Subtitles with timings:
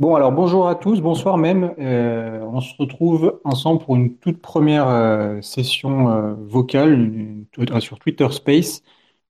[0.00, 1.74] Bon, alors bonjour à tous, bonsoir même.
[1.78, 7.44] Euh, on se retrouve ensemble pour une toute première euh, session euh, vocale
[7.80, 8.82] sur Twitter Space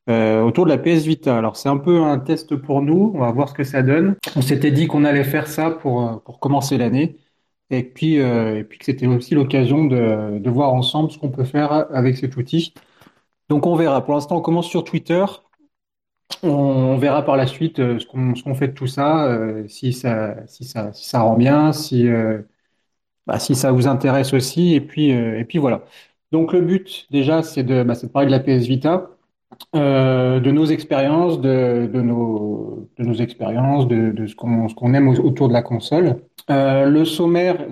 [0.06, 1.36] autour de la PS Vita.
[1.36, 4.16] Alors c'est un peu un test pour nous, on va voir ce que ça donne.
[4.36, 7.16] On s'était dit qu'on allait faire ça pour, commencer l'année
[7.70, 11.44] et puis, et puis que c'était aussi l'occasion de, de voir ensemble ce qu'on peut
[11.44, 12.74] faire avec cet outil.
[13.48, 14.04] Donc on verra.
[14.04, 15.24] Pour l'instant, on commence sur Twitter.
[16.42, 18.06] On verra par la suite euh, ce
[18.42, 22.08] qu'on fait de tout ça, euh, si ça, si ça, si ça rend bien, si,
[22.08, 22.42] euh,
[23.26, 24.74] bah, ça vous intéresse aussi.
[24.74, 25.84] Et puis, et puis voilà.
[26.32, 29.10] Donc le but déjà, c'est de, bah, parler de la PS Vita,
[29.74, 32.88] de nos expériences, de, nos,
[33.20, 36.22] expériences, de, ce qu'on aime au- autour de la console.
[36.48, 37.66] Le sommaire,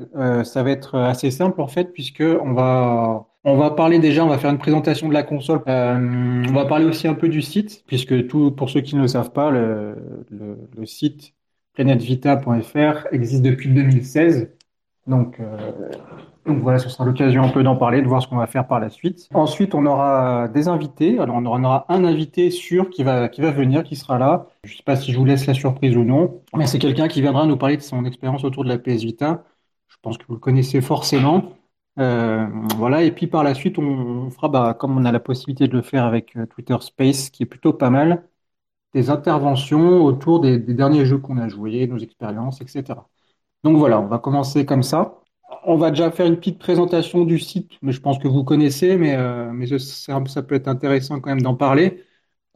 [0.45, 4.29] ça va être assez simple en fait, puisque on va on va parler déjà, on
[4.29, 5.61] va faire une présentation de la console.
[5.69, 9.02] Euh, on va parler aussi un peu du site, puisque tout, pour ceux qui ne
[9.02, 9.97] le savent pas, le,
[10.30, 11.34] le, le site
[11.75, 14.51] planetvita.fr existe depuis 2016.
[15.06, 15.73] Donc, euh,
[16.47, 18.67] donc voilà, ce sera l'occasion un peu d'en parler, de voir ce qu'on va faire
[18.67, 19.28] par la suite.
[19.34, 21.19] Ensuite, on aura des invités.
[21.19, 24.48] Alors, on aura, un invité sûr qui va, qui va venir, qui sera là.
[24.65, 27.09] Je ne sais pas si je vous laisse la surprise ou non, mais c'est quelqu'un
[27.09, 29.44] qui viendra nous parler de son expérience autour de la PS Vita.
[29.89, 31.58] Je pense que vous le connaissez forcément.
[31.98, 32.46] Euh,
[32.77, 35.72] voilà, et puis par la suite, on, fera, bah, comme on a la possibilité de
[35.74, 38.28] le faire avec euh, Twitter Space, qui est plutôt pas mal,
[38.94, 43.08] des interventions autour des, derniers jeux qu'on a joués, nos expériences, etc.
[43.64, 45.20] Donc voilà, on va commencer comme ça.
[45.64, 48.96] On va déjà faire une petite présentation du site, mais je pense que vous connaissez,
[48.96, 52.04] mais, euh, ça, peut être intéressant quand même d'en parler.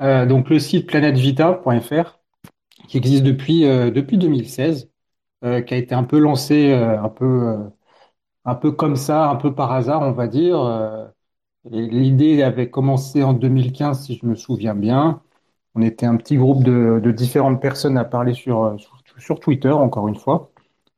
[0.00, 2.18] Donc le site planetvita.fr,
[2.88, 4.90] qui existe depuis, depuis 2016,
[5.44, 7.56] euh, qui a été un peu lancé un peu,
[8.44, 10.60] un peu comme ça, un peu par hasard, on va dire.
[10.60, 11.06] Euh,
[11.70, 15.22] l'idée avait commencé en 2015, si je me souviens bien.
[15.76, 18.76] On était un petit groupe de, de différentes personnes à parler sur, euh,
[19.18, 20.52] sur, Twitter, encore une fois.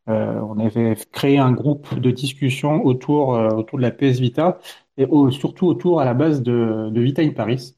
[0.09, 4.59] Euh, on avait créé un groupe de discussion autour, euh, autour de la PS Vita
[4.99, 7.77] et au- surtout autour à la base de, de Vita in Paris,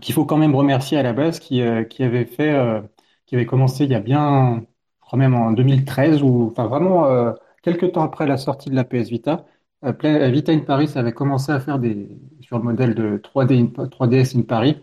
[0.00, 2.82] qu'il faut quand même remercier à la base, qui, qui avait fait,
[3.26, 4.60] qui avait commencé il y a bien,
[5.02, 7.34] je crois même en 2013 ou enfin vraiment
[7.66, 9.46] euh, quelques temps après la sortie de la PS Vita.
[9.84, 12.08] euh, Pla- Vita in Paris avait commencé à faire des
[12.40, 14.82] sur le modèle de 3D in- 3DS in Paris,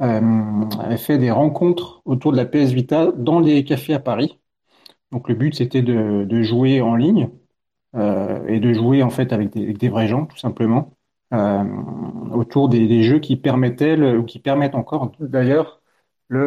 [0.00, 0.20] euh,
[0.80, 4.38] avait fait des rencontres autour de la PS Vita dans les cafés à Paris.
[5.12, 7.30] Donc le but, c'était de, jouer en ligne
[7.96, 10.92] euh, et de jouer en fait avec des, vrais gens, tout simplement,
[11.34, 11.64] euh,
[12.32, 15.82] autour des, jeux qui permettaient ou qui permettent encore d'ailleurs
[16.28, 16.40] le,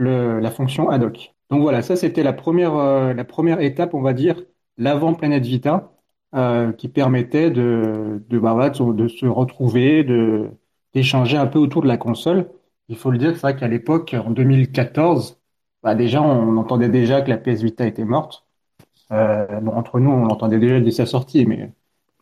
[0.00, 1.34] euh, la fonction ad hoc.
[1.50, 4.42] Donc voilà, ça c'était la première, euh, la première étape, on va dire,
[4.78, 5.92] l'avant Planète Vita,
[6.34, 10.04] euh, qui permettait de, de, bah, de, se retrouver,
[10.92, 12.50] d'échanger un peu autour de la console.
[12.88, 15.40] Il faut le dire, c'est vrai qu'à l'époque, en 2014,
[15.82, 18.44] bah déjà, on entendait déjà que la PS Vita était morte.
[19.12, 21.72] Euh, bon, entre nous, on l'entendait déjà dès sa sortie, mais,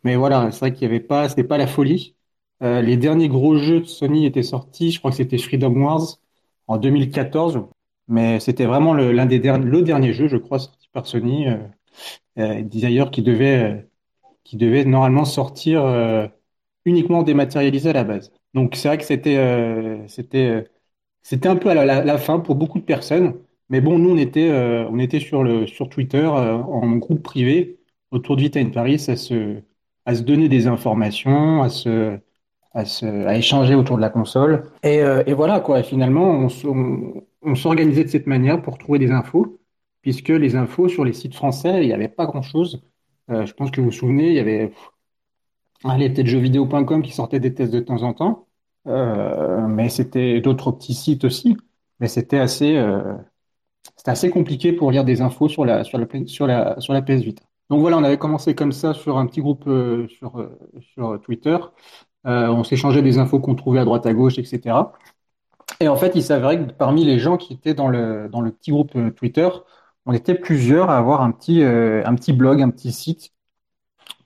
[0.03, 2.15] mais voilà, c'est vrai qu'il y avait pas, c'était pas la folie.
[2.61, 6.19] Euh, les derniers gros jeux de Sony étaient sortis, je crois que c'était Freedom Wars
[6.67, 7.61] en 2014,
[8.07, 11.57] mais c'était vraiment l'un des derniers, le dernier jeu, je crois, sorti par Sony, euh,
[12.39, 13.87] euh, d'ailleurs qui devait,
[14.53, 16.27] euh, normalement sortir euh,
[16.85, 18.31] uniquement dématérialisé à la base.
[18.53, 20.65] Donc c'est vrai que c'était, euh, c'était,
[21.21, 23.35] c'était un peu à la, fin pour beaucoup de personnes.
[23.69, 27.79] Mais bon, nous, on était, on était sur le, sur Twitter, en groupe privé,
[28.11, 29.61] autour de Vita in Paris, à se,
[30.05, 32.17] à se donner des informations, à se,
[32.73, 34.65] à se, à échanger autour de la console.
[34.83, 35.81] Et, et voilà, quoi.
[35.81, 36.47] Finalement,
[37.41, 39.59] on s'organisait de cette manière pour trouver des infos,
[40.03, 42.83] puisque les infos sur les sites français, il n'y avait pas grand-chose.
[43.31, 44.73] Euh, je pense que vous vous souvenez, il y avait,
[45.85, 48.47] allez, peut-être jeuxvideo.com qui sortait des tests de temps en temps.
[48.87, 51.57] Euh, mais c'était d'autres petits sites aussi.
[51.99, 53.15] Mais c'était assez, euh,
[54.05, 57.21] assez compliqué pour lire des infos sur la, sur la, sur la, sur la PS
[57.21, 57.43] Vita.
[57.69, 59.69] Donc voilà, on avait commencé comme ça sur un petit groupe
[60.09, 60.49] sur,
[60.81, 61.57] sur Twitter.
[62.25, 64.75] On s'échangeait des infos qu'on trouvait à droite à gauche, etc.
[65.79, 68.51] Et en fait, il s'avérait que parmi les gens qui étaient dans le, dans le
[68.51, 69.47] petit groupe Twitter,
[70.05, 73.33] on était plusieurs à avoir un petit, euh, un petit blog, un petit site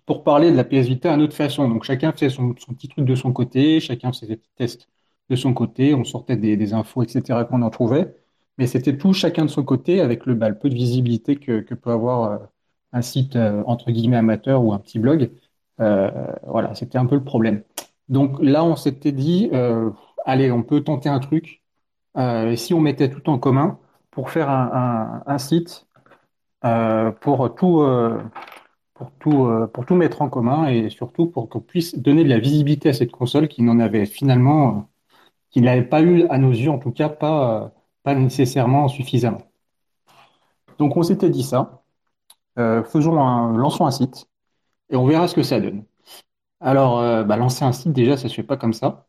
[0.06, 1.70] pour parler de la PS Vita à notre façon.
[1.70, 4.90] Donc chacun faisait son, son petit truc de son côté, chacun faisait des petits tests
[5.30, 7.46] de son côté, on sortait des, infos, etc.
[7.50, 8.16] qu'on en trouvait.
[8.58, 11.76] Mais c'était tout chacun de son côté avec le, bah, peu de visibilité que, que
[11.76, 12.38] peut avoir euh,
[12.94, 15.32] un site euh, entre guillemets amateur ou un petit blog.
[15.80, 17.64] Voilà, c'était un peu le problème.
[18.10, 19.52] Donc là, on s'était dit,
[20.26, 21.62] allez, on peut tenter un truc.
[22.56, 23.80] Si on mettait tout en commun
[24.18, 25.86] pour faire un, site
[26.66, 28.20] euh, pour tout, euh,
[28.96, 32.30] pour tout, euh, pour tout mettre en commun et surtout pour qu'on puisse donner de
[32.30, 34.90] la visibilité à cette console qui n'en avait finalement,
[35.52, 39.44] qui n'avait pas eu à nos yeux, en tout cas, pas, pas nécessairement suffisamment.
[40.80, 41.84] Donc on s'était dit ça.
[42.56, 44.28] Faisons un, lançons un site
[44.90, 45.86] et on verra ce que ça donne.
[46.60, 49.08] Alors, bah, lancer un site, déjà, ça se fait pas comme ça.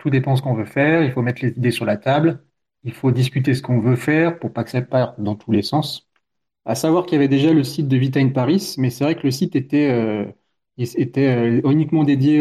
[0.00, 1.04] Tout dépend de ce qu'on veut faire.
[1.04, 2.44] Il faut mettre les idées sur la table.
[2.84, 5.62] Il faut discuter ce qu'on veut faire pour pas que ça parte dans tous les
[5.62, 6.08] sens.
[6.64, 9.14] À savoir qu'il y avait déjà le site de Vita in Paris, mais c'est vrai
[9.16, 10.24] que le site était, euh,
[10.78, 12.40] était uniquement dédié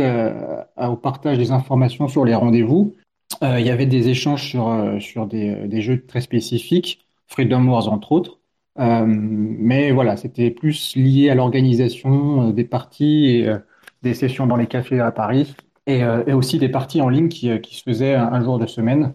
[0.77, 2.95] au partage des informations sur les rendez-vous.
[3.41, 8.39] il y avait des échanges sur, sur des, jeux très spécifiques, Freedom Wars entre autres.
[8.79, 13.53] Euh, mais voilà, c'était plus lié à l'organisation des parties et
[14.01, 15.55] des sessions dans les cafés à Paris
[15.85, 16.03] et,
[16.33, 19.13] aussi des parties en ligne qui se faisaient un, jour de semaine,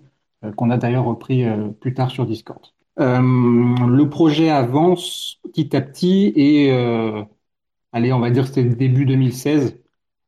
[0.56, 1.44] qu'on a d'ailleurs repris
[1.80, 2.60] plus tard sur Discord.
[2.96, 6.70] le projet avance petit à petit et
[7.92, 9.78] allez, on va dire que c'était début 2016.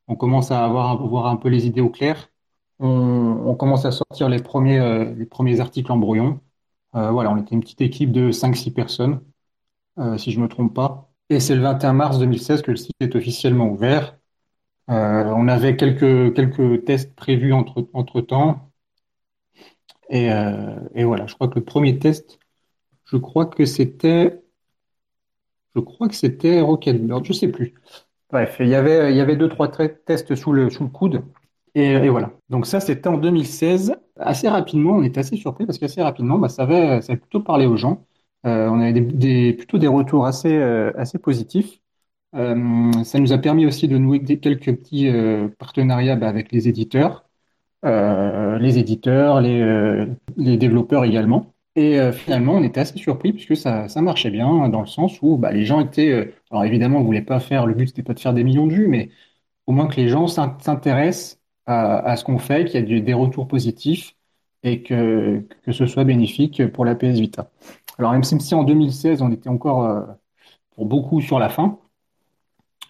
[0.08, 2.30] On commence à avoir, voir un peu les idées au clair.
[2.80, 6.40] On, commence à sortir les premiers, les premiers articles en brouillon.
[6.94, 9.20] Euh, voilà, on était une petite équipe de 5-6 personnes,
[9.98, 11.10] euh, si je ne me trompe pas.
[11.30, 14.18] Et c'est le 21 mars 2016 que le site est officiellement ouvert.
[14.90, 18.69] Euh, on avait quelques, quelques tests prévus entre, entre temps.
[20.10, 20.26] Et,
[20.94, 22.38] et, voilà, je crois que le premier test,
[23.04, 24.42] je crois que c'était,
[25.74, 27.74] je crois que c'était Rocketbird, je sais plus.
[28.30, 31.22] Bref, il y avait, il y avait deux, trois tests sous le, sous le coude.
[31.74, 32.32] Et, voilà.
[32.48, 33.96] Donc ça, c'était en 2016.
[34.16, 37.40] Assez rapidement, on était assez surpris parce qu'assez rapidement, bah, ça avait, ça avait plutôt
[37.40, 38.04] parlé aux gens.
[38.46, 41.80] Euh, on avait des, plutôt des retours assez, euh, assez positifs.
[42.34, 45.10] Euh, ça nous a permis aussi de nouer quelques petits
[45.58, 47.28] partenariats bah, avec les éditeurs,
[47.82, 50.06] les éditeurs, les,
[50.36, 51.54] les développeurs également.
[51.76, 55.36] Et finalement, on était assez surpris puisque ça, ça marchait bien dans le sens où
[55.38, 56.34] bah, les gens étaient.
[56.50, 57.66] alors évidemment, on voulait pas faire.
[57.66, 59.10] Le but c'était pas de faire des millions de vues, mais
[59.66, 63.46] au moins que les gens s'intéressent à, ce qu'on fait, qu'il y ait des retours
[63.48, 64.16] positifs
[64.62, 67.50] et que, que ce soit bénéfique pour la PS Vita.
[67.98, 70.02] Alors même si en 2016 on était encore euh,
[70.74, 71.78] pour beaucoup sur la fin,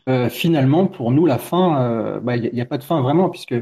[0.09, 3.29] euh, finalement pour nous la fin, euh, bah, il n'y a, pas de fin vraiment
[3.29, 3.55] puisque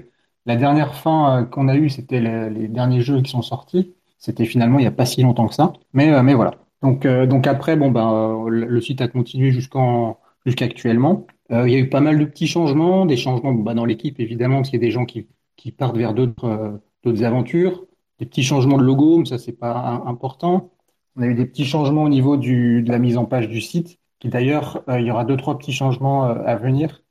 [0.46, 3.94] la dernière fin qu'on a eue c'était les, derniers jeux qui sont sortis.
[4.18, 5.72] C'était finalement il n'y a pas si longtemps que ça.
[5.92, 6.52] Mais, mais voilà.
[6.82, 10.18] Donc, donc après bon ben le site a continué jusqu'en
[10.48, 11.26] jusqu'actuellement.
[11.50, 14.20] Euh, il y a eu pas mal de petits changements, des changements bah, dans l'équipe
[14.20, 15.26] évidemment, parce qu'il y a des gens qui,
[15.56, 17.86] qui partent vers d'autres euh, aventures,
[18.18, 20.70] des petits changements de logo, mais ça c'est pas important.
[21.16, 23.60] On a eu des petits changements au niveau du, de la mise en page du
[23.60, 27.02] site, qui d'ailleurs euh, il y aura deux trois petits changements à venir,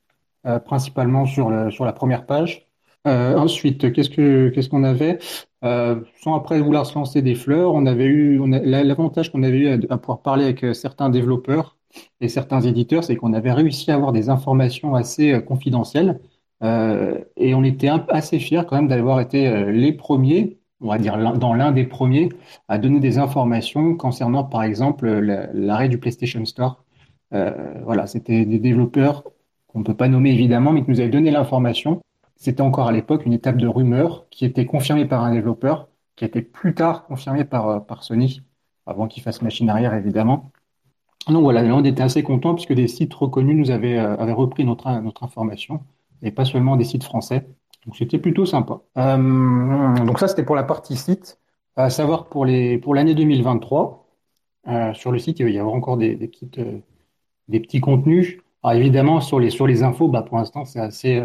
[0.66, 2.67] principalement sur le, sur la première page.
[3.06, 5.20] Ensuite, qu'est-ce que qu'est-ce qu'on avait?
[5.62, 9.98] Sans après vouloir se lancer des fleurs, on avait eu l'avantage qu'on avait eu à
[9.98, 11.78] pouvoir parler avec certains développeurs
[12.22, 16.20] et certains éditeurs, c'est qu'on avait réussi à avoir des informations assez euh, confidentielles.
[16.64, 20.98] Euh, et on était assez fiers quand même d'avoir été euh, les premiers, on va
[20.98, 22.30] dire dans l'un des premiers,
[22.68, 26.84] à donner des informations concernant par exemple l'arrêt du PlayStation Store.
[27.32, 29.24] voilà, c'était des développeurs
[29.68, 32.02] qu'on ne peut pas nommer évidemment, mais qui nous avaient donné l'information.
[32.38, 36.24] C'était encore à l'époque une étape de rumeur qui était confirmée par un développeur, qui
[36.24, 38.42] a été plus tard confirmée par, par Sony,
[38.86, 40.52] avant qu'il fasse machine arrière évidemment.
[41.28, 44.90] Donc voilà, on était assez contents puisque des sites reconnus nous avaient, euh, repris notre,
[45.02, 45.82] notre information
[46.22, 47.48] et pas seulement des sites français.
[47.86, 48.82] Donc c'était plutôt sympa.
[48.98, 51.40] Euh, donc ça, c'était pour la partie site.
[51.76, 54.08] À savoir pour l'année 2023,
[54.68, 58.38] euh, sur le site, il va y avoir encore des, petits contenus.
[58.64, 61.22] Alors évidemment, sur les, sur les infos, bah, pour l'instant, c'est assez,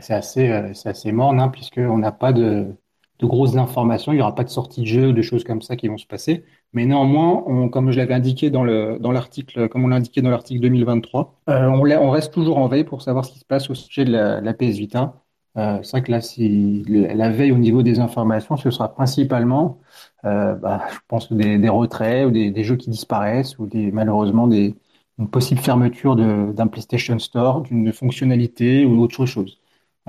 [0.00, 2.74] c'est assez, c'est assez morne, hein, puisqu'on n'a pas de,
[3.22, 4.12] grosses informations.
[4.12, 5.98] Il n'y aura pas de sortie de jeu ou de choses comme ça qui vont
[5.98, 6.44] se passer.
[6.72, 10.22] Mais néanmoins, on, comme je l'avais indiqué dans le dans l'article, comme on l'a indiqué
[10.22, 13.44] dans l'article 2023, euh, on, on, reste toujours en veille pour savoir ce qui se
[13.44, 15.14] passe au sujet de la, PS Vita.
[15.56, 19.80] Euh, c'est vrai que là, si la veille au niveau des informations, ce sera principalement,
[20.24, 24.46] euh, bah, je pense, des, retraits ou des, des, jeux qui disparaissent ou des malheureusement
[24.46, 24.76] des
[25.20, 29.59] une possible fermeture d'un PlayStation Store, d'une fonctionnalité ou autre chose.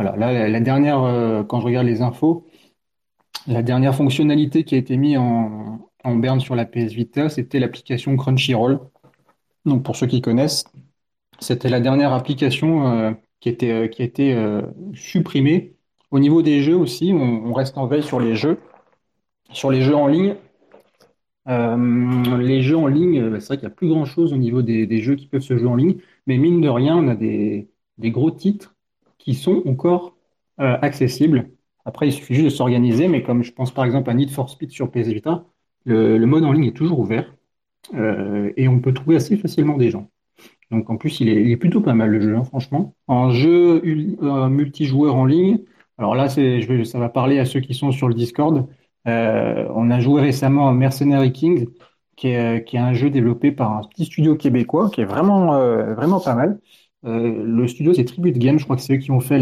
[0.01, 0.17] Voilà.
[0.17, 2.48] Là, la, dernière, euh, quand je regarde les infos,
[3.48, 8.15] la dernière fonctionnalité qui a été mise en, berne sur la PS Vita, c'était l'application
[8.17, 8.79] Crunchyroll.
[9.65, 10.65] Donc pour ceux qui connaissent,
[11.39, 14.36] c'était la dernière application euh, qui, euh, qui a été
[14.93, 15.75] supprimée.
[16.10, 18.60] Au niveau des jeux aussi, on, reste en veille sur les jeux.
[19.51, 20.36] Sur les jeux en ligne,
[21.48, 25.15] les jeux en ligne, c'est vrai qu'il n'y a plus grand-chose au niveau des, jeux
[25.15, 28.31] qui peuvent se jouer en ligne, mais mine de rien, on a des, des gros
[28.31, 28.71] titres
[29.24, 30.16] qui sont encore
[30.58, 31.50] accessibles.
[31.86, 34.50] Après, il suffit juste de s'organiser, mais comme je pense par exemple à Need for
[34.50, 35.08] Speed sur PS
[35.86, 37.34] le, mode en ligne est toujours ouvert
[37.94, 40.10] euh, et on peut trouver assez facilement des gens.
[40.70, 42.96] Donc en plus, il est, plutôt pas mal le jeu, hein, franchement.
[43.08, 45.60] En jeu euh, multijoueur en ligne,
[45.98, 48.68] alors là, ça va parler à ceux qui sont sur le Discord.
[49.08, 51.68] Euh, on a joué récemment à Mercenary Kings.
[52.16, 55.56] qui est, qui est un jeu développé par un petit studio québécois qui est vraiment,
[55.56, 56.60] euh, vraiment pas mal.
[57.05, 58.60] Euh, le studio, c'est Tribute Games.
[58.60, 59.39] Je crois que c'est eux qui ont fait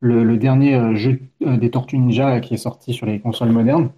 [0.00, 3.90] le, dernier euh, jeu euh, des Tortues Ninja qui est sorti sur les consoles modernes.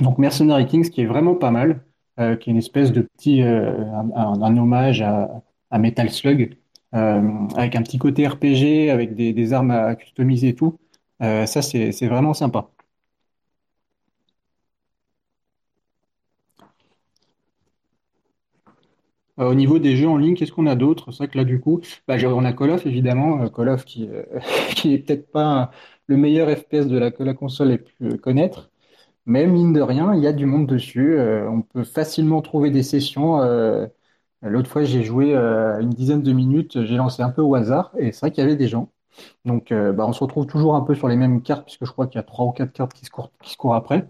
[0.00, 1.80] Donc Mercenary Kings, qui est vraiment pas mal,
[2.16, 6.56] qui est une espèce de petit, un, hommage à, Metal Slug,
[6.92, 10.78] avec un petit côté RPG, avec des, armes à customiser et tout.
[11.20, 12.70] Ça, c'est vraiment sympa.
[19.46, 21.10] Au niveau des jeux en ligne, qu'est-ce qu'on a d'autre?
[21.12, 23.42] C'est vrai que là, du coup, bah, on a Call of, évidemment.
[23.42, 24.22] Euh, Call of qui, euh,
[24.76, 25.70] qui est peut-être pas
[26.06, 28.70] le meilleur FPS que la console ait pu euh, connaître.
[29.26, 31.14] Mais mine de rien, il y a du monde dessus.
[31.18, 33.40] Euh, on peut facilement trouver des sessions.
[33.42, 33.86] Euh,
[34.42, 36.84] l'autre fois, j'ai joué euh, une dizaine de minutes.
[36.84, 38.90] J'ai lancé un peu au hasard et c'est vrai qu'il y avait des gens.
[39.44, 41.92] Donc, euh, bah, on se retrouve toujours un peu sur les mêmes cartes puisque je
[41.92, 44.08] crois qu'il y a trois ou quatre cartes qui se courent, après.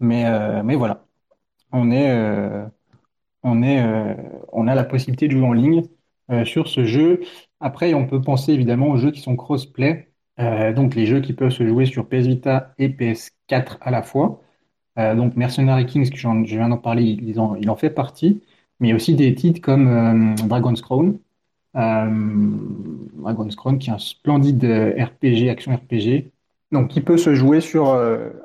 [0.00, 1.04] Mais, euh, voilà,
[1.72, 2.66] on est, euh,
[3.44, 4.14] euh,
[4.52, 5.82] on a la possibilité de jouer en ligne
[6.30, 7.20] euh, sur ce jeu.
[7.60, 10.08] Après, on peut penser évidemment aux jeux qui sont cross-play.
[10.40, 14.02] Euh, donc, les jeux qui peuvent se jouer sur PS Vita et PS4 à la
[14.02, 14.40] fois.
[14.96, 18.42] Donc Mercenary Kings, que je viens d'en parler, il en, fait partie.
[18.78, 21.18] Mais aussi des titres comme Dragon's Crown.
[21.74, 26.30] Dragon's Crown, qui est un splendide RPG, action RPG.
[26.72, 27.86] Donc, qui peut se jouer sur,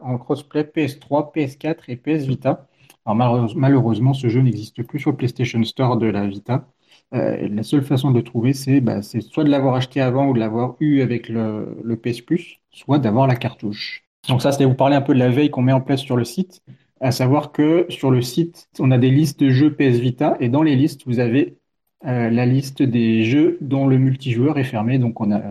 [0.01, 2.65] en crossplay PS3, PS4 et PS Vita.
[3.07, 6.67] Alors, malheureuse- malheureusement, ce jeu n'existe plus sur le PlayStation Store de la Vita.
[7.13, 10.27] Euh, la seule façon de le trouver, c'est bah, c'est soit de l'avoir acheté avant
[10.27, 14.03] ou de l'avoir eu avec le, PS Plus, soit d'avoir la cartouche.
[14.27, 16.17] Donc ça, c'est vous parler un peu de la veille qu'on met en place sur
[16.17, 16.61] le site,
[16.99, 20.49] à savoir que sur le site, on a des listes de jeux PS Vita et
[20.49, 21.57] dans les listes, vous avez
[22.05, 24.99] euh, la liste des jeux dont le multijoueur est fermé.
[24.99, 25.41] Donc on a,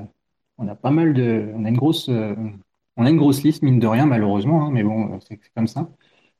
[0.58, 2.34] on a pas mal de, on a une grosse, euh,
[2.98, 5.88] on a une grosse liste mine de rien malheureusement, hein, mais bon, c'est comme ça.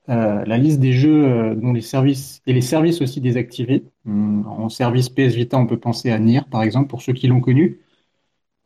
[0.09, 3.85] Euh, la liste des jeux euh, dont les services et les services aussi désactivés.
[4.07, 7.27] Hum, En service PS Vita, on peut penser à Nier par exemple pour ceux qui
[7.27, 7.81] l'ont connu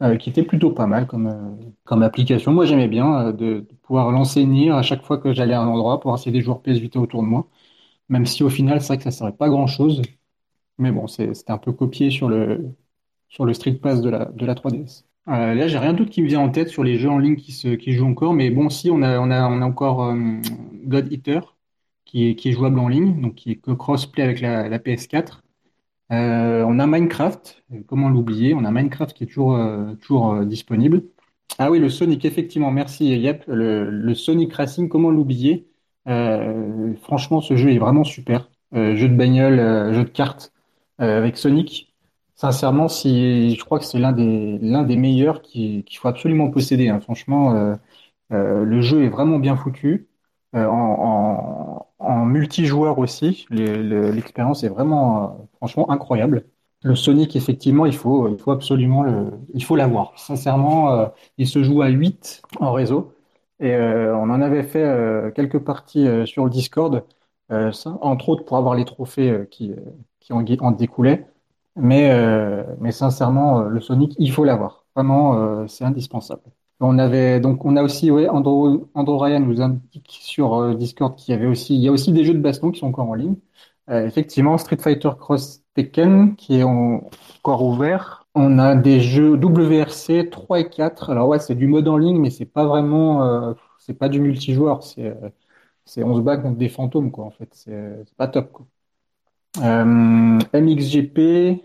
[0.02, 2.52] euh, qui était plutôt pas mal comme, application.
[2.52, 6.00] Moi, j'aimais bien de, pouvoir lancer Nier à chaque fois que j'allais à un endroit
[6.00, 7.48] pour essayer des joueurs PS Vita autour de moi,
[8.08, 10.02] même si au final, c'est vrai que ça ne servait pas grand-chose.
[10.78, 12.74] Mais bon, c'était un peu copié sur le,
[13.28, 15.04] sur le Street Pass de la, de la 3DS.
[15.30, 17.36] Euh, là, j'ai rien d'autre qui me vient en tête sur les jeux en ligne
[17.36, 20.04] qui se, qui jouent encore, mais bon, si, on a, on a, on a encore
[20.04, 20.40] euh,
[20.84, 21.56] God Eater,
[22.04, 25.42] qui est, qui est jouable en ligne, donc qui est crossplay avec la, la PS4.
[26.12, 28.54] Euh, on a Minecraft, comment l'oublier?
[28.54, 31.04] On a Minecraft qui est toujours, euh, toujours euh, disponible.
[31.58, 33.44] Ah oui, le Sonic, effectivement, merci Yep.
[33.48, 35.68] Le, Sonic Racing, comment l'oublier?
[37.02, 38.50] Franchement, ce jeu est vraiment super.
[38.72, 40.52] Jeu de bagnole, jeu de cartes
[40.98, 41.89] avec Sonic.
[42.40, 46.50] Sincèrement, si, je crois que c'est l'un des, l'un des meilleurs qui- qu'il faut absolument
[46.50, 46.88] posséder.
[46.88, 46.98] hein.
[47.00, 47.74] Franchement, euh,
[48.32, 50.08] euh, le jeu est vraiment bien foutu.
[50.54, 56.44] Euh, en, en, en multijoueur aussi, le- le- l'expérience est vraiment, euh, franchement, incroyable.
[56.84, 60.18] Le Sonic, effectivement, il faut, il faut absolument le, il faut l'avoir.
[60.18, 63.14] Sincèrement, euh, il se joue à 8 en réseau.
[63.60, 67.04] Et euh, on en avait fait euh, quelques parties euh, sur le Discord,
[67.52, 69.76] euh, ça, entre autres pour avoir les trophées euh, qui, euh,
[70.20, 71.26] qui en découlaient.
[71.76, 74.84] Mais, euh, mais sincèrement, euh, le Sonic, il faut l'avoir.
[74.94, 76.42] Vraiment, euh, c'est indispensable.
[76.80, 81.14] On avait donc on a aussi ouais, Andro, Andro Ryan nous indique sur euh, Discord
[81.16, 83.08] qu'il y avait aussi il y a aussi des jeux de baston qui sont encore
[83.08, 83.36] en ligne.
[83.90, 87.08] Euh, effectivement, Street Fighter Cross Tekken qui est en-
[87.38, 88.26] encore ouvert.
[88.34, 91.10] On a des jeux WRC 3 et 4.
[91.10, 94.20] Alors ouais, c'est du mode en ligne, mais c'est pas vraiment euh, c'est pas du
[94.20, 94.82] multijoueur.
[94.82, 95.14] C'est
[95.84, 97.50] c'est on se bat contre des fantômes quoi en fait.
[97.54, 98.66] C'est pas top quoi.
[99.58, 101.62] Euh, MXGP,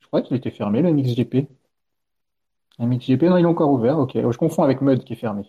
[0.00, 1.48] je crois qu'il était fermé le MXGP.
[2.78, 3.98] MXGP, non, il est encore ouvert.
[3.98, 5.42] Ok, je confonds avec Mud qui est fermé.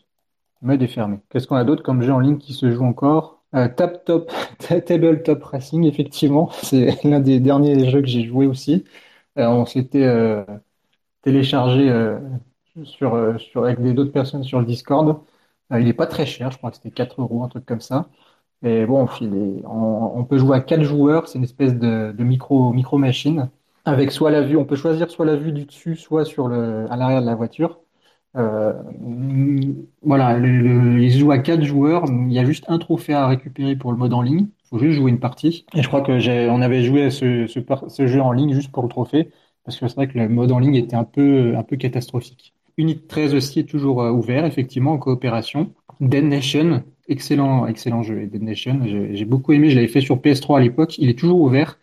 [0.62, 1.20] Mud est fermé.
[1.30, 3.44] Qu'est-ce qu'on a d'autre comme jeu en ligne qui se joue encore?
[3.56, 8.86] Euh, Tap Top, Tabletop Racing, effectivement, c'est l'un des derniers jeux que j'ai joué aussi.
[9.38, 10.44] Euh, on s'était euh,
[11.22, 11.92] téléchargé
[12.84, 15.20] sur, avec d'autres personnes sur le Discord.
[15.72, 18.10] Il n'est pas très cher, je crois que c'était 4 euros, un truc comme ça.
[18.64, 19.08] Et bon,
[19.66, 23.50] on, peut jouer à 4 joueurs, c'est une espèce de, micro, micro machine.
[23.86, 26.98] Avec soit la vue, on peut choisir soit la vue du dessus, soit sur à
[26.98, 27.80] l'arrière de la voiture.
[28.36, 28.74] Euh,
[30.02, 32.06] voilà, le, il se joue à quatre joueurs.
[32.08, 34.48] Il y a juste un trophée à récupérer pour le mode en ligne.
[34.66, 35.66] Il faut juste jouer une partie.
[35.74, 38.84] Et je crois que j'ai, on avait joué à ce, jeu en ligne juste pour
[38.84, 39.32] le trophée,
[39.64, 42.54] parce que c'est vrai que le mode en ligne était un peu catastrophique.
[42.78, 45.74] Unit 13 aussi est toujours euh, ouvert, effectivement, en coopération.
[46.00, 48.28] Dead Nation, excellent, excellent jeu.
[48.28, 49.70] Dead Nation, j'ai beaucoup aimé.
[49.70, 50.98] Je l'avais fait sur PS3 à l'époque.
[51.00, 51.80] Il est toujours ouvert.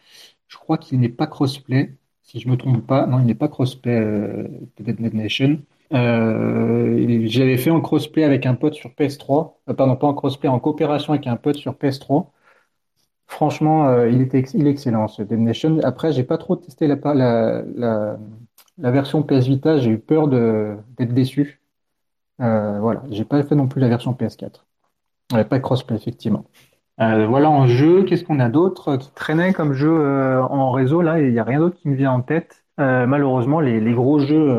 [0.48, 3.06] Je crois qu'il n'est pas crossplay, si je me trompe pas.
[3.06, 4.48] Non, il n'est pas crossplay, euh,
[4.78, 5.58] Dead Nation.
[5.92, 9.60] Euh, je l'avais fait en crossplay avec un pote sur PS3.
[9.68, 12.32] Euh, pardon, pas en crossplay, en coopération avec un pote sur PS3.
[13.26, 15.78] Franchement, euh, il était il est excellent ce Dead Nation.
[15.82, 16.96] Après, j'ai pas trop testé la,
[17.64, 18.18] la,
[18.78, 19.78] la version PS Vita.
[19.78, 21.60] J'ai eu peur d'être déçu.
[22.40, 24.64] Euh, voilà, j'ai pas fait non plus la version PS4.
[25.32, 26.44] Ouais, pas de crossplay effectivement.
[27.00, 31.02] Euh, voilà en jeu, qu'est-ce qu'on a d'autre qui traînait comme jeu euh, en réseau
[31.02, 31.20] là?
[31.20, 32.64] Il y a rien d'autre qui me vient en tête.
[32.80, 34.56] Euh, malheureusement, les, gros jeux,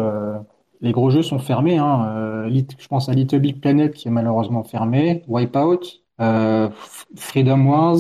[0.82, 1.78] les gros jeux sont fermés.
[1.78, 2.48] Hein.
[2.50, 5.82] Je pense à Little Big Planet qui est malheureusement fermé, Wipeout,
[6.22, 6.70] euh,
[7.16, 7.98] Freedom Wars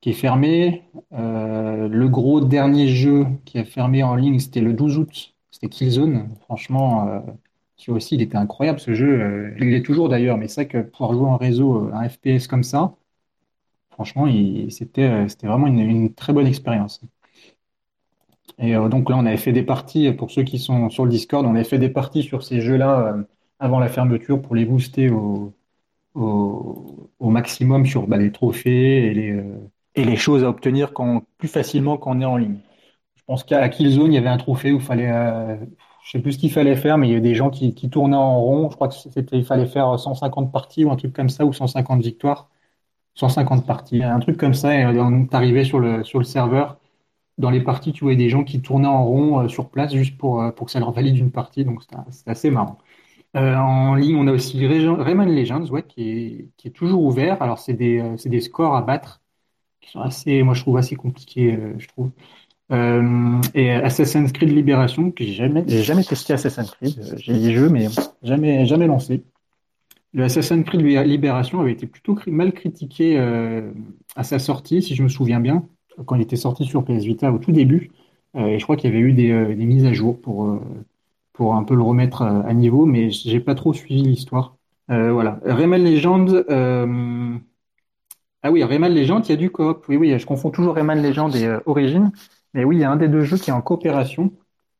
[0.00, 0.84] qui est fermé.
[1.12, 5.34] Euh, le gros dernier jeu qui a fermé en ligne, c'était le 12 août.
[5.50, 6.34] C'était Killzone.
[6.42, 7.20] Franchement, euh,
[7.88, 9.20] aussi, il était incroyable ce jeu.
[9.20, 12.46] Euh, il l'est toujours d'ailleurs, mais c'est vrai que pouvoir jouer en réseau un FPS
[12.48, 12.94] comme ça.
[13.90, 14.26] Franchement,
[14.70, 17.02] c'était c'était vraiment une, très bonne expérience.
[18.58, 21.46] Et donc là, on avait fait des parties, pour ceux qui sont sur le Discord,
[21.46, 23.16] on avait fait des parties sur ces jeux-là
[23.58, 25.54] avant la fermeture pour les booster au,
[26.14, 30.92] au, maximum sur bah, les trophées et les, euh, et les choses à obtenir
[31.38, 32.58] plus facilement quand on est en ligne.
[33.16, 35.56] Je pense qu'à Killzone, il y avait un trophée où il fallait, euh,
[36.04, 38.16] je sais plus ce qu'il fallait faire, mais il y avait des gens qui, tournaient
[38.16, 38.70] en rond.
[38.70, 41.52] Je crois que c'était, il fallait faire 150 parties ou un truc comme ça, ou
[41.52, 42.48] 150 victoires.
[43.14, 46.78] 150 parties, un truc comme ça, et on t'arrivais sur le, sur le serveur.
[47.38, 50.18] Dans les parties, tu voyais des gens qui tournaient en rond euh, sur place juste
[50.18, 52.78] pour, euh, pour que ça leur valide une partie, donc c'était assez marrant.
[53.36, 57.40] Euh, en ligne, on a aussi Rayman Legends, ouais, qui est, qui est toujours ouvert.
[57.42, 59.20] Alors, c'est des, euh, c'est des scores à battre
[59.80, 62.10] qui sont assez, moi, je trouve assez compliqués, euh, je trouve.
[62.72, 67.00] Euh, et Assassin's Creed Libération, que j'ai jamais, j'ai jamais testé Assassin's Creed.
[67.16, 67.86] J'ai les jeux, mais
[68.22, 69.22] jamais, jamais lancé.
[70.12, 73.18] Le Assassin's Creed Libération avait été plutôt cri- mal critiqué
[74.16, 75.66] à sa sortie, si je me souviens bien,
[76.06, 77.90] quand il était sorti sur PS Vita au tout début.
[78.36, 80.60] Et je crois qu'il y avait eu des, des mises à jour pour,
[81.40, 84.56] pour un peu le remettre euh, à niveau, mais j'ai pas trop suivi l'histoire.
[84.90, 85.40] Euh, voilà.
[85.42, 86.26] Rayman Legends.
[86.28, 87.38] euh,
[88.42, 89.86] Ah oui, Rayman Legends, il y a du coop.
[89.88, 92.12] Oui, oui, je confonds toujours Rayman Legends et euh, Origin.
[92.52, 94.30] Mais oui, il y a un des deux jeux qui est en coopération.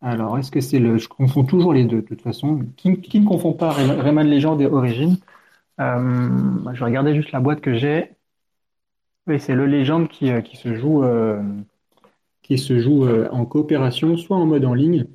[0.02, 0.98] Alors, est-ce que c'est le.
[0.98, 2.61] Je confonds toujours les deux, de toute façon.
[2.76, 5.16] Qui, ne confond pas Ray- Rayman Legends et Origin?
[5.78, 8.11] Je regarder juste la boîte que j'ai.
[9.26, 11.04] Oui, c'est le Legend qui, se joue,
[12.42, 15.06] qui se joue en coopération, soit en mode en ligne,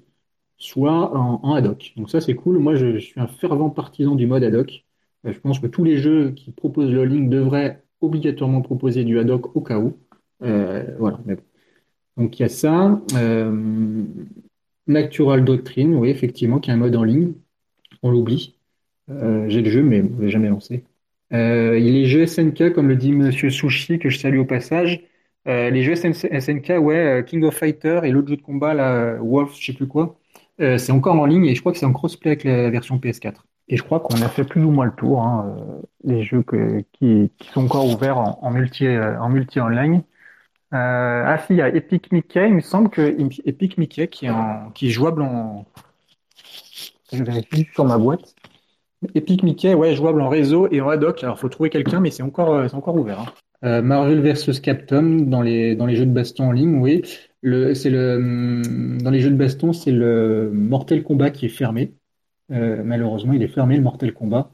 [0.57, 1.93] soit en, ad hoc.
[1.97, 2.57] Donc ça, c'est cool.
[2.59, 4.85] Moi, je, suis un fervent partisan du mode ad hoc.
[5.25, 9.19] Euh, je pense que tous les jeux qui proposent le ligne devraient obligatoirement proposer du
[9.19, 9.97] ad hoc au cas où.
[10.43, 11.19] Euh, voilà.
[12.17, 13.01] Donc il y a ça.
[13.15, 14.03] Euh,
[14.87, 17.33] Natural Doctrine, oui, effectivement, qui est un mode en ligne.
[18.03, 18.55] On l'oublie.
[19.07, 20.83] J'ai le jeu, mais je l'ai jamais lancé.
[21.31, 25.03] Les jeux SNK, comme le dit Monsieur Sushi, que je salue au passage.
[25.45, 29.55] Les jeux SN SNK, ouais, King of Fighter et l'autre jeu de combat, là, Wolf,
[29.59, 30.17] je sais plus quoi,
[30.61, 32.97] euh, c'est encore en ligne et je crois que c'est en crossplay avec la version
[32.97, 33.33] PS4.
[33.67, 36.43] Et je crois qu'on a fait plus ou moins le tour, hein, euh, les jeux
[36.43, 40.03] que- qui, qui sont encore ouverts en, en multi, euh, en multi online.
[40.73, 43.01] Euh, ah si, il y a Epic Mickey, il me semble que
[43.45, 45.65] Epic Mickey qui est, en, qui est jouable en...
[47.11, 48.35] Je vérifie sur ma boîte.
[49.13, 51.23] Epic Mickey, ouais, jouable en réseau et en ad hoc.
[51.23, 53.19] Alors, faut trouver quelqu'un, mais c'est encore, encore ouvert.
[53.21, 53.25] hein.
[53.63, 57.03] Euh, Marvel versus Capcom dans les, dans les jeux de baston en ligne, oui.
[57.75, 61.93] C'est le, hum, dans les jeux de baston, c'est le Mortal Kombat qui est fermé.
[62.51, 64.51] Euh, malheureusement, il est fermé, le Mortal Kombat.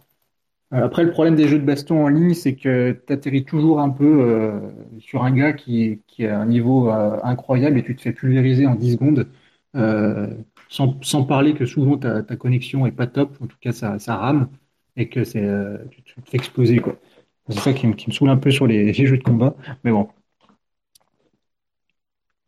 [0.74, 3.82] Euh, Après, le problème des jeux de baston en ligne, c'est que tu atterris toujours
[3.82, 4.60] un peu euh,
[5.00, 8.76] sur un gars qui, qui a un niveau incroyable et tu te fais pulvériser en
[8.76, 9.28] 10 secondes.
[10.70, 14.00] Sans, sans parler que souvent ta, ta connexion est pas top, en tout cas ça,
[14.00, 14.50] ça rame
[14.96, 15.46] et que c'est,
[15.92, 16.98] tu, tu te fais exploser quoi.
[17.50, 19.56] C'est ça qui, me qui saoule un peu sur les, les jeux de combat.
[19.84, 20.08] Mais bon,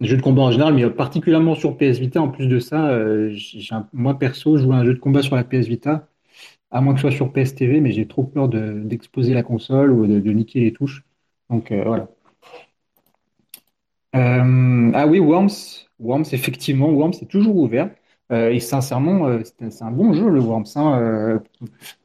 [0.06, 3.36] jeux de combat en général, mais particulièrement sur PS Vita, en plus de ça, euh,
[3.72, 6.08] un- moi perso, je joue à un jeu de combat sur la PS Vita.
[6.72, 9.44] À moins que ce soit sur PS TV, mais j'ai trop peur de- d'exposer la
[9.44, 11.04] console ou de, niquer les touches.
[11.50, 12.10] Donc euh, voilà.
[14.16, 15.50] Euh, ah oui, Worms.
[16.00, 17.89] Worms, effectivement, Worms est toujours ouvert.
[18.32, 20.66] Et sincèrement, c'est un bon jeu, le Worms.
[20.76, 21.39] hein.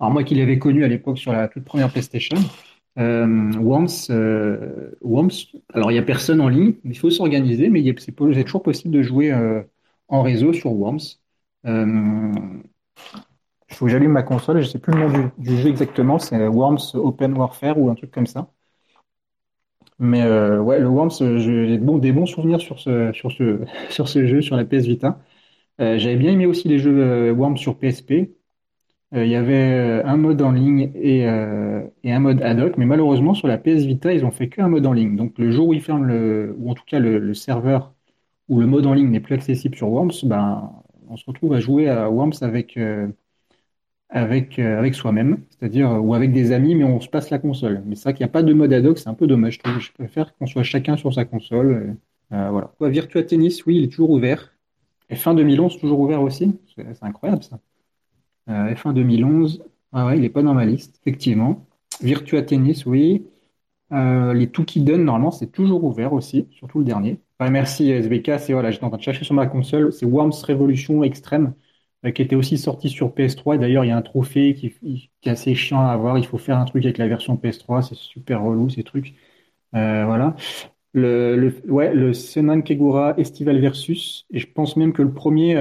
[0.01, 2.37] Alors moi qui l'avais connu à l'époque sur la toute première PlayStation,
[2.99, 3.53] euh,
[4.11, 5.31] euh, Worms,
[5.73, 9.03] alors il n'y a personne en ligne, il faut s'organiser, mais c'est toujours possible de
[9.03, 9.63] jouer euh,
[10.09, 10.99] en réseau sur Worms.
[11.67, 12.33] Euh,
[13.71, 16.19] il faut que j'allume ma console, je ne sais plus le nom du, jeu exactement,
[16.19, 18.51] c'est Worms Open Warfare ou un truc comme ça.
[19.99, 24.43] Mais euh, ouais, le Worms, euh, j'ai des bons souvenirs sur ce, sur ce, jeu,
[24.43, 25.21] sur la PS Vita.
[25.81, 28.31] Euh, j'avais bien aimé aussi les jeux euh, Worms sur PSP.
[29.15, 32.61] Euh, il y avait euh, un mode en ligne et, euh, et un mode ad
[32.61, 35.17] hoc, mais malheureusement sur la PS Vita, ils ont fait qu'un mode en ligne.
[35.17, 37.95] Donc le jour où ils ferment le, ou en tout cas le, le serveur
[38.49, 40.73] où le mode en ligne n'est plus accessible sur Worms, ben,
[41.09, 42.79] on se retrouve à jouer à Worms avec,
[44.11, 47.83] avec, avec soi-même, c'est-à-dire ou avec des amis, mais on se passe la console.
[47.87, 49.55] Mais c'est vrai qu'il n'y a pas de mode ad hoc, c'est un peu dommage.
[49.55, 49.79] Je, trouve.
[49.81, 51.97] je préfère qu'on soit chacun sur sa console.
[52.33, 52.73] Euh, voilà.
[52.79, 54.53] Quoi, Virtua Tennis, oui, il est toujours ouvert.
[55.11, 56.59] Et fin 2011, toujours ouvert aussi.
[56.75, 57.59] C'est c'est incroyable ça.
[58.49, 61.67] Euh, F1 2011, ah ouais, il n'est pas dans ma liste, effectivement.
[62.03, 63.27] Virtua Tennis, oui.
[63.93, 67.21] Euh, les Toukiden, normalement, c'est toujours ouvert aussi, surtout le dernier.
[67.41, 71.05] Merci SBK, c'est voilà, j'étais en train de chercher sur ma console, c'est Worms Revolution
[71.05, 71.55] Extreme,
[72.07, 73.55] euh, qui était aussi sorti sur PS3.
[73.57, 74.71] Et D'ailleurs, il y a un trophée qui,
[75.21, 76.19] qui est assez chiant à avoir.
[76.19, 79.15] Il faut faire un truc avec la version PS3, c'est super relou ces trucs.
[79.73, 80.35] Voilà.
[80.95, 85.55] Le, le, ouais, le Senan Kegura Estival Versus, et je pense même que le premier,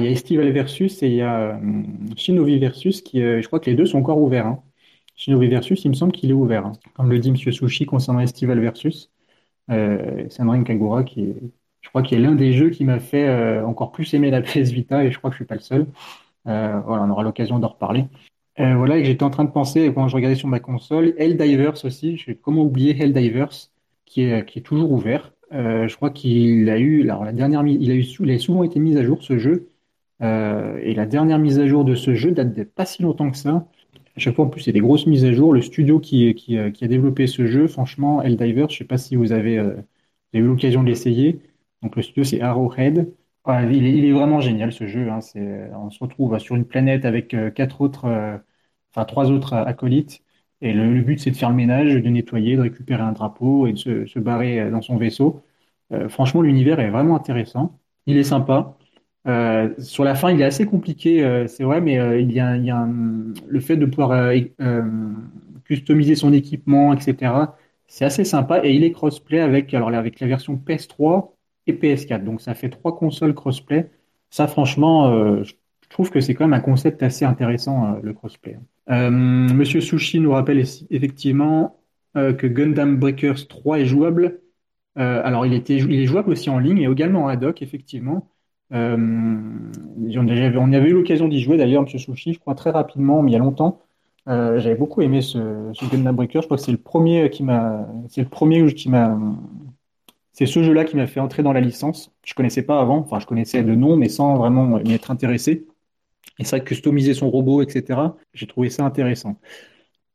[0.00, 1.82] il y a Estival Versus et il y a euh,
[2.16, 4.46] Shinobi Versus qui, euh, je crois que les deux sont encore ouverts.
[4.46, 4.62] hein.
[5.16, 6.66] Shinobi Versus, il me semble qu'il est ouvert.
[6.66, 6.72] hein.
[6.94, 9.10] Comme le dit Monsieur Sushi concernant Estival Versus.
[9.70, 11.36] Euh, Senran Kagura, qui est,
[11.82, 14.42] je crois qu'il est l'un des jeux qui m'a fait euh, encore plus aimer la
[14.42, 15.86] PS Vita et je crois que je suis pas le seul.
[16.44, 18.06] Voilà, on aura l'occasion d'en reparler.
[18.58, 22.16] Voilà, et j'étais en train de penser quand je regardais sur ma console, Helldivers aussi.
[22.18, 23.50] Je, comment oublier Helldivers,
[24.06, 25.32] qui est, qui est toujours ouvert.
[25.52, 28.80] Je crois qu'il a eu, alors la dernière, il a eu, il a souvent été
[28.80, 29.71] mis à jour ce jeu.
[30.22, 33.30] Euh, et la dernière mise à jour de ce jeu date de pas si longtemps
[33.30, 33.66] que ça.
[34.16, 35.52] À chaque fois, en plus, c'est des grosses mises à jour.
[35.52, 39.32] Le studio qui, euh, a développé ce jeu, franchement, Helldivers, je sais pas si vous
[39.32, 41.40] avez, euh, vous avez eu l'occasion de l'essayer.
[41.82, 43.12] Donc, le studio, c'est Arrowhead.
[43.48, 45.08] Il est, vraiment génial ce jeu.
[45.10, 45.18] hein.
[45.74, 48.06] On se retrouve sur une planète avec quatre autres,
[48.92, 50.22] enfin trois autres acolytes.
[50.60, 53.72] Et le, but, c'est de faire le ménage, de nettoyer, de récupérer un drapeau et
[53.72, 55.42] de se, barrer dans son vaisseau.
[56.08, 57.80] Franchement, l'univers est vraiment intéressant.
[58.06, 58.76] Il est sympa.
[59.28, 62.40] Euh, sur la fin, il est assez compliqué, euh, c'est vrai, mais euh, il y
[62.40, 64.82] a, il y a un- le fait de pouvoir euh, euh,
[65.64, 67.56] customiser son équipement, etc.
[67.86, 72.24] C'est assez sympa et il est crossplay avec, alors, avec la version PS3 et PS4.
[72.24, 73.90] Donc ça fait trois consoles crossplay.
[74.30, 75.54] Ça, franchement, euh, je
[75.88, 78.58] trouve que c'est quand même un concept assez intéressant, le crossplay.
[78.88, 80.58] Monsieur Sushi nous rappelle
[80.90, 81.78] effectivement
[82.14, 84.40] que Gundam Breakers 3 est jouable.
[84.96, 88.31] Alors, il était, il est jouable aussi en ligne et également en ad hoc, effectivement.
[88.72, 92.70] Euh, on avait, on avait eu l'occasion d'y jouer d'ailleurs, Monsieur Sushi, je crois très
[92.70, 93.80] rapidement, mais il y a longtemps.
[94.28, 96.40] Euh, j'avais beaucoup aimé ce, ce Gundam Breaker.
[96.42, 99.18] Je crois que c'est le premier qui m'a, c'est le premier qui m'a,
[100.32, 102.10] c'est ce jeu-là qui m'a fait entrer dans la licence.
[102.24, 105.66] Je connaissais pas avant, enfin je connaissais de nom, mais sans vraiment m'y être intéressé.
[106.38, 108.00] Et que customiser son robot, etc.
[108.32, 109.36] J'ai trouvé ça intéressant.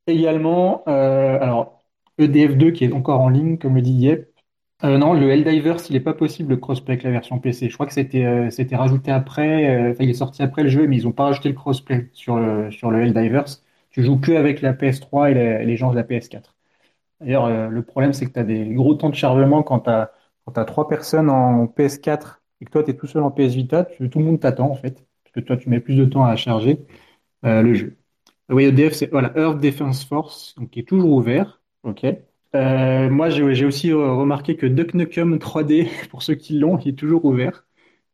[0.07, 1.83] Également, euh, alors
[2.19, 4.29] EDF2 qui est encore en ligne, comme le dit Yep.
[4.83, 7.67] Euh, non, le Helldivers, il n'est pas possible le crossplay avec la version PC.
[7.69, 10.69] Je crois que c'était euh, c'était rajouté après, euh, enfin il est sorti après le
[10.69, 13.45] jeu, mais ils n'ont pas rajouté le crossplay sur le, sur le Helldivers.
[13.89, 16.55] Tu joues que avec la PS3 et les, gens de la PS4.
[17.21, 20.87] D'ailleurs, le problème, c'est que tu des gros temps de chargement quand tu as, trois
[20.87, 24.25] personnes en PS4 et que toi, tu es tout seul en PS Vita, tout le
[24.25, 26.85] monde t'attend en fait, parce que toi, tu mets plus de temps à charger
[27.43, 27.97] le jeu.
[28.49, 31.61] Oui, EDF, c'est voilà, Earth Defense Force, qui est toujours ouvert.
[31.83, 32.05] Ok.
[32.55, 36.89] Euh, moi, j'ai aussi euh, remarqué que Duck Nukem 3D, pour ceux qui l'ont, il
[36.89, 37.65] est toujours ouvert.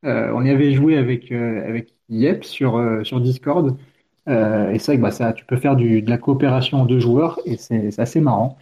[0.06, 3.78] Euh, on y avait joué avec, euh, avec Yep sur, euh, sur Discord.
[4.28, 7.00] Et c'est vrai que bah, ça, tu peux faire du, de la coopération en deux
[7.00, 8.58] joueurs et c'est assez marrant.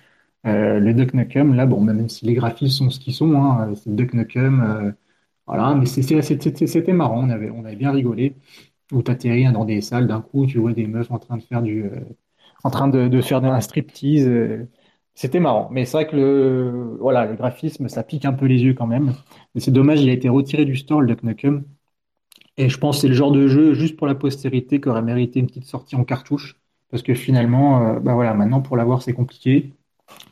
[0.45, 3.95] Le Duck Nukem, là, bon, même si les graphismes sont ce qu'ils sont, hein, c'est
[3.95, 4.95] Duck Nukem,
[5.47, 8.35] voilà, mais c'était marrant, on avait, on avait bien rigolé.
[8.93, 11.43] Où tu atterris dans des salles, d'un coup, tu vois des meufs en train de
[11.43, 11.85] faire du,
[12.63, 14.27] en train de, de faire un striptease.
[15.21, 15.69] C'était marrant.
[15.71, 18.87] Mais c'est vrai que le, voilà, le graphisme, ça pique un peu les yeux quand
[18.87, 19.13] même.
[19.53, 21.45] Mais c'est dommage, il a été retiré du store, le Duck.
[22.57, 25.03] Et je pense que c'est le genre de jeu, juste pour la postérité, qui aurait
[25.03, 26.59] mérité une petite sortie en cartouche.
[26.89, 29.73] Parce que finalement, euh, bah voilà, maintenant, pour l'avoir, c'est compliqué.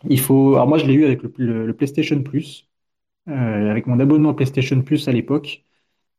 [0.09, 0.55] Il faut.
[0.55, 2.67] Alors moi, je l'ai eu avec le, PlayStation Plus,
[3.29, 5.65] euh, avec mon abonnement PlayStation Plus à l'époque.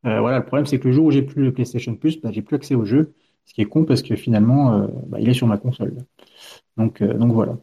[0.07, 2.31] Euh, voilà, le problème, c'est que le jour où j'ai plus le PlayStation Plus, bah,
[2.33, 3.15] j'ai plus accès au jeu.
[3.47, 5.97] Ce qui est con parce que finalement, bah, il est sur ma console.
[6.77, 7.59] Donc, donc voilà.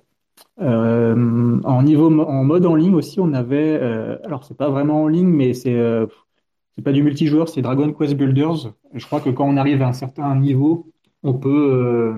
[0.60, 3.78] Euh, en niveau, en mode en ligne aussi, on avait.
[3.82, 6.08] euh, alors, c'est pas vraiment en ligne, mais c'est euh,
[6.76, 8.74] c'est pas du multijoueur, c'est Dragon Quest Builders.
[8.94, 10.88] Je crois que quand on arrive à un certain niveau,
[11.24, 12.14] on peut, euh,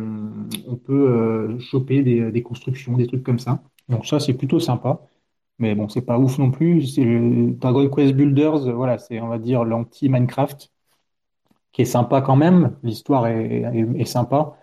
[0.67, 3.63] on peut euh, choper des, constructions, des trucs comme ça.
[3.89, 5.01] Donc ça, c'est plutôt sympa.
[5.59, 6.87] Mais bon, c'est pas ouf non plus.
[6.87, 7.05] C'est
[7.59, 10.71] Dragon Quest Builders, voilà, c'est on va dire l'anti-Minecraft,
[11.71, 12.77] qui est sympa quand même.
[12.83, 13.63] L'histoire est-
[13.97, 14.55] est sympa.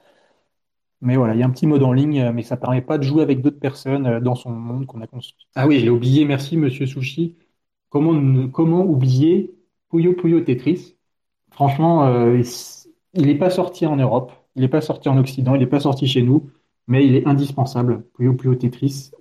[1.06, 2.98] Mais voilà, il y a un petit mode en ligne, euh, mais ça permet pas
[2.98, 5.46] de jouer avec d'autres personnes euh, dans son monde qu'on a construit.
[5.54, 7.36] Ah oui, je l'ai oublié, merci Monsieur Sushi.
[7.90, 9.54] Comment, ne- comment oublier
[9.88, 10.96] Puyo Puyo Tetris?
[11.52, 12.42] Franchement, euh,
[13.14, 15.78] il n'est pas sorti en Europe, il n'est pas sorti en Occident, il n'est pas
[15.78, 16.50] sorti chez nous,
[16.88, 18.02] mais il est indispensable.
[18.14, 19.12] Puyo Puyo Tetris,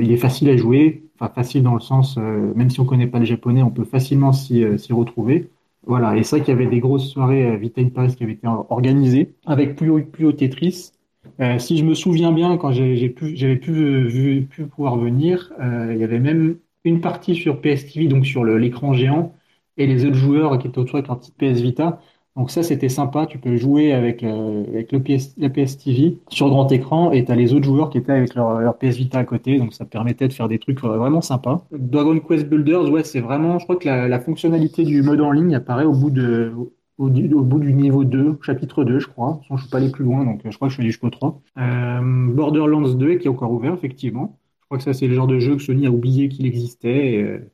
[0.00, 3.08] il est facile à jouer, enfin facile dans le sens, même si on ne connaît
[3.08, 5.50] pas le japonais, on peut facilement s'y retrouver.
[5.84, 8.32] Voilà, et c'est vrai qu'il y avait des grosses soirées Vita in Paris qui avaient
[8.32, 10.92] été or- organisées avec Puyo, Puyo Tetris.
[11.40, 16.20] Euh, si je me souviens bien, quand j'avais pu, pouvoir venir, euh, il y avait
[16.20, 19.34] même une partie sur PSTV, donc sur l'écran géant,
[19.76, 22.00] et les autres joueurs qui étaient autour avec leur petite PS Vita.
[22.36, 23.24] Donc ça, c'était sympa.
[23.26, 24.62] Tu peux jouer avec, euh,
[25.04, 28.34] PS, la PSTV sur grand écran, et tu as les autres joueurs qui étaient avec
[28.34, 29.58] leur, PS Vita à côté.
[29.58, 31.66] Donc ça permettait de faire des trucs euh, vraiment sympas.
[31.72, 35.54] Dragon Quest Builders, ouais, c'est vraiment, je crois que la fonctionnalité du mode en ligne
[35.54, 36.52] apparaît au bout de,
[36.98, 39.40] au, bout du niveau 2, chapitre 2, je crois.
[39.42, 40.90] Façon, je suis pas allé plus loin, donc euh, je crois que je suis allé
[40.90, 41.40] jusqu'au 3.
[41.58, 42.00] Euh,
[42.32, 44.38] Borderlands 2 qui est encore ouvert, effectivement.
[44.60, 47.12] Je crois que ça, c'est le genre de jeu que Sony a oublié qu'il existait.
[47.12, 47.52] Et, euh,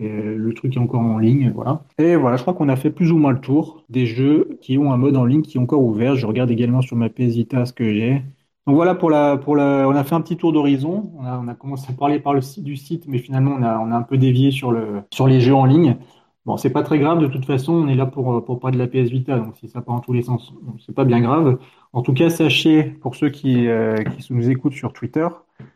[0.00, 1.84] euh, le truc est encore en ligne, voilà.
[1.98, 4.78] Et voilà, je crois qu'on a fait plus ou moins le tour des jeux qui
[4.78, 6.16] ont un mode en ligne qui est encore ouvert.
[6.16, 8.22] Je regarde également sur ma PS Vita ce que j'ai.
[8.66, 11.12] Donc voilà pour la, pour la, on a fait un petit tour d'horizon.
[11.18, 13.62] On a, on a commencé à parler par le site du site, mais finalement on
[13.62, 15.96] a, on a un peu dévié sur le, sur les jeux en ligne.
[16.44, 18.82] Bon, c'est pas très grave, de toute façon, on est là pour, pour parler de
[18.82, 20.52] la PS Vita, donc si ça part en tous les sens,
[20.84, 21.58] c'est pas bien grave.
[21.92, 25.28] En tout cas, sachez, pour ceux qui, euh, qui nous écoutent sur Twitter,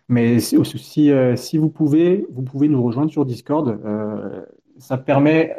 [0.08, 3.80] mais si, si, euh, si vous pouvez, vous pouvez nous rejoindre sur Discord.
[3.84, 4.44] Euh,
[4.78, 5.54] ça permet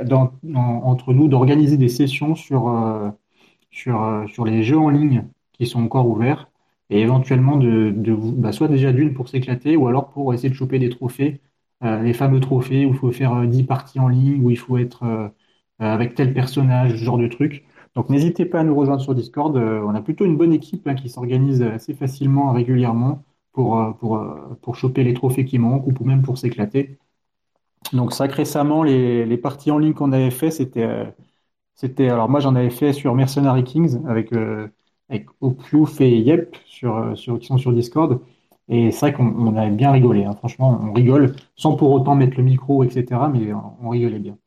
[0.53, 3.09] entre nous d'organiser des sessions sur, euh,
[3.71, 6.49] sur, euh, sur les jeux en ligne qui sont encore ouverts
[6.89, 10.53] et éventuellement de, de bah, soit déjà d'une pour s'éclater ou alors pour essayer de
[10.55, 11.46] choper des trophées, euh,
[11.81, 14.77] les fameux trophées où il faut faire euh, 10 parties en ligne, où il faut
[14.77, 17.65] être euh, euh, avec tel personnage, ce genre de truc.
[17.95, 19.55] Donc n'hésitez pas à nous rejoindre sur Discord.
[19.57, 23.91] Euh, on a plutôt une bonne équipe hein, qui s'organise assez facilement, régulièrement pour, euh,
[23.91, 26.97] pour, euh, pour choper les trophées qui manquent ou pour, même pour s'éclater.
[27.93, 31.05] Donc que récemment, les, les parties en ligne qu'on avait fait, c'était euh,
[31.75, 34.69] c'était, alors moi j'en avais fait sur Mercenary Kings avec, euh,
[35.09, 38.21] avec Opiouf et Yep sur, euh, sur, qui sont sur Discord.
[38.69, 40.35] Et c'est vrai qu'on on avait bien rigolé, hein.
[40.35, 43.29] Franchement, on rigole sans pour autant mettre le micro, etc.
[43.29, 44.37] Mais on, rigolait bien.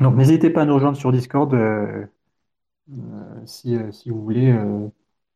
[0.00, 2.06] Donc n'hésitez pas à nous rejoindre sur Discord euh,
[2.92, 4.54] euh, si, euh, si vous voulez.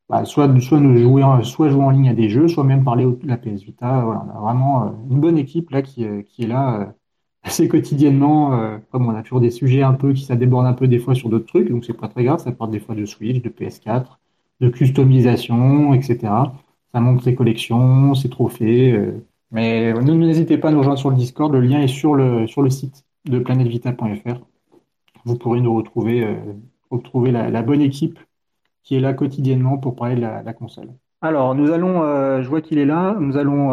[0.09, 2.83] bah, soit, soit, nous jouer, en- soit jouer en ligne à des jeux, soit même
[2.83, 4.01] parler de la PS Vita.
[4.05, 6.93] Voilà, on a vraiment une bonne équipe là qui, qui est là
[7.43, 8.79] assez quotidiennement.
[8.91, 11.15] comme on a toujours des sujets un peu qui ça déborde un peu des fois
[11.15, 12.39] sur d'autres trucs, donc c'est pas très grave.
[12.41, 14.19] Ça parle des fois de Switch, de PS4,
[14.61, 16.53] de customisation, etc.
[16.93, 18.91] Ça montre ses collections, ses trophées.
[18.91, 19.25] euh.
[19.51, 21.51] Mais n'hésitez pas à nous rejoindre sur le Discord.
[21.53, 24.39] Le lien est sur le, sur le site de planetvita.fr.
[25.25, 26.35] Vous pourrez nous retrouver, euh,
[26.89, 28.19] retrouver la bonne équipe
[28.83, 30.89] qui est là quotidiennement pour parler de la, console.
[31.21, 33.69] Alors, nous allons, euh, je vois qu'il est là, nous allons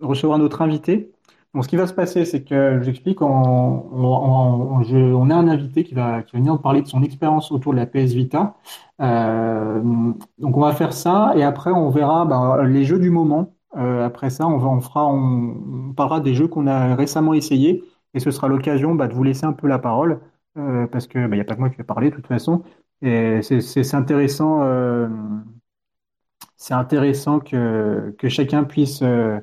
[0.00, 1.12] recevoir notre invité.
[1.54, 4.96] Donc, ce qui va se passer, c'est que, je vous explique, on, on, on- je-
[4.96, 7.78] on a un invité qui va, qui va venir parler de son expérience autour de
[7.78, 8.54] la PS Vita.
[9.00, 9.80] Euh,
[10.38, 13.54] donc, on va faire ça et après, on verra ben, les jeux du moment.
[13.76, 17.84] Euh, après ça, on va, on fera, on, parlera des jeux qu'on a récemment essayés
[18.14, 20.20] et ce sera l'occasion bah, de vous laisser un peu la parole
[20.56, 22.62] euh, parce que il n'y a pas que moi qui vais parler de toute façon.
[23.02, 25.08] Et c'est intéressant, euh,
[26.56, 29.40] c'est intéressant que, que chacun puisse, euh,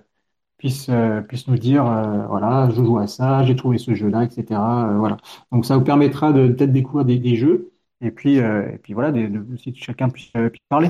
[0.57, 4.23] puisse, euh, puisse nous dire, euh, voilà, je joue à ça, j'ai trouvé ce jeu-là,
[4.23, 4.89] etc.
[4.89, 5.17] euh, voilà.
[5.51, 9.27] Donc ça vous permettra de peut-être découvrir des, jeux et puis, et puis voilà, de,
[9.27, 10.31] que chacun puisse,
[10.69, 10.89] parler.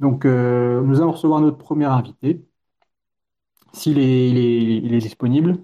[0.00, 2.44] Donc nous allons recevoir notre premier invité,
[3.72, 5.58] s'il est, il est, disponible.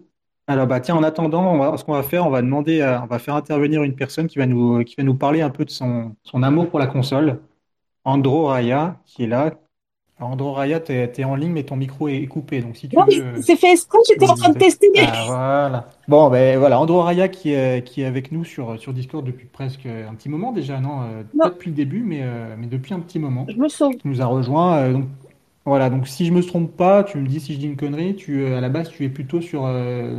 [0.47, 3.35] Alors bah tiens, en attendant, ce qu'on va faire, on va demander, on va faire
[3.35, 6.43] intervenir une personne qui va nous, qui va nous parler un peu de son, son
[6.43, 7.41] amour pour la console.
[8.05, 9.53] Andro Raya, qui est là.
[10.19, 12.63] Alors, Andro Raya, tu es, en ligne, mais ton micro est coupé.
[12.63, 13.43] Donc, si tu Non, mais veux.
[13.43, 14.89] c'est fait exprès, j'étais en train de tester.
[14.99, 15.89] Ah, voilà.
[16.09, 19.47] Bon, ben voilà, Andro Raya qui est, qui est avec nous sur, sur Discord depuis
[19.47, 21.03] presque un petit moment déjà, non?
[21.03, 23.45] Euh, Pas Non, depuis le début, mais, euh, mais depuis un petit moment.
[23.49, 23.95] je me sauve.
[23.97, 24.77] Qui nous a rejoint.
[24.79, 25.05] euh, donc,
[25.67, 28.15] voilà, donc si je me trompe pas, tu me dis si je dis une connerie,
[28.17, 29.69] tu, à la base, tu es plutôt sur,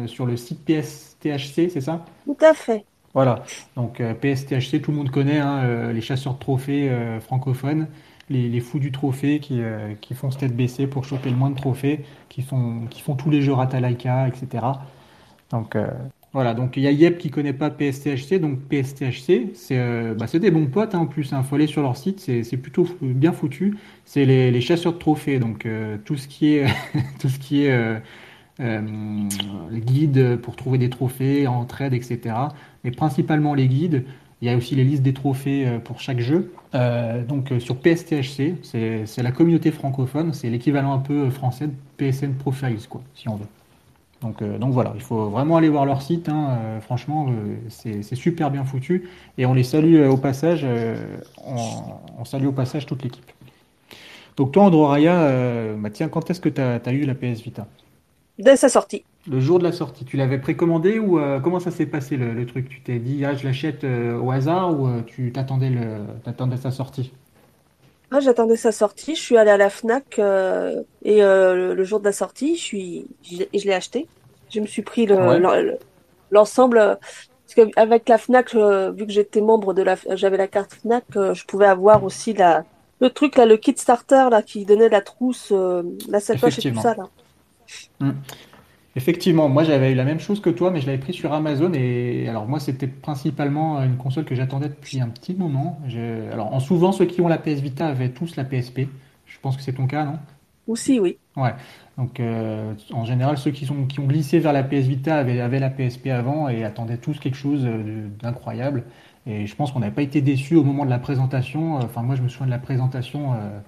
[0.06, 2.04] sur le site PSTHC, c'est ça?
[2.26, 2.84] Tout à fait.
[3.14, 3.44] Voilà,
[3.78, 7.88] donc PSTHC, tout le monde connaît, hein, les chasseurs de trophées francophones,
[8.30, 11.50] les, fous du trophée qui, euh, qui font se tête baissée pour choper le moins
[11.50, 14.66] de trophées, qui font, qui font tous les jeux Ratalaika, etc.
[15.52, 15.88] Donc euh,
[16.34, 20.26] voilà, donc il y a Yep qui connaît pas PSTHC, donc PSTHC, c'est euh, bah,
[20.32, 23.32] des bons potes hein, en plus, il faut aller sur leur site, c'est plutôt bien
[23.32, 23.78] foutu.
[24.06, 26.68] C'est les, les chasseurs de trophées, donc euh, tout ce qui est,
[27.20, 28.02] tout ce qui est
[29.72, 32.36] guides pour trouver des trophées, entraide, etc.
[32.84, 34.06] Mais principalement les guides.
[34.42, 36.54] Il y a aussi les listes des trophées euh, pour chaque jeu.
[36.76, 41.74] Euh, donc euh, sur PSTHC, c'est la communauté francophone, c'est l'équivalent un peu français de
[41.98, 43.48] PSN Profiles, quoi, si on veut.
[44.22, 46.28] Donc, voilà, il faut vraiment aller voir leur site.
[46.28, 47.28] hein, franchement,
[47.70, 49.08] c'est super bien foutu.
[49.38, 50.66] Et on les salue au passage.
[51.46, 53.32] on, salue au passage toute l'équipe.
[54.38, 57.42] Donc toi, Andro Raya, euh, bah tiens, quand est-ce que tu as, eu la PS
[57.42, 57.66] Vita?
[58.38, 59.04] Dès sa sortie.
[59.30, 62.34] Le jour de la sortie, tu l'avais précommandé ou euh, comment ça s'est passé le,
[62.34, 62.70] le truc?
[62.70, 66.58] Tu t'es dit, ah, je l'achète euh, au hasard ou euh, tu t'attendais le, t'attendais
[66.58, 67.12] sa sortie?
[68.10, 72.06] Ah, j'attendais sa sortie, je suis allée à la Fnac et le, le jour de
[72.06, 74.08] la sortie, je suis, je, l'ai je l'ai acheté.
[74.50, 75.78] Je me suis pris le, Ouais,
[76.32, 81.04] l'ensemble parce qu'avec la Fnac, vu que j'étais membre de la, j'avais la carte Fnac,
[81.16, 82.64] je pouvais avoir aussi la,
[83.02, 85.52] le truc là, le kit starter là qui donnait la trousse,
[86.08, 87.10] la sacoche et tout ça là.
[88.00, 88.12] Hmm.
[88.98, 91.72] Effectivement, moi j'avais eu la même chose que toi, mais je l'avais pris sur Amazon
[91.74, 95.80] et alors moi c'était principalement une console que j'attendais depuis un petit moment.
[95.88, 98.88] Je- Alors en souvent ceux qui ont la PS Vita avaient tous la PSP.
[99.26, 100.20] Je pense que c'est ton cas, non?
[100.68, 101.18] Aussi, oui.
[101.36, 101.54] Ouais.
[101.98, 105.40] Donc euh, en général ceux qui sont qui ont glissé vers la PS Vita avaient,
[105.40, 108.86] avaient la PSP avant et attendaient tous quelque chose euh, d'incroyable.
[109.28, 111.76] Et je pense qu'on n'avait pas été déçus au moment de la présentation.
[111.76, 113.60] Enfin moi je me souviens de la présentation euh,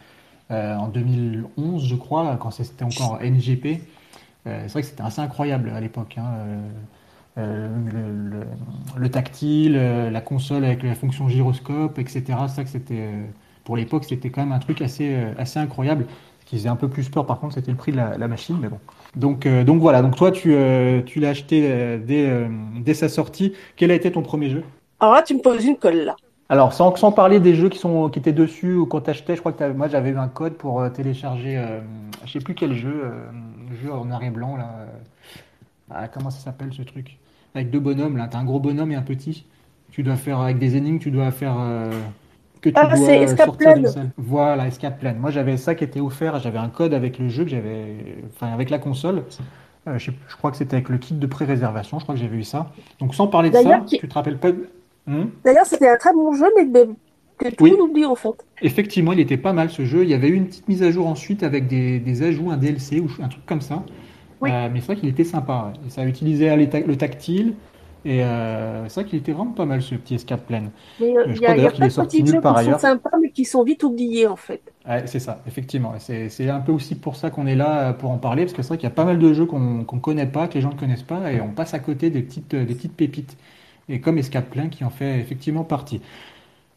[0.51, 3.81] euh, en 2011 je crois quand c'était encore NGP.
[4.47, 6.15] Euh, c'est vrai que c'était assez incroyable à l'époque.
[6.17, 6.69] hein, euh,
[7.37, 8.45] euh, le, le-
[8.97, 12.47] le tactile, la console avec la fonction gyroscope, etc.
[12.47, 13.09] Ça c'était
[13.63, 16.07] pour l'époque, c'était quand même un truc assez incroyable.
[16.41, 18.57] Ce qui faisait un peu plus peur, par contre, c'était le prix de la, machine,
[18.59, 18.79] mais bon.
[19.15, 19.45] Donc
[19.79, 20.01] voilà.
[20.01, 22.47] Donc toi, tu l'as acheté dès
[22.83, 23.53] dès sa sortie.
[23.75, 24.63] Quel a été ton premier jeu?
[25.01, 26.15] Alors là, tu me poses une colle là.
[26.49, 29.39] Alors, sans, sans parler des jeux qui sont, qui étaient dessus ou qu'on t'achetait, je
[29.39, 31.79] crois que moi j'avais eu un code pour euh, télécharger, euh,
[32.25, 33.11] je sais plus quel jeu, euh,
[33.83, 34.69] jeu en noir et blanc là.
[34.79, 34.85] euh,
[35.91, 37.17] ah, comment ça s'appelle ce truc?
[37.55, 39.45] Avec deux bonhommes là, t'as un gros bonhomme et un petit.
[39.91, 41.91] Tu dois faire avec des énigmes, tu dois faire euh,
[42.61, 44.09] que tu Ah, dois c'est Escape sortir d'une salle.
[44.17, 45.15] Voilà, Escape Plan.
[45.19, 48.53] Moi j'avais ça qui était offert, j'avais un code avec le jeu que j'avais, enfin
[48.53, 49.23] avec la console.
[49.87, 52.37] Je sais- je crois que c'était avec le kit de pré-réservation, je crois que j'avais
[52.37, 52.71] eu ça.
[52.99, 53.97] Donc sans parler de ça, qui...
[53.97, 54.51] tu te rappelles pas?
[54.51, 54.69] de-
[55.09, 56.65] Hmm D'ailleurs, c'était un très bon jeu, mais,
[57.37, 57.71] que tout Oui.
[57.79, 58.45] oublie en fait.
[58.61, 60.03] Effectivement, il était pas mal ce jeu.
[60.03, 62.57] Il y avait eu une petite mise à jour ensuite avec des, des ajouts, un
[62.57, 63.85] DLC ou un truc comme ça.
[64.41, 64.49] Oui.
[64.51, 65.73] Euh, mais c'est vrai qu'il était sympa.
[65.73, 65.87] ouais.
[65.87, 67.55] Et ça utilisait ta- le tactile.
[68.05, 70.71] Et euh, c'est vrai qu'il était vraiment pas mal ce petit Escape Plan.
[70.99, 72.77] Mais euh, Euh, je y crois a, a d'ailleurs qu'il est sorti nulle qui sont
[72.77, 74.61] sympas, mais qui sont vite oubliés en fait.
[74.87, 75.93] Ouais, c'est ça, effectivement.
[75.99, 78.61] C'est un peu aussi pour ça qu'on est là euh, pour en parler, parce que
[78.61, 80.61] c'est vrai qu'il y a pas mal de jeux qu'on qu'on connaît pas, que les
[80.61, 83.37] gens ne connaissent pas, et on passe à côté des petites, euh, des petites pépites.
[83.89, 86.01] Et comme Escape qui en fait effectivement partie.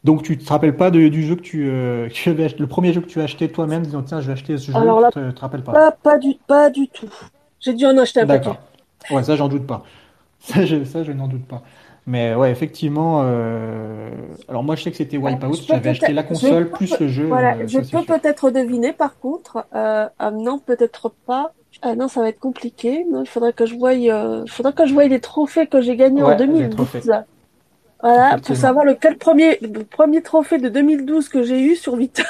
[0.05, 2.59] Donc tu te rappelles pas de- du jeu que tu, euh, que tu avais acheté,
[2.59, 4.93] le premier jeu que tu as acheté toi-même, disant tiens je vais acheter ce jeu,
[4.93, 5.81] Alors tu là, te, te rappelles pas?
[5.81, 7.13] pas, pas du, pas du tout.
[7.59, 8.51] J'ai dû en acheter un paquet.
[8.51, 8.61] D'accord.
[9.09, 9.83] Ouais, ça j'en doute pas.
[10.39, 11.63] Ça je, ça, je n'en doute pas.
[12.07, 13.21] Mais ouais, effectivement.
[13.23, 14.11] euh,
[14.49, 16.99] Alors moi je sais que c'était Alors, Wipeout, j'avais acheté la je console peux, plus
[16.99, 19.67] le jeu, voilà, euh, je peux peut-être deviner par contre.
[19.73, 21.53] Euh, ah non, peut-être pas.
[21.85, 23.05] Ah non, ça va être compliqué.
[23.11, 25.97] Non, il faudrait que je voie, euh, il que je voie les trophées que j'ai
[25.97, 26.69] gagnés en Ouais, les 2012.
[26.75, 27.01] trophées,
[28.01, 32.23] Voilà, pour savoir lequel premier, le premier trophée de 2012 que j'ai eu sur Vita.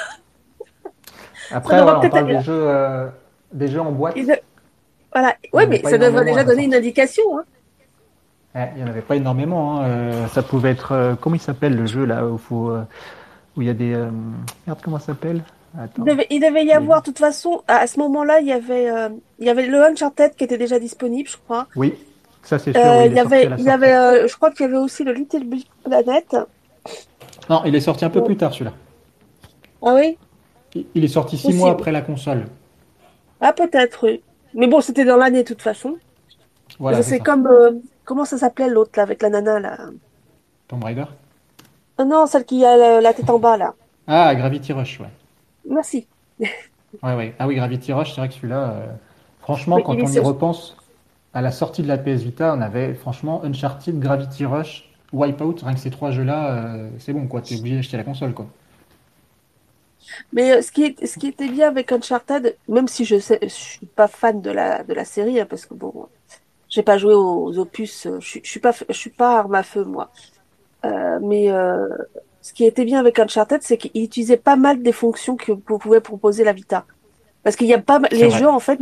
[1.52, 3.08] Après, voilà, on parle peut-être, des jeux, euh,
[3.52, 4.14] des jeux en boîte.
[4.16, 4.40] il de-
[5.12, 5.36] voilà.
[5.44, 6.86] Il Ouais, mais ça devrait déjà donner une sortie.
[6.88, 7.44] indication, hein.
[8.56, 9.80] Ouais, il n'y en avait pas énormément.
[9.80, 9.84] hein.
[9.88, 10.92] Euh, ça pouvait être.
[10.92, 12.82] euh, comment il s'appelle le jeu là où, faut, euh,
[13.56, 13.94] où il y a des.
[14.66, 15.42] Merde, comment ça s'appelle?
[15.98, 18.88] Il devait, il devait y avoir, de toute façon, à, ce moment-là, il y avait,
[18.90, 19.08] euh,
[19.40, 21.66] il y avait le Uncharted qui était déjà disponible, je crois.
[21.74, 21.94] Oui,
[22.42, 24.66] ça c'est sûr, Euh, oui, il il avait, il y avait, euh, je crois qu'il
[24.66, 26.36] y avait aussi le Little Big Planet.
[27.50, 28.72] Non, il est sorti un peu plus tard celui-là.
[29.82, 30.16] Ah oui?
[30.94, 32.44] Il est sorti six mois après la console.
[33.40, 34.22] Ah, peut-être, oui.
[34.54, 35.96] Mais bon, c'était dans l'année, de toute façon.
[36.78, 37.72] Voilà, c'est comme, euh,
[38.04, 39.78] comment ça s'appelait l'autre, là, avec la nana, là?
[40.68, 41.04] Tomb Raider?
[41.98, 43.74] Ah non, celle qui a la, la tête en bas, là.
[44.06, 45.06] Ah, Gravity Rush, ouais.
[45.64, 46.08] Merci.
[47.02, 47.34] Ouais, ouais.
[47.38, 48.86] Ah oui, Gravity Rush, c'est vrai que celui-là, euh,
[49.40, 50.76] franchement, Oui, quand on y repense,
[51.34, 55.74] à la sortie de la PS Vita, on avait franchement Uncharted, Gravity Rush, Wipeout, rien
[55.74, 57.42] que ces trois jeux-là, euh, c'est bon, quoi.
[57.42, 58.48] T'es obligé d'acheter la console, quoi.
[60.32, 63.38] Mais euh, ce qui est, ce qui était bien avec Uncharted, même si je sais,
[63.42, 66.08] je suis pas fan de la, de la série, hein, parce que bon,
[66.68, 69.62] j'ai pas joué aux opus, je, suis- je suis pas, je suis pas arme à
[69.62, 70.12] feu, moi.
[70.86, 71.50] Euh, mais
[72.44, 75.78] ce qui était bien avec Uncharted, c'est qu'il utilisait pas mal des fonctions que vous
[75.78, 76.84] pouvez proposer la Vita.
[77.42, 78.38] Parce qu'il y a pas mal- les vrai.
[78.38, 78.78] jeux en fait,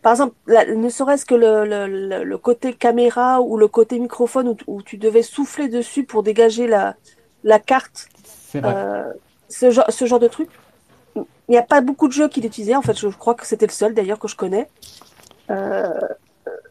[0.00, 3.98] par exemple, la- ne serait-ce que le, le, le, le côté caméra ou le côté
[3.98, 6.94] microphone où, où tu devais souffler dessus pour dégager la,
[7.44, 8.08] la carte,
[8.54, 9.12] euh,
[9.50, 10.48] ce genre, ce genre de truc.
[11.16, 12.76] Il n'y a pas beaucoup de jeux qui l'utilisaient.
[12.76, 14.68] En fait, je crois que c'était le seul d'ailleurs que je connais.
[15.50, 16.00] Euh,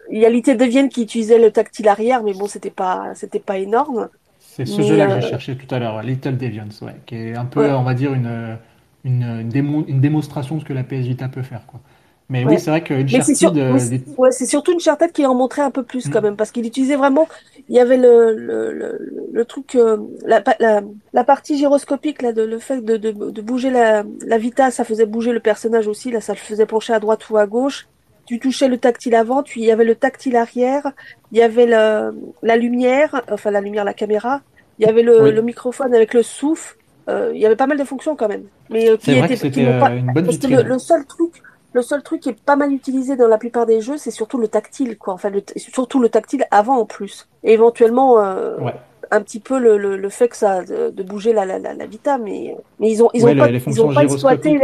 [0.10, 3.39] il y a l'IT Devienne qui utilisait le tactile arrière, mais bon, c'était pas, c'était
[3.39, 4.10] pas énorme.
[4.56, 7.36] C'est ce jeu-là que euh, j'ai cherché tout à l'heure, Little Deviants, ouais, qui est
[7.36, 8.58] un peu, ouais, on va dire, une,
[9.03, 11.82] une, une démo- une démonstration de ce que la PS Vita peut faire, quoi.
[12.30, 15.36] Mais oui, c'est vrai que c'est sur, euh, c'est- ouais, surtout une Uncharted qui en
[15.36, 16.24] montrait un peu plus quand Hmm.
[16.24, 17.28] même, parce qu'il utilisait vraiment,
[17.68, 20.82] il y avait le, le, le, le truc, euh, la, la,
[21.14, 24.84] la partie gyroscopique, là, de, le fait de, de, de bouger la, la Vita, ça
[24.84, 27.88] faisait bouger le personnage aussi, là, ça le faisait pencher à droite ou à gauche.
[28.26, 30.91] Tu touchais le tactile avant, tu, il y avait le tactile arrière,
[31.32, 34.41] il y avait le, la lumière, enfin la lumière, la caméra,
[34.80, 35.32] il y avait le, Oui.
[35.32, 36.76] le microphone avec le souffle.
[37.07, 38.45] Euh, il y avait pas mal de fonctions quand même.
[38.69, 40.80] Mais euh, qui étaient, qui c'était n'ont pas, euh, une bonne parce que le, le
[40.80, 41.34] seul truc,
[41.73, 44.39] le seul truc qui est pas mal utilisé dans la plupart des jeux, c'est surtout
[44.39, 45.13] le tactile, quoi.
[45.13, 47.28] Enfin, le, surtout le tactile avant en plus.
[47.43, 48.73] Et éventuellement, euh, Ouais.
[49.11, 51.73] un petit peu le, le, le fait que ça de, de bouger la, la, la,
[51.76, 54.59] la Vita, mais mais ils ont ils Ouais, ont pas ils ont pas exploité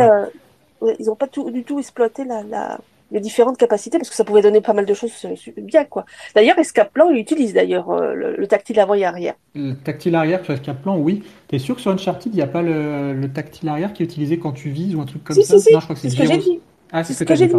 [0.99, 2.79] ils ont pas tout, du tout exploité la, la
[3.11, 5.13] les différentes capacités parce que ça pouvait donner pas mal de choses
[5.57, 6.05] bien quoi.
[6.35, 9.35] D'ailleurs, Escaplan il utilise d'ailleurs euh, le, le tactile avant et arrière.
[9.53, 11.23] Le tactile arrière sur Escape-Plan, oui.
[11.47, 14.05] T'es sûr que sur Uncharted, il n'y a pas le, le tactile arrière qui est
[14.05, 15.57] utilisé quand tu vises ou un truc comme Si ça?
[15.57, 16.61] si si, Non, je crois que c'est ce que j'ai dit.
[16.91, 17.53] Ah, C'est ce que j'ai dit,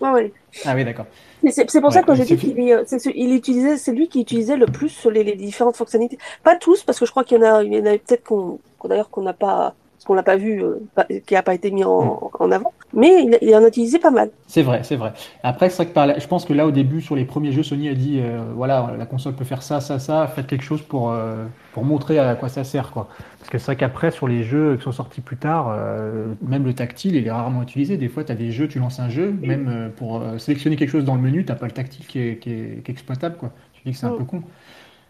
[0.00, 0.32] Ouais, ouais.
[0.64, 1.06] Ah oui, d'accord.
[1.48, 2.84] C'est pour Ouais, ça que j'ai dit qu'il euh,
[3.14, 6.18] il utilisait, c'est lui qui utilisait le plus les, les différentes fonctionnalités.
[6.42, 8.24] Pas tous, parce que je crois qu'il y en a, il y en a peut-être
[8.24, 9.74] qu'on, qu'on- d'ailleurs qu'on n'a pas,
[10.04, 10.78] qu'on n'a pas vu, euh,
[11.26, 12.72] qui n'a pas été mis en, en avant.
[12.98, 14.30] Mais il, il en a utilisé pas mal.
[14.46, 15.12] C'est vrai, c'est vrai.
[15.42, 17.52] Après, c'est vrai que par là- je pense que là, au début, sur les premiers
[17.52, 20.64] jeux, Sony a dit, euh, voilà, la console peut faire ça, ça, ça, faites quelque
[20.64, 21.44] chose pour, euh,
[21.74, 23.08] pour montrer à quoi ça sert, quoi.
[23.38, 26.64] Parce que c'est vrai qu'après, sur les jeux qui sont sortis plus tard, euh, même
[26.64, 27.98] le tactile, il est rarement utilisé.
[27.98, 31.04] Des fois, tu as des jeux, tu lances un jeu, même pour sélectionner quelque chose
[31.04, 33.50] dans le menu, t'as pas le tactile qui est, qui est- qui est exploitable, quoi.
[33.74, 34.16] Tu dis que c'est un Mm.
[34.18, 34.42] peu con.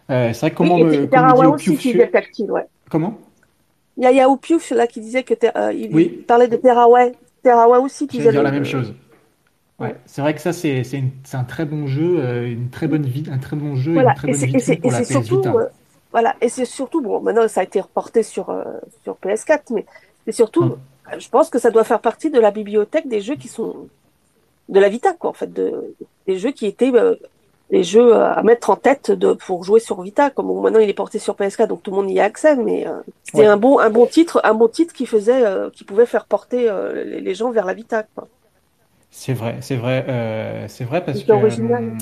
[0.09, 2.66] C'est vrai que Oui, comment Terraway au aussi utilisait le tactile, ouais.
[2.91, 3.18] Comment?
[3.97, 6.12] Il y a Yao Piouf là qui disait que euh, Oui.
[6.18, 7.12] il parlait de Terraway.
[7.47, 8.95] Terraway aussi utilisait dire la même chose.
[9.79, 10.85] Ouais, c'est vrai que ça, c'est
[11.35, 14.15] un très bon jeu, euh, une très bonne vie, un très bon jeu et une
[14.15, 15.55] très Et bonne vitrine c'est, pour et la c'est PS surtout, Vita.
[15.55, 15.67] euh,
[16.13, 16.37] voilà.
[16.41, 18.65] Et c'est surtout, bon, maintenant ça a été reporté sur, euh,
[19.05, 19.87] sur PS4, mais
[20.27, 20.79] c'est surtout, Hum.
[21.19, 23.89] je pense que ça doit faire partie de la bibliothèque des jeux qui sont,
[24.69, 27.17] de la Vita, quoi, en fait, de, des jeux qui étaient, euh,
[27.71, 30.31] les jeux à mettre en tête de, pour jouer sur Vita.
[30.31, 32.57] Comme bon, maintenant il est porté sur PS4, donc tout le monde y a accès,
[32.57, 33.47] mais euh, c'était Ouais.
[33.47, 36.69] un bon, un bon titre, un bon titre qui faisait, euh, qui pouvait faire porter
[36.71, 38.29] euh, les, les gens vers la Vita, quoi.
[39.11, 41.97] C'est vrai, c'est vrai, euh, c'est vrai parce que original.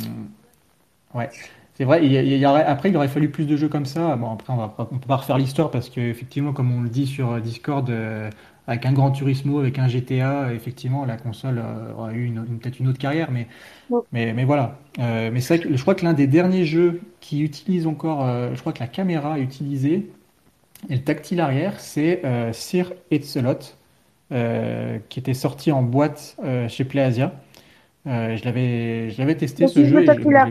[1.15, 1.31] ouais,
[1.75, 2.05] c'est vrai.
[2.05, 4.17] Il y a- il y aurait, après, il aurait fallu plus de jeux comme ça.
[4.17, 7.07] Bon, après, on on peut pas refaire l'histoire parce que effectivement, comme on le dit
[7.07, 8.31] sur Discord, euh,
[8.67, 12.59] avec un Gran Turismo, avec un GTA, effectivement, la console euh, aurait eu une, une-
[12.59, 13.49] peut-être une autre carrière, mais
[13.89, 14.03] Ouais.
[14.12, 14.79] mais, mais voilà.
[15.01, 18.27] Euh, mais c'est vrai que je crois que l'un des derniers jeux qui utilise encore,
[18.27, 20.11] euh, je crois que la caméra est utilisée
[20.91, 23.59] et le tactile arrière, c'est euh, Sir Etzelot,
[25.09, 26.37] qui était sorti en boîte
[26.69, 27.33] chez PlayAsia.
[28.07, 30.51] Euh, je l'avais, je l'avais testé ce jeu et arrière.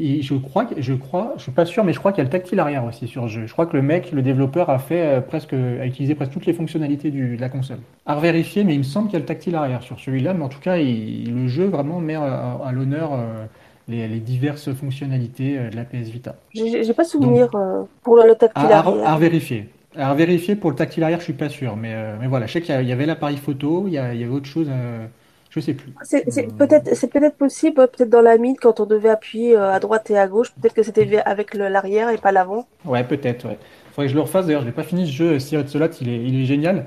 [0.00, 2.24] et je crois, je crois, je suis pas sûr, mais je crois qu'il y a
[2.24, 3.46] le tactile arrière aussi sur le jeu.
[3.46, 6.46] Je crois que le mec, le développeur, a fait euh, presque, a utilisé presque toutes
[6.46, 7.78] les fonctionnalités du- de la console.
[8.06, 10.32] À revérifier, mais il me semble qu'il y a le tactile arrière sur celui-là.
[10.32, 13.44] Mais en tout cas, il- le jeu vraiment met à, à l'honneur euh,
[13.88, 16.36] les, les diverses fonctionnalités euh, de la PS Vita.
[16.54, 19.08] J'ai pas souvenir euh, pour le, le tactile À, à, arrière.
[19.08, 19.68] à vérifier.
[19.96, 22.52] À vérifier pour le tactile arrière, je suis pas sûr, mais, euh, mais voilà, je
[22.52, 25.06] sais qu'il y, avait l'appareil photo, il y, a- il y avait autre chose, euh,
[25.50, 25.92] je sais plus.
[26.02, 29.08] C'est c'est Euh, peut-être c'est peut-être possible, euh, peut-être dans la mine quand on devait
[29.08, 32.32] appuyer euh, à droite et à gauche, peut-être que c'était avec le- l'arrière et pas
[32.32, 32.66] l'avant.
[32.84, 33.58] Ouais, peut-être, ouais.
[33.92, 34.46] Faudrait que je le refasse.
[34.46, 35.38] D'ailleurs, je l'ai pas fini ce jeu.
[35.38, 36.86] Secret Solot, il est, il est génial.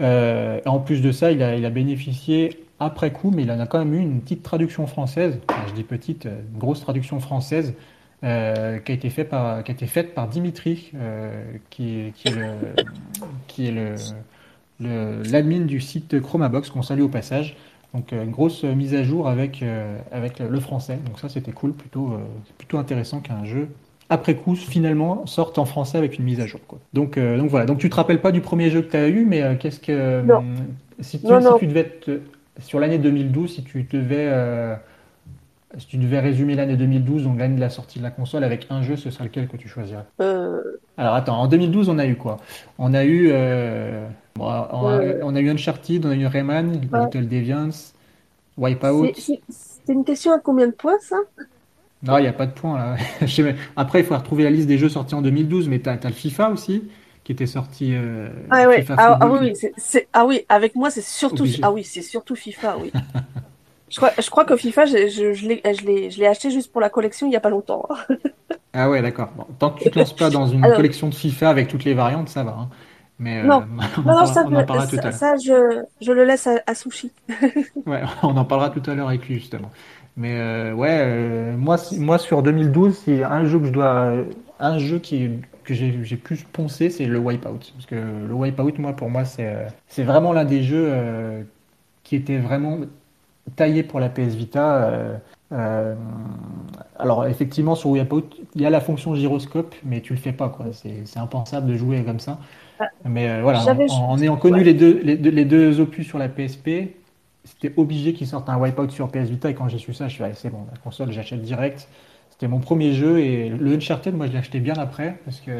[0.00, 3.60] Euh, en plus de ça, il a, il a bénéficié après coup, mais il en
[3.60, 5.38] a quand même eu une petite traduction française.
[5.50, 7.74] Enfin, je dis petite, euh, une grosse traduction française
[8.24, 12.12] euh, qui a été fait par, qui a été faite par Dimitri, euh, qui est,
[12.14, 12.46] qui est le,
[13.46, 13.94] qui est le,
[14.80, 17.56] le- l'admin du site Chromabox qu'on salue au passage.
[17.94, 20.98] Donc euh, une grosse mise à jour avec, euh, avec le, français.
[21.06, 23.68] Donc ça c'était cool, plutôt, euh, c'est plutôt intéressant qu'un jeu
[24.10, 26.60] après coup finalement sorte en français avec une mise à jour.
[26.66, 26.78] Quoi.
[26.92, 29.08] Donc, euh, donc voilà, donc tu te rappelles pas du premier jeu que tu as
[29.08, 30.20] eu, mais euh, qu'est-ce que...
[30.22, 30.42] Non.
[30.98, 32.20] si tu, Non, si tu devais te-
[32.58, 34.28] sur l'année 2012, si tu devais...
[35.78, 38.66] si tu devais résumer l'année 2012, donc l'année de la sortie de la console, avec
[38.70, 40.04] un jeu, ce serait lequel que tu choisirais?
[40.20, 40.60] Euh,
[40.96, 42.38] Alors attends, en 2012, on a eu quoi?
[42.78, 45.20] On a eu, euh, bon, on, a, Euh.
[45.22, 47.04] on a eu Uncharted, on a eu Rayman, Ouais.
[47.04, 47.92] Little Deviants,
[48.58, 49.12] Wipeout.
[49.16, 51.16] c'est une question à combien de points ça?
[52.02, 52.96] Non, il n'y a pas de point là.
[53.76, 56.10] Après, il faut retrouver la liste des jeux sortis en 2012, mais tu as, le
[56.10, 56.84] FIFA aussi,
[57.24, 59.28] qui était sorti euh, Ah ouais, FIFA ah, ah
[60.14, 61.60] ah oui, avec moi c'est surtout Obligé.
[61.62, 62.90] ah oui, c'est surtout FIFA, oui.
[63.90, 67.26] Je crois, je crois que FIFA, je, je, je l'ai acheté juste pour la collection
[67.26, 67.86] il y a pas longtemps.
[68.72, 69.30] Ah ouais, d'accord.
[69.36, 71.82] Bon, tant que tu te lances pas dans une Alors- collection de FIFA avec toutes
[71.82, 72.52] les variantes, ça va.
[72.52, 72.68] hein.
[73.18, 73.64] Mais euh, Non.
[74.06, 76.46] on, en Non, ça, on en parlera tout à ça, ça, je, je le laisse
[76.46, 77.10] à, à Sushi.
[77.86, 79.70] Ouais, on en parlera tout à l'heure avec lui justement.
[80.16, 84.12] Mais euh, ouais, euh, moi, moi sur 2012, si un jeu que je dois,
[84.60, 85.30] un jeu qui
[85.64, 87.72] que j'ai plus poncé, c'est le Wipeout.
[87.74, 89.52] Parce que le Wipeout, moi, pour moi, c'est
[89.88, 90.92] c'est vraiment l'un des jeux
[92.04, 92.78] qui était vraiment
[93.56, 94.84] taillé pour la PS Vita.
[94.84, 95.18] euh,
[95.52, 95.94] euh,
[96.98, 100.48] alors effectivement, sur Wipeout, il y a la fonction gyroscope, mais tu le fais pas,
[100.48, 100.66] quoi.
[100.72, 102.38] C'est impensable de jouer comme ça.
[103.04, 104.64] Mais euh, voilà, en, en ayant connu ouais.
[104.64, 106.70] les deux, les deux, les deux opus sur la PSP.
[107.44, 109.50] c'était obligé qu'ils sortent un Wipeout sur PS Vita.
[109.50, 111.88] Et quand j'ai su ça, je suis allé, c'est bon, la console, j'achète direct.
[112.30, 115.52] C'était mon premier jeu et le Uncharted, moi, je l'ai acheté bien après parce que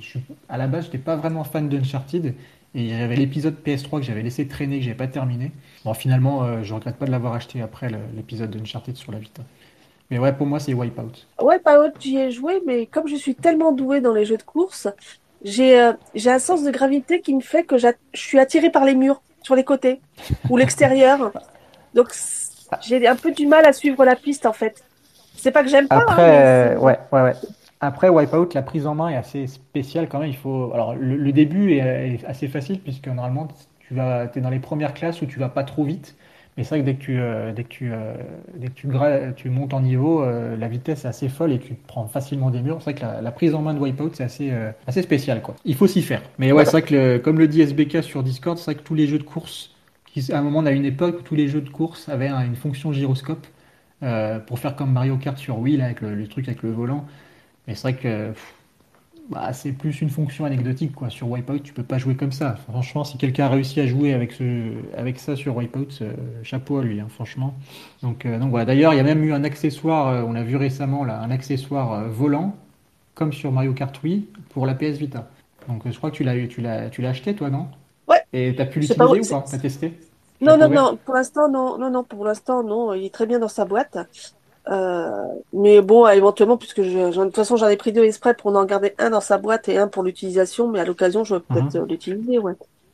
[0.00, 2.34] je suis, à la base, je n'étais pas vraiment fan d'Uncharted.
[2.74, 5.50] Et il y avait l'épisode PS3 que j'avais laissé traîner, que j'avais pas terminé.
[5.84, 9.18] Bon, finalement, euh, je regrette pas de l'avoir acheté après le- l'épisode d'Uncharted sur la
[9.18, 9.42] Vita.
[10.10, 11.26] Mais ouais, pour moi, c'est Wipeout.
[11.40, 14.88] Wipeout, j'y ai joué, mais comme je suis tellement douée dans les jeux de course,
[15.44, 18.70] j'ai euh, j'ai un sens de gravité qui me fait que j'a- je suis attirée
[18.70, 20.00] par les murs, sur les côtés,
[20.48, 21.32] ou l'extérieur.
[21.94, 22.50] Donc, c-
[22.82, 24.84] j'ai un peu du mal à suivre la piste, en fait.
[25.36, 27.32] C'est pas que j'aime pas, hein, Après, euh, ouais, ouais, ouais.
[27.80, 30.28] Après, Wipeout, la prise en main est assez spéciale quand même.
[30.28, 34.58] Il faut, alors, le, début est, assez facile puisque normalement, tu vas, t'es dans les
[34.58, 36.14] premières classes où tu vas pas trop vite.
[36.56, 38.14] Mais c'est vrai que dès que tu, euh, dès que tu, euh,
[38.56, 42.06] dès que tu, montes en niveau, euh, la vitesse est assez folle et tu prends
[42.06, 42.78] facilement des murs.
[42.80, 44.52] C'est vrai que la, prise en main de Wipeout, c'est assez,
[44.86, 45.56] assez spécial, quoi.
[45.64, 46.22] Il faut s'y faire.
[46.38, 48.94] Mais ouais, c'est vrai que, comme le dit SBK sur Discord, c'est vrai que tous
[48.94, 49.74] les jeux de course,
[50.30, 52.44] à un moment, on a une époque où tous les jeux de course avaient un-
[52.44, 53.46] une fonction gyroscope
[54.46, 57.06] pour faire comme Mario Kart sur Wii, là, avec le truc avec le volant.
[57.70, 58.32] Mais c'est vrai que
[59.28, 61.08] bah, c'est plus une fonction anecdotique, quoi.
[61.08, 62.56] Sur Wipeout, tu peux pas jouer comme ça.
[62.68, 66.12] Franchement, si quelqu'un a réussi à jouer avec, ce, avec ça sur Wipeout, euh,
[66.42, 67.54] chapeau à lui, hein, franchement.
[68.02, 68.64] Donc, euh, donc voilà.
[68.64, 71.30] D'ailleurs, il y a même eu un accessoire, euh, on l'a vu récemment, là, un
[71.30, 72.56] accessoire volant,
[73.14, 75.28] comme sur Mario Kart Wii, pour la PS Vita.
[75.68, 77.68] Donc je crois que tu l'as tu l'as, tu l'as acheté, toi, non?
[78.08, 79.04] ouais, Et t'as pu c'est pas...
[79.04, 79.44] l'utiliser ou pas?
[79.48, 79.92] T'as testé?
[80.40, 83.26] Tu Non, non, non, pour l'instant, non, non, non, pour l'instant, non, il est très
[83.26, 83.96] bien dans sa boîte.
[84.68, 88.54] Euh, mais bon, éventuellement, puisque je, de toute façon, j'en ai pris deux exprès pour
[88.54, 91.40] en garder un dans sa boîte et un pour l'utilisation, mais à l'occasion, je vais
[91.40, 91.82] peut-être Mhm.
[91.82, 92.52] euh, l'utiliser, ouais.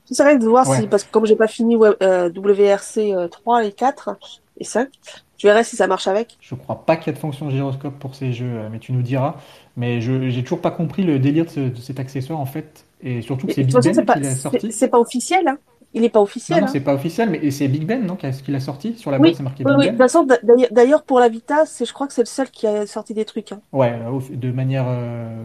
[0.09, 3.73] J'essaierai de voir si, parce que comme j'ai pas fini euh, WRC euh, 3 et
[3.73, 4.17] 4
[4.59, 4.89] et 5,
[5.37, 6.39] je verrai si ça marche avec.
[6.41, 9.03] Je crois pas qu'il y a de fonction gyroscope pour ces jeux, mais tu nous
[9.03, 9.37] diras.
[9.77, 12.87] Mais je j'ai toujours pas compris le délire de, ce- de cet accessoire en fait.
[13.03, 14.73] Et surtout que c'est de toute Big façon, c'est Ben pas, qui l'a c'est sorti.
[14.73, 15.59] c'est pas officiel, hein.
[15.97, 16.68] Il est pas officiel, non, hein.
[16.70, 18.94] c'est pas officiel, mais c'est Big Ben, non, qui a- qui l'a sorti.
[18.99, 19.84] Sur la boîte, Oui, c'est marqué oui, Big oui.
[19.86, 20.05] De toute Ben.
[20.05, 20.28] façon,
[20.70, 23.24] d'ailleurs, pour la Vita, c'est, je crois que c'est le seul qui a sorti des
[23.24, 23.61] trucs, hein.
[23.72, 25.42] Ouais, euh, de manière euh,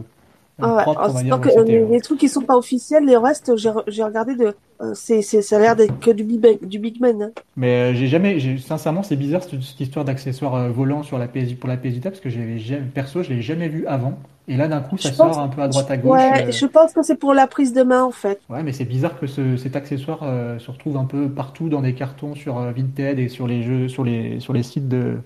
[0.62, 0.84] Ah ouais.
[0.84, 1.38] propre, on va dire.
[1.38, 1.86] Donc, ouais, euh, c'était.
[1.86, 5.22] les, trucs qui sont pas officiels, les restes, j'ai re- j'ai regardé de, euh, c'est,
[5.22, 7.32] ça a l'air d'être que du Big du Big Ben, hein.
[7.55, 11.28] Mais euh, j'ai jamais, sincèrement, c'est bizarre cette, cette histoire d'accessoire euh, volant sur la
[11.28, 14.18] PS, pour la PS Vita parce que j'avais jamais, perso, je l'ai jamais vu avant.
[14.47, 16.09] Et là, d'un coup, ça Je pense, sort un peu à droite à gauche.
[16.20, 18.39] ouais, euh, je pense que c'est pour la prise de main, en fait.
[18.49, 20.20] Ouais, mais c'est bizarre que ce- cet accessoire
[20.59, 24.03] se retrouve un peu partout dans des cartons sur Vinted et sur les jeux, sur
[24.03, 25.18] les, sur les sites de,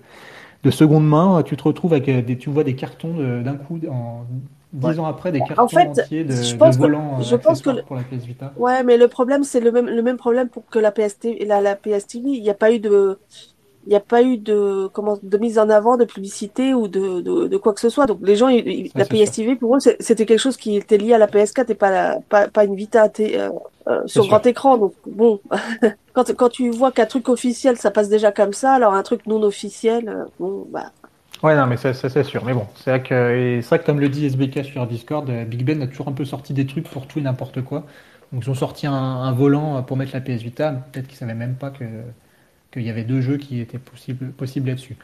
[0.64, 1.42] de seconde main.
[1.44, 4.24] Tu te retrouves avec des, tu vois des cartons d'un coup, en
[4.82, 4.92] Ouais.
[4.92, 7.36] dix ans après, des En cartons fait, entiers de, je pense que, volants euh, je
[7.36, 8.52] pense que, accessoires le- pour la PS Vita.
[8.58, 11.60] ouais, mais le problème, c'est le même, le même problème pour que la PST, la,
[11.60, 12.30] la PSTV.
[12.30, 13.18] Il n'y a pas eu de,
[13.86, 17.20] il n'y a pas eu de, comment, de mise en avant, de publicité ou de,
[17.20, 18.06] de, de quoi que ce soit.
[18.06, 19.04] Donc, les gens, ils- la.
[19.06, 22.20] PSTV, pour eux, c'était quelque chose qui était lié à la PS4 et pas la,
[22.28, 23.50] pas, pas une Vita euh,
[23.88, 24.26] euh, sur sûr.
[24.26, 24.78] grand écran.
[24.78, 25.40] Donc, bon,
[26.14, 29.26] quand, quand tu vois qu'un truc officiel, ça passe déjà comme ça, alors un truc
[29.26, 30.92] non officiel, euh, bon, bah,
[31.42, 32.44] Ouais, non, mais ça, ça, c'est sûr.
[32.44, 35.44] Mais bon, c'est vrai que, c'est vrai que comme le dit SBK sur Discord, euh,
[35.44, 37.86] Big Ben a toujours un peu sorti des trucs pour tout et n'importe quoi.
[38.32, 40.72] Donc ils ont sorti un, un volant pour mettre la PS Vita.
[40.92, 41.84] Peut-être qu'ils savaient même pas que
[42.72, 44.98] qu'il y avait deux jeux qui étaient possibles là-dessus.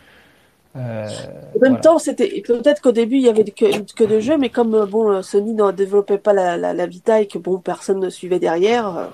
[0.76, 1.10] Euh,
[1.54, 1.80] En même voilà.
[1.80, 4.86] temps, c'était peut-être qu'au début il y avait que, que deux jeux, mais comme euh,
[4.86, 8.08] bon, euh, Sony ne développait pas la, la, la Vita et que bon, personne ne
[8.10, 9.08] suivait derrière, euh,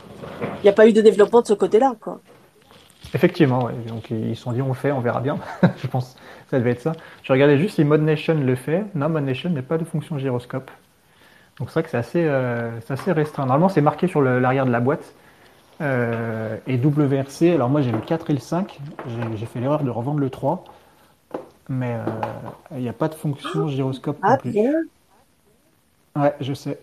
[0.63, 2.23] il n'y a pas eu de développement de ce côté-là, quoi.
[3.15, 3.73] Effectivement, ouais.
[3.87, 5.39] Donc ils se sont dit on le fait, on verra bien.
[5.79, 6.93] Je pense que ça devait être ça.
[7.23, 8.85] Je regardais juste si Mod Nation le fait.
[8.95, 10.71] Non, Mod Nation n'a pas de fonction gyroscope.
[11.59, 13.45] Donc c'est vrai que c'est assez, euh, assez restreint.
[13.47, 15.15] Normalement, c'est marqué sur l'arrière de la boîte.
[15.81, 18.79] Euh, et WRC, alors moi j'ai le 4 et le 5.
[19.37, 20.65] J'ai fait l'erreur de revendre le 3.
[21.69, 22.05] Mais euh,
[22.73, 24.51] il n'y a pas de fonction gyroscope non Ah plus.
[24.53, 24.73] bien.
[26.17, 26.79] Ouais, je sais.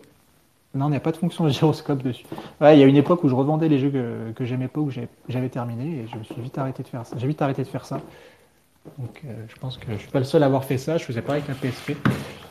[0.76, 2.26] Non, il n'y a pas de fonction gyroscope dessus.
[2.60, 4.80] Ouais, il y a une époque où je revendais les jeux que, que j'aimais pas,
[4.80, 7.16] où j'avais terminé, et je me suis vite arrêté de faire ça.
[7.18, 8.00] J'ai vite arrêté de faire ça.
[8.98, 10.96] Donc euh, je pense que je suis pas le seul à avoir fait ça.
[10.96, 11.92] Je faisais pareil avec la PSP.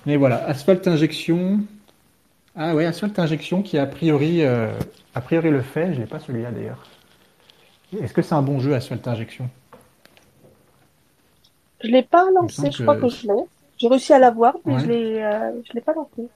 [0.05, 1.59] Mais voilà, Asphalt Injection.
[2.55, 4.71] Ah ouais, Asphalt Injection qui a priori, euh,
[5.13, 5.93] a priori le fait.
[5.93, 6.86] Je l'ai pas celui-là d'ailleurs.
[8.01, 9.49] Est-ce que c'est un bon jeu Asphalt Injection?
[11.82, 13.43] Je l'ai pas lancé, je crois que je l'ai.
[13.78, 16.30] J'ai réussi à l'avoir, mais je l'ai, euh, je l'ai pas lancé.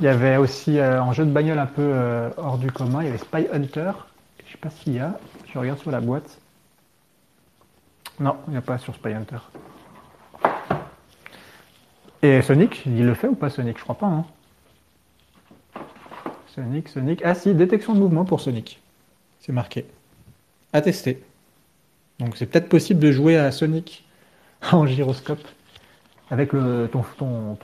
[0.00, 3.02] Il y avait aussi euh, en jeu de bagnole un peu euh, hors du commun.
[3.02, 3.92] Il y avait Spy Hunter.
[4.46, 5.18] Je sais pas s'il y a.
[5.52, 6.38] Je regarde sur la boîte.
[8.20, 9.38] Non, il n'y a pas sur Spy Hunter.
[12.22, 13.78] Et Sonic, il le fait ou pas Sonic?
[13.78, 14.06] Je crois pas.
[14.06, 14.24] Hein.
[16.48, 17.22] Sonic, Sonic.
[17.24, 18.80] Ah si, détection de mouvement pour Sonic.
[19.40, 19.86] C'est marqué.
[20.72, 20.80] À.
[22.18, 24.04] Donc c'est peut-être possible de jouer à Sonic
[24.72, 25.46] en gyroscope
[26.30, 27.04] avec ton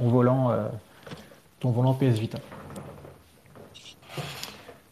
[0.01, 0.69] volant, euh,
[1.65, 2.37] ton volant PS Vita.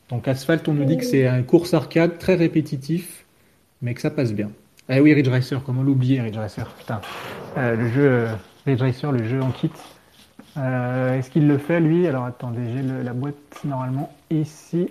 [0.08, 3.26] Donc Asphalt, on nous dit que c'est un course arcade très répétitif,
[3.82, 4.50] mais que ça passe bien.
[4.88, 7.02] Ah oui, Ridge Racer, comment l'oublier, Ridge Racer Putain,
[7.58, 9.70] Euh, le jeu euh, Ridge Racer, le jeu en kit.
[10.56, 12.08] Euh, Est-ce qu'il le fait lui?
[12.08, 14.88] Alors attendez, j'ai la boîte normalement ici.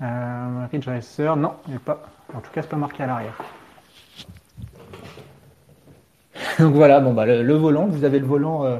[0.00, 2.02] Ridge Racer, non, il est pas.
[2.34, 3.38] En tout cas, c'est pas marqué à l'arrière.
[6.58, 8.64] Donc voilà, bon bah le, le volant, vous avez le volant.
[8.64, 8.78] euh,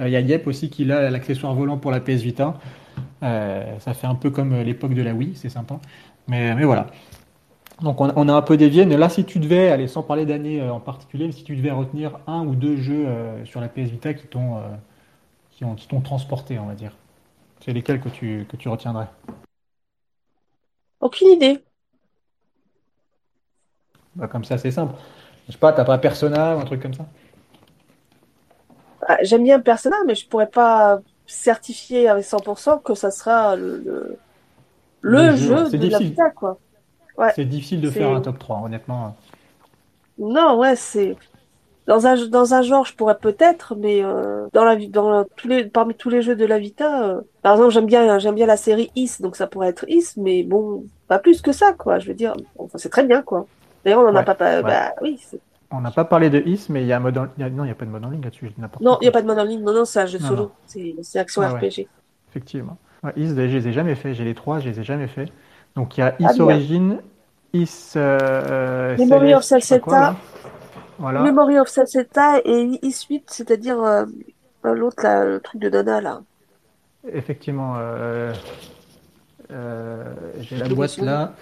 [0.00, 2.54] Il y a Yep aussi qui a l'accessoire volant pour la PS Vita.
[3.24, 5.80] Euh, ça fait un peu comme euh, l'époque de la Wii, c'est sympa.
[6.28, 6.88] Mais, mais voilà.
[7.82, 8.86] Donc on, on a un peu dévié.
[8.86, 11.72] Mais là, si tu devais, aller sans parler d'années en particulier, mais si tu devais
[11.72, 13.06] retenir un ou deux jeux
[13.46, 14.58] sur la PS Vita qui t'ont
[15.52, 16.92] qui ont, qui t'ont transporté, on va dire,
[17.64, 19.08] c'est lesquels que tu, que tu retiendrais?
[21.00, 21.62] Aucune idée.
[24.14, 24.94] Bah, comme ça, c'est simple.
[25.46, 27.06] Je sais pas, t'as pas Persona ou un truc comme ça?
[29.06, 33.78] Ah, J'aime bien Persona, mais je pourrais pas certifier avec 100% que ça sera le,
[33.78, 34.18] le,
[35.00, 35.98] Le le jeu, de la.
[35.98, 36.58] Vita, quoi.
[37.18, 39.16] Ouais, C'est difficile de faire un top 3, honnêtement.
[40.18, 41.16] Non, ouais, c'est...
[41.86, 45.66] Dans un, dans un genre, je pourrais peut-être, mais euh, dans la, dans tous les,
[45.66, 48.56] parmi tous les jeux de la Vita, euh, par exemple, j'aime bien, j'aime bien la
[48.58, 51.98] série Is, donc ça pourrait être Is, mais bon, pas plus que ça, quoi.
[51.98, 53.48] Je veux dire, enfin, c'est très bien, quoi.
[53.84, 54.62] D'ailleurs, on en a Ouais, pas, pas- ouais.
[54.62, 55.20] bah oui.
[55.70, 57.26] On n'a pas parlé de Is, mais il y a un mode en...
[57.38, 59.04] il y a- Non, il n'y a pas de mode en ligne là-dessus, Non, il
[59.06, 59.62] y a pas de mode en ligne.
[59.62, 60.52] Non, non, c'est un jeu solo.
[60.66, 61.88] C'est, action RPG.
[62.30, 62.76] effectivement.
[63.16, 64.14] Is, je les ai jamais fait.
[64.14, 65.26] J'ai les trois, je les ai jamais fait.
[65.74, 66.44] Donc il y a Ah Is bien.
[66.44, 66.98] Origin,
[67.54, 69.42] Is euh, Memory of.
[69.42, 70.14] Celceta,
[70.98, 74.04] Voilà, Memory of Celceta et Is 8, c'est-à-dire euh,
[74.62, 76.20] l'autre, là, le truc de Donna, là.
[77.12, 77.74] effectivement.
[77.78, 78.32] euh,
[79.50, 80.04] euh,
[80.40, 81.32] j'ai la boîte là.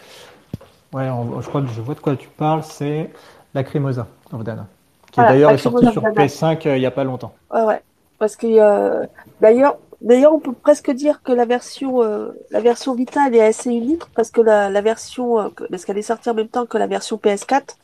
[0.92, 2.62] Ouais, on- je crois que je vois de quoi tu parles.
[2.64, 3.10] C'est
[3.54, 4.66] la Cremosa of Dana,
[5.12, 6.26] qui Voilà, d'ailleurs est sortie Lacrimosa sur Dana.
[6.26, 7.32] PS5 euh, il y a pas longtemps.
[7.52, 7.82] Ouais, ouais.
[8.18, 9.06] Parce que euh,
[9.40, 13.42] d'ailleurs, d'ailleurs, on peut presque dire que la version, euh, la version Vita, elle est
[13.42, 16.76] assez unique parce que la, la version, parce qu'elle est sortie en même temps que
[16.76, 17.76] la version PS4,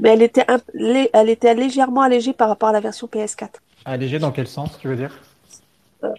[0.00, 0.44] mais elle était,
[1.12, 3.48] elle était légèrement allégée par rapport à la version PS4.
[3.84, 5.16] Allégé dans quel sens, tu veux dire?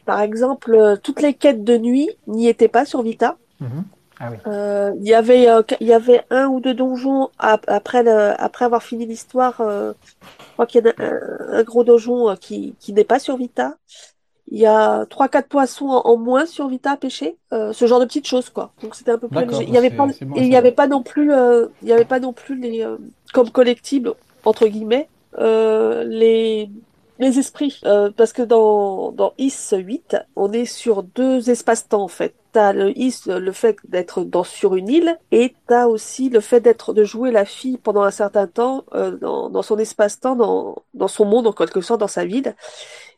[0.06, 3.38] Par exemple, toutes les quêtes de nuit n'y étaient pas sur Vita.
[3.62, 3.84] Mhm.
[4.20, 7.66] Ah oui, Euh, Il y avait, euh, il y avait un ou deux donjons ap-
[7.68, 9.62] après, le, après avoir fini l'histoire.
[9.62, 9.94] euh,
[10.40, 13.38] je crois qu'il y a un, un gros donjon euh, qui, qui n'est pas sur
[13.38, 13.76] Vita.
[14.52, 17.38] Il y a trois, quatre poissons en, en moins sur Vita à pêcher.
[17.54, 18.72] Euh, ce genre de petites choses, quoi.
[18.82, 19.46] Donc c'était un peu plus.
[19.68, 21.94] Il y avait pas, bon et il y avait pas non plus, euh, il y
[21.94, 22.98] avait pas non plus les, euh,
[23.34, 24.14] comme collectibles
[24.46, 26.70] entre guillemets, euh, les
[27.20, 27.80] les esprits.
[27.86, 32.36] Euh, parce que dans dans Is 8, on est sur deux espaces-temps en fait.
[32.52, 36.62] T'as le Is, le fait d'être dans sur une île, et t'as aussi le fait
[36.62, 40.76] d'être de jouer la fille pendant un certain temps euh, dans dans son espace-temps, dans
[40.96, 42.56] dans son monde en quelque sorte, dans sa ville.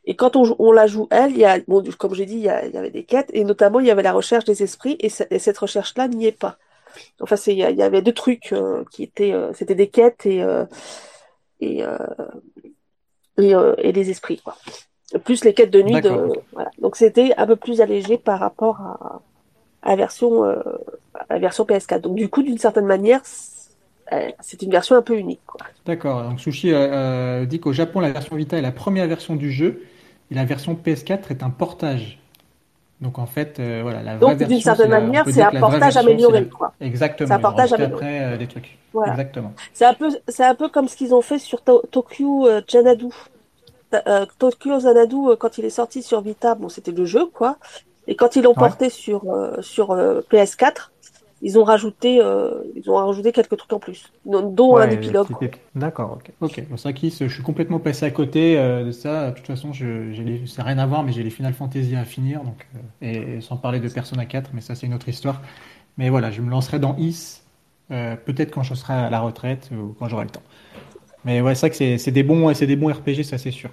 [0.06, 2.50] Et quand on, on la joue elle, y a, bon, comme j'ai dit, il y,
[2.50, 5.40] avait des quêtes, et notamment il y avait la recherche des esprits, et, ce- et
[5.40, 6.58] cette recherche-là n'y est pas.
[7.22, 10.44] Enfin, il y, avait deux trucs euh, qui étaient, c'était des quêtes et
[11.60, 11.84] et,
[13.38, 14.58] et, euh, et des esprits, quoi.
[15.26, 16.72] Plus les quêtes de nuit, de, voilà.
[16.80, 19.22] Donc c'était un peu plus allégé par rapport à,
[19.82, 20.56] à la version, euh,
[21.30, 22.00] à la version PS4.
[22.00, 23.62] Donc du coup, d'une certaine manière, c'est
[24.14, 25.40] euh, c'est une version un peu unique.
[25.86, 26.24] D'accord.
[26.24, 29.52] Donc Sushi euh, euh, dit qu'au Japon, la version Vita est la première version du
[29.52, 29.84] jeu
[30.30, 32.21] et la version PS4 est un portage.
[33.02, 35.94] Donc en fait, euh, voilà, la vraie Donc d'une c'est certaine manière, c'est un portage
[35.94, 36.74] c'est amélioré, quoi.
[36.80, 37.94] C'est Exactement, un ils ont portage amélioré.
[37.96, 38.78] après euh, des trucs.
[38.94, 39.12] Voilà.
[39.14, 39.54] Exactement.
[39.74, 42.62] C'est un peu, c'est un peu comme ce qu'ils ont fait sur To- Tokyo euh.
[44.08, 47.58] Euh, Tokyo Xanadu, euh, quand il est sorti sur Vita, bon, c'était le jeu, quoi.
[48.08, 48.56] Et quand ils l'ont Ouais.
[48.56, 50.92] porté sur, euh, sur euh, PS4,
[51.42, 55.28] ils ont rajouté, euh, ils ont rajouté quelques trucs en plus, dont un épilogue.
[55.74, 56.32] D'accord, ok.
[56.42, 59.32] Ok, bon, ça, Kiss, je suis complètement passé à côté euh, de ça.
[59.32, 59.86] De toute façon, je,
[60.22, 60.46] les...
[60.46, 62.44] ça n'a rien à voir, mais j'ai les Final Fantasy à finir.
[62.44, 65.42] Donc, euh, et, et sans parler de Persona 4, mais ça, c'est une autre histoire.
[65.98, 67.42] Mais voilà, je me lancerai dans Is,
[67.90, 70.44] peut-être quand je serai à la retraite ou quand j'aurai le temps.
[71.26, 73.70] Mais ouais, c'est vrai que c'est, des bons, c'est des bons RPG, ça, c'est sûr.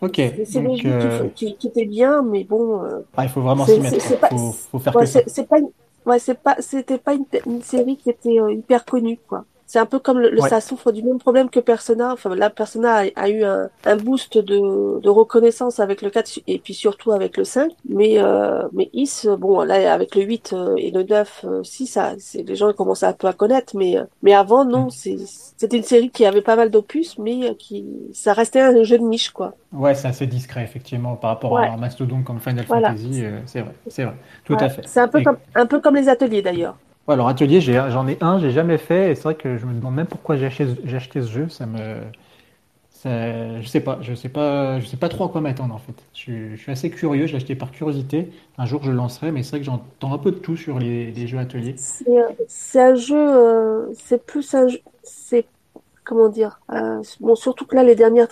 [0.00, 2.82] Ok, C'est des jeux qui, qui, qui étaient bien, mais bon,
[3.16, 4.16] ah, il faut vraiment s'y mettre, quoi.
[4.16, 5.20] pas, Faut, faut faire ouais, que ça.
[5.26, 5.58] c'est pas,
[6.06, 9.44] ouais, c'est pas, c'était pas une, une série qui était euh, hyper connue, quoi.
[9.72, 12.12] C'est un peu comme le, le- Ouais, ça souffre du même problème que Persona.
[12.12, 16.40] Enfin, là, Persona a, a eu un, un boost de, de reconnaissance avec le 4
[16.46, 17.72] et puis surtout avec le 5.
[17.88, 21.62] Mais, euh, mais Is, euh, bon, là, avec le 8 euh, et le 9, euh,
[21.62, 23.74] si, ça, c'est, les gens commencent un peu à connaître.
[23.74, 24.90] Mais, euh, mais avant, non, Mm.
[24.90, 25.16] c'est,
[25.56, 28.98] c'était une série qui avait pas mal d'opus, mais euh, qui, ça restait un jeu
[28.98, 29.54] de niche, quoi.
[29.72, 32.88] ouais, c'est assez discret, effectivement, par rapport à un mastodonte comme Final voilà.
[32.90, 33.24] Fantasy.
[33.24, 34.82] euh, c'est vrai, c'est vrai, tout à fait.
[34.84, 36.76] C'est un peu Et comme, un peu comme les ateliers, d'ailleurs.
[37.08, 39.94] Alors atelier, j'en ai un, j'ai jamais fait, et c'est vrai que je me demande
[39.94, 42.00] même pourquoi j'ai acheté, j'ai ce jeu, ça me,
[43.04, 45.94] je sais pas, je sais pas, je sais pas trop à quoi m'attendre en fait.
[46.14, 48.30] Je, suis assez curieux, je l'ai acheté par curiosité.
[48.58, 51.26] Un jour je lancerai, mais c'est vrai que j'entends un peu de tout sur les,
[51.26, 51.74] jeux ateliers.
[51.76, 54.66] C'est euh, un jeu, c'est plus un
[55.02, 55.44] c'est
[56.04, 58.28] comment dire, euh, bon, surtout que là, les dernières,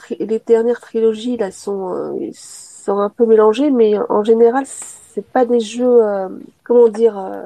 [0.80, 6.00] trilogies, là, sont, euh, sont un peu mélangées, mais en général, c'est pas des jeux,
[6.64, 7.44] comment dire,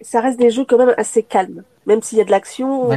[0.00, 1.62] ça reste des jeux quand même assez calmes.
[1.86, 2.90] Même s'il y a de l'action,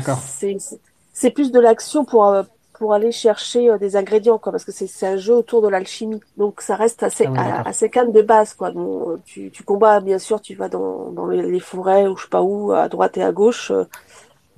[1.14, 2.44] c'est, plus de l'action pour, euh,
[2.78, 6.20] pour aller chercher euh, des ingrédients, quoi, parce que c'est un jeu autour de l'alchimie.
[6.38, 8.72] Donc, ça reste assez, Ah oui, assez calme de base, quoi.
[8.76, 12.24] Euh, tu, tu combats, bien sûr, tu vas dans, dans les, les forêts, ou je
[12.24, 13.72] sais pas où, à droite et à gauche.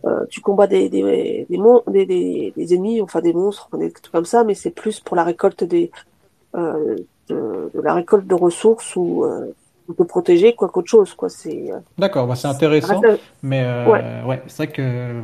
[0.05, 4.53] euh, tu combats des, des, des, ennemis, enfin des monstres, des trucs comme ça, mais
[4.55, 5.91] c'est plus pour la récolte des,
[6.55, 6.95] euh,
[7.29, 9.53] de, de la récolte de ressources ou euh,
[9.87, 11.29] ou de protéger quoi qu'autre chose, quoi.
[11.29, 13.01] C'est, euh, D'accord, bah, c'est intéressant,
[13.43, 14.01] mais ouais.
[14.03, 15.21] euh, ouais, c'est vrai que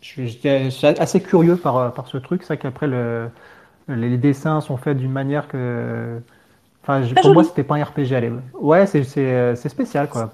[0.00, 2.42] je suis j'étais- assez curieux par, par ce truc.
[2.42, 3.28] C'est vrai qu'après le,
[3.88, 6.18] les dessins sont faits d'une manière que,
[6.82, 8.12] enfin, je- pour moi, c'était pas un RPG.
[8.14, 8.32] Allez.
[8.60, 10.32] Ouais, c'est c'est euh, c'est spécial quoi.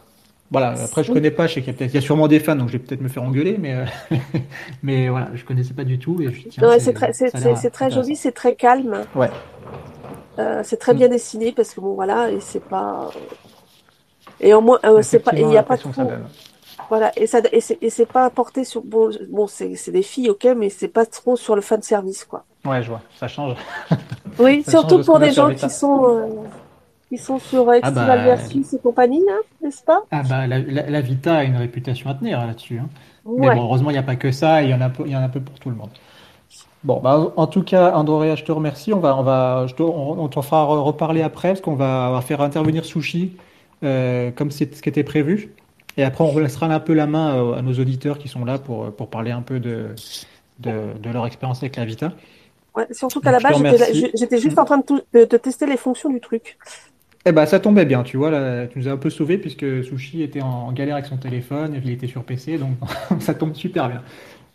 [0.52, 0.74] Voilà.
[0.82, 1.46] Après, je connais pas.
[1.46, 2.78] Je sais qu'il y a peut-être, il y a sûrement des fans, donc je vais
[2.80, 3.84] peut-être me faire engueuler, mais euh,
[4.82, 6.28] mais voilà, je connaissais pas du tout et
[6.80, 9.30] c'est très, c'est, très joli, c'est très calme, Ouais.
[10.40, 10.96] euh, c'est très Mm.
[10.96, 13.10] bien dessiné parce que bon voilà, et c'est pas,
[14.40, 16.20] et au moins, euh, c'est pas, il Effectivement, y a pas trop,
[16.88, 17.60] voilà, et ça, et
[17.90, 21.56] c'est, pas porté sur, bon, bon, c'est, des filles, ok, mais c'est pas trop sur
[21.56, 22.46] le fan service, quoi.
[22.66, 23.02] Ouais, je vois.
[23.14, 23.56] Ça change.
[24.38, 26.48] Oui, Ça surtout pour des gens qui sont, euh,
[27.10, 30.02] qui sont sur Ah Estival bah Versus et compagnie, hein, n'est-ce pas?
[30.10, 32.78] Ah bah la, la- la Vita a une réputation à tenir là-dessus.
[32.78, 32.88] hein.
[33.36, 35.16] Mais bon, heureusement, il n'y a pas que ça, il y en a, il y
[35.16, 35.90] en a un peu pour tout le monde.
[36.84, 38.92] Bon, bah, en tout cas, Andrea, je te remercie.
[38.94, 41.76] On va, on va, je te- on, on t'en fera re- reparler après, parce qu'on
[41.76, 43.36] va, on va faire intervenir Sushi,
[43.82, 45.50] euh, comme c'est ce qui était prévu.
[45.96, 48.58] Et après, on laissera un peu la main euh, à nos auditeurs qui sont là
[48.58, 49.88] pour, pour parler un peu de,
[50.60, 52.12] de, de leur expérience avec la Vita.
[52.76, 53.60] Ouais, surtout qu'à la base,
[54.14, 56.56] j'étais juste en train de, de, de tester les fonctions du truc.
[57.26, 59.84] Eh ben, ça tombait bien, tu vois, là, tu nous as un peu sauvés, puisque
[59.84, 62.70] Sushi était en galère avec son téléphone, il était sur PC, donc
[63.20, 64.02] ça tombe super bien.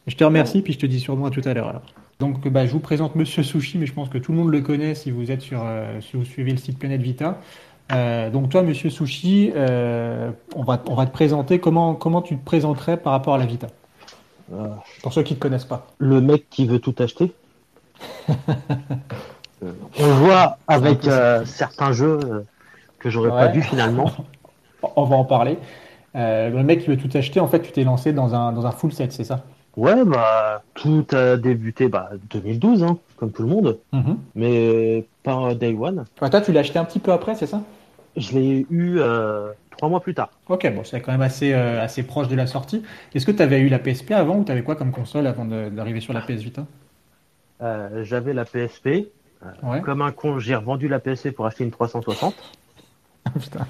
[0.08, 1.94] Je te remercie, puis je te dis sûrement à tout à l'heure alors.
[2.20, 4.62] Donc bah, je vous présente Monsieur Sushi, mais je pense que tout le monde le
[4.62, 7.42] connaît si vous êtes sur, euh, si vous suivez le site Planète Vita.
[7.92, 12.36] Euh, donc toi, Monsieur Sushi, euh, on va, on va te présenter comment, comment tu
[12.38, 13.68] te présenterais par rapport à la Vita,
[14.54, 14.68] Euh,
[15.04, 15.88] pour ceux qui ne te connaissent pas.
[16.00, 17.32] le mec qui veut tout acheter.
[20.00, 22.20] On voit avec euh, certains jeux
[23.00, 24.12] que j'aurais pas dû finalement.
[24.96, 25.58] on va en parler.
[26.14, 28.72] Le mec qui veut tout acheter, en fait, tu t'es lancé dans un, dans un
[28.72, 29.44] full set, c'est ça?
[29.76, 34.18] Ouais, bah tout a débuté bah 2012, hein, comme tout le monde, Mhm.
[34.36, 36.06] mais pas Day One.
[36.22, 37.62] Ouais, toi, tu l'as acheté un petit peu après, c'est ça?
[38.18, 40.30] Je l'ai eu euh, trois mois plus tard.
[40.48, 42.82] Ok, bon, c'est quand même assez, euh, assez proche de la sortie.
[43.14, 45.46] Est-ce que tu avais eu la PSP avant ou tu avais quoi comme console avant
[45.46, 46.66] d'arriver sur la PS Vita?
[47.62, 49.08] Euh, J'avais la PSP.
[49.64, 49.82] Ouais.
[49.82, 52.34] Comme un con, j'ai revendu la PSP pour acheter une 360.
[53.40, 53.68] Putain.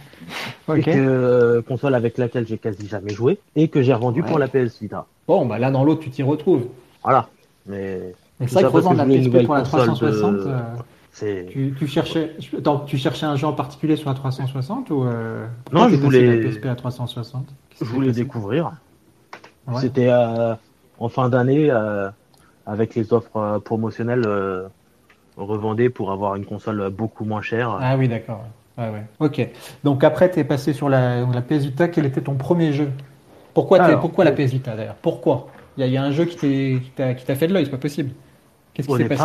[0.69, 0.83] Et Ok.
[0.85, 3.39] que, euh, console avec laquelle j'ai quasi jamais joué.
[3.55, 4.27] Et que j'ai revendu Ouais.
[4.27, 5.05] pour la PS Vita.
[5.27, 6.67] Bon, bah l'un dans l'autre, tu t'y retrouves.
[7.03, 7.27] Voilà.
[7.65, 10.83] Mais c'est vrai ça que revendre la PSP pour la console 360, de- euh, c'est.
[11.17, 15.47] Tu, tu cherchais, attends, tu cherchais un jeu en particulier sur la 360 ou euh,
[15.71, 17.47] Non, je voulais- la PSP à 360?
[17.69, 18.71] Qu'est-ce qui Je voulais découvrir.
[19.67, 19.81] Ouais.
[19.81, 20.55] C'était euh,
[20.99, 22.09] en fin d'année euh,
[22.65, 24.27] avec les offres euh, promotionnelles
[25.37, 27.77] revendées pour avoir une console beaucoup moins chère.
[27.79, 28.43] Ah oui, d'accord.
[28.77, 29.05] Ouais, ouais.
[29.19, 29.47] Ok.
[29.83, 31.87] Donc après, tu es passé sur la, donc la PS Vita.
[31.87, 32.89] Quel était ton premier jeu?
[33.53, 34.95] Pourquoi, Alors, pourquoi la PS Vita d'ailleurs?
[35.01, 35.47] Pourquoi?
[35.77, 38.11] Il y, y a un jeu qui t'a fait de l'œil, c'est pas possible.
[38.73, 39.23] Qu'est-ce qui s'est passé?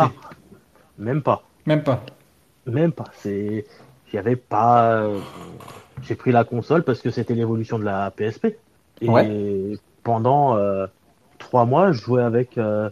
[0.97, 1.43] même pas.
[1.65, 2.03] Même pas.
[2.65, 3.05] Même pas.
[3.15, 3.65] C'est,
[4.13, 4.93] avait pas.
[5.03, 5.19] euh,
[6.03, 8.47] J'ai pris la console parce que c'était l'évolution de la PSP.
[9.01, 9.77] Et Ouais.
[10.03, 10.85] pendant euh,
[11.39, 12.89] trois mois, je jouais avec euh,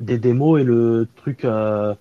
[0.00, 1.94] des démos et le truc, euh,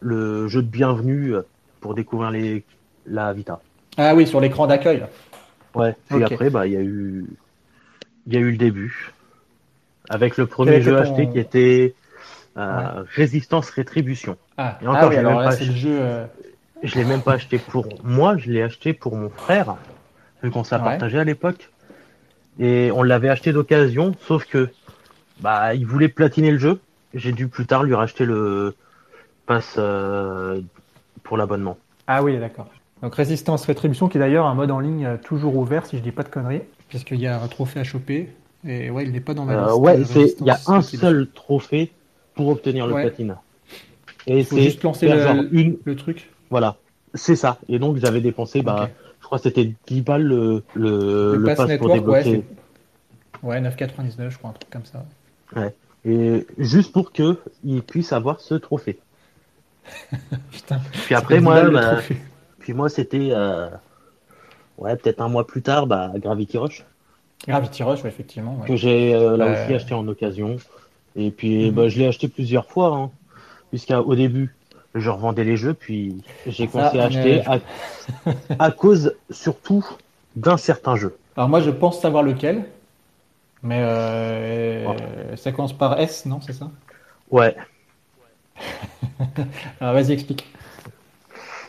[0.00, 1.34] le jeu de bienvenue
[1.80, 2.64] pour découvrir les
[3.06, 3.60] la Vita.
[3.96, 5.04] Ah oui, sur l'écran d'accueil.
[5.74, 5.94] Ouais.
[6.08, 6.32] Puis Ok.
[6.32, 7.26] après, bah, il y a eu,
[8.26, 9.12] il y a eu le début
[10.08, 11.94] avec le premier jeu ton- acheté qui était
[12.56, 14.36] euh, Résistance Rétribution.
[14.56, 15.98] Ah, Et encore, ah oui, j'ai alors là, c'est le jeu.
[16.00, 16.26] euh,
[16.82, 19.76] Je l'ai même pas acheté pour moi, je l'ai acheté pour mon frère,
[20.42, 20.82] vu qu'on s'est Ouais.
[20.84, 21.70] partagé à l'époque.
[22.58, 24.70] Et on l'avait acheté d'occasion, sauf que
[25.40, 26.80] bah il voulait platiner le jeu.
[27.14, 28.74] J'ai dû plus tard lui racheter le
[29.46, 30.60] pass euh,
[31.22, 31.78] pour l'abonnement.
[32.06, 32.68] Ah oui, d'accord.
[33.02, 36.02] Donc Résistance Rétribution, qui est d'ailleurs un mode en ligne euh, toujours ouvert, si je
[36.02, 38.28] dis pas de conneries, puisqu'il y a un trophée à choper.
[38.64, 39.78] Et ouais, il n'est pas dans ma Euh, liste.
[39.78, 41.92] ouais, c'est il y a un seul trophée
[42.34, 43.02] pour obtenir le Ouais.
[43.02, 43.36] platine.
[44.26, 46.30] Et c'est juste lancer le, genre une le truc.
[46.50, 46.76] voilà,
[47.14, 47.58] c'est ça.
[47.68, 48.88] Et donc j'avais dépensé bah
[49.20, 52.44] je crois que c'était 10 balles le le, Le Pass Network, ouais, débloquer.
[53.42, 53.46] c'est.
[53.46, 55.04] Ouais, 9,99, je crois, un truc comme ça.
[56.04, 58.98] Et juste pour que il puisse avoir ce trophée.
[60.52, 60.80] Putain.
[60.92, 61.98] Puis après, moi, bah,
[62.60, 63.68] puis moi, c'était, euh,
[64.78, 66.84] ouais, peut-être un mois plus tard, bah, Gravity Rush,
[67.48, 68.58] Gravity Rush, ouais, effectivement.
[68.60, 68.68] ouais.
[68.68, 69.64] que j'ai euh, là Euh.
[69.64, 70.56] aussi acheté en occasion.
[71.16, 71.74] Et puis, Mhm.
[71.74, 73.10] bah, je l'ai acheté plusieurs fois, hein,
[73.70, 74.54] puisqu'au début,
[74.94, 77.42] je revendais les jeux, puis j'ai commencé Ça, à acheter
[78.58, 79.84] à cause surtout
[80.36, 81.16] d'un certain jeu.
[81.36, 82.64] Alors moi, je pense savoir lequel,
[83.62, 86.70] mais euh, ça commence par S, non, c'est ça?
[87.30, 87.56] Ouais,
[89.80, 90.46] Alors vas-y, explique.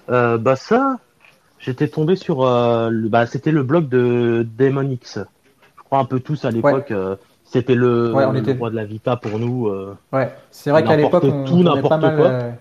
[0.10, 1.00] Euh, bah ça,
[1.60, 5.20] j'étais tombé sur, euh, le, bah c'était le blog de Demon X.
[5.78, 7.16] Je crois un peu tous à l'époque, euh,
[7.54, 9.68] c'était le, Ouais, on le était- roi de la Vita pour nous.
[9.68, 9.96] euh.
[10.12, 12.16] Ouais, c'est vrai qu'à l'époque, on tout, pas mal.
[12.18, 12.26] quoi.
[12.28, 12.52] euh,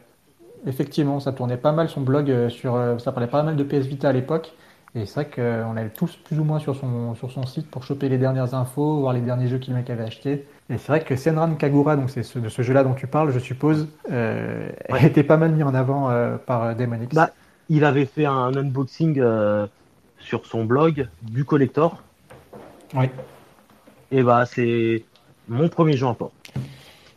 [0.67, 2.79] effectivement, ça tournait pas mal son blog euh, sur.
[2.99, 4.53] ça parlait pas mal de PS Vita à l'époque.
[4.95, 7.83] Et c'est vrai qu'on allait tous plus ou moins sur son, sur son site pour
[7.83, 10.47] choper les dernières infos, voir les derniers jeux que le mec avait achetés.
[10.69, 13.31] Et c'est vrai que Senran Kagura, donc c'est ce, de ce jeu-là dont tu parles,
[13.33, 15.07] je suppose, euh, Ouais.
[15.07, 17.15] était pas mal mis en avant euh, par Daemon X.
[17.15, 17.31] Bah,
[17.71, 19.67] il avait fait un unboxing euh,
[20.19, 22.03] sur son blog du collector.
[22.95, 23.09] Oui.
[24.13, 25.03] Et bah c'est
[25.49, 26.33] mon premier jeu en port.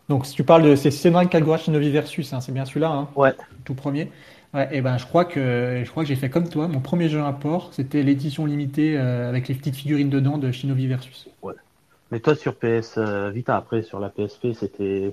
[0.07, 3.07] Donc si tu parles de c'est Senran Kagura Shinobi Versus, hein, c'est bien celui-là, hein,
[3.15, 3.33] Ouais.
[3.65, 4.09] tout premier.
[4.53, 6.69] Ouais, et ben je crois que je crois que j'ai fait comme toi.
[6.69, 10.87] Mon premier jeu import, c'était l'édition limitée euh, avec les petites figurines dedans de Shinobi
[10.87, 11.27] Versus.
[12.11, 15.11] Mais toi sur PS euh, Vita, après sur la PSP, c'était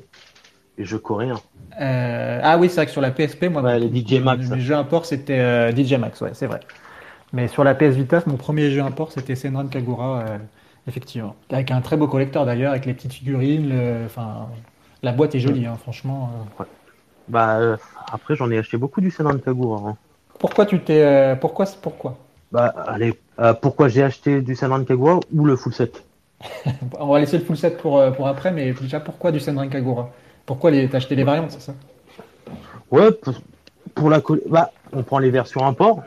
[0.78, 1.40] les jeux coréens.
[1.80, 4.48] Euh, ah oui, c'est vrai que sur la PSP, moi, Ouais, les DJ Max.
[4.48, 6.60] Mes jeux import, c'était DJ Max, ouais, c'est vrai.
[7.32, 10.24] Mais sur la PS Vita, mon premier jeu import, c'était Senran Kagura,
[10.86, 11.34] effectivement.
[11.50, 13.68] Avec un très beau collecteur d'ailleurs, avec les petites figurines.
[13.68, 14.48] le- Enfin,
[15.02, 16.30] la boîte est jolie, hein, franchement.
[16.60, 16.64] euh.
[17.28, 17.76] Bah euh,
[18.12, 19.90] après j'en ai acheté beaucoup du Senran Kagura.
[19.90, 19.96] hein.
[20.38, 22.16] Pourquoi tu t'es, euh, pourquoi, pourquoi?
[22.50, 26.04] Bah allez, euh, pourquoi j'ai acheté du Senran Kagura ou le full set?
[26.98, 30.10] On va laisser le full set pour, pour après, mais déjà pourquoi du Senran Kagura
[30.46, 30.88] Pourquoi les...
[30.88, 31.74] t'as acheté les variantes, c'est ça?
[32.90, 33.34] Ouais, pour,
[33.94, 36.02] pour la bah, on prend les versions import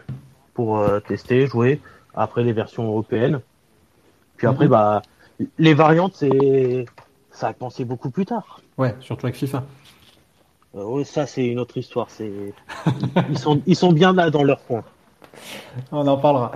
[0.53, 1.82] pour tester, jouer.
[2.13, 3.41] Après les versions européennes.
[4.38, 4.71] Puis après, Mhm.
[4.71, 5.01] bah,
[5.57, 6.86] les variantes, c'est
[7.31, 8.61] ça a pensé beaucoup plus tard.
[8.77, 9.63] Ouais, surtout avec FIFA.
[10.75, 12.07] Euh, ouais, ça, c'est une autre histoire.
[12.09, 12.31] C'est
[13.29, 14.83] ils sont ils sont bien là dans leur coin.
[15.91, 16.51] On en parlera.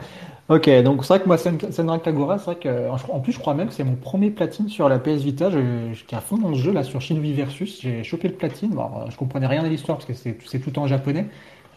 [0.48, 3.54] Ok, donc c'est vrai que moi, Senran Kagura, c'est vrai que, en plus, je crois
[3.54, 5.52] même que c'est mon premier platine sur la PS Vita.
[5.52, 7.80] Je- J'étais à fond dans ce jeu, là, sur Shinobi Versus.
[7.82, 8.72] J'ai chopé le platine.
[8.72, 11.28] Bon, je comprenais rien à l'histoire parce que c'est c'est tout en japonais.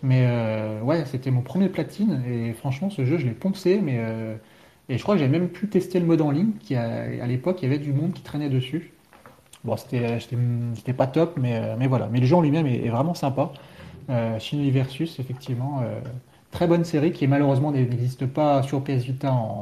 [0.02, 2.22] Mais euh, ouais, c'était mon premier platine.
[2.26, 3.78] Et franchement, ce jeu, je l'ai poncé.
[3.82, 4.34] Mais, euh,
[4.88, 6.52] et je crois que j'ai même pu tester le mode en ligne.
[6.60, 8.92] Qui a- à l'époque, il y avait du monde qui traînait dessus.
[9.64, 12.08] Bon, c'était c'était pas top, mais, euh, mais voilà.
[12.10, 13.52] Mais le jeu en lui-même est, est vraiment sympa.
[14.10, 15.80] Euh, Shinobi Versus, effectivement.
[15.84, 16.00] euh,
[16.50, 19.60] Très bonne série qui malheureusement n'existe pas sur PS Vita en,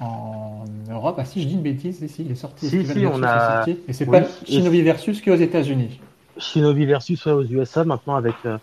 [0.00, 1.16] en Europe.
[1.18, 2.66] Ah si, je dis une bêtise, si, il est sorti.
[2.68, 3.78] Si, si, Versus on a- sorti.
[3.88, 6.00] Et c'est Oui, pas Shinobi Versus qu'aux États-Unis.
[6.36, 8.58] Shinobi versus ouais, aux USA maintenant avec euh,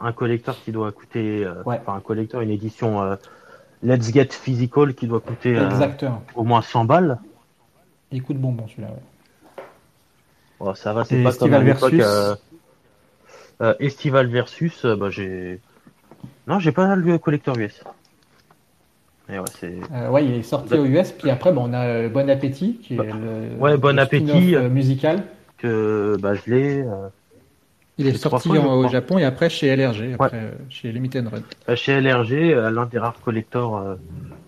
[0.00, 1.78] un collecteur qui doit coûter, euh, Ouais.
[1.80, 3.16] enfin un collecteur, une édition euh,
[3.84, 5.68] Let's Get Physical qui doit coûter euh,
[6.34, 7.18] au moins 100 balles.
[8.10, 8.88] Il coûte bonbon celui-là.
[8.88, 9.62] ouais.
[10.58, 11.92] Bon, ça va, c'est pas comme Estival l'époque.
[11.92, 12.34] versus euh,
[13.60, 15.60] euh, Estival versus, euh, bah, j'ai.
[16.46, 17.82] Non, j'ai pas le collecteur US.
[19.28, 19.78] Et ouais, c'est.
[19.92, 21.12] Euh, ouais, il est sorti aux US.
[21.12, 24.56] Puis après, bon, on a Bon Appétit, qui est Bah, le, ouais, Bon le Appétit.
[24.70, 25.24] musical.
[25.58, 26.80] que bah, je l'ai.
[26.82, 27.08] euh,
[27.98, 28.88] Il est sorti fois, je en- au.
[28.88, 31.42] Japon et après chez LRG, après euh, chez Limited Run.
[31.68, 33.94] euh, chez LRG, euh, l'un des rares collecteurs, euh,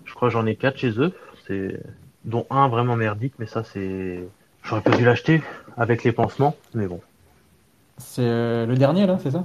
[0.05, 1.12] je crois que j'en ai quatre chez eux,
[1.47, 1.80] c'est
[2.24, 4.18] dont un vraiment merdique, mais ça c'est,
[4.64, 5.42] j'aurais pas dû l'acheter
[5.76, 7.01] avec les pansements, mais bon.
[7.99, 9.44] C'est euh, le dernier là, c'est ça?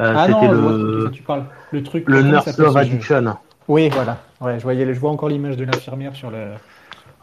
[0.00, 0.66] Euh, Ah non, c'était le, le
[1.04, 1.44] autre, tu parles.
[1.72, 2.04] Le truc.
[2.06, 2.80] le Nurse s'appelle Love jeu?
[2.80, 3.36] Addiction.
[3.68, 4.18] Oui, voilà.
[4.40, 6.48] Ouais, je voyais, je vois encore l'image de l'infirmière sur le,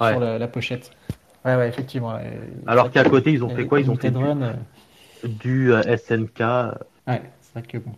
[0.01, 0.11] Ouais.
[0.11, 0.91] sur la, la pochette.
[1.45, 2.17] Ouais, ouais, effectivement.
[2.67, 3.79] Alors qu'à côté ils ont fait quoi?
[3.79, 4.53] Ils ont fait Limited du, Run, euh,
[5.27, 6.39] du, euh, SNK.
[7.07, 7.91] Ouais, c'est vrai que bon.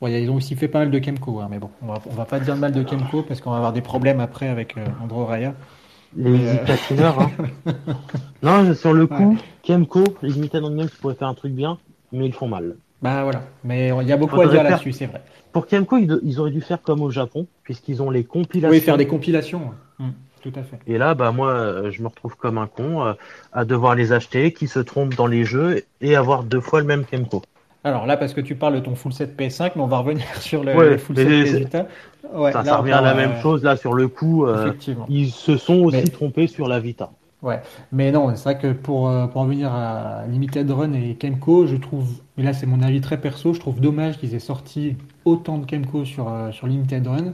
[0.00, 2.14] Bon, ils ont aussi fait pas mal de Kemco, hein, mais bon, on va, on
[2.14, 4.76] va pas dire de mal de Kemco parce qu'on va avoir des problèmes après avec
[4.76, 5.54] euh, Andro Raya.
[6.16, 7.30] Les euh, Platineurs, hein.
[8.42, 9.36] non, sur le coup, Ouais.
[9.62, 11.78] Kemco, les Limited Run Games pourraient faire un truc bien,
[12.12, 12.76] mais ils font mal.
[13.02, 15.22] Bah voilà, mais il y a beaucoup à dire faire- là-dessus, c'est vrai.
[15.52, 18.70] Pour Kemco, ils, ils auraient dû faire comme au Japon, puisqu'ils ont les compilations.
[18.76, 19.72] Oui, faire des compilations.
[20.00, 20.06] ouais.
[20.44, 20.78] Tout à fait.
[20.86, 23.14] Et là, bah moi, euh, je me retrouve comme un con euh,
[23.54, 26.86] à devoir les acheter, qui se trompent dans les jeux et avoir deux fois le
[26.86, 27.40] même Kemco.
[27.82, 30.24] Alors là, parce que tu parles de ton full set PS5, mais on va revenir
[30.40, 31.86] sur le, Ouais, le full set PS Vita.
[32.34, 34.44] Ouais, ça, revient à la même chose là sur le coup.
[34.44, 35.06] euh, Effectivement.
[35.08, 37.10] ils se sont aussi Mais- trompés sur la Vita.
[37.40, 37.60] Ouais,
[37.92, 41.66] mais non, c'est vrai que pour, euh, pour en venir à Limited Run et Kemco,
[41.66, 44.96] je trouve, mais là c'est mon avis très perso, je trouve dommage qu'ils aient sorti
[45.26, 47.32] autant de Kemco sur, sur Limited Run.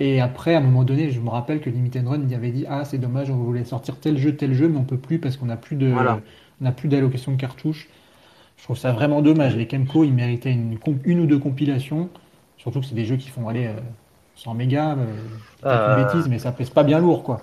[0.00, 2.64] Et après, à un moment donné, je me rappelle que Limited Run il avait dit
[2.68, 5.36] Ah, c'est dommage, on voulait sortir tel jeu, tel jeu, mais on peut plus parce
[5.36, 6.20] qu'on n'a plus de, Voilà.
[6.60, 7.88] on n'a plus d'allocation de cartouches.
[8.56, 9.56] Je trouve ça vraiment dommage.
[9.56, 12.08] Les Kemco, ils méritaient une, une ou deux compilations.
[12.56, 13.72] Surtout que c'est des jeux qui font aller euh,
[14.36, 14.92] 100 mégas.
[14.92, 15.04] Euh,
[15.62, 16.04] peut-être une Euh.
[16.04, 17.40] bêtise, mais ça pèse pas bien lourd, quoi.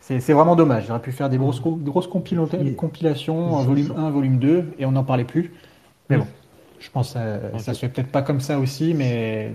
[0.00, 0.84] C'est vraiment dommage.
[0.86, 3.94] J'aurais pu faire des grosses, co- grosses compila- Il- compilations, volume chauds.
[3.98, 5.52] 1, volume 2, et on n'en parlait plus.
[6.08, 6.26] Mais bon,
[6.80, 9.52] je pense que ça, ça se fait peut-être pas comme ça aussi, mais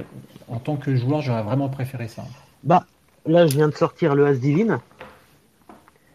[0.48, 2.24] en tant que joueur, j'aurais vraiment préféré ça.
[2.64, 2.86] Bah,
[3.26, 4.80] là, je viens de sortir le As Divine.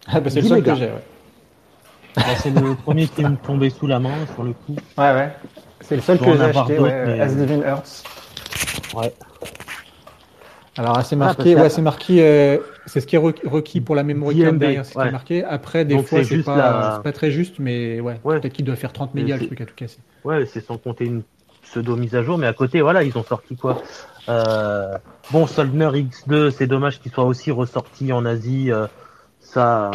[0.07, 1.05] Ah, bah, c'est le 10 seul que j'ai, ouais.
[2.17, 4.75] Bah, c'est le premier qui me tombait sous la main, sur le coup.
[4.97, 5.33] Ouais, ouais.
[5.81, 8.03] C'est le seul que j'ai acheté, ouais, mais- As Divine Hearts.
[8.95, 9.13] Ouais.
[10.77, 13.97] Alors, ah, c'est marqué, ouais, c'est marqué, euh, c'est ce qui est requ- requis pour
[13.97, 15.11] la memory card derrière, c'est ce qui est ouais.
[15.11, 15.45] marqué.
[15.45, 18.39] Après, des Donc, fois, c'est pas, la- pas très juste, mais ouais, Ouais.
[18.41, 19.99] peut-être qu'il doit faire 30 Mais mégas, le truc à tout casser.
[20.25, 21.23] Ouais, c'est sans compter une
[21.63, 23.83] pseudo mise à jour, mais à côté, voilà, ils ont sorti quoi?
[24.29, 24.97] Euh,
[25.31, 28.73] Bon, Soldner X2, c'est dommage qu'il soit aussi ressorti en Asie.
[28.73, 28.87] euh,
[29.41, 29.91] ça,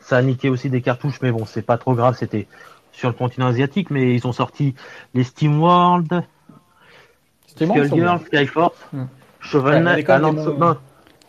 [0.00, 2.16] ça a niqué aussi des cartouches, mais bon, c'est pas trop grave.
[2.18, 2.46] C'était
[2.92, 4.74] sur le continent asiatique, mais ils ont sorti
[5.14, 6.22] les Steam World,
[7.46, 8.24] Skullgirl, ouais.
[8.26, 9.04] Skyforce, Hmm.
[9.40, 10.06] Shovel Knight.
[10.08, 10.76] Ah même non, des bons- non,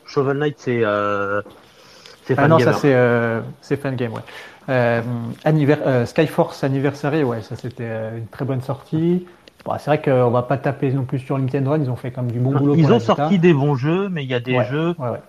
[0.05, 1.41] Shovel Knight, c'est euh,
[2.25, 4.21] c'est Ah non, ça c'est euh, c'est Fangame, ouais.
[4.69, 9.27] Euh, Skyforce Anniversary, ouais, ça c'était une très bonne sortie.
[9.65, 12.11] Bon, c'est vrai qu'on va pas taper non plus sur Nintendo Run, ils ont fait
[12.11, 14.55] comme du bon boulot Ils ont sorti des bons jeux, mais il y a des
[14.57, 14.95] Ouais, jeux.
[14.99, 15.21] ouais, ouais.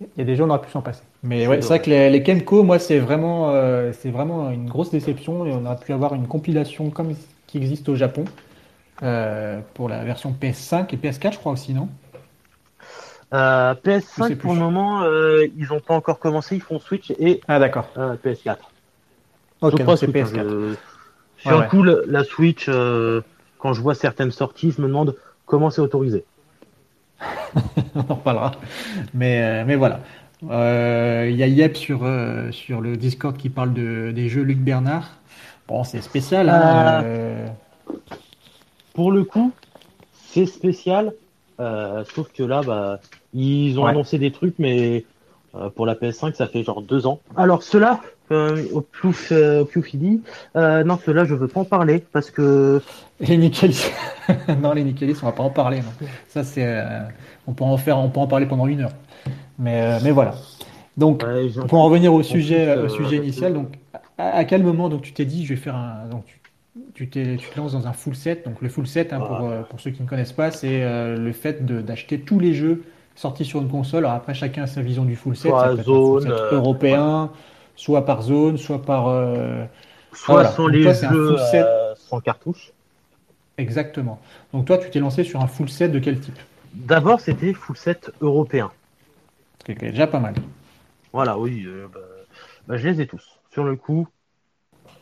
[0.00, 1.02] Il y a des jeux, on aurait pu s'en passer.
[1.22, 4.50] Mais C'est ouais, c'est vrai que les, les Kenko, moi, c'est vraiment, euh, c'est vraiment
[4.50, 7.14] une grosse déception et on aurait pu avoir une compilation comme
[7.46, 8.24] qui existe au Japon
[9.02, 11.88] euh, pour la version PS5 et PS4, je crois aussi, non?
[13.32, 13.74] Euh,
[14.16, 14.50] Je sais PS5 plus.
[14.50, 17.88] pour le moment, euh, ils n'ont pas encore commencé, ils font Switch et Ah, d'accord.
[17.96, 18.72] euh, PS4.
[19.60, 20.32] Ok, Je crois c'est Switch, hein, PS4.
[20.32, 20.76] je-
[21.36, 23.22] Sur Ouais, coup, la Switch, euh,
[23.64, 26.26] quand je vois certaines sorties, je me demande comment c'est autorisé.
[27.94, 28.52] on en reparlera.
[29.14, 30.00] Mais, euh, mais voilà.
[30.50, 34.42] Euh, Il y a Yep sur, euh, sur le Discord qui parle de, des jeux
[34.42, 35.12] Luc Bernard.
[35.66, 36.50] Bon, c'est spécial.
[36.50, 37.46] Hein, euh,
[38.92, 39.50] Pour le coup,
[40.12, 41.14] c'est spécial,
[41.58, 43.00] euh, sauf que là, bah,
[43.32, 43.92] ils ont Ouais.
[43.92, 45.06] annoncé des trucs, mais
[45.54, 47.18] euh, pour la PS5, ça fait genre deux ans.
[47.34, 50.22] Alors ceux-là, euh, au plus, euh, fini,
[50.56, 52.80] euh, non, ceux-là, je veux pas en parler parce que
[53.20, 53.90] les Nicalis.
[54.62, 55.78] non, les Nicalis, on va pas en parler.
[55.78, 56.06] non.
[56.28, 57.00] Ça, c'est, euh,
[57.46, 58.92] on peut en faire, on peut en parler pendant une heure.
[59.58, 60.34] Mais, euh, mais voilà.
[60.96, 63.68] Donc, ouais, pour en revenir au sujet, au sujet initial, donc,
[64.16, 66.40] à, à quel moment donc tu t'es dit, je vais faire un, donc tu,
[66.94, 68.44] tu t'es, tu te lances dans un full set.
[68.46, 70.80] Donc le full set, hein, pour, euh, pour ceux qui ne connaissent pas, c'est
[71.16, 72.84] le fait de- d'acheter tous les jeux
[73.16, 74.04] sortis sur une console.
[74.04, 75.50] Alors après, chacun a sa vision du full set.
[75.50, 77.30] Soit Ça peut être un full zone, set européen,
[77.76, 79.08] soit par zone, soit par.
[79.08, 79.64] euh,
[80.12, 80.52] soit voilà.
[80.52, 81.66] Donc les toi, jeux full set.
[81.66, 82.72] euh, sans cartouche.
[83.58, 84.20] Exactement.
[84.52, 86.38] Donc toi, tu t'es lancé sur un full set de quel type?
[86.74, 88.70] D'abord, c'était full set européen.
[89.60, 90.34] Ce qui est déjà pas mal.
[91.12, 92.00] Voilà, oui, euh, bah,
[92.66, 93.38] bah, je les ai tous.
[93.52, 94.08] Sur le coup,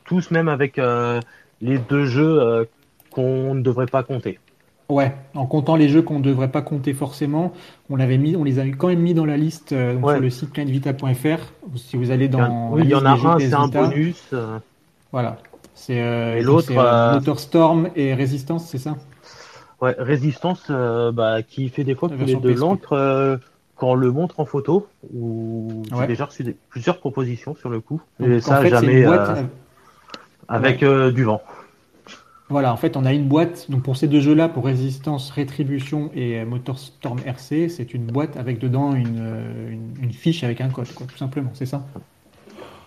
[0.04, 0.78] tous, même avec
[1.60, 2.68] les deux jeux
[3.10, 4.38] qu'on ne devrait pas compter.
[4.88, 7.52] Ouais, en comptant les jeux qu'on ne devrait pas compter forcément,
[7.88, 10.14] on l'avait mis, on les a quand même mis dans la liste euh, donc Ouais.
[10.14, 11.52] sur le site clientvita.fr.
[11.76, 13.68] Si vous allez Il y en- dans oui, il y en a un, c'est un
[13.68, 14.22] bonus.
[14.32, 14.58] euh,
[15.12, 15.38] Voilà.
[15.74, 16.72] C'est euh, Et l'autre,
[17.14, 18.96] Motorstorm et Résistance, c'est ça?
[19.80, 23.40] Ouais, résistance bah, qui fait des fois version de l'encre
[23.76, 24.86] quand on le montre en photo.
[25.14, 25.98] Ou Ouais.
[26.02, 28.00] j'ai déjà reçu des- plusieurs propositions sur le coup.
[28.20, 29.38] Donc, et en ça, fait, jamais boîte.
[30.48, 31.40] avec du vent.
[32.52, 33.70] Voilà, en fait, on a une boîte.
[33.70, 38.36] Donc pour ces deux jeux-là, pour Résistance, Rétribution et euh, Motorstorm RC, c'est une boîte
[38.36, 41.50] avec dedans une, euh, une, une fiche avec un code, quoi, tout simplement.
[41.54, 41.92] C'est ça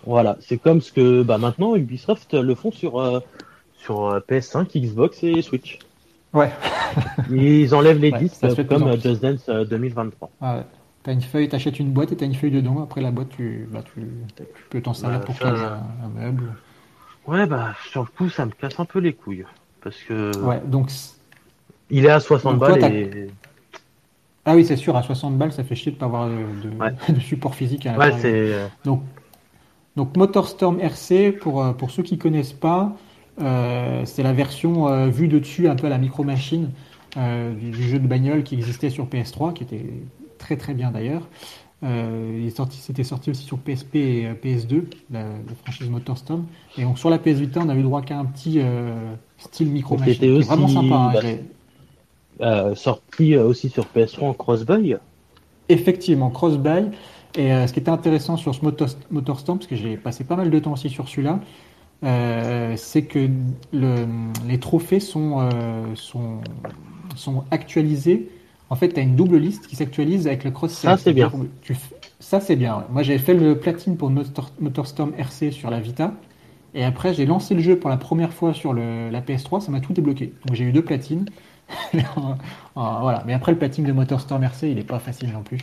[0.04, 3.20] Voilà, c'est comme ce que bah, maintenant Ubisoft le font sur, euh,
[3.74, 5.86] sur euh, PS5, Xbox et Switch.
[6.32, 6.52] Ouais.
[7.28, 9.00] Ils enlèvent les Ouais, disques ça se fait de comme.
[9.00, 10.32] Just Dance euh, 2023.
[10.40, 10.66] Ah ouais.
[11.02, 12.82] T'as une feuille, t'achètes une boîte et t'as une feuille dedans.
[12.82, 14.00] Après la boîte, tu, bah, tu,
[14.36, 16.56] tu peux t'en servir Bah, pour un, un meuble.
[17.26, 19.44] Ouais, bah sur le coup, ça me casse un peu les couilles.
[19.82, 20.90] Parce que Ouais, donc
[21.90, 23.28] il est à 60 Donc, toi, balles et.
[24.44, 26.76] ah oui, c'est sûr, à 60 balles, ça fait chier de pas avoir de, de-
[26.80, 26.92] Ouais.
[27.14, 28.32] de support physique à Ouais, c'est.
[28.52, 29.02] euh, Donc,
[29.96, 32.96] donc Motorstorm RC, pour, euh, pour ceux qui connaissent pas,
[33.40, 36.70] euh, c'est la version euh, vue de dessus, un peu à la Micro Machine,
[37.16, 39.84] euh, du, du jeu de bagnole qui existait sur PS3, qui était
[40.38, 41.26] très très bien d'ailleurs.
[41.86, 46.44] Euh, il sorti, c'était sorti aussi sur PSP et euh, PS2, la, la franchise Motorstorm.
[46.76, 49.70] Et donc sur la PS Vita, on avait eu droit qu'à un petit euh, style
[49.70, 50.94] Micro Machine, C'était est vraiment aussi- sympa.
[50.96, 51.12] hein.
[52.38, 54.96] bah, euh, sorti aussi sur PS3 en cross-buy.
[55.68, 56.90] Effectivement, cross-buy.
[57.36, 58.60] Et euh, ce qui était intéressant sur ce
[59.10, 61.40] Motorstorm, parce que j'ai passé pas mal de temps aussi sur celui-là,
[62.04, 63.28] euh, c'est que
[63.72, 64.06] le-
[64.48, 65.48] les trophées sont,
[65.94, 66.38] sont,
[67.14, 68.28] sont actualisés.
[68.70, 70.96] En fait, tu as une double liste qui s'actualise avec le cross-save.
[70.98, 71.30] Ça, c'est bien.
[71.62, 71.76] Tu
[72.18, 72.56] Ça, c'est.
[72.56, 76.14] Moi, j'avais fait le platine pour Motor- Motorstorm RC sur la Vita.
[76.74, 79.70] Et après, j'ai lancé le jeu pour la première fois sur le, la PS3, ça
[79.72, 80.32] m'a tout débloqué.
[80.44, 81.26] Donc j'ai eu deux platines.
[82.74, 83.22] voilà.
[83.26, 85.58] Mais après, le platine de MotorStorm RC, il n'est pas facile non plus.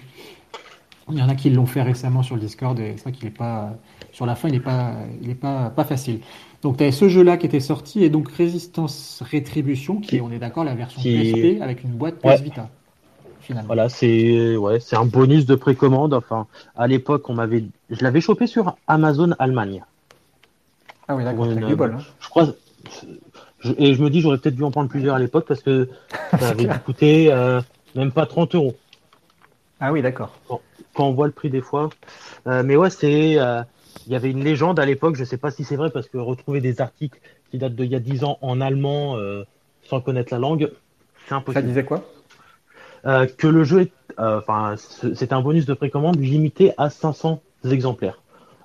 [1.11, 3.27] Il y en a qui l'ont fait récemment sur le Discord et c'est vrai qu'il
[3.27, 3.73] est pas
[4.13, 6.19] sur la fin, il n'est pas, il est pas, pas facile.
[6.61, 10.31] Donc tu avais ce jeu-là qui était sorti et donc Résistance Rétribution, qui est, on
[10.31, 12.69] est d'accord, la version Qui- PSP avec une boîte PS Vita.
[13.43, 13.67] Finalement.
[13.67, 16.13] Voilà, c'est ouais, c'est un bonus de précommande.
[16.13, 19.83] Enfin, à l'époque, on m'avait, je l'avais chopé sur Amazon Allemagne.
[21.07, 21.97] Ah oui, d'accord, une- hein.
[22.21, 22.47] Je crois.
[23.59, 25.89] je- et je me dis, j'aurais peut-être dû en prendre plusieurs à l'époque parce que
[26.39, 27.61] ça avait coûté euh,
[27.95, 28.75] même pas 30 euros.
[29.79, 30.31] Ah oui, d'accord.
[30.93, 31.89] quand on voit le prix des fois.
[32.47, 33.37] Euh, mais ouais, c'est.
[33.39, 33.61] euh,
[34.07, 36.17] Il y avait une légende à l'époque, je sais pas si c'est vrai, parce que
[36.17, 37.19] retrouver des articles
[37.51, 39.17] qui datent d'il y a 10 ans en allemand
[39.89, 40.71] sans connaître la langue,
[41.25, 41.67] c'est Ça impossible.
[41.67, 42.03] disait quoi?
[43.05, 43.93] Euh, que le jeu est.
[44.19, 48.21] euh, Enfin, ce- c'était un bonus de précommande limité à 500 exemplaires.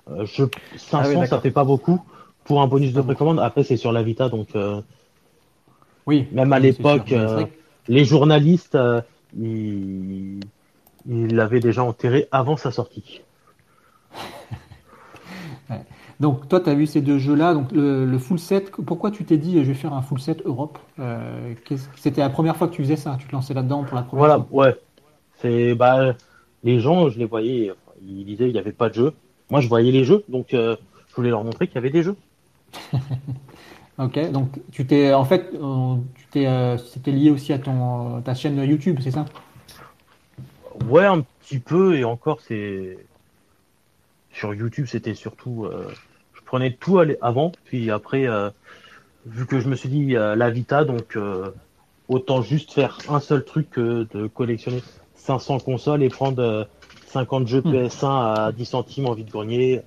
[0.09, 0.43] Euh, je,
[0.77, 2.01] 500, Ah oui, ça fait pas beaucoup
[2.45, 3.07] pour un bonus de beaucoup.
[3.07, 3.39] précommande.
[3.39, 4.49] Après, c'est sur la Vita, donc
[6.07, 6.27] Oui.
[6.31, 7.47] même à c'est l'époque, c'est
[7.87, 8.77] les journalistes,
[9.37, 10.39] ils
[11.07, 13.21] ils l'avaient déjà enterré avant sa sortie.
[16.19, 18.71] Donc toi, tu as vu ces deux jeux-là, donc le, le full set.
[18.71, 21.53] Pourquoi tu t'es dit je vais faire un full set Europe Euh,
[21.95, 24.27] C'était la première fois que tu faisais ça, tu te lançais là-dedans pour la première
[24.27, 24.47] Voilà, fois?
[24.51, 24.75] ouais.
[25.41, 26.15] C'est bah
[26.63, 29.13] les gens, je les voyais, ils disaient il n'y avait pas de jeu.
[29.49, 30.75] Moi, je voyais les jeux, donc euh,
[31.09, 32.17] je voulais leur montrer qu'il y avait des jeux.
[33.97, 38.21] Ok, donc tu t'es en fait, euh, tu t'es, euh, c'était lié aussi à ton
[38.21, 39.25] ta chaîne YouTube, c'est ça?
[40.73, 42.97] Ouais, un petit peu, et encore, c'est
[44.31, 45.93] sur YouTube, c'était surtout, euh,
[46.49, 48.49] prenais tout avant, puis après, euh,
[49.27, 51.51] vu que je me suis dit euh, la Vita, donc euh,
[52.07, 54.81] autant juste faire un seul truc que de collectionner
[55.13, 56.63] 500 consoles et prendre euh,
[57.05, 57.71] 50 jeux Hmm.
[57.71, 59.81] PS1 à 10 centimes en vide-grenier.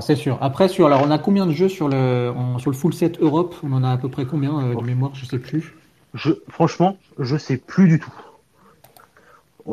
[0.00, 0.36] C'est sûr.
[0.40, 3.54] Après, sur alors on a combien de jeux sur le sur le full set Europe?
[3.62, 5.12] On en a à peu près combien euh, de mémoire?
[5.14, 5.74] Je sais plus.
[6.14, 8.12] Je, franchement, je sais plus du tout.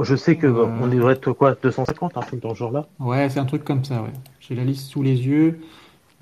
[0.01, 0.65] Je sais que Euh.
[0.81, 2.87] on devrait être quoi, 250, un truc dans ce genre-là.
[2.99, 4.01] Ouais, c'est un truc comme ça.
[4.01, 4.13] Ouais.
[4.39, 5.59] J'ai la liste sous les yeux.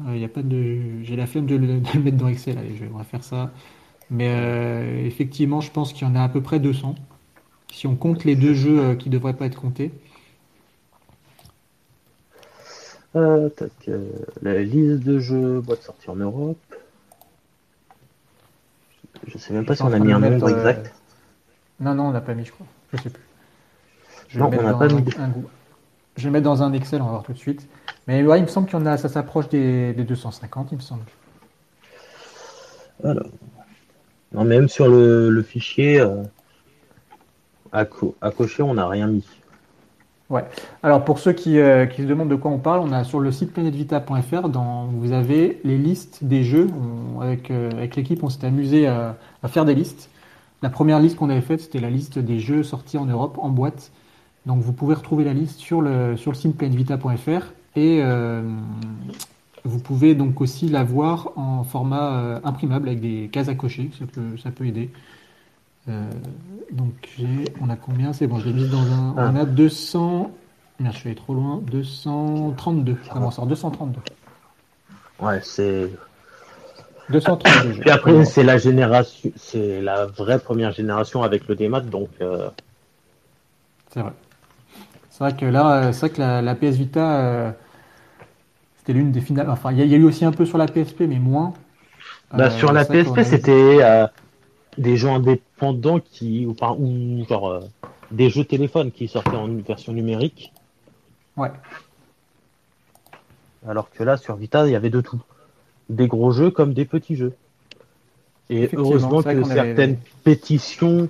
[0.08, 2.58] Il y a pas de, j'ai la flemme de le, de le mettre dans Excel.
[2.58, 3.52] Allez, je vais faire ça.
[4.10, 6.96] Mais euh, effectivement, je pense qu'il y en a à peu près 200.
[7.72, 9.92] Si on compte les deux jeux euh, qui devraient pas être comptés.
[13.16, 14.10] Euh, tac, euh,
[14.42, 16.58] la liste de jeux, boîte sortie en Europe.
[19.28, 20.94] Je sais même pas si on a mis un nombre euh, exact.
[21.80, 22.68] Non, non, on l'a pas mis, je crois.
[22.94, 23.22] Je sais plus.
[24.32, 25.04] Je vais Non, mettre on n'a dans pas un- mis.
[25.20, 25.46] un goût.
[26.18, 27.68] Je vais le mettre dans un Excel, on va voir tout de suite.
[28.08, 31.04] Mais ouais, il me semble qu'il a, ça s'approche des, des 250, il me semble.
[33.04, 33.26] Alors.
[34.34, 36.24] Non, même sur le, le fichier euh,
[37.74, 39.26] à, co- à cocher, on n'a rien mis.
[40.30, 40.46] Ouais.
[40.84, 43.20] Alors pour ceux qui, euh, qui se demandent de quoi on parle, on a sur
[43.20, 44.48] le site planetvita.fr,
[44.94, 46.70] vous avez les listes des jeux.
[47.18, 50.10] On- avec euh, avec l'équipe, on s'est amusé à, à faire des listes.
[50.62, 53.50] La première liste qu'on avait faite, c'était la liste des jeux sortis en Europe en
[53.50, 53.92] boîte.
[54.46, 58.42] Donc vous pouvez retrouver la liste sur le, sur le site planetvita.fr et euh,
[59.64, 63.92] vous pouvez donc aussi la voir en format euh, imprimable avec des cases à cocher,
[64.00, 64.90] ça peut, ça peut aider.
[65.90, 66.10] Euh,
[66.72, 68.14] donc j'ai, on a combien?
[68.14, 69.14] C'est bon, je l'ai mis dans un.
[69.18, 70.32] On a 200.
[70.80, 71.62] Merde, je suis allé trop loin.
[71.72, 72.98] 232.
[73.12, 73.46] Comment sort?
[73.46, 74.00] 232.
[75.20, 75.92] Ouais, c'est.
[77.10, 77.80] 232 jeux.
[77.82, 82.50] Puis après, c'est la génération, c'est la vraie première génération avec le démat, donc euh,
[83.90, 84.14] C'est vrai.
[85.22, 87.52] C'est vrai que là, euh, c'est vrai que la, la PS Vita, euh,
[88.80, 89.52] c'était l'une des finales.
[89.52, 91.20] Enfin, il y, a- il y a eu aussi un peu sur la PSP, mais
[91.20, 91.54] moins.
[92.34, 94.08] Bah, Euh, sur la PSP, c'était euh,
[94.80, 97.60] des jeux indépendants qui, ou, enfin, ou genre
[98.10, 100.52] des jeux téléphone qui sortaient en version numérique,
[101.38, 101.52] Ouais.
[103.68, 105.22] alors que là, sur Vita, il y avait de tout.
[105.92, 107.34] Des gros jeux comme des petits jeux.
[108.50, 111.10] Et heureusement que avait- certaines pétitions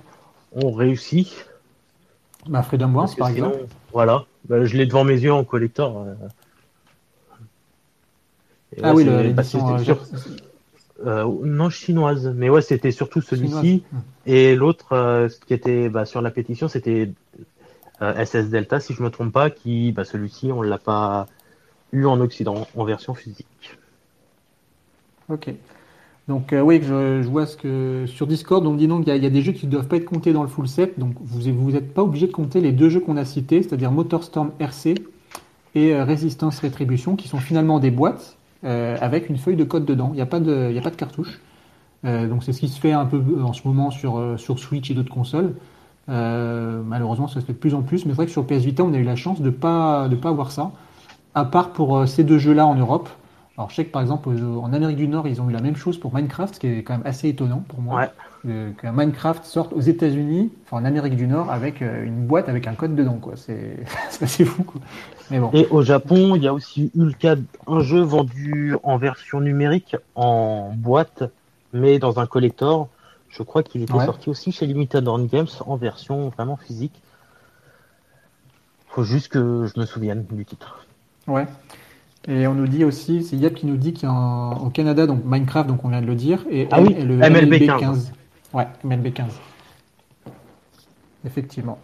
[0.54, 1.32] ont réussi.
[2.48, 3.66] Bah, Freedom Wars, par sinon, exemple.
[3.92, 5.98] Voilà, Bah, je l'ai devant mes yeux en collector.
[6.02, 6.14] euh.
[8.76, 9.98] Et Ah oui, l'édition euh, sur-
[11.04, 13.82] Euh, non chinoise, mais ouais, c'était surtout celui-ci.
[14.24, 17.10] Et l'autre, euh, ce qui était bah, sur la pétition, c'était
[18.00, 21.26] SS Delta, si je me trompe pas, qui, bah, celui-ci, on l'a pas
[21.92, 23.78] eu en Occident, en version physique.
[25.28, 25.50] Ok.
[26.28, 29.26] Donc euh, oui, je, vois ce que sur Discord, on me dit donc il y,
[29.26, 30.98] a- des jeux qui ne doivent pas être comptés dans le full set.
[30.98, 33.90] Donc vous vous n'êtes pas obligé de compter les deux jeux qu'on a cités, c'est-à-dire
[33.90, 34.94] Motorstorm RC
[35.74, 39.84] et euh, Resistance Rétribution, qui sont finalement des boîtes euh, avec une feuille de code
[39.84, 40.10] dedans.
[40.12, 41.40] Il n'y a pas de, il a pas de cartouche.
[42.04, 44.58] Euh, donc c'est ce qui se fait un peu en ce moment sur euh, sur
[44.58, 45.54] Switch et d'autres consoles.
[46.08, 48.04] Malheureusement, ça se fait de plus en plus.
[48.04, 50.16] Mais c'est vrai que sur PS Vita, on a eu la chance de pas de
[50.16, 50.72] pas avoir ça.
[51.34, 53.08] à part pour ces deux jeux-là en Europe.
[53.58, 55.60] Alors, je sais que par exemple, aux- en Amérique du Nord, ils ont eu la
[55.60, 58.00] même chose pour Minecraft, ce qui est quand même assez étonnant pour moi.
[58.00, 58.10] Ouais.
[58.48, 62.48] Euh, Qu'un Minecraft sorte aux États-Unis, enfin en Amérique du Nord, avec euh, une boîte
[62.48, 63.34] avec un code dedans, quoi.
[63.36, 63.76] C'est
[64.10, 64.80] c'est assez fou, quoi.
[65.30, 65.50] Mais bon.
[65.52, 69.40] Et au Japon, il y a aussi eu le cas d'un jeu vendu en version
[69.40, 71.24] numérique, en boîte,
[71.72, 72.88] mais dans un collector.
[73.28, 74.04] Je crois qu'il était Ouais.
[74.04, 77.00] sorti aussi chez Limited Run Games en version vraiment physique.
[78.88, 80.84] Faut juste que je me souvienne du titre.
[81.26, 81.46] Ouais.
[82.28, 85.84] Et on nous dit aussi, c'est Yap qui nous dit qu'au Canada, donc Minecraft, donc
[85.84, 87.80] on vient de le dire, et, Ah oui, et le MLB MLB 15.
[87.80, 88.12] 15.
[88.52, 89.40] Ouais, MLB 15.
[91.24, 91.78] Effectivement.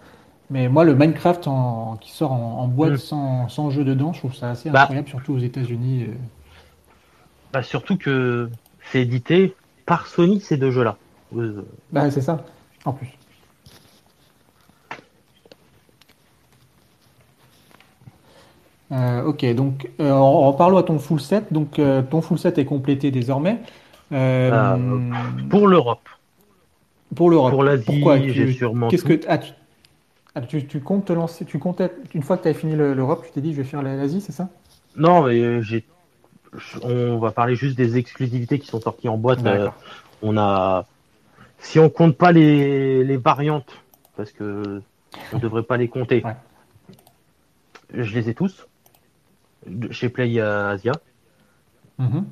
[0.50, 2.96] Mais moi, le Minecraft en- qui sort en, en boîte Mm.
[2.98, 4.82] sans, sans jeu dedans, je trouve ça assez Bah.
[4.82, 6.04] incroyable, surtout aux États-Unis.
[6.08, 6.14] euh.
[7.52, 8.48] Bah, surtout que
[8.90, 9.54] c'est édité
[9.86, 10.96] par Sony ces deux jeux-là.
[11.36, 11.62] Euh,
[11.92, 12.44] Bah, c'est ça,
[12.84, 13.08] en plus.
[18.90, 22.38] Euh, ok, donc euh, en, en parlant à ton full set, donc euh, ton full
[22.38, 23.58] set est complété désormais.
[24.12, 25.10] Euh,
[25.50, 26.08] Pour l'Europe.
[27.14, 27.50] pour l'Europe.
[27.50, 29.52] Pour l'Asie, Pourquoi j'ai sûrement Qu'est-ce que ah, tu,
[30.34, 32.94] ah, tu, tu comptes te lancer Tu comptais une fois que tu as fini le-
[32.94, 34.48] l'Europe, tu t'es dit je vais faire la- l'Asie, c'est ça?
[34.96, 35.84] Non, mais j'ai.
[36.82, 39.40] On va parler juste des exclusivités qui sont sorties en boîte.
[40.22, 40.86] On a.
[41.58, 43.70] Si on compte pas les, les variantes,
[44.16, 44.80] parce que
[45.34, 46.22] on devrait pas les compter.
[46.24, 46.36] Ouais.
[47.92, 48.66] Je les ai tous.
[49.90, 50.92] Chez Play Asia.
[51.98, 52.24] Mhm.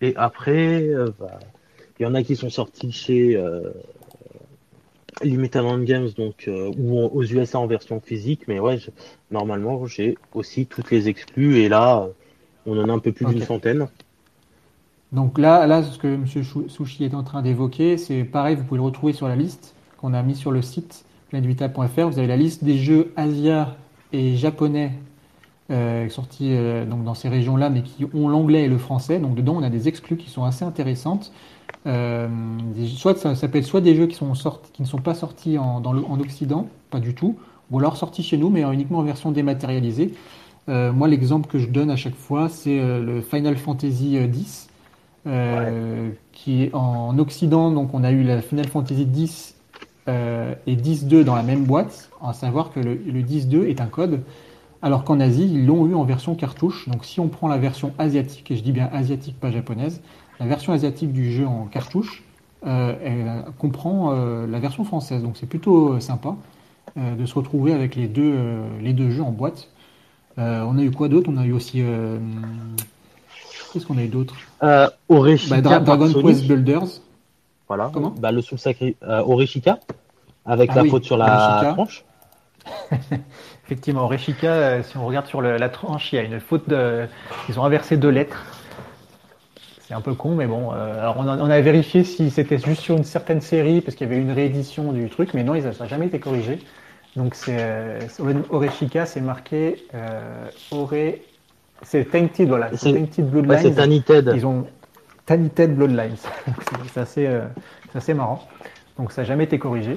[0.00, 1.38] Et après, euh, bah,
[1.98, 3.70] il y en a qui sont sortis chez euh,
[5.22, 8.42] Limited Games, donc euh, ou en- aux USA en version physique.
[8.48, 8.90] Mais ouais, je-
[9.30, 11.58] normalement, j'ai aussi toutes les exclus.
[11.58, 12.08] Et là,
[12.66, 13.86] on en a un peu plus d'une centaine.
[15.12, 16.26] Donc là, là, ce que M.
[16.26, 20.14] Sushi est en train d'évoquer, c'est pareil, vous pouvez le retrouver sur la liste qu'on
[20.14, 22.08] a mis sur le site planetvital.fr.
[22.08, 23.76] Vous avez la liste des jeux Asia
[24.12, 24.92] et japonais
[25.70, 29.18] euh, sortis euh, donc dans ces régions-là, mais qui ont l'anglais et le français.
[29.18, 31.32] Donc dedans, on a des exclus qui sont assez intéressantes.
[31.86, 32.28] Euh,
[32.74, 34.98] des- soit ça, ça peut être soit des jeux qui sont sortis, qui ne sont
[35.00, 37.36] pas sortis en, dans le- en Occident, pas du tout,
[37.70, 40.12] ou alors sortis chez nous, mais uniquement en version dématérialisée.
[40.68, 44.68] Euh, moi, l'exemple que je donne à chaque fois, c'est le Final Fantasy X,
[46.32, 47.70] qui est en Occident.
[47.70, 49.54] Donc, on a eu la Final Fantasy X
[50.08, 54.22] et 10.2 dans la même boîte, à savoir que le, le 10.2 est un code,
[54.82, 56.88] alors qu'en Asie, ils l'ont eu en version cartouche.
[56.88, 60.00] Donc, si on prend la version asiatique, et je dis bien asiatique, pas japonaise,
[60.40, 62.22] la version asiatique du jeu en cartouche
[62.64, 65.22] euh, elle comprend euh, la version française.
[65.22, 66.36] Donc, c'est plutôt euh, sympa
[66.96, 68.34] de se retrouver avec les deux,
[68.82, 69.68] les deux jeux en boîte.
[70.36, 71.30] On a eu quoi d'autre?
[71.32, 71.82] On a eu aussi.
[73.72, 74.34] Qu'est-ce qu'on a eu d'autre?
[75.08, 76.12] Oreshika bah, Dra- Dragon.
[76.22, 77.00] Quest Builders.
[77.66, 77.90] Voilà.
[77.94, 78.12] Comment?
[78.20, 79.78] Bah, le sous sacré euh, Oreshika
[80.44, 82.04] avec Ah la oui, faute sur la tranche.
[83.72, 86.68] Effectivement, Reshika, euh, si on regarde sur le- la tranche, il y a une faute
[86.68, 87.06] de.
[87.48, 88.44] Ils ont inversé deux lettres.
[89.80, 90.72] C'est un peu con, mais bon.
[90.74, 93.96] euh, alors on a, on a vérifié si c'était juste sur une certaine série, parce
[93.96, 96.58] qu'il y avait une réédition du truc, mais non, ça n'a jamais été corrigé.
[97.16, 100.92] Donc c'est euh, c'est- Oreshika, c'est marqué euh, Ore.
[101.80, 102.68] C'est Tainted, voilà.
[102.76, 103.58] C'est Tainted Ouais, Bloodlines.
[103.62, 104.32] c'est Tanited.
[104.36, 104.66] Ils ont
[105.24, 106.16] Tainted Bloodlines.
[106.96, 107.40] Assez, euh,
[107.90, 108.46] c'est assez marrant.
[108.98, 109.96] Donc ça n'a jamais été corrigé.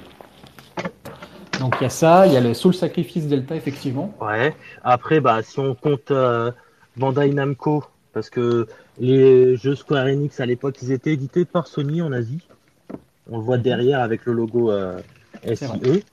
[1.60, 4.14] Donc il y a ça, il y a le Soul Sacrifice Delta, effectivement.
[4.22, 4.56] Ouais.
[4.84, 6.52] Après, bah, si on compte euh,
[6.98, 7.84] Bandai Namco,
[8.14, 8.68] parce que
[9.00, 12.48] les jeux Square Enix à l'époque, ils étaient édités par Sony en Asie.
[13.30, 15.00] On le voit derrière avec le logo euh,
[15.54, 16.04] SIE.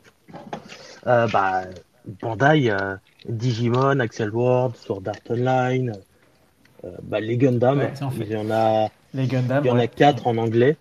[1.07, 1.63] Euh, bah,
[2.21, 2.75] Bandai,
[3.29, 5.93] Digimon, Axel World, Sword Art Online,
[7.03, 7.79] bah, les Gundam.
[7.79, 8.25] Ouais, ça en fait.
[8.25, 9.65] il y en a, Les Gundam.
[9.65, 9.89] il y en a ouais.
[9.89, 10.77] quatre en anglais.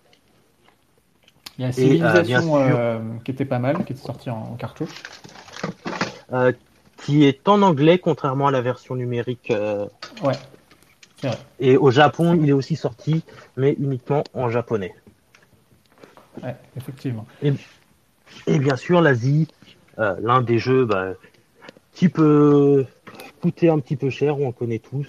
[1.61, 2.75] Il y a Et, euh, Civilization bien sûr.
[2.79, 5.03] euh, qui était pas mal, qui était sorti en, en cartouche.
[6.33, 6.51] euh,
[6.97, 9.51] qui est en anglais, contrairement à la version numérique.
[9.51, 9.85] euh,
[10.23, 10.33] Ouais,
[11.21, 11.37] vrai.
[11.59, 13.23] et au Japon, il est aussi sorti,
[13.57, 14.95] mais uniquement en japonais.
[16.41, 17.27] Ouais, effectivement.
[17.43, 19.47] Et bien sûr, l'Asie,
[19.99, 21.13] euh, l'un des jeux bah,
[21.93, 22.85] qui peut
[23.41, 25.05] coûter un petit peu cher, on le connaît tous,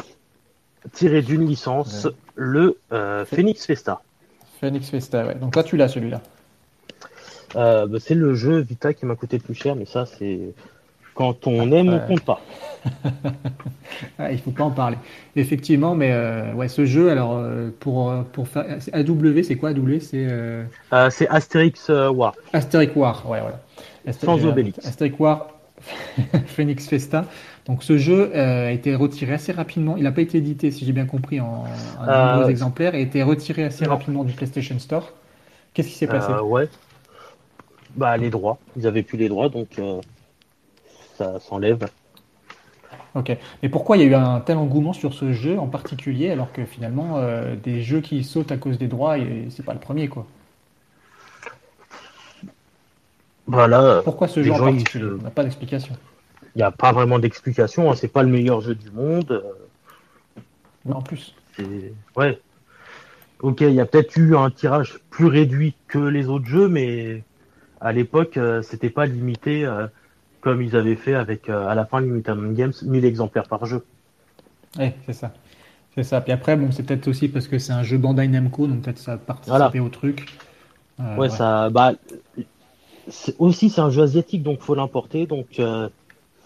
[0.92, 2.10] tiré d'une licence, Ouais.
[2.34, 4.02] le euh, Phoenix Festa.
[4.60, 5.34] Phoenix Festa, ouais.
[5.36, 6.20] Donc là, tu l'as celui-là.
[7.56, 10.40] Euh, bah, c'est le jeu Vita qui m'a coûté le plus cher, mais ça, c'est
[11.14, 12.40] quand on aime, on compte pas.
[14.18, 14.96] Ah, il faut pas en parler.
[15.36, 20.00] Effectivement, mais euh, ouais, ce jeu, alors euh, pour pour faire AW, c'est quoi AW
[20.00, 20.64] C'est euh,
[21.10, 22.34] c'est Astérix War.
[22.52, 23.60] Asteric War, ouais, voilà.
[24.12, 24.84] Sans Obélix.
[24.84, 25.54] Asteric War,
[26.46, 27.26] Phoenix Festa.
[27.66, 29.96] Donc ce jeu a été retiré assez rapidement.
[29.96, 31.64] Il n'a pas été édité, si j'ai bien compris, en,
[32.00, 33.92] en nombreux exemplaires, et a été retiré assez non.
[33.92, 35.12] rapidement du PlayStation Store.
[35.74, 36.32] Qu'est-ce qui s'est passé?
[36.32, 36.68] ouais.
[37.96, 38.58] Bah les droits.
[38.76, 40.00] Ils avaient plus les droits, donc euh,
[41.16, 41.88] ça s'enlève.
[43.14, 43.36] Ok.
[43.62, 46.50] Mais pourquoi il y a eu un tel engouement sur ce jeu en particulier, alors
[46.52, 49.80] que finalement, euh, des jeux qui sautent à cause des droits, et c'est pas le
[49.80, 50.26] premier, quoi?
[53.46, 54.00] Voilà.
[54.04, 55.04] Pourquoi ce jeu en ils particulier?
[55.20, 55.94] On n'a pas d'explication.
[56.54, 57.90] Il n'y a pas vraiment d'explication.
[57.90, 59.30] hein, C'est pas le meilleur jeu du monde.
[59.30, 60.40] euh,
[60.84, 61.34] Mais en plus.
[61.56, 62.40] c'est- Ouais.
[63.40, 67.24] Ok, il y a peut-être eu un tirage plus réduit que les autres jeux, mais
[67.82, 69.86] à l'époque, euh, c'était pas limité euh,
[70.40, 73.84] comme ils avaient fait avec euh, à la fin Limited Games 1000 exemplaires par jeu.
[74.78, 75.32] Ouais, c'est ça.
[75.94, 76.20] C'est ça.
[76.22, 78.98] Puis après, bon, c'est peut-être aussi parce que c'est un jeu Bandai Namco, donc peut-être
[78.98, 79.70] ça a participé Voilà.
[79.84, 80.26] au truc.
[81.00, 81.68] Euh, Ouais, ça.
[81.70, 81.92] Bah,
[83.38, 85.88] aussi, c'est un jeu asiatique, donc faut l'importer, donc euh,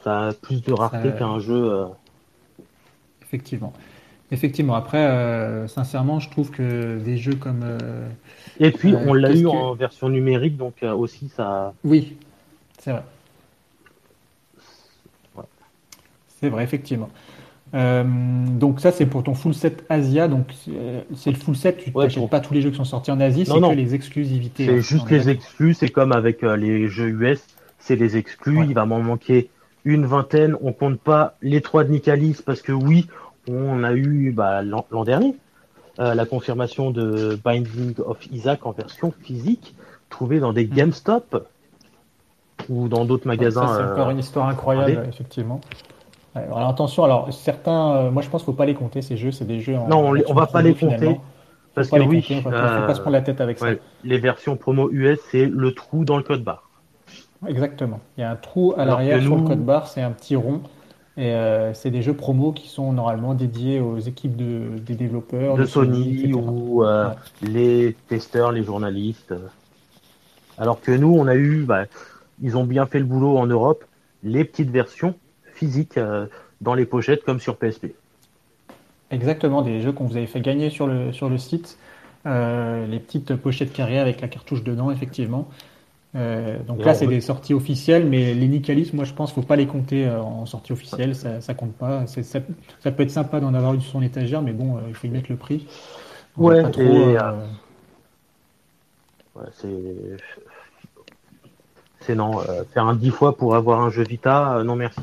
[0.03, 1.55] ça a plus de rareté Ça- qu'un jeu.
[1.73, 1.85] euh,
[3.23, 3.73] Effectivement.
[4.31, 4.75] Effectivement.
[4.75, 7.65] Après, sincèrement, je trouve que des jeux comme.
[8.61, 11.75] Et puis, Euh, on l'a eu que- en version numérique, donc euh, aussi ça.
[11.85, 12.17] Oui,
[12.79, 13.03] c'est vrai.
[15.37, 15.45] Ouais.
[16.41, 17.11] C'est vrai, effectivement.
[17.75, 20.29] Euh, donc ça, c'est pour ton full set Asia.
[20.29, 20.73] Donc c'est
[21.17, 21.79] c'est le full set.
[21.79, 23.95] Tu Ouais, pour- pas tous les jeux qui sont sortis en Asie, c'est que les
[23.95, 24.67] exclusivités.
[24.67, 24.81] C'est hein.
[24.81, 27.45] juste les exclus, c'est comme avec euh, les jeux US,
[27.79, 28.67] c'est les exclus, Ouais.
[28.69, 29.51] il va m'en manquer
[29.85, 33.07] une vingtaine, on compte pas les trois de Nicalis parce que oui,
[33.49, 35.35] on a eu bah, l'an dernier
[35.99, 39.75] euh, la confirmation de Binding of Isaac en version physique,
[40.11, 40.75] trouvée dans des Mm.
[40.75, 41.49] GameStop
[42.69, 43.67] ou dans d'autres magasins.
[43.77, 45.61] C'est euh, encore une histoire incroyable, effectivement.
[46.35, 49.17] Alors attention, alors certains, euh, moi je pense qu'il ne faut pas les compter, ces
[49.17, 51.23] jeux, c'est des jeux en Non, on on va pas les compter, finalement.
[51.75, 53.69] parce que oui, compter, faut, faut euh, pas se prendre la tête avec ça.
[54.05, 56.69] les versions promo US, c'est le trou dans le code barre.
[57.47, 58.01] Exactement.
[58.17, 60.61] Il y a un trou à l'arrière sur le code barre, c'est un petit rond.
[61.19, 65.57] Et euh, c'est des jeux promo qui sont normalement dédiés aux équipes de, des développeurs,
[65.57, 67.15] de Sony ou euh, Ouais.
[67.43, 69.35] les testeurs, les journalistes.
[70.59, 71.85] Alors que nous, on a eu, bah,
[72.43, 73.85] ils ont bien fait le boulot en Europe,
[74.23, 75.15] les petites versions
[75.55, 76.27] physiques euh,
[76.61, 77.95] dans les pochettes comme sur PSP.
[79.11, 81.79] Exactement, des jeux qu'on vous avait fait gagner sur le, sur le site.
[82.25, 85.47] Les petites pochettes carrées avec la cartouche dedans, effectivement.
[86.15, 89.47] Euh, donc là, c'est des sorties officielles, mais les Nicalis, moi je pense qu'il faut
[89.47, 92.07] pas les compter euh, en sortie officielle, ça, ça compte pas.
[92.07, 94.95] Ça, ça peut être sympa d'en avoir une sur son étagère, mais bon, euh, il
[94.95, 95.67] faut y mettre le prix.
[96.37, 97.33] Ouais, pas trop, et, euh,
[99.37, 99.69] Ouais, c'est
[102.01, 105.01] c'est non, euh, faire un 10 fois pour avoir un jeu Vita, euh, non merci.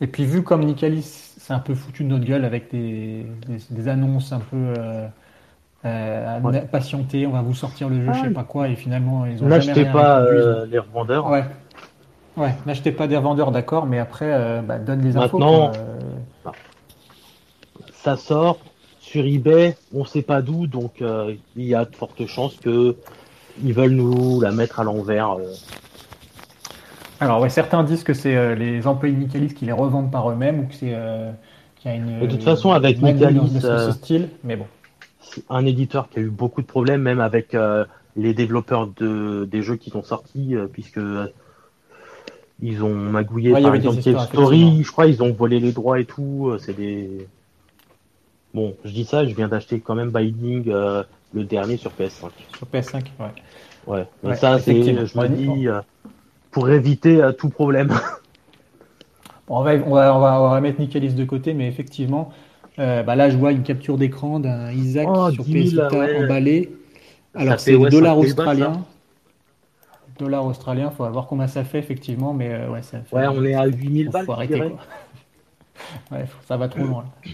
[0.00, 1.02] Et puis vu comme Nicalis
[1.38, 5.08] c'est un peu foutu de notre gueule avec des, des, des annonces un peu euh,
[5.84, 6.60] euh, Ouais.
[6.70, 9.36] patienter, on va vous sortir le jeu, Ah je sais pas quoi, et finalement ils
[9.42, 11.28] ont jamais N'achetez rien pas euh, les revendeurs.
[11.28, 11.44] Ouais.
[12.36, 15.38] Ouais, n'achetez pas des revendeurs, d'accord, mais après, euh, bah, donne les infos.
[15.38, 15.78] Maintenant- quoi,
[16.46, 16.50] euh.
[17.92, 18.58] Ça sort
[19.00, 22.96] sur eBay, on sait pas d'où, donc euh, il y a de fortes chances que
[23.62, 25.32] ils veulent nous la mettre à l'envers.
[25.32, 25.52] euh.
[27.20, 30.28] Alors, ouais, certains disent que c'est euh, les employés de Nicalis qui les revendent par
[30.30, 31.30] eux-mêmes ou que c'est euh,
[31.76, 32.20] qu'il y a une.
[32.20, 34.66] De toute façon, avec Nicalis, de ce style, mais bon.
[35.48, 37.84] Un éditeur qui a eu beaucoup de problèmes, même avec euh,
[38.16, 41.26] les développeurs de, des jeux qui sont sortis, euh, puisque euh,
[42.60, 46.00] ils ont magouillé, Ouais, par exemple, Cave Story, je crois, ils ont volé les droits
[46.00, 46.52] et tout.
[46.58, 47.26] C'est des.
[48.54, 52.30] Bon, je dis ça, je viens d'acheter quand même Binding, le dernier sur PS5.
[52.56, 53.26] Sur PS5, ouais.
[53.86, 55.66] Ouais, mais Ouais, ça, c'est, je me dis,
[56.50, 57.92] pour éviter tout problème.
[59.48, 62.32] Bon, on, va, on, va, on, va, on va mettre Nicalis de côté, mais effectivement,
[62.78, 65.84] euh, bah là, je vois une capture d'écran d'un Isaac Oh, sur 10 PS 000,
[65.86, 66.24] Vita ouais.
[66.24, 66.72] emballé.
[67.34, 68.84] Alors, c'est ouais, dollar 5 000 balles, australien.
[70.18, 73.16] Dollar australien, faut voir combien ça fait, effectivement, mais euh, ouais, ça fait.
[73.16, 74.78] Ouais, on est à 8000 Faut, balles, faut je arrêter, quoi.
[76.10, 77.04] Ouais, ça va trop loin.
[77.24, 77.30] là.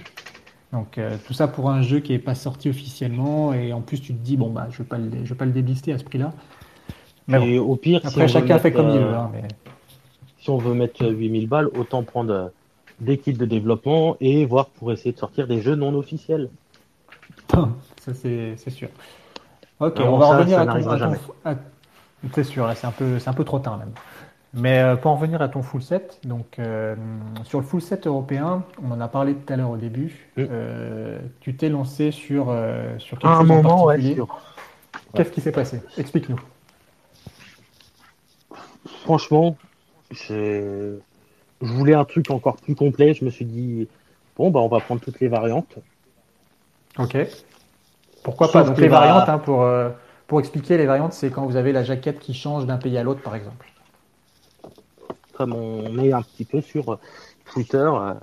[0.72, 4.00] Donc euh, tout ça pour un jeu qui est pas sorti officiellement et en plus
[4.00, 5.98] tu te dis bon bah je vais pas le, je vais pas le déblister à
[5.98, 6.32] ce prix-là.
[7.26, 9.14] Mais bon, au pire, après chacun fait mettre, comme il veut.
[9.14, 9.42] hein, mais...
[10.38, 12.52] si on veut mettre euh, 8000 balles, autant prendre
[13.00, 16.50] des kits de développement et voir pour essayer de sortir des jeux non officiels.
[17.50, 18.88] ça c'est c'est sûr.
[19.80, 20.88] Ok, Non, on va ça, revenir à ton,
[21.44, 21.60] à ton-
[22.34, 23.92] C'est sûr, là c'est un peu c'est un peu trop tard même.
[24.54, 26.96] Mais euh, pour en revenir à ton full set, donc euh,
[27.44, 30.30] sur le full set européen, on en a parlé tout à l'heure au début.
[30.36, 30.44] Mm.
[30.50, 32.46] euh, tu t'es lancé sur
[32.98, 34.26] sur quelque un chose en moment, ouais, particulier.
[35.14, 35.80] Qu'est-ce qui s'est passé?
[35.96, 36.40] Explique-nous.
[39.04, 39.56] Franchement,
[40.10, 40.98] je...
[41.62, 43.14] je voulais un truc encore plus complet.
[43.14, 43.88] Je me suis dit,
[44.36, 45.76] bon, bah, on va prendre toutes les variantes.
[46.98, 47.16] Ok.
[48.22, 48.64] Pourquoi Sauf pas?
[48.64, 49.90] Donc les bah- variantes, hein, pour, euh,
[50.26, 53.02] pour expliquer les variantes, c'est quand vous avez la jaquette qui change d'un pays à
[53.02, 53.66] l'autre, par exemple.
[55.32, 56.98] Comme on est un petit peu sur euh,
[57.52, 58.14] Twitter, euh,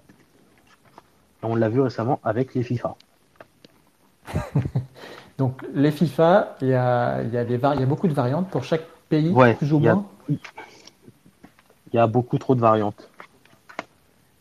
[1.44, 2.96] on l'a vu récemment avec les FIFA.
[5.38, 8.14] Donc les FIFA, il y a, y, a des vari- il y a beaucoup de
[8.14, 10.06] variantes pour chaque pays, Ouais, plus ou il y a- moins.
[10.30, 10.38] Il
[11.94, 13.10] y a beaucoup trop de variantes.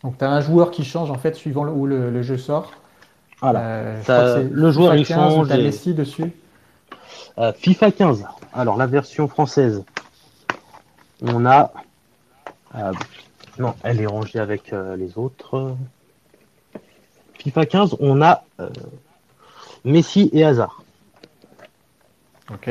[0.04, 2.70] Donc tu as un joueur qui change en fait suivant où le, le jeu sort.
[3.40, 3.60] Voilà.
[3.60, 5.94] Euh, je Ça- crois que c'est le joueur, il 15 où change t'as et- Messi
[5.94, 6.32] dessus.
[7.38, 8.24] Euh, FIFA 15.
[8.52, 9.82] Alors la version française,
[11.22, 11.72] on a.
[12.76, 12.92] euh,
[13.58, 15.74] non, elle est rangée avec les autres.
[17.38, 18.44] FIFA 15, on a
[19.84, 20.82] Messi et Hazard.
[22.52, 22.70] Ok.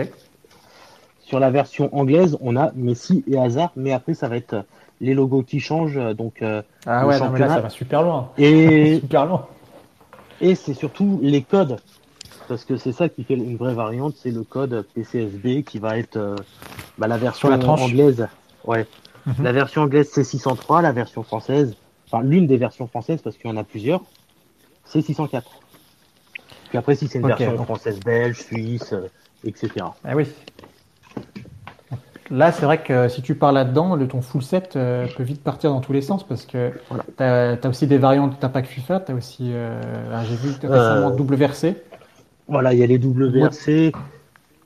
[1.21, 4.65] Sur la version anglaise, on a Messi et Hazard, mais après ça va être
[5.03, 8.01] les logos qui changent, euh, donc euh, Ah ouais, non, mais là ça va super
[8.03, 8.31] loin.
[8.37, 9.47] et Super loin.
[10.41, 11.77] et c'est surtout les codes,
[12.47, 15.97] parce que c'est ça qui fait une vraie variante, c'est le code PCSB qui va
[15.97, 16.35] être euh,
[16.97, 18.27] bah, la version la anglaise.
[18.65, 18.87] Ouais.
[19.25, 19.43] Mhm.
[19.43, 21.75] La version anglaise c'est 603, la version française,
[22.07, 24.01] enfin l'une des versions françaises parce qu'il y en a plusieurs,
[24.85, 25.49] c'est 604.
[26.69, 28.93] Puis après si c'est une version donc- française, belge, suisse,
[29.45, 29.69] etc.
[30.05, 30.25] Ah oui.
[32.31, 35.43] Là, c'est vrai que si tu pars là-dedans, le ton full set euh, peut vite
[35.43, 37.03] partir dans tous les sens parce que Voilà.
[37.17, 37.23] tu
[37.67, 39.81] as, aussi des variantes d'impact FIFA, tu as aussi, euh,
[40.13, 41.83] ah, j'ai vu récemment Euh, double versé,
[42.47, 43.91] Voilà, il y a les WRC,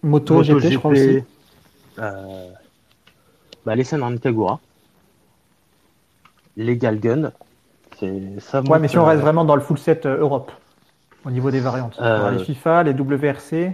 [0.04, 1.24] moto, GP, je crois aussi.
[2.00, 2.50] euh,
[3.66, 4.12] bah, les scènes en
[6.56, 7.32] les Galgun,
[8.00, 8.62] c'est ça.
[8.62, 10.52] moi, Ouais, mais si on reste vraiment dans le full set Europe,
[11.26, 12.00] au niveau des variantes,
[12.32, 13.72] les FIFA, les WRC,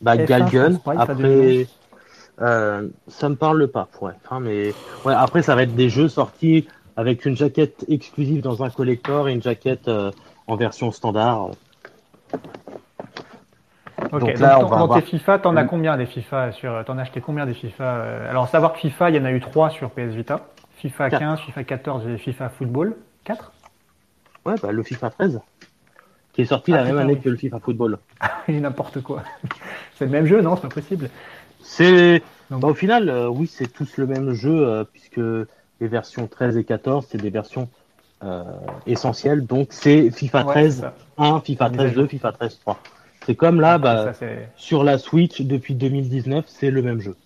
[0.00, 1.66] Bah, F1, Galgun, pas, pas après,
[2.40, 4.72] euh, ça me parle pas pour être, hein, mais
[5.04, 9.28] ouais, après ça va être des jeux sortis avec une jaquette exclusive dans un collector
[9.28, 10.10] et une jaquette euh,
[10.46, 11.50] en version standard.
[14.04, 15.68] Ok, Donc donc, là, on dans, va dans avoir- tes FIFA, t'en as Mm.
[15.68, 19.10] combien des FIFA sur, t'en as acheté combien des FIFA euh, Alors, savoir que FIFA,
[19.10, 20.48] il y en a eu trois sur PS Vita.
[20.76, 21.20] FIFA Quatre.
[21.20, 22.96] 15, FIFA 14 et FIFA Football.
[23.24, 23.52] 4
[24.44, 25.40] Ouais, bah, le FIFA 13,
[26.32, 27.20] qui est sorti Ah, la même année oui.
[27.20, 27.98] que le FIFA Football.
[28.48, 29.22] Et n'importe quoi.
[29.94, 30.56] c'est le même jeu, non?
[30.56, 31.08] C'est pas possible.
[31.62, 35.18] C'est, bah, au final, euh, oui, c'est tous le même jeu, euh, puisque
[35.80, 37.68] les versions 13 et 14, c'est des versions
[38.24, 38.42] euh,
[38.86, 39.46] essentielles.
[39.46, 40.94] Donc, c'est FIFA Ouais, 13 c'est ça.
[41.18, 42.02] 1, FIFA Mise à 13 jour.
[42.02, 42.78] 2, FIFA 13 3.
[43.26, 44.26] C'est comme là, bah, Ça,
[44.56, 47.16] sur la Switch, depuis 2019, c'est le même jeu.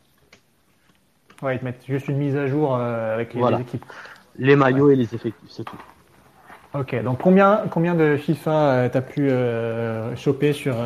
[1.42, 3.56] ouais, ils te mettent juste une mise à jour avec les, Voilà.
[3.58, 3.84] les équipes.
[4.38, 5.80] Les maillots et les effectifs, c'est tout.
[6.74, 9.30] Ok, donc combien, combien de FIFA t'as pu
[10.16, 10.76] choper sur,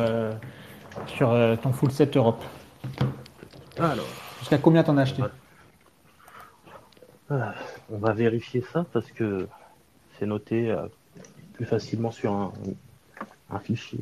[1.07, 2.41] sur ton full set Europe?
[3.79, 4.05] Alors,
[4.39, 5.21] Jusqu'à combien t'en as acheté
[7.29, 7.37] Ouais.
[7.89, 9.47] on va vérifier ça parce que
[10.19, 10.87] c'est noté euh,
[11.53, 12.51] plus facilement sur un,
[13.49, 14.01] un fichier.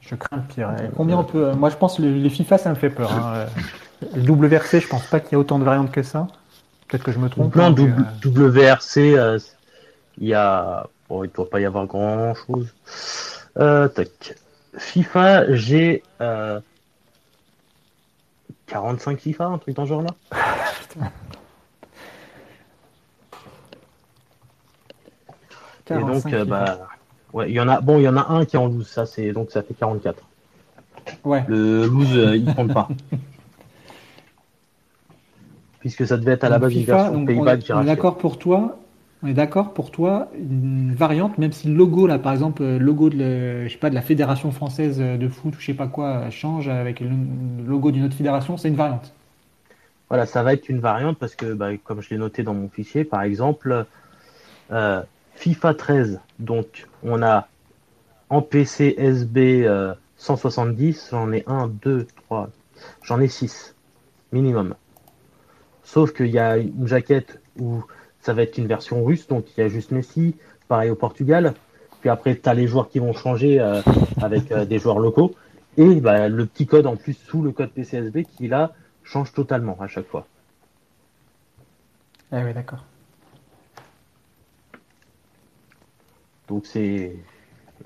[0.00, 0.70] Je crains le pire.
[0.82, 1.52] Et combien on peut.
[1.52, 3.12] Moi, je pense que les FIFA, ça me fait peur.
[3.12, 3.32] hein.
[3.36, 3.46] Euh,
[4.16, 6.26] Le WRC, je pense pas qu'il y ait autant de variantes que ça.
[6.88, 7.54] Peut-être que je me trompe.
[7.54, 9.38] Non, hein, euh, WRC, euh,
[10.18, 12.74] il y a, bon, il ne doit pas y avoir grand chose.
[13.58, 14.36] Euh, tac.
[14.76, 16.60] FIFA, j'ai euh,
[18.66, 20.14] 45 FIFA, un truc dans ce genre-là.
[25.90, 26.88] Et 45 donc, euh, bah,
[27.32, 28.86] ouais, il y en a, bon, il y en a un qui est en loose,
[28.86, 30.22] ça c'est, donc ça fait 44.
[31.24, 31.44] Ouais.
[31.48, 32.88] Le loose, euh, il compte pas.
[35.80, 37.86] Puisque ça devait être à la base une version racheté.
[37.86, 38.78] d'accord pour toi.
[39.22, 42.78] On est d'accord pour toi, une variante, même si le logo, là, par exemple, le
[42.78, 47.10] logo de, la Fédération française de foot ou je sais pas quoi, change avec le
[47.66, 49.12] logo d'une autre fédération, c'est une variante.
[50.08, 52.68] Voilà, ça va être une variante parce que, bah, comme je l'ai noté dans mon
[52.68, 53.84] fichier, par exemple,
[54.72, 55.02] euh,
[55.34, 57.46] FIFA 13, donc on a
[58.30, 62.50] en PC SB euh, 170, j'en ai 1, 2, 3,
[63.02, 63.74] j'en ai 6
[64.32, 64.74] minimum.
[65.84, 67.84] Sauf qu'il y a une jaquette où
[68.20, 70.36] ça va être une version russe, donc il y a juste Messi,
[70.68, 71.54] pareil au Portugal.
[72.00, 73.82] Puis après, tu as les joueurs qui vont changer euh,
[74.20, 75.34] avec euh, des joueurs locaux.
[75.76, 78.72] Et bah, le petit code en plus sous le code PCSB qui là
[79.04, 80.26] change totalement à chaque fois.
[82.32, 82.84] Eh oui, d'accord.
[86.48, 87.16] Donc c'est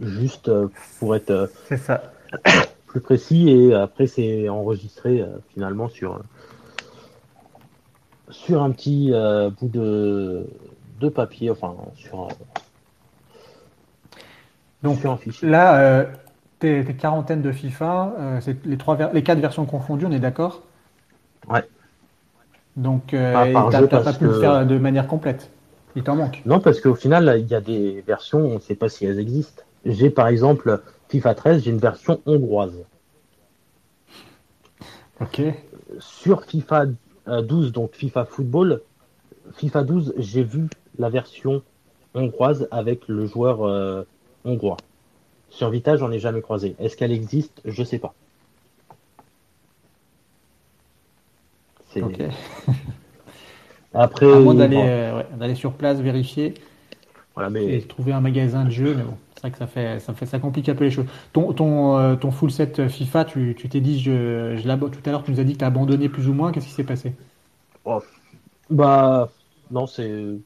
[0.01, 2.13] juste euh, pour être ça.
[2.87, 6.23] plus précis et après c'est enregistré finalement sur
[8.35, 10.47] sur un petit euh, bout de
[11.01, 12.29] de papier, enfin sur un,
[14.83, 15.49] Donc, sur un fichier.
[15.49, 16.05] Là, euh,
[16.59, 20.21] tes, tes quarantaines de FIFA, euh, c'est les, trois les quatre versions confondues, on est
[20.21, 20.63] d'accord?
[21.49, 21.65] Ouais.
[22.77, 25.51] Donc, euh, Pas pu le faire de manière complète.
[25.97, 26.43] Il t'en manque.
[26.45, 29.21] Non, parce qu'au final, il y a des versions, on ne sait pas si elles
[29.21, 29.63] existent.
[29.85, 32.85] J'ai par exemple FIFA 13, j'ai une version hongroise.
[35.21, 35.43] Ok.
[36.01, 36.87] Sur FIFA
[37.27, 38.83] 12, donc FIFA Football,
[39.55, 40.69] FIFA 12, j'ai vu
[40.99, 41.63] la version
[42.15, 44.05] hongroise avec le joueur euh,
[44.45, 44.77] hongrois.
[45.51, 46.75] Sur Vita, j'en ai jamais croisé.
[46.79, 47.61] Est-ce qu'elle existe?
[47.65, 48.15] Je sais pas.
[51.91, 52.21] C'est Ok.
[53.95, 56.55] Après, d'aller bon, euh, ouais, d'aller sur place, vérifier
[57.37, 59.17] voilà, et trouver un magasin de jeux, mais bon,
[59.49, 61.07] vrai que ça fait, ça fait, ça complique un peu les choses.
[61.33, 65.11] Ton, ton, euh, ton full set FIFA, tu tu t'es dit, je, je tout à
[65.11, 66.53] l'heure, tu nous as dit que tu as abandonné plus ou moins.
[66.53, 67.15] Qu'est-ce qui s'est passé?
[68.71, 69.31] bah
[69.71, 70.39] non, c'est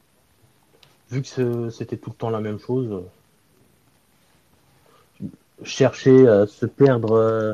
[1.11, 3.03] vu que c'était tout le temps la même chose.
[5.63, 7.53] Chercher à se perdre euh,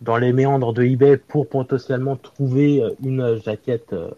[0.00, 4.10] dans les méandres de eBay pour potentiellement trouver euh, une jaquette euh,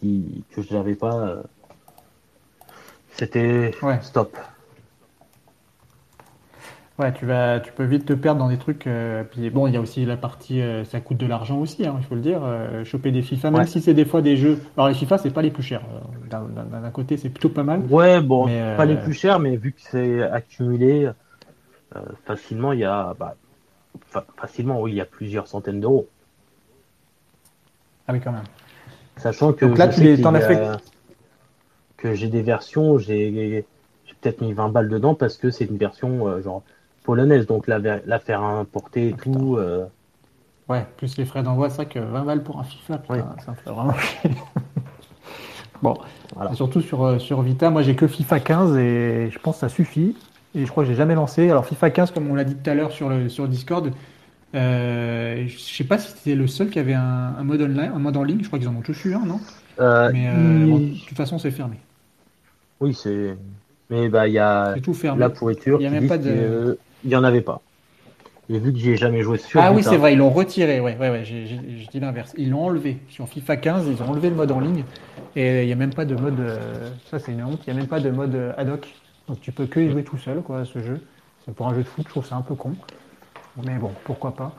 [0.00, 1.28] qui que je n'avais pas.
[1.28, 1.42] euh,
[3.10, 3.98] C'était Ouais.
[4.00, 4.36] stop.
[6.98, 8.86] Ouais, tu vas, tu peux vite te perdre dans des trucs.
[8.86, 11.86] euh, puis bon, il y a aussi la partie, euh, ça coûte de l'argent aussi,
[11.86, 12.40] hein, il faut le dire.
[12.42, 13.66] euh, choper des FIFA, même Ouais.
[13.66, 14.58] si c'est des fois des jeux.
[14.78, 15.82] Alors les FIFA, c'est pas les plus chers.
[16.30, 17.80] D'un côté, c'est plutôt pas mal.
[17.90, 21.10] Ouais, bon, Mais, pas les plus chers, mais vu que c'est accumulé
[22.24, 23.36] facilement, il y a bah,
[24.06, 26.06] fa- facilement, oui, il y a plusieurs centaines d'euros.
[28.08, 28.44] Ah oui, quand même.
[29.18, 30.78] Sachant que Donc là, tu les- y as fait-
[31.98, 33.64] que j'ai des versions, j'ai
[34.06, 36.62] j'ai peut-être mis 20 balles dedans parce que c'est une version genre
[37.06, 39.56] polonaise, donc la, la faire importer et Ah, tout.
[39.58, 39.86] euh,
[40.68, 43.22] Ouais, plus les frais d'envoi, c'est vrai que 20 balles pour un FIFA, putain, Ouais.
[43.44, 44.30] ça me fait vraiment chier.
[45.82, 45.94] Bon,
[46.34, 46.54] Voilà.
[46.54, 49.68] Surtout sur, euh, sur Vita, moi j'ai que FIFA 15 et je pense que ça
[49.68, 50.16] suffit.
[50.54, 51.50] Et je crois que j'ai jamais lancé.
[51.50, 53.90] Alors FIFA 15, comme on l'a dit tout à l'heure sur le sur Discord,
[54.54, 57.98] euh, je sais pas si c'était le seul qui avait un, un mode online, un
[57.98, 58.40] mode en ligne.
[58.42, 59.40] Je crois qu'ils en ont tous eu un, non?
[59.80, 60.26] euh, Mais
[60.66, 61.76] il- bon, de toute façon, c'est fermé.
[62.80, 63.36] Oui, c'est.
[63.90, 65.20] Mais bah, il y a tout fermé.
[65.20, 67.60] la pourriture Il y a même pas de- il y en avait pas.
[68.48, 70.80] Et vu que j'y ai jamais joué sur Ah oui, c'est vrai, ils l'ont retiré.
[70.80, 71.44] Ouais, ouais, ouais, j'ai
[71.90, 72.32] dit l'inverse.
[72.36, 72.98] Ils l'ont enlevé.
[73.08, 74.84] Sur FIFA 15, ils ont enlevé le mode en ligne.
[75.34, 76.38] Et il n'y a même pas de mode.
[76.40, 77.60] euh, ça, c'est une honte.
[77.66, 78.86] Il n'y a même pas de mode euh, ad hoc.
[79.28, 81.00] Donc tu peux que y jouer tout seul, quoi, à ce jeu.
[81.44, 82.72] C'est pour un jeu de foot, je trouve ça un peu con.
[83.64, 84.54] Mais bon, pourquoi pas.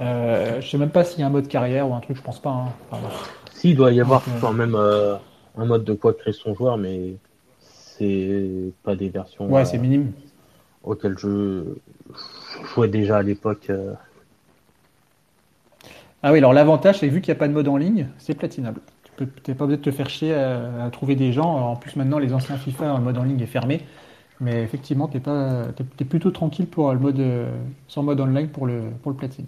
[0.00, 2.22] Euh, je sais même pas s'il y a un mode carrière ou un truc, je
[2.22, 2.50] pense pas.
[2.50, 2.72] hein.
[2.90, 3.08] Enfin.
[3.52, 5.16] Si, il doit y avoir Donc, euh, quand même euh,
[5.58, 7.14] un mode de quoi créer son joueur, mais
[7.60, 10.12] c'est pas des versions Ouais, c'est minime.
[10.84, 11.64] Auxquelles je
[12.14, 13.70] je jouais déjà à l'époque.
[13.70, 13.94] euh.
[16.22, 18.08] Ah oui, alors l'avantage, c'est que vu qu'il n'y a pas de mode en ligne,
[18.18, 18.80] c'est platinable.
[19.04, 21.56] Tu peux, t'es pas obligé de te faire chier à, à trouver des gens.
[21.56, 23.82] Alors, en plus, maintenant, les anciens FIFA, le mode en ligne est fermé.
[24.40, 25.20] Mais effectivement, t'es,
[25.96, 27.50] t'es plutôt tranquille pour le mode, euh,
[27.88, 29.46] sans mode online pour le, pour le platine.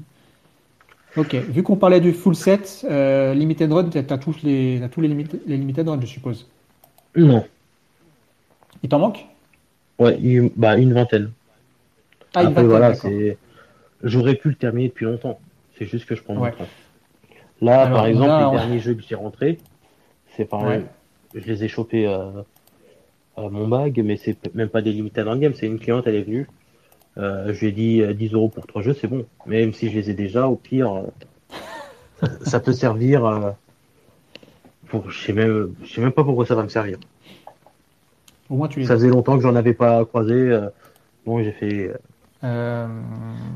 [1.17, 4.89] Ok, vu qu'on parlait du full set, euh, Limited Run, t'as, t'as tous les, t'as
[4.89, 6.49] tous les, limit- les Limited Run, je suppose.
[7.17, 7.49] Non,
[8.83, 9.27] Il t'en manque?
[9.99, 11.31] Ouais, une, bah, une vingtaine.
[12.35, 13.39] Ah, il Après, voilà, c'est.
[14.03, 15.39] J'aurais pu le terminer depuis longtemps.
[15.79, 16.51] C'est juste que je prends Ouais.
[16.51, 16.71] mon temps.
[17.63, 19.59] Là, Alors, par exemple, là, les on- derniers jeux que j'ai rentrés,
[20.37, 20.81] c'est pareil.
[21.35, 21.41] Ouais.
[21.41, 22.31] Je les ai chopés euh,
[23.37, 25.55] à mon bag, mais c'est même pas des limited en game.
[25.55, 26.49] C'est une cliente, elle est venue.
[27.17, 29.25] Euh, je lui ai dit euh, 10 euros pour trois jeux, c'est bon.
[29.47, 33.25] Même si je les ai déjà, au pire, euh, ça, peut servir.
[33.25, 33.51] euh,
[34.89, 36.99] pour, je sais même, je sais même pas pourquoi ça va me servir.
[38.51, 40.35] Au moins, tu les Ça faisait longtemps que j'en avais pas croisé.
[40.35, 40.69] euh,
[41.27, 41.93] bon, j'ai fait.
[42.45, 42.87] euh,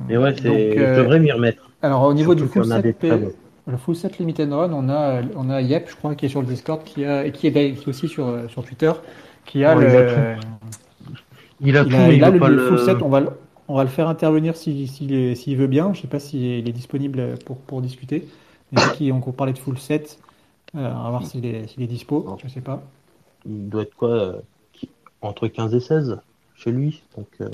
[0.08, 0.44] Mais ouais, c'est.
[0.48, 1.70] donc, euh, Je devrais m'y remettre.
[1.82, 3.28] alors, au niveau Surtout du full set, des.
[3.66, 6.40] Le full set Limited Run, on a, on a Yep, je crois, qui est sur
[6.40, 8.92] le Discord, qui, a, et qui est, qui aussi sur, sur Twitter,
[9.44, 10.36] qui a le, il a
[11.60, 12.96] Il a il tout, a- il a le, full set.
[13.02, 13.30] On va, le-
[13.68, 15.92] on va le faire intervenir s'il est- s'il veut bien.
[15.92, 18.26] Je sais pas s'il est, disponible pour, pour discuter.
[18.72, 20.18] Mais qu'on qu'on parlait de full set,
[20.74, 22.26] euh, on va voir s'il est, s'il est dispo.
[22.42, 22.82] Je sais pas.
[23.44, 24.57] Il doit être quoi qui-
[25.22, 26.20] Entre 15 et 16
[26.54, 27.02] chez lui.
[27.16, 27.48] Donc, euh,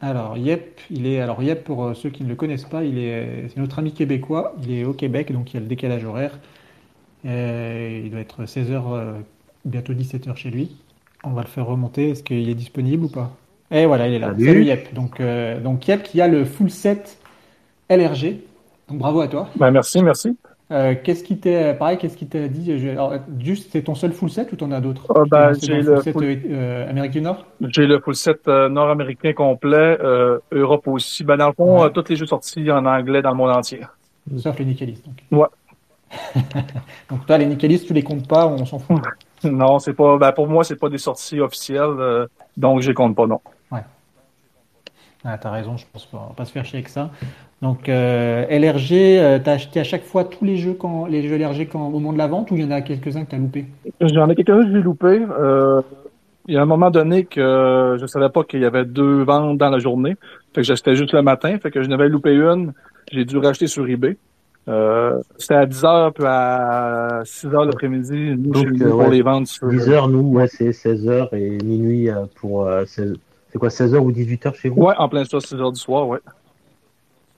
[0.00, 2.98] Alors, Yep, il est, alors Yep, pour euh, ceux qui ne le connaissent pas, il
[2.98, 4.54] est, c'est notre ami québécois.
[4.62, 6.38] Il est au Québec, donc il y a le décalage horaire.
[7.26, 9.22] Euh, il doit être 16h,
[9.64, 10.76] bientôt 17h chez lui.
[11.24, 12.10] On va le faire remonter.
[12.10, 13.32] Est-ce qu'il est disponible ou pas?
[13.70, 14.28] Et voilà, il est là.
[14.28, 14.44] Salut.
[14.46, 14.94] Salut Yep.
[14.94, 17.18] Donc, euh, donc Yep qui a le full set
[17.88, 18.40] LRG.
[18.88, 19.48] Donc bravo à toi.
[19.56, 20.36] Ben, merci, merci.
[20.70, 22.78] Euh, qu'est-ce qui t'est, pareil, qu'est-ce qui t'a dit?
[22.78, 25.06] je- alors, juste, c'est ton seul full set ou t'en as d'autres?
[25.24, 27.44] Tu ben, j'ai le full set full- euh, euh, Amérique du Nord?
[27.68, 31.22] J'ai le full set euh, nord-américain complet, euh, Europe aussi.
[31.22, 31.86] Ben, dans le fond, Ouais.
[31.86, 33.80] euh, tous les jeux sortis en anglais dans le monde entier.
[34.38, 35.38] Sauf les Nikélis, donc.
[35.38, 35.48] Ouais.
[37.10, 39.00] donc toi, les Nikélis, tu les comptes pas, on s'en fout?
[39.44, 40.16] Non, c'est pas.
[40.16, 42.26] Ben, pour moi, c'est pas des sorties officielles, euh,
[42.56, 43.40] donc je les compte pas, non.
[45.24, 47.10] Ah, t'as raison, je pense pas, on va pas se faire chier avec ça.
[47.62, 51.38] Donc euh, LRG, euh, t'as acheté à chaque fois tous les jeux quand les jeux
[51.38, 53.38] LRG quand au moment de la vente ou il y en a quelques-uns que t'as
[53.38, 53.64] loupé?
[54.00, 55.22] J'en ai quelques-uns que j'ai loupés.
[55.40, 55.80] Euh,
[56.46, 59.56] il y a un moment donné que je savais pas qu'il y avait deux ventes
[59.56, 60.14] dans la journée.
[60.54, 61.56] Fait que j'achetais juste le matin.
[61.58, 62.74] Fait que je n'avais loupé une.
[63.10, 64.18] J'ai dû racheter sur eBay.
[64.68, 68.34] Euh, c'était à 10h puis à 6h l'après-midi.
[68.36, 71.32] Nous, Donc, euh, pour ouais, les ventes sur 10 heures, nous, ouais, c'est 16 heures
[71.32, 72.66] et minuit euh, pour.
[72.66, 73.14] euh, 16
[73.54, 74.82] C'est quoi, 16 heures ou 18 heures chez vous?
[74.82, 76.18] Ouais, en plein ça, 6h du soir, ouais.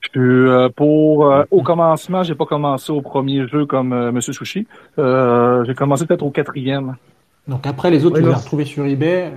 [0.00, 4.32] Puis, euh, pour euh, au commencement, j'ai pas commencé au premier jeu comme euh, Monsieur
[4.32, 4.66] Sushi.
[4.98, 6.96] Euh, j'ai commencé peut-être au quatrième.
[7.46, 9.30] Donc après, les autres, tu les as retrouvés sur eBay.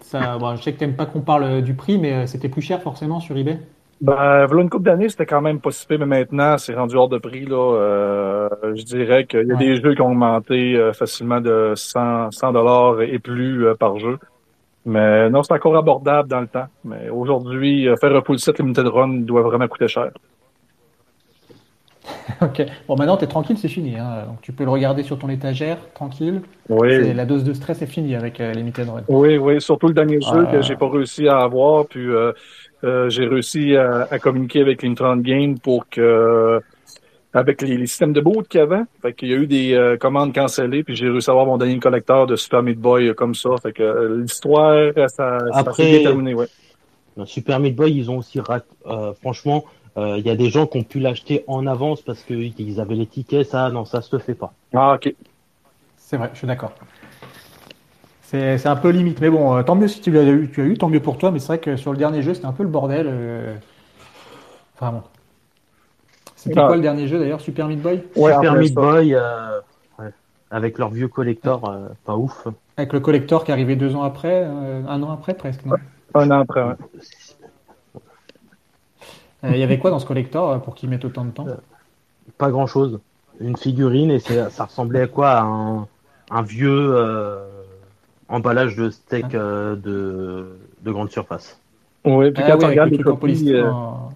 [0.00, 2.62] Ça, bon, je sais que t'aimes pas qu'on parle du prix, mais euh, c'était plus
[2.62, 3.58] cher forcément sur eBay.
[4.00, 7.08] Ben, voilà une couple d'années, c'était quand même pas si mais maintenant, c'est rendu hors
[7.08, 7.44] de prix.
[7.44, 9.58] Là, Euh, je dirais qu'il y a Ouais.
[9.66, 13.98] des jeux qui ont augmenté euh, facilement de 100 100 dollars et plus euh, par
[13.98, 14.18] jeu.
[14.88, 16.66] Mais non, c'est encore abordable dans le temps.
[16.84, 20.10] Mais aujourd'hui, euh, faire un full set limited run doit vraiment coûter cher.
[22.40, 22.62] Ok.
[22.86, 23.96] Bon, maintenant, t'es tranquille, c'est fini.
[23.98, 24.24] hein.
[24.26, 26.42] Donc tu peux le regarder sur ton étagère, tranquille.
[26.68, 27.12] Oui.
[27.12, 29.02] La dose de stress est finie avec euh, Limited Run.
[29.08, 30.52] Oui, oui, surtout le dernier jeu Ah.
[30.52, 32.32] que j'ai pas réussi à avoir, puis euh,
[32.84, 36.60] euh, j'ai réussi à, à communiquer avec l'Intron Game pour que
[37.34, 39.74] avec les, les systèmes de boot qu'il y avait, fait qu'il y a eu des
[39.74, 43.08] euh, commandes cancellées, puis j'ai réussi à avoir mon dernier collecteur de Super Meat Boy
[43.08, 46.48] euh, comme ça, fait que euh, l'histoire, ça, ça Après- terminé, ouais.
[47.16, 48.60] Dans Super Meat Boy, ils ont aussi rat...
[48.86, 49.64] euh, franchement,
[49.96, 52.94] euh, il y a des gens qui ont pu l'acheter en avance parce qu'ils avaient
[52.94, 53.48] les tickets.
[53.48, 54.52] Ça, non, ça se fait pas.
[54.72, 55.12] Ah, ok.
[55.96, 56.72] C'est vrai, je suis d'accord.
[58.22, 59.20] C'est c'est un peu limite.
[59.20, 61.18] Mais bon, euh, tant mieux si tu l'as eu, tu as eu, tant mieux pour
[61.18, 61.32] toi.
[61.32, 63.06] Mais c'est vrai que sur le dernier jeu, c'était un peu le bordel.
[63.10, 63.56] euh,
[64.76, 65.02] Enfin bon.
[66.48, 66.66] C'était Ah.
[66.66, 68.02] quoi le dernier jeu d'ailleurs Super Meat Boy?
[68.16, 68.74] Ouais, Super Meat.
[68.74, 69.60] Boy, euh,
[69.98, 70.10] ouais,
[70.50, 72.48] avec leur vieux collector, euh, pas ouf.
[72.78, 75.76] Avec le collector qui est arrivé deux ans après, euh, un an après presque, non?
[76.14, 76.74] Un an après, ouais.
[79.44, 81.46] Euh, Il y avait quoi dans ce collector pour qu'il mette autant de temps?
[82.38, 82.98] Pas grand chose.
[83.40, 85.30] Une figurine et ça ressemblait à quoi?
[85.30, 85.86] À un,
[86.30, 87.46] un vieux euh,
[88.28, 91.60] emballage de steak euh, de, de grande surface.
[92.04, 94.10] Oui, puis Ah quand le les copies, euh, en-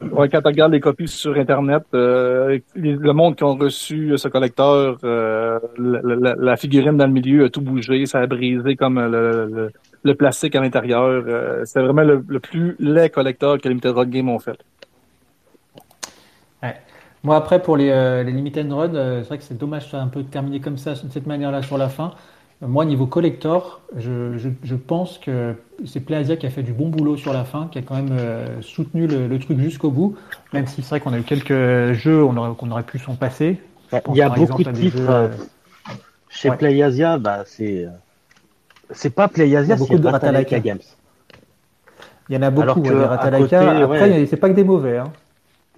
[0.00, 4.98] Quand tu regardes les copies sur Internet, euh, le monde qui ont reçu ce collecteur,
[5.04, 10.56] euh, la, figurine dans le milieu a tout bougé, ça a brisé comme le, plastique
[10.56, 11.24] à l'intérieur.
[11.26, 14.58] Euh, c'est vraiment le, plus laid collecteur que Limited Rock Game ont fait.
[17.24, 20.08] Moi, après, pour les, euh, les Limited Run, euh, c'est vrai que c'est dommage un
[20.08, 22.12] peu terminer comme ça, de cette manière-là, sur la fin.
[22.66, 25.54] Moi, niveau collector, je, je, je pense que
[25.84, 28.12] c'est PlayAsia qui a fait du bon boulot sur la fin, qui a quand même
[28.12, 30.16] euh, soutenu le, le truc jusqu'au bout,
[30.52, 33.60] même si c'est vrai qu'on a eu quelques jeux aurait- qu'on aurait pu s'en passer.
[33.92, 35.28] Je pense Il y a beaucoup exemple de titres jeux, euh, euh,
[36.30, 36.56] chez ouais.
[36.56, 37.86] PlayAsia, bah c'est
[38.90, 40.58] c'est pas PlayAsia, c'est de Ratalaika.
[40.60, 40.78] Games.
[42.30, 44.26] Il y en a beaucoup, que ouais, côté, Après, ouais.
[44.26, 44.98] c'est pas que des mauvais.
[44.98, 45.12] Hein.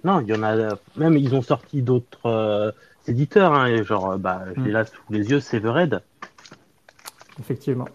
[0.03, 2.71] Non, il y en a même ils ont sorti d'autres euh,
[3.07, 4.73] éditeurs, hein, genre bah j'ai Mm.
[4.73, 6.01] là sous les yeux Severed.
[7.39, 7.85] Effectivement.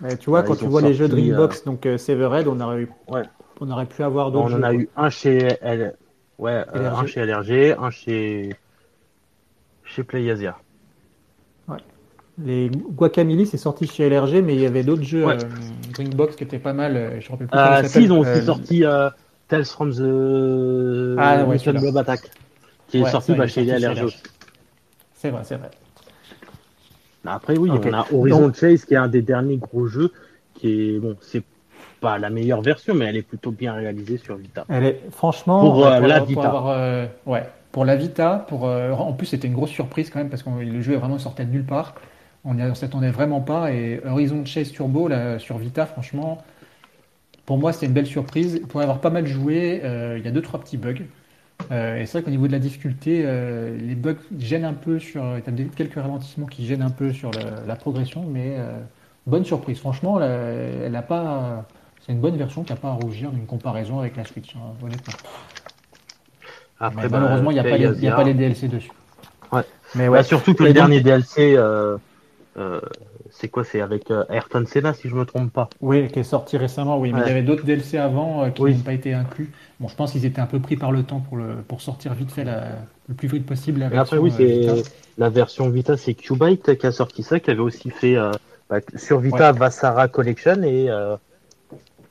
[0.00, 2.82] Mais tu vois, Ouais, quand tu vois les jeux Dreambox, donc euh, Severed, on aurait,
[2.82, 3.22] eu- Ouais.
[3.60, 4.64] on aurait pu avoir On d'autres en jeux.
[4.64, 5.94] a eu un chez L...
[6.38, 6.98] ouais, euh, LRG.
[6.98, 8.56] un chez LRG, un chez
[9.84, 10.56] chez PlayAsia.
[12.38, 15.38] Les Guacamole, c'est sorti chez LRG, mais il y avait d'autres jeux Ouais.
[15.38, 15.48] euh,
[15.94, 16.94] Dreambox qui étaient pas mal.
[16.94, 19.08] euh, Je me rappelle plus comment Euh, ça si, ils ont aussi Euh, sorti euh,
[19.48, 22.30] Tales from the Ah, ouais, Attack,
[22.88, 24.22] qui est Ouais, sorti bah, chez LRG aussi.
[25.14, 25.70] C'est vrai, c'est vrai.
[27.26, 27.86] Après, oui, Ok.
[27.86, 30.12] on a Horizon Chase qui est un des derniers gros jeux
[30.54, 31.42] qui est bon, c'est
[32.00, 34.64] pas la meilleure version, mais elle est plutôt bien réalisée sur Vita.
[34.68, 36.42] Elle est franchement Pour, euh, la pour Vita.
[36.42, 40.18] avoir, euh, ouais, pour la Vita, pour euh, en plus c'était une grosse surprise quand
[40.18, 41.94] même parce que le jeu est vraiment sorti de nulle part.
[42.44, 46.38] On ne s'attendait vraiment pas et Horizon Chase Turbo là, sur Vita, franchement,
[47.44, 48.60] pour moi c'était une belle surprise.
[48.68, 51.02] Pour avoir pas mal joué, euh, il y a deux trois petits bugs.
[51.72, 54.98] Euh, et c'est vrai qu'au niveau de la difficulté, euh, les bugs gênent un peu
[54.98, 55.24] sur,
[55.74, 58.78] quelques ralentissements qui gênent un peu sur le- la progression, mais euh,
[59.26, 59.78] bonne surprise.
[59.78, 61.64] Franchement, elle, elle a pas,
[62.04, 64.74] c'est une bonne version qui n'a pas à rougir d'une comparaison avec la Switch, hein,
[64.82, 65.14] honnêtement.
[66.78, 68.90] Après, Mais bah, malheureusement, il n'y a, pas les- a pas DLC dessus.
[69.50, 69.62] Ouais.
[69.94, 70.22] Mais Bah, ouais.
[70.22, 71.56] surtout que le dernier DLC,
[72.58, 72.80] euh,
[73.30, 75.68] c'est quoi C'est avec euh, Ayrton Senna, si je me trompe pas.
[75.80, 77.12] Oui, qui est sorti récemment, oui.
[77.12, 77.30] Mais il y Ouais.
[77.32, 78.74] avait d'autres DLC avant euh, qui Oui.
[78.74, 79.50] n'ont pas été inclus.
[79.80, 82.14] Bon, je pense qu'ils étaient un peu pris par le temps pour, le, pour sortir
[82.14, 82.68] vite fait la-
[83.08, 84.90] le plus vite possible la Et après, version oui, c'est Vita.
[85.18, 88.16] la version Vita, c'est Qbyte qui a sorti ça, qui avait aussi fait
[88.70, 90.88] bah, sur Vita Vassara Collection et,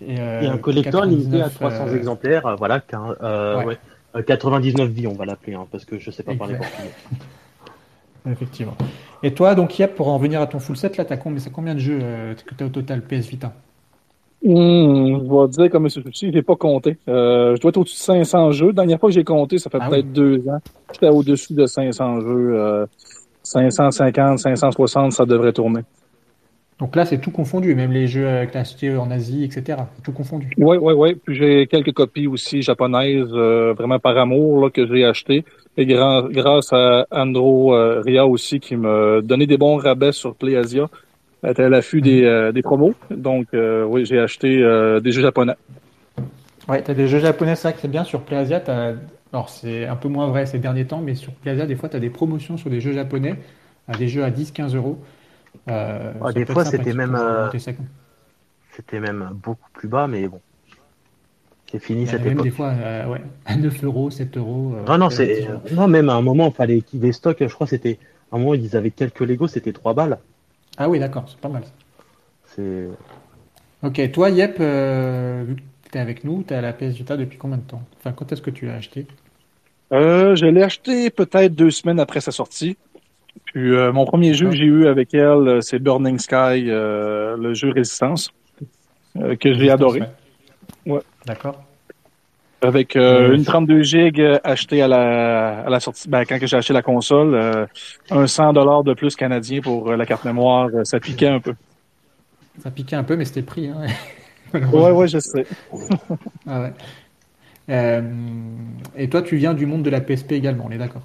[0.01, 2.55] Et, et un collector limité à 99, 300 euh, exemplaires.
[2.57, 3.65] voilà, qu'un- euh, Ouais.
[3.65, 3.77] ouais.
[4.17, 6.89] Euh, 99 vies, on va l'appeler, hein, parce que je sais pas parler portugais.
[8.29, 8.75] Effectivement.
[9.23, 11.51] Et toi, donc, Yep, pour en venir à ton full set, là, t'as combien, c'est
[11.51, 13.53] combien de jeux euh, que tu as au total PS Vita?
[14.45, 15.89] Hum, je vais dire comme M.
[15.89, 16.97] Sushi, j'ai pas compté.
[17.07, 18.67] Euh, je dois être au-dessus de 500 jeux.
[18.67, 20.11] La dernière fois que j'ai compté, ça fait Ah peut-être oui.
[20.11, 20.59] deux ans.
[20.93, 22.53] J'étais au-dessus de 500 jeux.
[22.55, 22.85] Euh,
[23.41, 25.81] 550, 560, ça devrait tourner.
[26.79, 29.77] Donc là, c'est tout confondu, même les jeux que tu as achetés en Asie, etc.
[30.03, 30.49] Tout confondu.
[30.57, 31.15] Oui, oui, oui.
[31.15, 35.45] Puis j'ai quelques copies aussi japonaises, euh, vraiment par amour, là, que j'ai achetées.
[35.77, 40.89] Et grâce à Andro euh, Ria aussi, qui me donnait des bons rabais sur PlayAsia.
[41.43, 42.93] Elle était à l'affût des, euh, des promos.
[43.09, 44.57] Donc, oui, j'ai acheté
[45.01, 45.55] des jeux japonais.
[46.67, 48.03] Ouais, t'as des jeux japonais, c'est vrai que c'est bien.
[48.03, 48.93] Sur PlayAsia, t'as...
[49.31, 51.95] alors c'est un peu moins vrai ces derniers temps, mais sur PlayAsia, des fois, tu
[51.95, 53.35] as des promotions sur des jeux japonais,
[53.87, 54.99] à des jeux à 10-15 euros.
[55.69, 57.49] Euh, Ah, des fois, c'était même, euh.
[58.75, 60.41] C'était même beaucoup plus bas, mais bon.
[61.71, 62.45] C'est fini cette même époque.
[62.45, 64.73] des fois euh, ouais, à 9 euros, 7 euros.
[64.75, 65.45] euh, Ah non, c'est.
[65.47, 65.81] relativement.
[65.83, 67.47] Non, même à un moment, il fallait qu'ils les stockent.
[67.47, 67.99] Je crois c'était.
[68.31, 70.19] À un moment, ils avaient quelques Lego, c'était 3 balles.
[70.77, 71.63] Ah oui, d'accord, c'est pas mal.
[72.55, 72.87] C'est.
[73.83, 75.61] Ok, toi, Yep, euh, vu que
[75.91, 77.81] tu es avec nous, tu as la PS Vita depuis combien de temps?
[77.97, 79.05] Enfin, quand est-ce que tu l'as acheté?
[79.93, 82.77] Euh, je l'ai acheté peut-être deux semaines après sa sortie.
[83.55, 84.57] Puis euh, mon premier jeu que D'accord.
[84.57, 88.29] j'ai eu avec elle, euh, c'est Burning Sky, euh, le jeu Résistance,
[89.15, 90.01] euh, que j'ai adoré.
[90.85, 90.99] ouais.
[91.25, 91.63] D'accord.
[92.61, 96.81] Avec une 32 gigs achetée à la, à la sortie, ben, quand j'ai acheté la
[96.81, 97.67] console,
[98.09, 101.53] un 100 dollars de plus canadien pour la carte mémoire, ça piquait un peu.
[102.59, 103.67] Ça piquait un peu, mais c'était le prix.
[103.67, 103.85] Hein,
[104.73, 105.45] Ouais, ouais, je sais.
[106.47, 106.71] Ah
[107.69, 108.03] ouais.
[108.97, 111.03] Et toi, tu viens du monde de la PSP également, on est d'accord?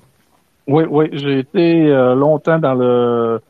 [0.66, 3.41] Oui, oui, j'ai été euh, longtemps dans le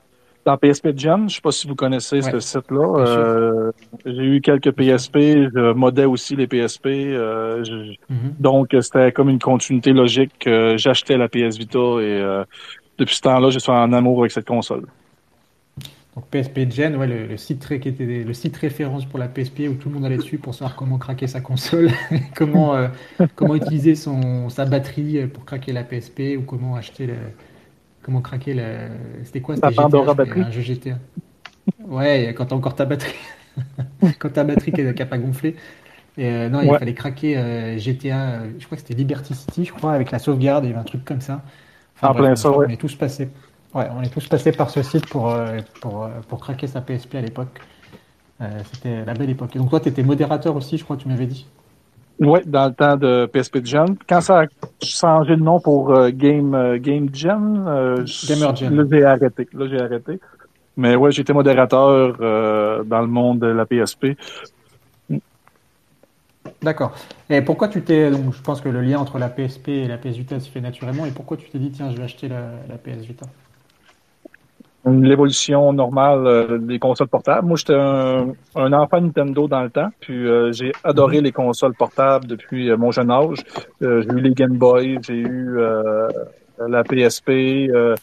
[0.47, 1.29] dans PSP Gen.
[1.29, 3.05] Je sais pas si vous connaissez ce site-là.
[3.07, 3.73] Euh,
[4.07, 4.71] j'ai eu quelques.
[4.73, 5.19] PSP,
[5.55, 6.87] je modais aussi les PSP.
[6.87, 8.35] euh, je- Mhm.
[8.39, 10.33] donc euh, c'était comme une continuité logique.
[10.41, 12.45] que J'achetais la PS Vita et euh,
[12.99, 14.87] depuis ce temps-là, je suis en amour avec cette console.
[16.21, 19.27] Donc PSP Gen, ouais, le, le site très, qui était le site référence pour la
[19.29, 21.91] PSP où tout le monde allait dessus pour savoir comment craquer sa console,
[22.37, 22.89] comment, euh,
[23.37, 27.15] comment utiliser son, sa batterie pour craquer la PSP ou comment acheter le,
[28.03, 28.89] comment craquer le,
[29.25, 29.57] c'était quoi?
[29.57, 30.43] C'était GTA, batterie.
[30.43, 30.99] un jeu GTA.
[31.81, 33.15] Ouais, quand t'as encore ta batterie,
[34.19, 35.57] quand ta batterie qui n'a pas gonflé.
[36.17, 39.35] Et euh, non, il Ouais, fallait craquer euh, GTA, euh, je crois que c'était Liberty
[39.35, 41.45] City, je crois, avec la sauvegarde, il y avait un truc comme ça.
[41.97, 43.31] Enfin en bref, qu'on est tous passés,
[43.75, 46.81] ouais, on est tous passés par ce site pour, euh, pour, euh, pour craquer sa
[46.81, 47.61] PSP à l'époque.
[48.41, 49.55] Euh, c'était la belle époque.
[49.57, 51.47] Et donc toi, tu étais modérateur aussi, je crois, tu m'avais dit?
[52.19, 53.97] Ouais, dans le temps de PSP Gen.
[54.07, 54.47] Quand ça a
[54.85, 58.77] changé de nom pour euh, Game euh, Game Gen, euh, Gamer je- Gen.
[58.77, 59.49] là j'ai arrêté.
[59.55, 60.21] Là j'ai arrêté.
[60.77, 62.17] Mais ouais, j'étais modérateur
[62.85, 64.17] dans le monde de la PSP.
[66.63, 66.95] D'accord.
[67.29, 69.99] Et pourquoi tu t'es, donc je pense que le lien entre la PSP et la
[69.99, 72.53] PS Vita se fait naturellement, et pourquoi tu t'es dit, tiens, je vais acheter la,
[72.69, 73.27] la PS Vita?
[74.87, 77.47] L'évolution normale euh, des consoles portables.
[77.47, 81.25] Moi, j'étais un, un enfant Nintendo dans le temps, puis euh, j'ai adoré Mhm.
[81.25, 83.39] les consoles portables depuis euh, mon jeune âge.
[83.83, 86.09] Euh, j'ai eu les Game Boy, j'ai eu euh,
[86.67, 87.29] la PSP.
[87.71, 87.95] euh,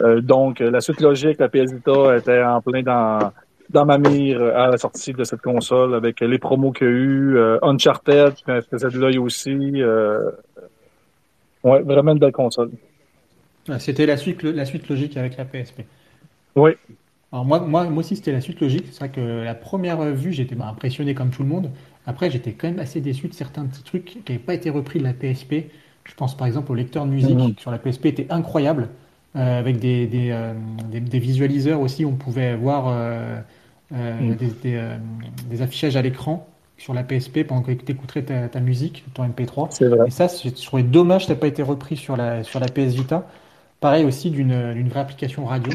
[0.00, 3.32] euh, donc, la suite logique, la PS Vita était en plein dans
[3.70, 6.92] dans ma mire à la sortie de cette console avec les promos qu'il y a
[6.92, 7.36] eu.
[7.38, 9.56] Euh, Uncharted, je me faisais de l'œil aussi.
[9.80, 10.30] Euh,
[11.64, 12.70] ouais, vraiment une belle console.
[13.78, 15.82] C'était la suite, la suite logique avec la PSP.
[16.54, 16.72] Oui,
[17.32, 18.86] Alors moi, moi, moi aussi, c'était la suite logique.
[18.90, 21.70] C'est vrai que la première vue, j'étais bah, impressionné comme tout le monde.
[22.06, 24.98] Après, j'étais quand même assez déçu de certains petits trucs qui n'avaient pas été repris
[24.98, 25.70] de la PSP.
[26.04, 28.88] Je pense par exemple au lecteur de musique qui sur la PSP était incroyable,
[29.36, 30.52] euh, avec des, des, euh,
[30.90, 32.04] des- des visualiseurs aussi.
[32.04, 33.40] On pouvait voir euh,
[34.20, 34.36] Mhm.
[35.50, 36.48] des, affichages à l'écran
[36.78, 39.68] sur la PSP pendant que tu écouterais ta, ta musique, ton MP3.
[39.70, 40.06] c'est vrai.
[40.06, 42.68] Et ça, je trouvais dommage que ça n'ait pas été repris sur la, sur la
[42.68, 43.26] PS Vita.
[43.82, 45.72] Pareil aussi d'une vraie application radio.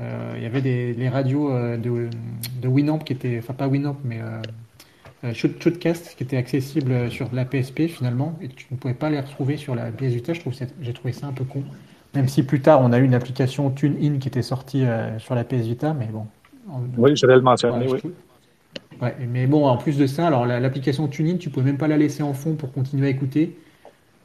[0.00, 2.08] Euh, il y avait des les radios euh, de,
[2.60, 7.28] de Winamp qui étaient, enfin pas Winamp, mais euh, Shoot- Shootcast qui étaient accessibles sur
[7.32, 10.32] la PSP finalement, et tu ne pouvais pas les retrouver sur la PS Vita.
[10.80, 11.62] J'ai trouvé ça un peu con.
[12.14, 15.34] Même si plus tard on a eu une application TuneIn qui était sortie euh, sur
[15.34, 16.26] la PS Vita, mais bon.
[16.70, 18.00] En- Oui, je vais le mentionner, oui.
[19.00, 21.88] ouais, mais bon, en plus de ça, alors la- l'application TuneIn, tu pouvais même pas
[21.88, 23.56] la laisser en fond pour continuer à écouter.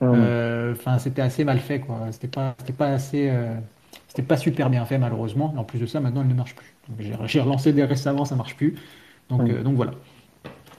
[0.01, 0.13] Hum.
[0.15, 2.07] Euh, Enfin, c'était assez mal fait, quoi.
[2.11, 3.55] C'était pas, c'était pas assez, euh,
[4.07, 5.53] c'était pas super bien fait, malheureusement.
[5.55, 6.75] Et en plus de ça, maintenant, elle ne marche plus.
[7.25, 8.75] J'ai, relancé dès récemment, ça marche plus.
[9.29, 9.91] Donc, euh, donc voilà.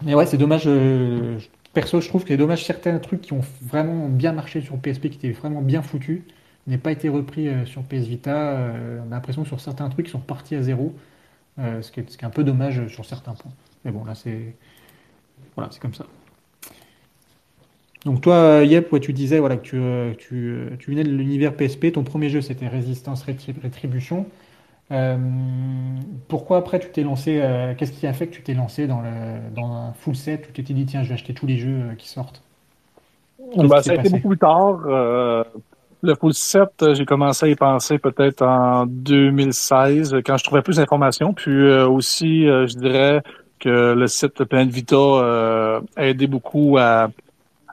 [0.03, 0.65] Mais ouais, c'est dommage.
[0.67, 1.39] euh,
[1.73, 5.11] perso, je trouve que c'est dommage certains trucs qui ont vraiment bien marché sur PSP,
[5.11, 6.23] qui étaient vraiment bien foutus,
[6.67, 8.73] n'aient pas été repris euh, sur PS Vita.
[9.07, 10.95] On a l'impression que sur certains trucs, ils sont repartis à zéro,
[11.59, 13.53] ce qui est, ce qui est un peu dommage sur certains points.
[13.85, 14.57] Mais bon, là, c'est,
[15.57, 16.07] voilà, c'est comme ça.
[18.05, 21.11] Donc toi, Yep, ouais, tu disais voilà, que tu, euh, tu, euh, tu venais de
[21.11, 24.27] l'univers PSP, ton premier jeu c'était Résistance Rétri- Rétribution.
[24.91, 25.19] Euh,
[26.29, 27.43] pourquoi après tu t'es lancé,
[27.77, 29.11] qu'est-ce qui a fait que tu t'es lancé dans, le,
[29.55, 31.95] dans un full set où tu t'es dit tiens je vais acheter tous les jeux
[31.99, 32.43] qui sortent?
[33.39, 34.79] Ben, ça a été beaucoup plus tard.
[36.01, 40.63] Le full set, j'ai commencé à y penser peut-être en 2016, euh, quand je trouvais
[40.63, 41.35] plus d'informations.
[41.35, 43.23] Puis aussi, je dirais
[43.59, 44.97] que le site Planet Vita
[45.97, 47.09] a aidé beaucoup à,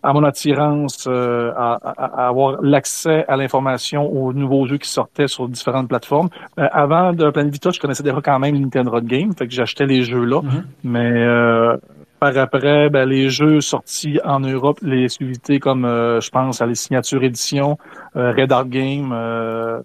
[0.05, 5.27] à mon attirance euh, à, à- avoir l'accès à l'information aux nouveaux jeux qui sortaient
[5.27, 6.29] sur différentes plateformes.
[6.59, 9.85] Euh, avant de Planet Vita, je connaissais déjà quand même Nintendo Game, fait que j'achetais
[9.85, 10.41] les jeux là.
[10.41, 10.63] Mhm.
[10.83, 11.75] Mais euh,
[12.19, 16.65] par après, ben, les jeux sortis en Europe, les exclusivités comme, euh, je pense, à
[16.65, 17.77] les signatures édition,
[18.15, 19.81] euh, Red Art Game, euh,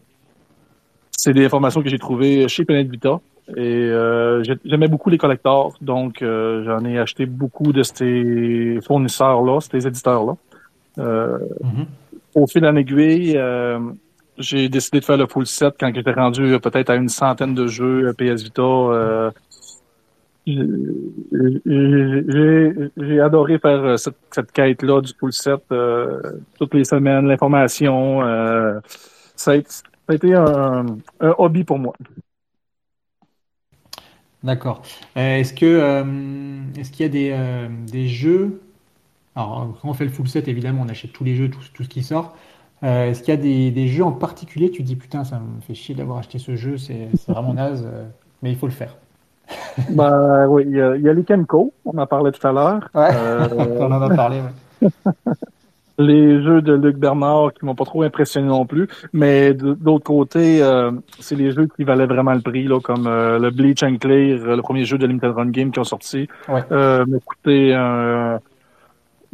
[1.21, 3.21] c'est des informations que j'ai trouvées chez Planet Vita.
[3.57, 3.61] Et
[3.91, 9.59] euh, j'ai- j'aimais beaucoup les collecteurs, donc euh, j'en ai acheté beaucoup de ces fournisseurs-là,
[9.61, 10.35] ces éditeurs-là.
[10.99, 11.87] Euh, Mhm.
[12.37, 13.79] au fil en aiguille, euh,
[14.39, 17.55] j'ai décidé de faire le full set quand j'étais rendu euh, peut-être à une centaine
[17.55, 18.63] de jeux euh, PS Vita.
[18.63, 19.31] euh,
[20.47, 20.61] j'ai-
[23.21, 26.21] adoré faire cette, cette quête-là du full set euh,
[26.59, 28.23] toutes les semaines, l'information.
[28.23, 28.79] euh,
[29.37, 29.69] ça, a, été-
[30.11, 30.87] ça a été un,
[31.21, 31.93] un hobby pour moi.
[34.43, 34.83] D'accord.
[35.17, 36.03] Euh, est-ce que euh,
[36.77, 38.61] est-ce qu'il y a des, euh, des jeux?
[39.37, 41.85] Alors, quand on fait le full set, évidemment, on achète tous les jeux, tout, tout
[41.85, 42.35] ce qui sort.
[42.83, 44.71] Euh, est-ce qu'il y a des, des jeux en particulier?
[44.73, 48.09] Tu dis, putain, ça me fait chier d'avoir acheté ce jeu, c'est vraiment naze, euh,
[48.43, 48.97] mais il faut le faire.
[49.91, 52.53] Ben oui, il y a, il y a les Kenko, on en parlait tout à
[52.53, 52.89] l'heure.
[52.95, 53.11] Ouais.
[53.15, 53.49] Euh,
[53.81, 54.41] On en a parlé.
[54.41, 54.89] ouais.
[56.01, 58.89] les jeux de Luc Bernard qui m'ont pas trop impressionné non plus.
[59.13, 59.53] Mais
[59.85, 63.51] l'autre côté, euh, c'est les jeux qui valaient vraiment le prix, là, comme euh, le
[63.51, 66.27] Bleach and Clear, euh, le premier jeu de Limited Run Game qui ont sorti.
[66.49, 66.63] Ouais.
[66.73, 67.73] Euh, m'a coûté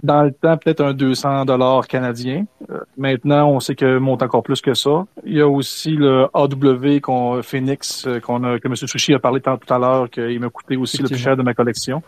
[0.02, 2.44] dans le temps peut-être un 200 dollars canadiens.
[2.70, 5.06] Euh, maintenant, on sait que monte encore plus que ça.
[5.24, 8.76] Il y a aussi le AW qu'on Phoenix qu'on a que M.
[8.76, 11.42] Sushi a parlé tant- tout à l'heure qu'il m'a coûté aussi le plus cher de
[11.42, 12.02] ma collection.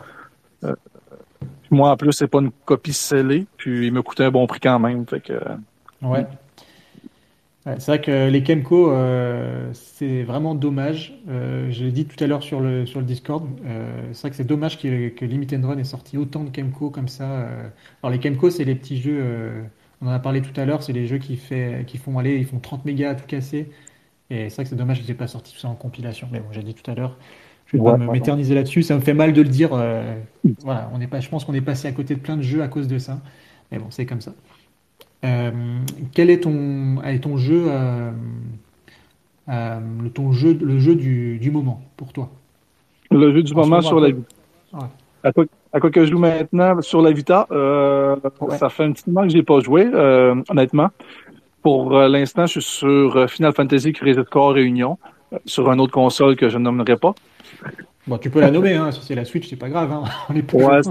[1.73, 4.47] Euh, moi, en plus, c'est pas une copie scellée, puis il m'a coûté un bon
[4.47, 5.05] prix quand même.
[5.07, 5.33] Fait que,
[6.01, 6.27] Ouais.
[7.65, 11.21] Ouais, c'est vrai que les Kemco, euh, c'est vraiment dommage.
[11.27, 13.45] Euh, je l'ai dit tout à l'heure sur le, sur le Discord.
[13.65, 16.89] euh, c'est vrai que c'est dommage que, que Limited Run ait sorti autant de Kemco
[16.89, 17.29] comme ça.
[17.41, 17.69] euh.
[18.01, 19.19] Alors, les Kemco, c'est les petits jeux.
[19.21, 19.63] euh,
[20.01, 20.81] on en a parlé tout à l'heure.
[20.83, 23.69] C'est les jeux qui, fait, qui font aller, ils font 30 mégas à tout casser.
[24.29, 26.29] Et c'est vrai que c'est dommage qu'ils n'aient pas sorti tout ça en compilation.
[26.31, 27.17] Mais bon, j'ai dit tout à l'heure.
[27.71, 28.81] Je vais Ouais, pas m'éterniser là-dessus.
[28.83, 29.69] Ça me fait mal de le dire.
[29.73, 30.15] euh,
[30.63, 32.67] voilà, on pas, je pense qu'on est passé à côté de plein de jeux à
[32.67, 33.19] cause de ça.
[33.71, 34.33] Mais bon, c'est comme ça.
[35.23, 35.51] Euh,
[36.13, 38.11] quel est ton, allez, ton jeu, euh,
[39.47, 42.29] le, ton jeu, le jeu du, du moment pour toi?
[43.11, 44.21] le jeu du En moment sur la quoi-
[44.73, 44.87] Ouais.
[45.23, 48.57] à quoi, à quoi que je joue maintenant sur la Vita, Ouais.
[48.57, 49.85] ça fait un petit moment que j'ai pas joué,
[50.49, 50.89] honnêtement.
[51.61, 54.97] Pour l'instant, je suis sur Final Fantasy Crisis Core Réunion,
[55.45, 57.13] sur une autre console que je ne nommerai pas.
[58.07, 60.35] Bon, tu peux la nommer, hein, si c'est la Switch, c'est pas grave, hein, on
[60.35, 60.81] est Ouais,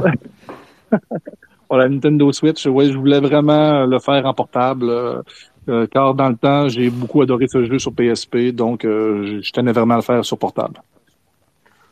[1.68, 4.88] Pour la Nintendo Switch, ouais, je voulais vraiment le faire en portable.
[4.88, 5.22] euh,
[5.68, 9.52] euh, car dans le temps, j'ai beaucoup adoré ce jeu sur PSP, donc euh, je-
[9.52, 10.80] tenais vraiment à le faire sur portable.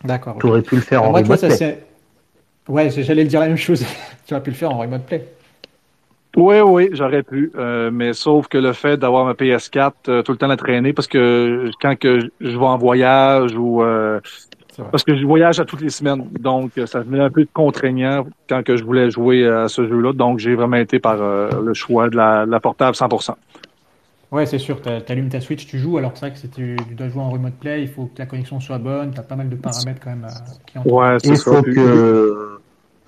[0.03, 0.39] D'accord.
[0.41, 1.57] Tu aurais pu le faire en moi, vois, remote ça play.
[1.57, 1.87] c'est.
[2.69, 3.85] Ouais, j'allais le dire la même chose.
[4.27, 5.25] Tu aurais pu le faire en remote play.
[6.37, 10.33] Oui, oui, j'aurais pu, euh, mais sauf que le fait d'avoir ma PS4 euh, tout
[10.33, 14.21] le temps la traîner, parce que quand que je vais en voyage ou euh.
[14.91, 18.27] Parce que je voyage à toutes les semaines, donc euh, ça devenait un peu contraignant
[18.49, 21.75] quand que je voulais jouer à ce jeu-là, donc j'ai vraiment été par euh, le
[21.75, 23.35] choix de la, de la portable 100%.
[24.33, 26.49] Ouais, c'est sûr, tu allumes ta Switch, tu joues, alors que c'est vrai que si
[26.49, 29.21] tu, tu dois jouer en remote play, il faut que la connexion soit bonne, tu
[29.21, 30.35] as pas mal de paramètres quand même à-
[30.67, 30.93] qui entrent.
[30.93, 32.59] Ouais, il faut que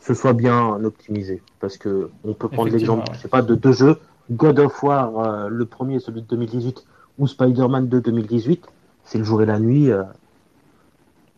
[0.00, 1.42] ce soit bien optimisé.
[1.60, 3.16] Parce que on peut prendre l'exemple, ouais.
[3.16, 3.98] je sais pas, de deux jeux,
[4.30, 6.84] God of War, euh, le premier, celui de 2018,
[7.18, 8.64] ou Spider-Man 2 2018,
[9.04, 10.02] c'est le jour et la nuit euh,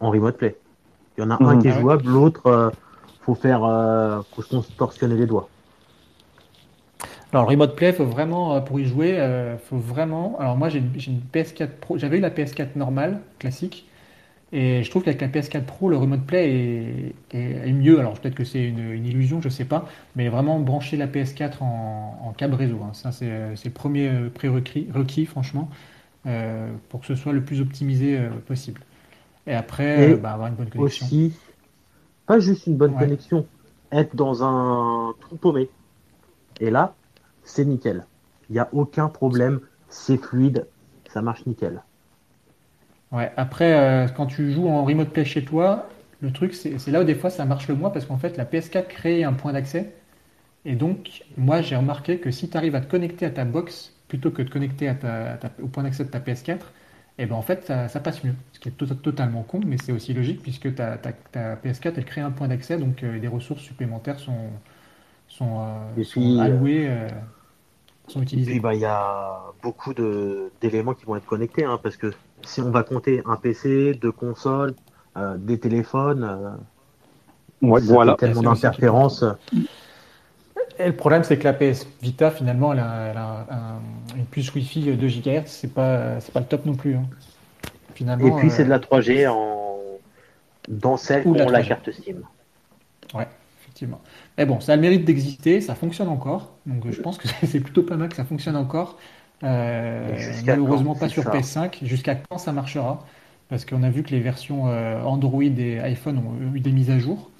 [0.01, 0.62] en remote play.
[1.18, 1.59] Il y en a un Mhm.
[1.59, 2.70] qui est Ah jouable, l'autre, euh,
[3.20, 5.52] faut faire, euh, faut se contorsionner les doigts.
[7.32, 10.36] Alors, le remote play, faut vraiment, euh, pour y jouer, euh, faut vraiment.
[10.40, 11.98] Alors, moi, j'ai une, j'ai une PS4 Pro.
[11.98, 13.86] J'avais eu la PS4 normale, classique.
[14.52, 18.01] Et je trouve qu'avec la PS4 Pro, le remote play est, est- est mieux.
[18.01, 19.89] Alors, peut-être que c'est une, une illusion, je sais pas.
[20.16, 22.81] Mais vraiment, brancher la PS4 en, en câble réseau.
[22.85, 22.93] hein.
[22.94, 25.70] Ça, c'est c'est le premier prérequis, requis, franchement,
[26.89, 28.81] pour que ce soit le plus optimisé possible.
[29.46, 31.12] Et après, Et bah, avoir une bonne connexion.
[31.12, 31.40] Aussi,
[32.26, 32.96] pas juste une bonne Ouais.
[32.96, 33.50] connexion,
[33.92, 35.72] être dans un trou paumé.
[36.60, 36.98] Et là,
[37.44, 38.08] c'est nickel.
[38.48, 40.70] Il n'y a aucun problème, c'est fluide,
[41.08, 41.84] ça marche nickel.
[43.12, 43.72] Ouais, après,
[44.06, 45.88] euh, quand tu joues en remote play chez toi,
[46.20, 48.44] le truc, c'est là où des fois ça marche le moins parce qu'en fait, la
[48.44, 49.94] PS4 crée un point d'accès.
[50.66, 53.94] Et donc, moi, j'ai remarqué que si tu arrives à te connecter à ta box
[54.08, 56.72] plutôt que de te connecter à ta- à ta- au point d'accès de ta PS4,
[57.19, 58.35] et ben en fait, ça, ça passe mieux.
[58.53, 61.99] Ce qui est to- totalement con, mais c'est aussi logique puisque ta, ta- ta PS4,
[61.99, 64.51] elle crée un point d'accès, donc euh, des ressources supplémentaires sont,
[65.28, 67.09] sont, euh, Et sont puis, euh, allouées, euh,
[68.09, 68.39] sont Et utilisées.
[68.39, 72.12] puis, bah, il y a beaucoup de- d'éléments qui vont être connectés, hein, parce que
[72.45, 74.77] si on va compter un PC, deux consoles,
[75.16, 76.57] euh, des téléphones, euh,
[77.62, 78.16] Ouais, voilà.
[78.16, 79.24] tellement d'interférences.
[80.82, 84.27] Et le problème, c'est que la PS Vita, finalement, elle a, elle a un- une
[84.27, 86.94] puce Wi-Fi 2 GHz, c'est pas, c'est pas le top non plus.
[86.97, 87.09] hein.
[87.94, 89.78] Finalement, Et puis, euh, c'est de la 3G en...
[90.69, 91.69] dans celle Ou qui la ont la 3G.
[91.69, 92.16] carte SIM.
[93.61, 94.01] effectivement.
[94.39, 96.55] Mais bon, ça a le mérite d'exister, ça fonctionne encore.
[96.66, 98.98] Donc je pense que c'est plutôt pas mal que ça fonctionne encore.
[99.43, 101.78] Euh, malheureusement pas sur ça PS5.
[101.82, 103.07] Jusqu'à quand ça marchera?
[103.48, 106.90] Parce qu'on a vu que les versions euh, Android et iPhone ont eu des mises
[106.90, 107.31] à jour.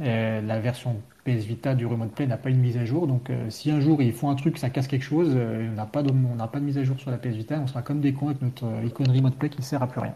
[0.00, 3.06] Euh, la version PS Vita du Remote Play n'a pas une mise à jour.
[3.06, 5.74] Donc euh, si un jour ils font un truc, ça casse quelque chose, euh, on
[5.74, 7.66] n'a pas de, on n'a pas de mise à jour sur la PS Vita, on
[7.66, 10.00] sera comme des cons avec notre euh, icône Remote Play qui ne sert à plus
[10.00, 10.14] rien.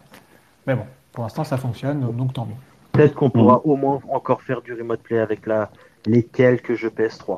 [0.67, 2.55] Mais bon, pour l'instant ça fonctionne, donc, donc tant mieux.
[2.91, 5.69] Peut-être qu'on pourra au moins encore faire du remote play avec la,
[6.05, 7.37] les quelques jeux PS3.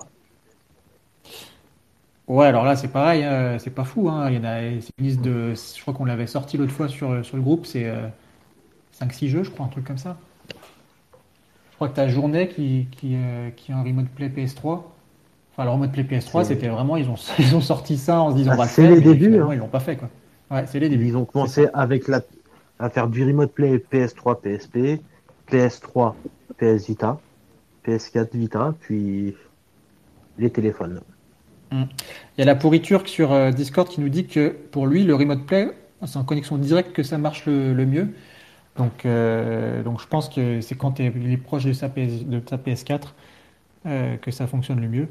[2.28, 4.10] Ouais, alors là, c'est pareil, hein, c'est pas fou.
[4.10, 4.30] Hein.
[4.30, 5.54] Il y en a, une liste de.
[5.54, 8.08] Je crois qu'on l'avait sorti l'autre fois sur, sur le groupe, c'est euh,
[9.00, 10.18] 5-6 jeux, je crois, un truc comme ça.
[11.82, 14.84] Je crois que tu as Journée qui, qui, euh, qui a un remote play PS3.
[15.52, 16.96] Enfin, le remote play PS3, C'est- c'était vraiment.
[16.96, 19.50] Ils ont, ils ont sorti ça en se disant Ah, le c'est les débuts, hein.
[19.52, 20.08] ils l'ont pas fait, quoi.
[20.52, 21.08] Ouais, c'est les débuts.
[21.08, 22.22] Ils ont commencé avec la,
[22.78, 25.02] à faire du remote play PS3, PSP,
[25.52, 26.14] PS3,
[26.60, 27.20] PS Vita,
[27.88, 29.34] PS4 Vita, puis
[30.38, 31.02] les téléphones.
[31.72, 31.88] Il
[32.38, 35.48] y a la pourriture sur euh, Discord qui nous dit que pour lui, le remote
[35.48, 35.72] play,
[36.06, 38.10] c'est en connexion directe que ça marche le, le mieux.
[38.82, 42.42] Donc, euh, donc je pense que c'est quand il est proche de sa, PS, de
[42.50, 43.14] sa PS4
[43.86, 45.08] euh, que ça fonctionne le mieux.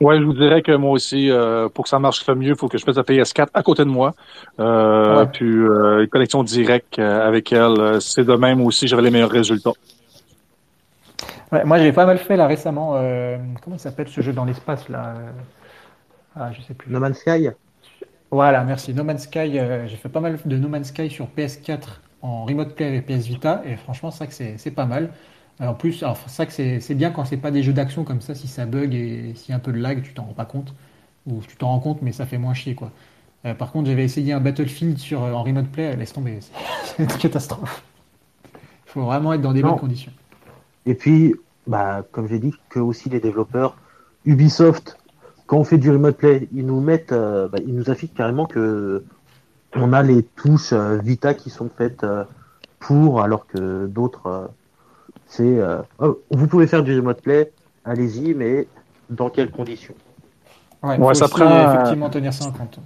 [0.00, 2.56] Ouais, je vous dirais que moi aussi, euh, pour que ça marche le mieux, il
[2.56, 4.14] faut que je fasse la PS4 à côté de moi.
[4.58, 5.26] Euh, Ouais.
[5.32, 9.10] Puis euh, une connexion directe euh, avec elle, euh, c'est de même aussi, j'avais les
[9.10, 9.72] meilleurs résultats.
[11.52, 12.92] Ouais, moi, j'ai pas mal fait là récemment.
[12.96, 15.30] euh, comment il s'appelle ce jeu dans l'espace là euh,
[16.34, 16.90] Ah, je sais plus.
[16.92, 17.50] No Man's Sky?
[18.30, 18.94] Voilà, merci.
[18.94, 22.44] No Man's Sky, euh, j'ai fait pas mal de No Man's Sky sur PS4 en
[22.44, 25.12] remote play avec PS Vita et franchement, vrai que c'est c'est pas mal.
[25.58, 28.04] En plus, alors, c'est vrai que c'est c'est bien quand c'est pas des jeux d'action
[28.04, 30.24] comme ça, si ça bug et s'il y a un peu de lag, tu t'en
[30.24, 30.74] rends pas compte.
[31.26, 32.92] Ou tu t'en rends compte, mais ça fait moins chier quoi.
[33.46, 36.52] Euh, par contre, j'avais essayé un Battlefield sur, euh, en remote play, laisse tomber, c'est
[36.84, 37.84] c'est une catastrophe.
[38.86, 39.68] Il faut vraiment être dans des Non.
[39.70, 40.12] bonnes conditions.
[40.86, 41.34] Et puis,
[41.66, 43.76] bah, comme j'ai dit, que aussi les développeurs,
[44.24, 44.98] Ubisoft,
[45.50, 48.46] quand on fait du remote play, ils nous mettent, euh, bah, ils nous affichent carrément
[48.46, 49.02] que
[49.74, 52.22] on a les touches euh, Vita qui sont faites euh,
[52.78, 54.46] pour, alors que d'autres, euh,
[55.26, 57.52] c'est, euh, oh, vous pouvez faire du remote play,
[57.84, 58.68] allez-y, mais
[59.10, 59.94] dans quelles conditions?
[60.84, 62.78] Ouais, Ouais, faut ça aussi, prend, effectivement tenir ça en compte.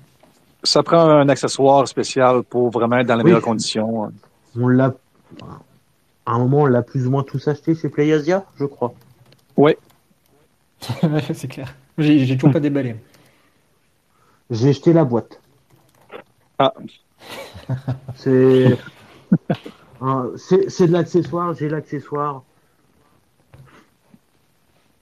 [0.62, 3.24] Ça prend un accessoire spécial pour vraiment être dans les Oui.
[3.24, 4.10] meilleures conditions.
[4.56, 4.94] On l'a,
[6.24, 8.94] à un moment, on l'a plus ou moins tous acheté chez PlayAsia, je crois.
[9.58, 9.76] Ouais,
[11.34, 11.74] c'est clair.
[11.98, 12.96] J'ai j'ai toujours pas déballé.
[14.50, 15.40] J'ai jeté la boîte.
[16.58, 16.72] Ah.
[18.16, 18.76] C'est
[20.00, 22.42] un- c'est c'est de l'accessoire, j'ai l'accessoire.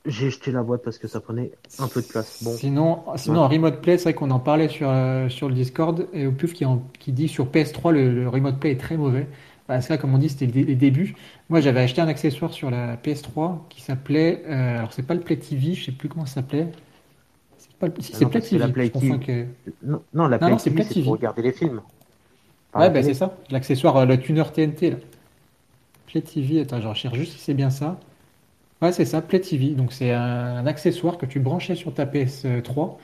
[0.05, 2.43] J'ai jeté la boîte parce que ça prenait un peu de place.
[2.43, 5.55] Bon, Sinon, sinon en remote play, c'est vrai qu'on en parlait sur, euh, sur le
[5.55, 8.81] Discord et au puf qui, en- qui dit sur PS3 le, le remote play est
[8.81, 9.28] très mauvais.
[9.81, 11.15] C'est là, comme on dit, c'était les, débuts.
[11.49, 15.20] Moi, j'avais acheté un accessoire sur la PS3 qui s'appelait, euh, alors c'est pas le
[15.20, 16.69] Play TV, je sais plus comment ça s'appelait.
[17.59, 18.73] C'est pas le- si, Ah c'est Play parce que la TV.
[18.73, 19.19] Play TV.
[19.20, 19.47] que-
[19.85, 21.05] non, non, la Play non, c'est TV, c'est TV.
[21.05, 21.81] pour regarder les films.
[22.73, 24.97] Par Ouais, la bah c'est ça, l'accessoire, euh, le tuner TNT là.
[26.07, 27.99] Play TV, attends, je recherche juste si c'est bien ça.
[28.82, 29.70] Ouais, c'est ça, Play TV.
[29.74, 32.99] Donc c'est un, accessoire que tu branchais sur ta PS3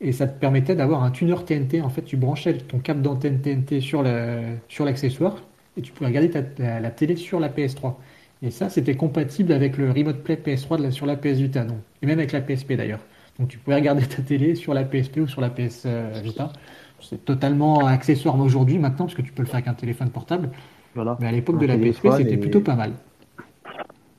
[0.00, 1.82] et ça te permettait d'avoir un tuner TNT.
[1.82, 5.36] En fait, tu branchais ton câble d'antenne TNT sur le, sur l'accessoire
[5.78, 8.00] et tu pouvais regarder ta, ta- la télé sur la PS3.
[8.42, 11.64] Et ça, c'était compatible avec le Remote Play PS3 de la- sur la PS Vita,
[11.64, 11.78] donc.
[12.02, 13.00] Et même avec la PSP d'ailleurs.
[13.38, 16.52] Donc tu pouvais regarder ta télé sur la PSP ou sur la PS euh, Vita.
[17.00, 20.50] C'est totalement accessoire aujourd'hui maintenant parce que tu peux le faire avec un téléphone portable.
[20.94, 21.16] Voilà.
[21.20, 22.92] Mais à l'époque de la PSP, c'était et- plutôt pas mal.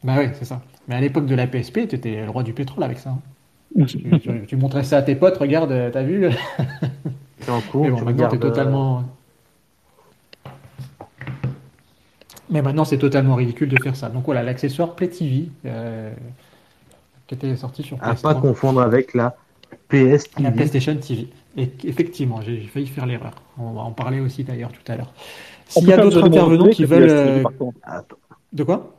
[0.04, 0.62] Bah ouais, c'est ça.
[0.88, 3.10] Mais à l'époque de la PSP, tu étais le roi du pétrole avec ça.
[3.12, 3.20] hein.
[3.86, 6.30] tu, tu- tu montrais ça à tes potes, regarde, euh, t'as vu?
[7.40, 9.04] C'est en cours, Mais bon, maintenant, t'es totalement.
[12.50, 14.10] Mais maintenant, c'est totalement ridicule de faire ça.
[14.10, 16.12] Donc voilà, l'accessoire Play TV euh,
[17.28, 19.36] qui était sorti sur euh, à PS3, pas confondre avec la
[19.88, 20.52] PS la.
[20.52, 21.28] PlayStation TV.
[21.58, 23.34] Et effectivement, j'ai failli faire l'erreur.
[23.58, 25.12] On va en parler aussi d'ailleurs tout à l'heure.
[25.68, 27.08] S'il y a d'autres intervenants qui veulent.
[27.08, 28.02] PS TV, euh.
[28.54, 28.96] De quoi?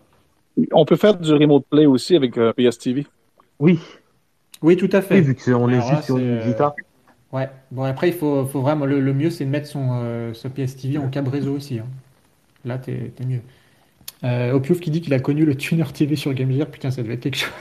[0.72, 3.06] On peut faire du remote play aussi avec euh, PS TV.
[3.59, 3.78] Oui,
[4.62, 5.16] Oui, tout à fait.
[5.16, 6.74] oui, vu que c'est- on est juste sur une Vita.
[7.32, 10.35] Ouais, bon après il faut, faut vraiment le, le mieux c'est de mettre son, euh,
[10.35, 11.78] ce PS TV en câble réseau aussi.
[11.78, 11.86] hein.
[12.64, 13.40] Là t'es mieux.
[14.24, 17.02] Euh, Opiouf qui dit qu'il a connu le tuner TV sur Game Gear, putain ça
[17.02, 17.52] devait être quelque chose.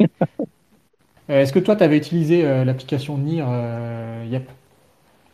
[1.30, 4.50] Euh, Est-ce que toi t'avais utilisé euh, l'application Nier euh, Yep?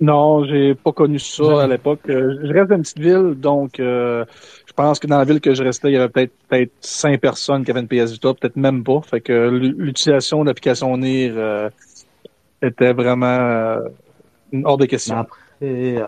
[0.03, 2.01] Non, j'ai pas connu ça à l'époque.
[2.09, 4.25] Je reste dans une petite ville, donc euh,
[4.67, 7.21] je pense que dans la ville que je restais, il y avait peut-être peut-être cinq
[7.21, 9.03] personnes qui avaient une PS Vita, peut-être même pas.
[9.03, 11.69] Fait que l'u- l'utilisation de l'application NIR euh,
[12.63, 13.81] était vraiment euh,
[14.65, 15.17] hors de question.
[15.17, 16.07] après, euh,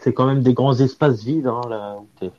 [0.00, 2.30] c'est quand même des grands espaces vides, hein, là où t'es.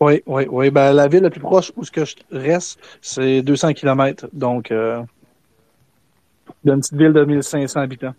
[0.00, 0.70] Oui, oui, oui.
[0.70, 4.28] Ben, la ville la plus proche où ce que je reste, c'est 200 km.
[4.32, 5.02] Donc, euh,
[6.64, 8.14] d'une petite ville de 1500 habitants.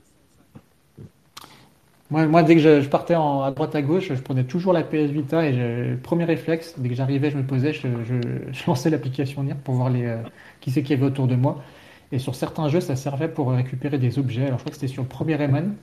[2.10, 4.74] Moi, moi, dès que je, je partais en, à droite à gauche, je prenais toujours
[4.74, 7.88] la PS Vita et je- le premier réflexe, dès que j'arrivais, je me posais, je,
[8.04, 10.18] je- je lançais l'application NIR pour voir les, euh,
[10.62, 11.64] qui c'est qu'il y avait autour de moi.
[12.12, 14.46] Et sur certains jeux, ça servait pour récupérer des objets.
[14.46, 15.76] Alors, je crois que c'était sur le premier Rayman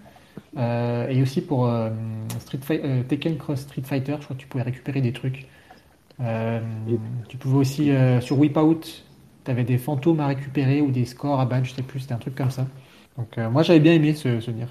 [0.57, 1.91] euh, et aussi pour euh,
[2.41, 4.17] Street euh, Tekken Cross Street Fighter.
[4.19, 5.47] Je crois que tu pouvais récupérer des trucs.
[6.21, 6.61] Euh,
[7.29, 7.91] tu pouvais aussi,
[8.21, 8.81] sur Wipeout,
[9.45, 12.15] tu avais des fantômes à récupérer ou des scores à battre, je sais plus, c'était
[12.15, 12.67] un truc comme ça.
[13.17, 14.69] Donc, moi, j'avais bien aimé ce, ce NIR.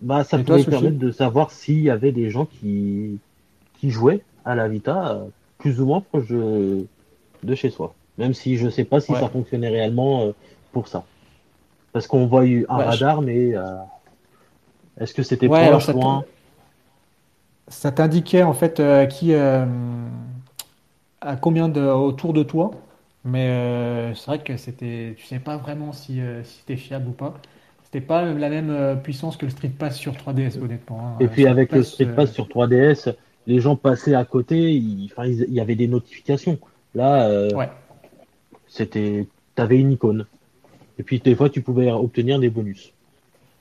[0.00, 3.18] Bah, ça Et toi, pourrait Sushi permettre de savoir s'il y avait des gens qui,
[3.80, 5.20] qui jouaient à la Vita
[5.58, 6.86] plus ou moins proche de,
[7.42, 7.94] de chez soi.
[8.18, 9.20] Même si je sais pas si Ouais.
[9.20, 10.32] ça fonctionnait réellement
[10.72, 11.04] pour ça.
[11.92, 13.54] Parce qu'on voit un Ouais, je- radar, mais
[15.00, 16.24] est-ce que c'était Ouais, proche, loin
[17.68, 19.64] Ça t'indiquait en fait euh, qui euh,
[21.20, 22.72] à combien de autour de toi,
[23.24, 27.12] mais euh, c'est vrai que c'était, tu sais pas vraiment si, si c'était fiable ou
[27.12, 27.34] pas.
[27.84, 31.08] C'était pas la même puissance que le Street Pass sur 3DS honnêtement.
[31.08, 31.16] hein.
[31.20, 33.08] Et puis avec le Street Pass sur 3DS,
[33.46, 36.58] les gens passaient à côté, il, ils- y avait des notifications.
[36.94, 37.68] Là, Ouais.
[38.68, 40.26] c'était, t'avais une icône.
[40.98, 42.92] Et puis des fois, tu pouvais obtenir des bonus.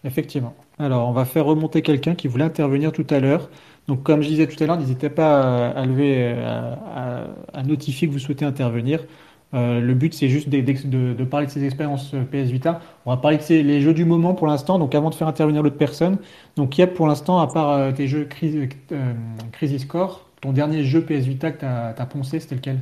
[0.04, 0.56] Effectivement.
[0.82, 3.50] Alors, on va faire remonter quelqu'un qui voulait intervenir tout à l'heure.
[3.88, 8.08] Donc, comme je disais tout à l'heure, n'hésitez pas à, à lever, à, à notifier
[8.08, 9.06] que vous souhaitez intervenir.
[9.54, 12.80] Euh, le but, c'est juste de, de- de parler de ces expériences euh, PS Vita.
[13.06, 14.80] On va parler de ces- les jeux du moment pour l'instant.
[14.80, 16.18] Donc, avant de faire intervenir l'autre personne.
[16.56, 20.52] Donc, il y a pour l'instant, à part euh, tes jeux Cris- euh, Score, ton
[20.54, 22.80] dernier jeu PS Vita que tu as, poncé, c'était lequel?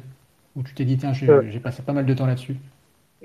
[0.56, 2.58] Où tu t'es dit, tiens, j'ai passé pas mal de temps là-dessus.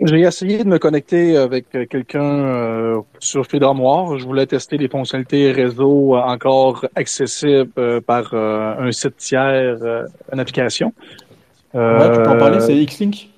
[0.01, 4.19] J'ai essayé de me connecter avec quelqu'un euh, sur Fédormoire.
[4.19, 9.79] Je voulais tester les fonctionnalités réseau euh, encore accessibles euh, par euh, un site tiers,
[9.83, 10.93] euh, une application.
[11.73, 13.29] Ouais, tu peux en parler, c'est X-Link?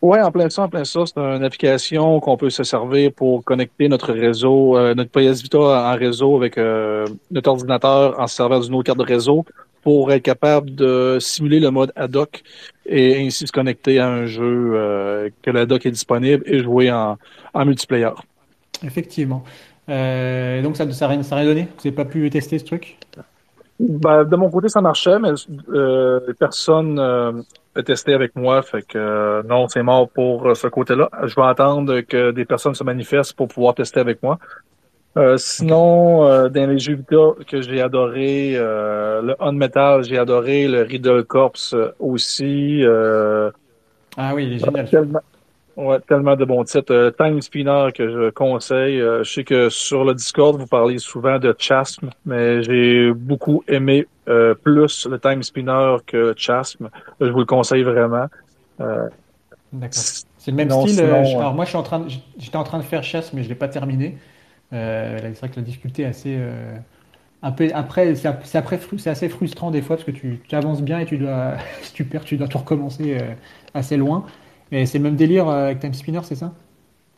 [0.00, 1.04] Ouais, en plein ça, en plein ça.
[1.06, 5.58] C'est une application qu'on peut se servir pour connecter notre réseau, euh, notre PS Vita
[5.58, 9.44] en réseau avec euh, notre ordinateur en se servant d'une autre carte de réseau
[9.86, 12.42] pour être capable de simuler le mode ad hoc
[12.86, 16.90] et ainsi se connecter à un jeu euh, que l'ad hoc est disponible et jouer
[16.90, 17.16] en,
[17.54, 18.10] en multiplayer.
[18.82, 19.44] Effectivement.
[19.88, 21.68] Euh, donc ça n'a ça, rien- ça a rien donné?
[21.76, 22.98] Vous n'avez pas pu tester ce truc?
[23.78, 25.34] Ben, de mon côté, ça marchait, mais
[25.68, 27.42] euh, personne euh,
[27.76, 28.62] a testé avec moi.
[28.62, 31.08] Fait que euh, non, c'est mort pour ce côté-là.
[31.22, 34.40] Je vais attendre que des personnes se manifestent pour pouvoir tester avec moi.
[35.16, 37.16] Euh, sinon, euh, dans les jeux Vita
[37.46, 42.82] que j'ai adoré, euh, le On Metal, j'ai adoré, le Riddle Corps euh, aussi.
[44.18, 44.88] Ah oui, il est génial.
[44.90, 45.20] tellement,
[45.76, 47.14] ouais, tellement de bons titres.
[47.18, 48.98] Time Spinner que je conseille.
[48.98, 54.06] Je sais que sur le Discord, vous parlez souvent de Chasm, mais j'ai beaucoup aimé
[54.62, 56.88] plus le Time Spinner que Chasm.
[57.20, 58.26] Je vous le conseille vraiment.
[58.78, 60.02] D'accord.
[60.38, 60.96] C'est le même Non, style.
[60.96, 61.40] sinon, je- ouais.
[61.40, 62.06] alors moi, je suis en train
[62.38, 64.16] j'étais en train de faire chasse, mais je l'ai pas terminé.
[64.72, 66.36] Euh, c'est vrai que la difficulté est assez.
[66.38, 66.76] euh,
[67.42, 68.28] après, c'est
[68.58, 71.92] après assez frustrant des fois parce que tu, tu avances bien et tu dois, si
[71.94, 73.34] tu perds, tu dois tout recommencer euh,
[73.74, 74.26] assez loin.
[74.72, 76.54] Mais c'est le même délire euh, avec Time Spinner, c'est ça?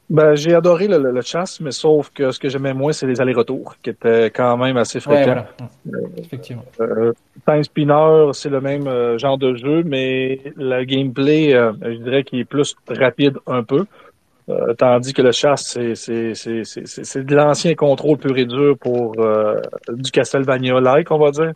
[0.08, 3.06] ben, j'ai adoré le, le, le Chasm, mais sauf que ce que j'aimais moins, c'est
[3.06, 5.26] les allers-retours, qui étaient quand même assez Ouais, fréquents.
[5.26, 5.54] voilà.
[6.16, 6.64] Effectivement.
[6.80, 7.12] Euh,
[7.46, 12.22] Time Spinner, c'est le même euh, genre de jeu, mais le gameplay, euh, je dirais
[12.24, 13.86] qu'il est plus rapide un peu.
[14.48, 18.36] Euh, tandis que le chasse, c'est c'est c'est c'est c'est- c'est de l'ancien contrôle pur
[18.38, 19.60] et dur pour euh,
[19.90, 21.52] du Castlevania-like, on va dire.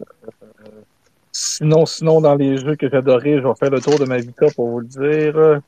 [0.00, 0.40] Euh,
[1.30, 4.46] sinon, sinon, dans les jeux que j'adorais, je vais faire le tour de ma Vita
[4.56, 5.60] pour vous le dire.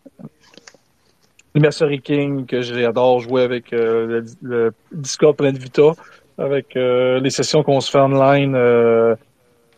[1.55, 5.93] Le King, que j'adore jouer avec euh, le, le Discord plein de Vita,
[6.36, 8.55] avec euh, les sessions qu'on se fait online.
[8.55, 9.14] euh,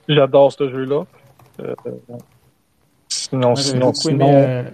[0.08, 1.04] j'adore ce jeu-là.
[1.60, 1.74] Euh,
[3.08, 4.64] sinon, sinon, aimé sinon.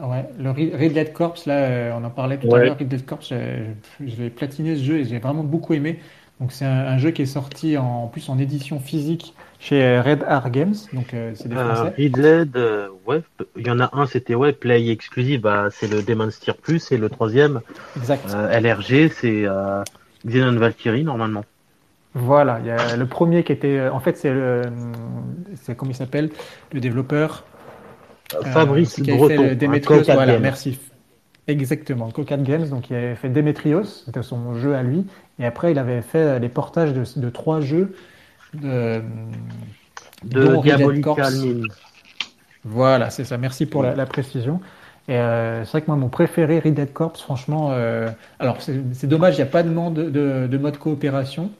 [0.00, 2.76] Ouais, le Red Red Dead Corps, là, euh, on en parlait tout à l'heure.
[2.78, 6.00] Red Dead Corps, euh, vais platiner ce jeu et j'ai vraiment beaucoup aimé.
[6.40, 9.82] Donc, c'est un, un jeu qui est sorti en, en plus en édition physique chez
[9.84, 10.74] euh, Red Art Games.
[10.92, 11.94] Donc, euh, c'est des Euh, Français.
[11.96, 13.22] Ridley, euh, ouais,
[13.56, 16.90] il y en a un, c'était ouais, Play Exclusive, bah, c'est le Demon's Tier Plus,
[16.92, 17.60] et le troisième,
[17.96, 18.24] Exact.
[18.32, 19.44] LRG, c'est
[20.26, 21.44] Xenon Valkyrie normalement.
[22.14, 23.88] Voilà, il y a le premier qui était.
[23.88, 24.62] En fait, c'est le.
[25.56, 26.30] C'est comment il s'appelle
[26.72, 27.44] Le développeur.
[28.34, 30.02] Euh, Fabrice qui fait Breton, le un Demetrios.
[30.04, 30.78] Voilà, merci.
[31.46, 35.04] Exactement, Cocat Games, donc il avait fait Demetrios, c'était son jeu à lui,
[35.38, 37.94] et après il avait fait les portages de, de trois jeux,
[38.54, 39.02] de,
[40.24, 41.32] de dont Red Dead Diabolical.
[42.64, 43.36] Voilà, c'est ça.
[43.36, 44.60] Merci pour la, la précision.
[45.06, 49.06] Et euh, c'est vrai que moi, mon préféré, Red Dead Corps, franchement, euh, alors c'est
[49.06, 51.50] dommage, il n'y a pas de mode de, de mode coopération,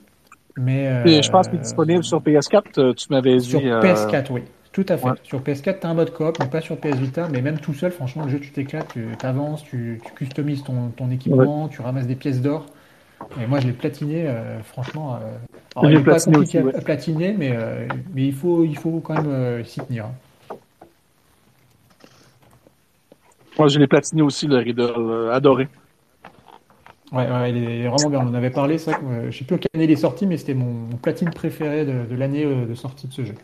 [0.57, 3.45] mais Et je pense qu'il est disponible sur PS4, euh, tu m'avais dit.
[3.45, 4.45] sur euh, PS4, oui.
[4.75, 5.07] Tout à fait.
[5.07, 5.13] Ouais.
[5.23, 7.29] Sur PS4, tu as un mode coop, mais pas sur PS Vita.
[7.31, 10.89] Mais même tout seul, franchement, le jeu, tu t'éclates, tu avances, tu, tu customises ton,
[10.89, 12.67] ton équipement, tu ramasses des pièces d'or.
[13.41, 15.15] Et moi, je l'ai platiné, euh, franchement.
[15.15, 15.37] euh,
[15.77, 16.75] alors, il est pas compliqué aussi, à, ouais.
[16.77, 20.07] à platiner, mais, euh, mais il, faut, il faut quand même euh, s'y tenir.
[20.07, 20.57] hein.
[23.57, 25.31] Moi, je l'ai platiné aussi, le Riddle.
[25.33, 25.69] adoré.
[27.13, 28.21] Ouais, ouais, il est vraiment bien.
[28.21, 28.99] On en avait parlé, ça.
[29.31, 32.05] je sais plus quelle année il est sorti, mais c'était mon, mon platine préféré de,
[32.11, 33.35] de l'année de sortie de ce jeu.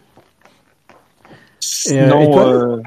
[1.88, 2.82] Et, euh, et toi euh,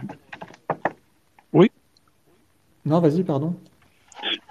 [2.85, 3.55] Non, vas-y, pardon.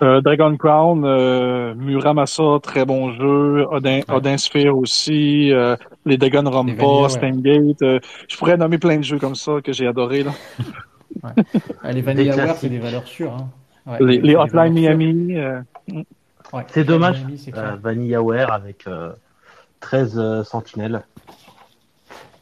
[0.01, 3.67] euh, Dragon Crown, euh, Muramasa, très bon jeu.
[3.71, 4.05] Odin, Ouais.
[4.15, 5.53] Odin Sphere aussi.
[5.53, 5.77] euh,
[6.07, 6.17] les
[7.05, 7.09] ouais.
[7.11, 7.83] Steingate.
[7.83, 10.23] euh, je pourrais nommer plein de jeux comme ça que j'ai adoré.
[10.25, 10.33] Là.
[11.85, 12.61] Ah, les Vanilla Des Ware, classiques.
[12.63, 13.33] c'est des valeurs sûres.
[13.35, 13.49] hein.
[13.87, 14.73] Ouais, Les, les Hotline.
[14.73, 15.37] Miami.
[15.37, 15.61] euh,
[16.53, 17.25] Ouais, C'est dommage.
[17.55, 17.77] Euh.
[17.81, 19.13] VanillaWare avec euh,
[19.81, 21.03] 13 euh, sentinelles.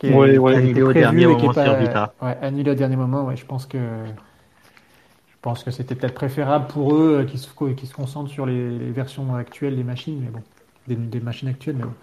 [0.00, 0.56] Qui est- Ouais, ouais.
[0.56, 2.14] Annulé au dernier et qui est moment pas- sur Vita.
[2.22, 3.24] Ouais, annulé au dernier moment.
[3.26, 7.48] Ouais, je pense que je pense que c'était peut-être préférable pour eux euh, qu'ils se,
[7.74, 10.42] qu'ils se concentrent sur les, les versions actuelles des machines, mais bon,
[10.88, 11.94] des, des machines actuelles, mais bon.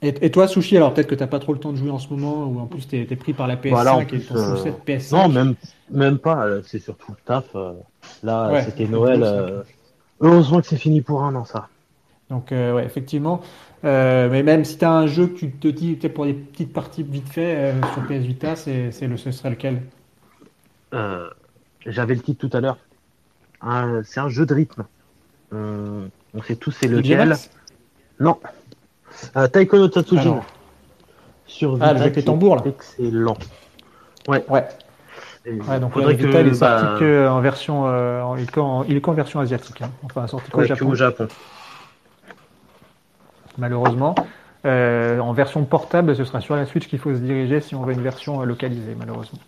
[0.00, 1.98] Et, et toi, Sushi, alors peut-être que t'as pas trop le temps de jouer en
[1.98, 4.24] ce moment, ou en plus t'es es pris par la PS5 Voilà, en et plus,
[4.26, 5.16] ton euh, full set PS5.
[5.16, 5.54] Non, même,
[5.90, 6.44] même pas.
[6.46, 7.46] euh, C'est surtout le taf.
[7.56, 7.72] euh,
[8.22, 9.22] Là, Ouais, c'était Noël.
[9.24, 9.62] euh,
[10.20, 11.68] Heureusement que c'est fini pour un an, ça.
[12.30, 13.40] Donc, euh, ouais, effectivement.
[13.84, 16.34] Euh, mais même si tu as un jeu que tu te dis, peut-être pour des
[16.34, 19.82] petites parties vite fait euh, sur PS Vita, c'est, c'est le, ce serait lequel?
[20.94, 21.28] Euh,
[21.86, 22.78] J'avais le titre tout à l'heure.
[23.60, 24.84] Un- C'est un jeu de rythme.
[25.52, 27.36] On sait tous c'est lequel.
[28.20, 28.38] Non.
[29.52, 30.22] Taiko no Tatsujin.
[30.32, 30.44] Alors.
[31.46, 32.62] Sur Ah, Vita, le jeu avec les qui tambours, là.
[32.66, 33.36] Excellent.
[34.26, 34.44] Ouais.
[35.46, 38.50] Et Ouais, donc faudrait la Vita, il est bah, que en version, en- il est
[38.50, 39.80] qu'en, il est qu'en version asiatique.
[39.82, 39.90] hein.
[40.02, 41.28] Enfin, sorti qu'au ouais, que Japon, au Japon.
[43.58, 44.14] Malheureusement.
[44.66, 47.82] Euh, en version portable, ce sera sur la Switch qu'il faut se diriger si on
[47.84, 49.38] veut une version euh, localisée, malheureusement.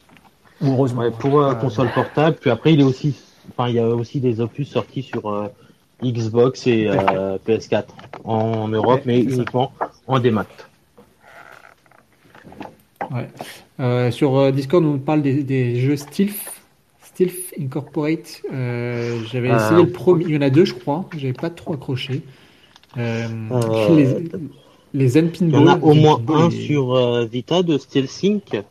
[0.61, 1.03] Ou heureusement.
[1.03, 2.37] Ouais, pour euh, console portable.
[2.41, 3.17] Puis après, il est aussi,
[3.51, 5.49] enfin, il y a aussi des opus sortis sur euh,
[6.03, 7.85] Xbox et euh, PS4
[8.25, 9.37] en Europe, Ouais, mais ça.
[9.37, 9.73] uniquement
[10.07, 10.47] en démat.
[13.11, 13.29] Ouais.
[13.81, 16.37] Euh, sur euh, Discord, on parle des, des jeux Stealth,
[17.03, 18.43] Stealth Incorporate.
[18.53, 21.07] Euh, j'avais Euh, essayé le premier, il y en a deux, je crois.
[21.17, 22.23] J'avais pas trop accroché.
[22.99, 24.17] Euh, Euh, les,
[24.95, 25.69] les Zen Il y Pinball.
[25.69, 28.63] en a au moins Pinball, un sur euh, Vita de SteelSync,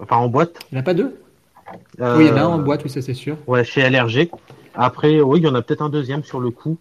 [0.00, 0.58] enfin en boîte.
[0.70, 1.20] Il n'y en a pas deux?
[2.00, 3.36] Euh, Oui, il y en a un en boîte, oui, ça c'est sûr.
[3.46, 4.30] Ouais, chez LRG.
[4.74, 6.78] Après, oui, il y en a peut-être un deuxième sur le coup.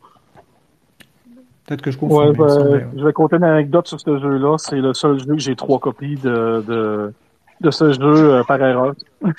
[1.66, 2.28] Peut-être que je confonds.
[2.30, 2.88] Ouais, ben, ouais.
[2.96, 4.58] je vais compter une anecdote sur ce jeu-là.
[4.58, 7.12] C'est le seul jeu que j'ai trois copies de, de,
[7.60, 8.94] de ce jeu euh, par erreur.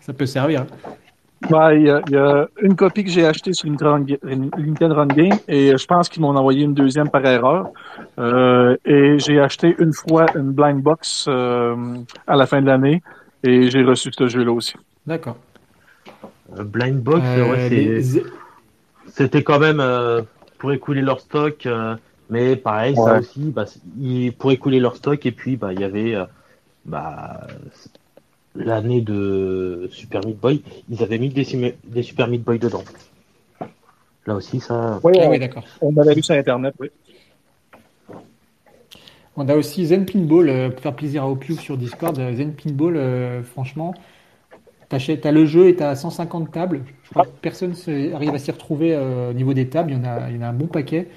[0.00, 0.66] Ça peut servir.
[1.48, 5.06] Ouais, il y, a, il y a une copie que j'ai achetée sur Limited Run,
[5.06, 7.70] Game et je pense qu'ils m'ont envoyé une deuxième par erreur.
[8.18, 11.74] Euh, et j'ai acheté une fois une blind box euh,
[12.26, 13.02] à la fin de l'année
[13.42, 14.74] et j'ai reçu ce jeu-là aussi.
[15.06, 15.38] D'accord.
[16.58, 18.02] Euh, Blind Box, Euh, ouais,
[19.08, 20.20] c'était quand même euh,
[20.58, 21.96] pour écouler leur stock, euh,
[22.28, 23.64] mais pareil, ça aussi, bah,
[23.98, 26.24] ils- pour écouler leur stock, et puis bah il y avait euh,
[26.84, 27.46] bah,
[28.54, 31.44] l'année de Super Meat Boy, ils avaient mis des,
[32.02, 32.82] Super Meat Boy dedans.
[34.26, 35.00] Là aussi, ça.
[35.02, 35.64] Oui, Ah oui, d'accord.
[35.80, 36.88] on avait vu sur Internet, oui.
[39.36, 42.18] On a aussi Zen Pinball, euh, pour faire plaisir à Opiu sur Discord.
[42.18, 43.94] euh, Zen Pinball, euh, franchement,
[44.88, 46.82] t'as le jeu et t'as 150 tables.
[47.04, 49.92] Je crois que personne se- arrive à s'y retrouver euh, au niveau des tables.
[49.92, 51.08] Il y en a, il y en a un bon paquet.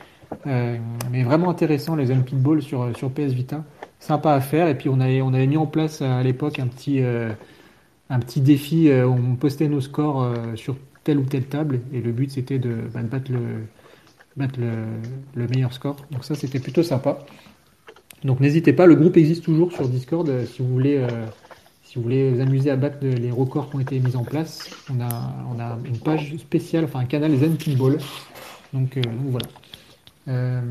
[0.48, 0.78] Euh,
[1.12, 3.64] mais vraiment intéressant, les Zen Pinball sur, sur PS Vita.
[4.00, 4.68] Sympa à faire.
[4.68, 7.32] Et puis, on avait, on avait mis en place euh, à l'époque un petit, euh,
[8.10, 11.82] un petit défi on postait nos scores sur telle ou telle table.
[11.94, 13.40] Et le but, c'était de, bah, battre, le,
[14.38, 14.72] battre le,
[15.36, 15.98] le meilleur score.
[16.12, 17.20] Donc, ça, c'était plutôt sympa.
[18.24, 21.06] Donc n'hésitez pas, le groupe existe toujours sur Discord si vous voulez
[21.84, 24.24] si vous voulez vous amuser à battre le- les records qui ont été mis en
[24.24, 24.70] place.
[24.90, 27.98] On a on a une page spéciale, enfin un canal Zen Pinball.
[28.72, 28.98] Donc
[29.28, 29.48] voilà.
[30.28, 30.62] Euh,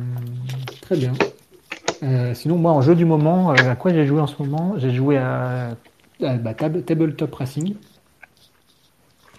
[0.80, 1.12] très bien.
[2.02, 4.74] Euh, sinon moi en jeu du moment, euh, à quoi j'ai joué en ce moment?
[4.78, 5.76] J'ai joué à,
[6.22, 7.76] à bah, Tab- Tabletop Racing.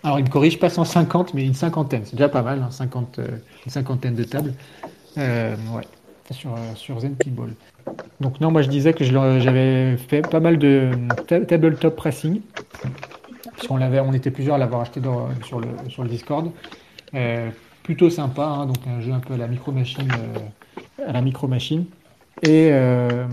[0.04, 3.20] Alors il me corrige pas 150 mais une cinquantaine, c'est déjà pas mal, hein, 50,
[3.66, 4.54] une cinquantaine de tables.
[5.18, 5.88] Ouais,
[6.32, 7.52] sur, sur Zen Pinball.
[8.20, 10.92] Donc non, moi je disais que j'avais fait pas mal de
[11.28, 12.42] ta- tabletop racing,
[13.54, 15.02] puisqu'on l'avait, on était plusieurs à l'avoir acheté
[15.44, 16.52] sur le sur le Discord.
[17.84, 20.08] Plutôt sympa, hein, donc un jeu un peu à la micro machine,
[21.06, 21.86] à la micro machine.
[22.42, 23.28] Et euh,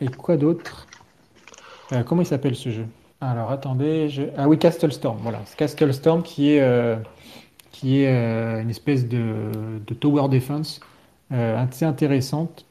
[0.00, 0.86] et quoi d'autre?
[1.92, 2.86] Euh, Comment il s'appelle ce jeu?
[3.20, 4.22] Alors attendez, je...
[4.36, 6.96] ah oui Castle Storm, voilà, c'est Castle Storm qui est euh,
[7.72, 9.50] qui est euh, une espèce de,
[9.86, 10.80] de tower defense
[11.32, 12.64] euh, assez intéressante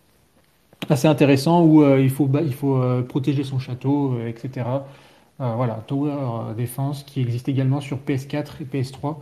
[0.89, 4.65] assez intéressant où euh, il faut, il faut euh, protéger son château, etc.
[5.39, 9.17] voilà, Tower Defense qui existe également sur PS4 et PS3.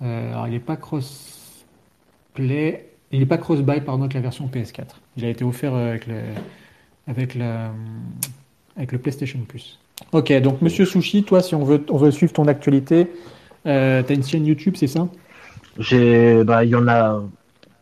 [0.00, 4.84] Alors il n'est pas cross-play, il n'est pas cross-buy pardon avec la version PS4.
[5.16, 6.20] Il a été offert avec le,
[7.06, 7.72] avec la,
[8.76, 9.78] avec le PlayStation Plus.
[10.12, 13.10] Ok, donc Monsieur Sushi, toi, si on veut, on veut suivre ton actualité,
[13.66, 15.08] euh, t'as une chaîne YouTube, c'est ça?
[15.78, 17.20] J'ai, bah, il y en a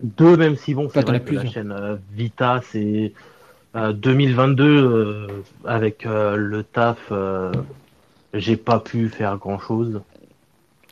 [0.03, 1.53] deux, même si bon, c'est vrai que la plusieurs.
[1.53, 3.13] chaîne euh, Vita, c'est
[3.75, 5.27] euh, 2022 euh,
[5.65, 7.53] avec euh, le taf, euh,
[8.33, 10.01] j'ai pas pu faire grand chose.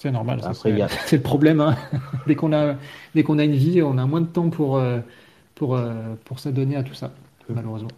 [0.04, 1.60] C'est normal, c'est a- le problème.
[1.62, 1.76] hein.
[2.26, 2.74] dès qu'on a,
[3.14, 4.98] dès qu'on a une vie, on a moins de temps pour, euh,
[5.54, 5.94] pour, euh,
[6.26, 7.10] pour s'adonner à tout ça,
[7.48, 7.88] malheureusement.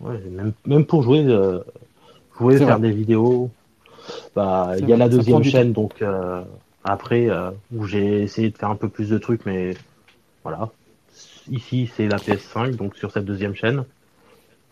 [0.00, 1.58] Ouais, même, même pour jouer, euh,
[2.38, 2.88] jouer, faire vrai.
[2.88, 3.50] des vidéos.
[4.34, 6.40] Bah, il y a la deuxième chaîne, donc euh,
[6.82, 9.76] après euh, où j'ai essayé de faire un peu plus de trucs, mais
[10.44, 10.70] voilà.
[11.50, 13.84] Ici, c'est la PS5, donc sur cette deuxième chaîne.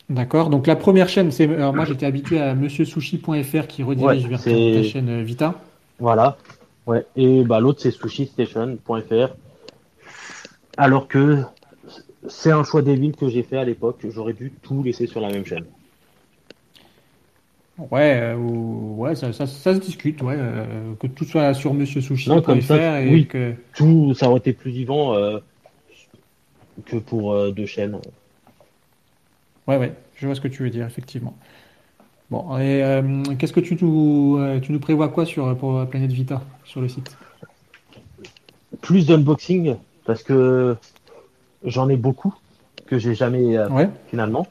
[0.08, 0.48] D'accord.
[0.48, 1.54] Donc la première chaîne, c'est.
[1.54, 5.54] Alors moi, j'étais habitué à monsieursushi.fr qui redirige Ouais, vers ta, chaîne Vita.
[5.98, 6.36] Voilà.
[6.86, 7.06] Ouais.
[7.16, 9.34] Et bah l'autre c'est sushistation.fr.
[10.76, 11.42] Alors que
[12.28, 14.04] c'est un choix débile que j'ai fait à l'époque.
[14.08, 15.64] J'aurais dû tout laisser sur la même chaîne.
[17.90, 21.74] Ouais, euh, ou- ouais, ça, ça, ça se discute, ouais, euh, que tout soit sur
[21.74, 23.26] monsieursushi.fr Non, comme ça, et oui.
[23.26, 23.54] que.
[23.74, 25.38] Tout, ça aurait été plus vivant euh,
[26.86, 27.98] que pour deux chaînes.
[29.66, 31.36] Ouais, ouais, je vois ce que tu veux dire, effectivement.
[32.30, 36.10] Bon, et euh, qu'est-ce que tu nous, euh, tu nous prévois quoi sur, pour Planète
[36.12, 37.16] Vita sur le site?
[38.82, 40.76] Plus d'unboxing parce que
[41.64, 42.34] j'en ai beaucoup
[42.86, 44.46] que j'ai jamais euh, Ouais, finalement.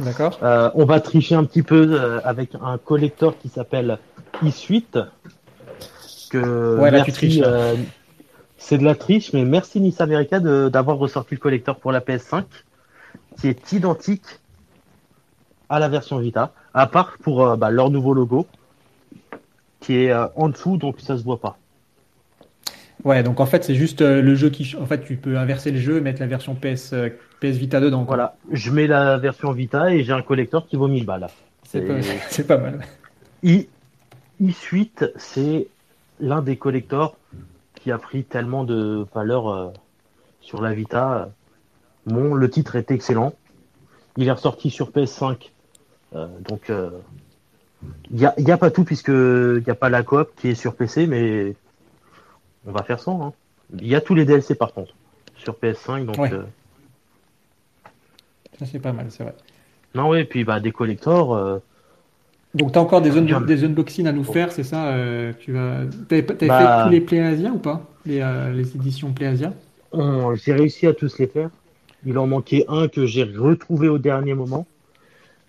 [0.00, 0.38] d'accord.
[0.42, 3.98] Euh, on va tricher un petit peu euh, avec un collector qui s'appelle
[4.44, 4.98] e-suite.
[6.30, 7.74] Que Ouais, là, tu merci, euh,
[8.56, 12.44] c'est de la triche, mais merci Nice America d'avoir ressorti le collector pour la PS5,
[13.38, 14.22] qui est identique
[15.72, 18.46] à la version Vita, à part pour euh, bah, leur nouveau logo,
[19.80, 21.56] qui est euh, en dessous, donc ça se voit pas.
[23.04, 24.76] Ouais, donc en fait, c'est juste euh, le jeu qui.
[24.76, 26.94] En fait, tu peux inverser le jeu et mettre la version PS,
[27.40, 28.04] PS Vita dedans.
[28.04, 28.16] quoi.
[28.16, 31.26] Voilà, je mets la version Vita et j'ai un collector qui vaut 1000 balles.
[31.64, 31.94] C'est pas,
[32.28, 32.84] c'est pas mal.
[33.42, 33.66] I,
[34.42, 35.68] i8, c'est
[36.20, 37.16] l'un des collectors
[37.76, 39.72] qui a pris tellement de valeur
[40.42, 41.30] sur la Vita.
[42.04, 43.32] Bon, le titre est excellent.
[44.18, 45.51] Il est ressorti sur PS5.
[46.14, 46.70] Euh, donc,
[48.10, 50.48] il n'y a, y a pas tout puisque il n'y a pas la coop qui
[50.48, 51.54] est sur PC, mais
[52.66, 53.34] on va faire sans.
[53.78, 54.92] Il y a tous les DLC par contre
[55.36, 56.04] sur PS5.
[56.06, 56.32] Donc, Ouais.
[56.32, 56.42] euh,
[58.58, 59.34] Ça, c'est pas mal, c'est vrai.
[59.94, 61.34] non, ouais, puis bah, des collectors.
[61.34, 61.58] euh,
[62.54, 63.40] Donc, tu as encore des, Bien.
[63.40, 65.80] des unboxings à nous faire, c'est ça euh, Tu vas...
[66.08, 66.58] T'avais t'avais Bah.
[66.78, 67.82] fait tous les Play Asia ou pas?
[68.04, 69.52] Les, euh, les éditions Play Asia?
[69.92, 71.50] On- J'ai réussi à tous les faire.
[72.04, 74.66] Il en manquait un que j'ai retrouvé au dernier moment.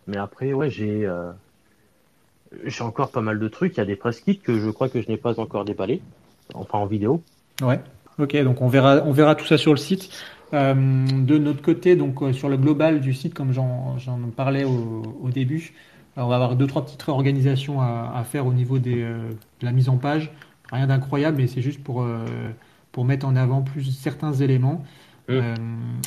[0.07, 1.31] Mais après, ouais, j'ai euh,
[2.65, 3.75] j'ai encore pas mal de trucs.
[3.75, 6.01] Il y a des press kits que je crois que je n'ai pas encore déballés.
[6.53, 7.21] Enfin, en vidéo.
[7.61, 7.79] Ouais.
[8.19, 10.09] Ok, donc on verra, on verra tout ça sur le site.
[10.53, 13.97] Euh, de notre côté, donc euh, sur le global du site, comme j'en
[14.35, 15.73] parlais au, début,
[16.15, 19.89] on va avoir deux trois petites réorganisations à, faire au niveau des, de la mise
[19.89, 20.31] en page.
[20.71, 22.05] Rien d'incroyable, mais c'est juste pour
[22.93, 24.85] pour mettre en avant plus certains éléments,
[25.29, 25.33] Mm.
[25.33, 25.55] euh,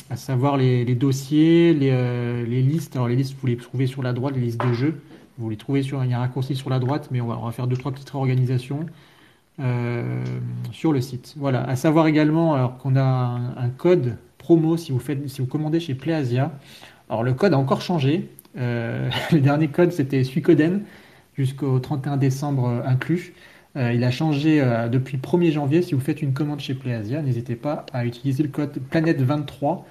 [0.09, 2.95] à savoir les, les dossiers, les, euh, les listes.
[2.95, 5.01] Alors les listes, vous les trouvez sur la droite, les listes de jeux.
[5.37, 7.37] Vous les trouvez sur, il y a un raccourci sur la droite, mais on va,
[7.37, 8.85] on va faire deux trois petites réorganisations
[9.59, 10.23] euh,
[10.71, 11.33] sur le site.
[11.37, 11.63] Voilà.
[11.63, 15.47] À savoir également alors qu'on a un, un code promo si vous faites, si vous
[15.47, 16.51] commandez chez PlayAsia.
[17.09, 18.29] Alors le code a encore changé.
[18.57, 20.81] Le dernier code c'était Suicoden
[21.37, 23.33] jusqu'au 31 décembre inclus.
[23.75, 25.81] Euh, il a changé euh, depuis le 1er janvier.
[25.81, 29.83] Si vous faites une commande chez PlayAsia, n'hésitez pas à utiliser le code Planète23,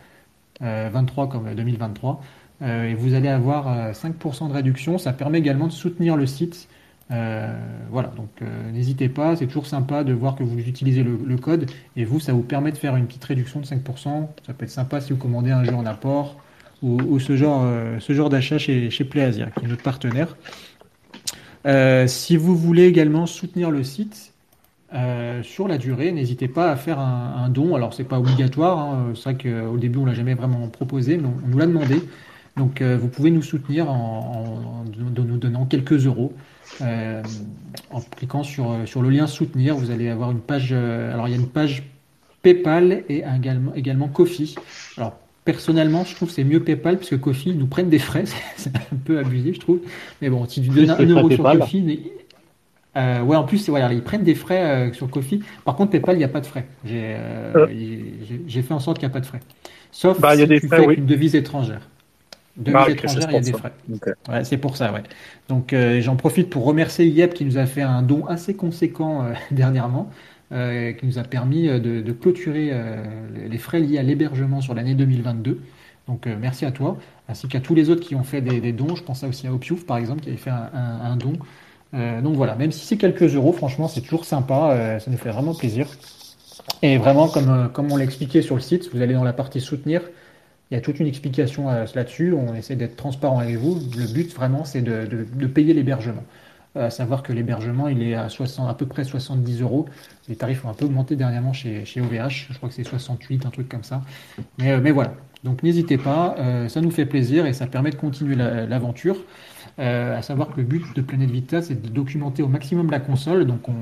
[0.62, 2.22] euh, 23 comme 2023,
[2.62, 4.98] euh, et vous allez avoir euh, 5% de réduction.
[4.98, 6.68] Ça permet également de soutenir le site.
[7.12, 7.56] Euh,
[7.90, 11.70] voilà, donc euh, n'hésitez pas, c'est toujours sympa de voir que vous utilisez le, code
[11.94, 14.28] et vous, ça vous permet de faire une petite réduction de 5%.
[14.46, 16.36] Ça peut être sympa si vous commandez un jeu en apport
[16.82, 20.36] ou, ou ce genre, euh, ce genre d'achat chez, chez PlayAsia, qui est notre partenaire.
[21.66, 24.32] Euh, si vous voulez également soutenir le site
[24.94, 27.74] euh, sur la durée, n'hésitez pas à faire un, don.
[27.74, 29.12] Alors, c'est pas obligatoire, hein.
[29.14, 32.00] c'est vrai qu'au début, on l'a jamais vraiment proposé, mais on, nous l'a demandé.
[32.56, 36.32] Donc, euh, vous pouvez nous soutenir en, nous donnant quelques euros.
[36.80, 37.22] Euh,
[37.90, 40.70] en cliquant sur, sur le lien soutenir, vous allez avoir une page.
[40.72, 41.82] euh, alors, il y a une page
[42.42, 44.54] PayPal et également, également Kofi.
[44.96, 48.24] Alors, personnellement, je trouve que c'est mieux PayPal parce que Kofi nous prennent des frais.
[48.58, 49.80] C'est un peu abusé, je trouve.
[50.20, 51.48] Mais bon, si tu donnes un les frais euro sur.
[51.52, 51.82] Kofi.
[51.82, 52.00] mais-
[52.96, 55.42] euh, ouais, en plus, c'est- voilà, ils prennent des frais euh, sur Kofi.
[55.64, 56.66] Par contre, PayPal, il n'y a pas de frais.
[56.84, 57.66] J'ai euh,
[58.62, 59.40] fait en sorte qu'il n'y a pas de frais.
[59.92, 61.88] Sauf Bah, il y a si des tu frais, fais avec une devise étrangère.
[62.56, 63.58] Devises Ah, c'est il y a pour des ça.
[63.58, 63.72] frais.
[64.28, 65.02] Ouais, c'est pour ça, ouais.
[65.48, 69.24] Donc euh, j'en profite pour remercier Yep qui nous a fait un don assez conséquent
[69.24, 70.10] euh, dernièrement,
[70.52, 73.02] euh, qui nous a permis euh, de, clôturer euh,
[73.48, 75.60] les- frais liés à l'hébergement sur l'année 2022.
[76.06, 76.98] Donc merci à toi,
[77.28, 78.94] ainsi qu'à tous les autres qui ont fait des, dons.
[78.94, 81.32] Je pense aussi à Opiouf par exemple qui avait fait un, don.
[82.22, 85.52] Donc voilà, même si c'est quelques euros, franchement c'est toujours sympa, ça nous fait vraiment
[85.52, 85.88] plaisir.
[86.82, 90.00] Et vraiment, comme, on l'a expliqué sur le site, vous allez dans la partie soutenir,
[90.70, 92.32] il y a toute une explication là-dessus.
[92.32, 93.74] On essaie d'être transparent avec vous.
[93.98, 96.22] Le but vraiment, c'est de payer l'hébergement.
[96.76, 99.86] À savoir que l'hébergement, il est à, 60, à peu près 70 euros.
[100.28, 102.48] Les tarifs ont un peu augmenté dernièrement chez, chez OVH.
[102.50, 104.02] Je crois que c'est 68, un truc comme ça.
[104.58, 105.14] Mais, euh, mais voilà.
[105.44, 109.16] Donc n'hésitez pas, euh, ça nous fait plaisir et ça permet de continuer la- l'aventure.
[109.78, 113.00] Euh, à savoir que le but de Planète Vita, c'est de documenter au maximum la
[113.00, 113.74] console, donc on,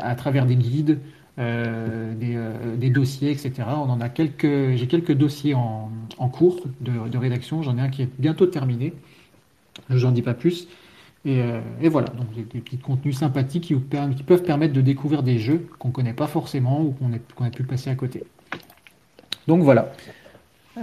[0.00, 0.98] à travers des guides,
[1.38, 3.52] des, dossiers, etc.
[3.68, 7.62] On en a quelques, j'ai quelques dossiers en, en cours de, de rédaction.
[7.62, 8.92] J'en ai un qui est bientôt terminé.
[9.88, 10.68] Je vous en dis pas plus.
[11.24, 15.38] Et, euh, et voilà, donc des, petits contenus sympathiques qui, peuvent permettre de découvrir des
[15.38, 18.24] jeux qu'on connaît pas forcément ou qu'on a pu passer à côté.
[19.46, 19.92] Donc voilà.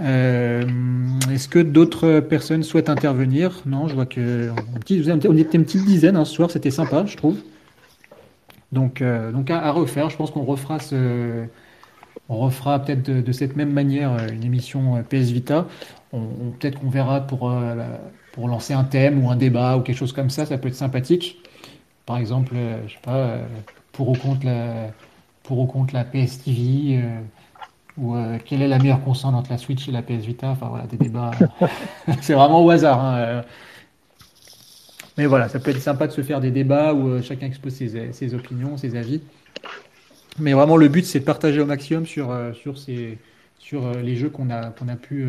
[0.00, 0.62] Euh,
[1.32, 3.62] Est-ce que d'autres personnes souhaitent intervenir?
[3.66, 7.16] Non, je vois que on était une petite dizaine hein, ce soir, c'était sympa, je
[7.16, 7.38] trouve.
[8.70, 11.46] Donc, euh, à, refaire, je pense qu'on refera ce,
[12.28, 15.66] on refera peut-être de, cette même manière une émission PS Vita.
[16.12, 17.50] Peut-être qu'on verra pour,
[18.38, 20.76] pour lancer un thème ou un débat ou quelque chose comme ça, ça peut être
[20.76, 21.42] sympathique.
[22.06, 23.44] Par exemple, euh, je sais pas, euh,
[23.90, 24.92] pour ou contre la,
[25.42, 27.20] pour ou contre la PS TV, euh,
[27.96, 30.50] ou quelle est la meilleure console entre la Switch et la PS Vita?
[30.50, 31.32] Enfin voilà, des débats.
[32.20, 33.04] C'est vraiment au hasard.
[33.04, 33.42] hein.
[35.16, 38.12] Mais voilà, ça peut être sympa de se faire des débats où chacun expose ses,
[38.12, 39.20] ses opinions, ses avis.
[40.38, 43.18] Mais vraiment, le but, c'est de partager au maximum sur, sur, ces,
[43.58, 45.28] sur les jeux qu'on a, qu'on a pu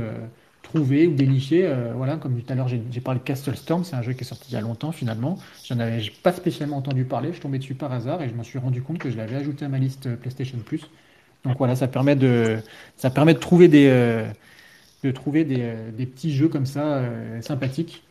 [0.64, 1.65] trouver ou dénicher.
[1.65, 4.22] Euh, voilà, comme tout à l'heure, j'ai parlé de Castle Storm, c'est un jeu qui
[4.22, 5.38] est sorti il y a longtemps finalement.
[5.65, 8.60] J'en avais pas spécialement entendu parler, je tombé dessus par hasard et je m'en suis
[8.60, 10.90] rendu compte que je l'avais ajouté à ma liste euh, PlayStation Plus.
[11.45, 12.60] Donc voilà, ça permet de,
[13.40, 14.26] trouver des, euh,
[15.14, 17.02] trouver des, petits jeux comme ça
[17.40, 18.03] sympathiques.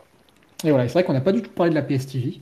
[0.65, 2.41] Et voilà, c'est vrai qu'on n'a pas du tout parlé de la PS TV.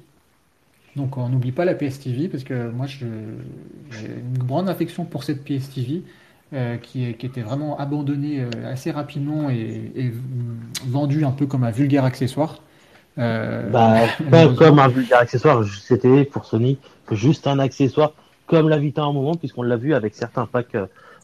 [0.94, 5.24] Donc on n'oublie pas la PS TV parce que moi j'ai une grande affection pour
[5.24, 6.02] cette PS TV
[6.52, 10.12] euh, qui, était vraiment abandonnée euh, assez rapidement et, et,
[10.86, 12.62] vendue un peu comme un vulgaire accessoire.
[13.18, 16.78] Euh, Bah, pas comme un vulgaire accessoire, c'était pour Sony
[17.12, 18.12] juste un accessoire
[18.46, 20.76] comme la Vita à un moment, puisqu'on l'a vu avec certains packs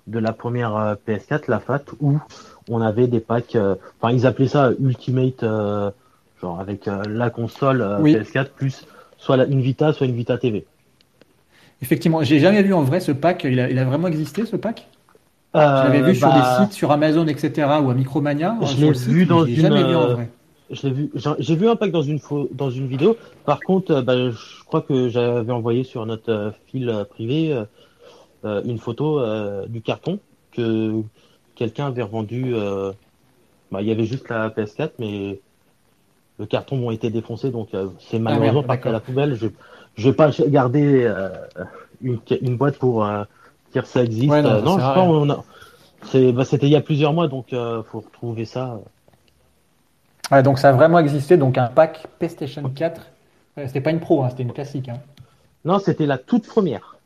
[0.08, 2.18] de la première euh, PS4, la FAT, où
[2.68, 3.56] on avait des packs,
[4.00, 5.44] enfin ils appelaient ça Ultimate,
[6.42, 8.14] genre avec la console euh, Oui.
[8.14, 8.86] PS4 plus
[9.16, 10.66] soit la- une Vita, soit une Vita TV.
[11.80, 13.44] Effectivement, j'ai jamais vu en vrai ce pack.
[13.44, 14.88] Il a, il a vraiment existé ce pack?
[15.54, 17.80] Je Euh, l'avais vu sur bah, des sites, sur Amazon, etc.
[17.82, 18.58] ou à Micromania.
[18.62, 20.30] Je sur l'ai le site, vu dans je l'ai une, jamais vu en euh, vrai.
[20.70, 22.20] Je l'ai vu, j'ai vu un pack dans une
[22.52, 23.16] dans une vidéo.
[23.44, 27.52] Par contre, euh, bah, je crois que j'avais envoyé sur notre euh, fil euh, privé
[27.52, 27.64] euh,
[28.44, 30.20] euh, une photo euh, du carton
[30.52, 31.02] que
[31.56, 32.54] quelqu'un avait revendu.
[32.54, 32.92] euh,
[33.70, 35.42] bah, il y avait juste la PS4, mais
[36.38, 39.34] le carton bon, était défoncé, donc euh, c'est malheureusement merde, parti à la poubelle.
[39.34, 39.48] Je
[39.96, 41.28] je vais pas garder euh,
[42.02, 43.24] une, une boîte pour euh,
[43.72, 44.30] dire ça existe.
[44.30, 45.44] Ouais, non, Euh, non, je on a.
[46.04, 48.80] C'est, bah, c'était il y a plusieurs mois, donc euh, faut retrouver ça.
[50.30, 51.36] Ouais, donc ça a vraiment existé.
[51.36, 53.06] Donc un pack PlayStation 4.
[53.58, 54.88] Euh, c'était pas une pro, hein, c'était une classique.
[54.88, 54.98] hein.
[55.64, 56.96] Non, c'était la toute première.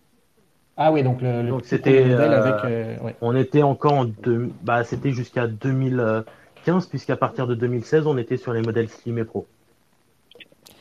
[0.78, 2.64] Ah oui, donc le, le Donc c'était, euh, avec.
[2.64, 3.16] euh, ouais.
[3.20, 8.36] On était encore en deux, bah, c'était jusqu'à 2015, puisqu'à partir de 2016, on était
[8.36, 9.46] sur les modèles Slim et Pro.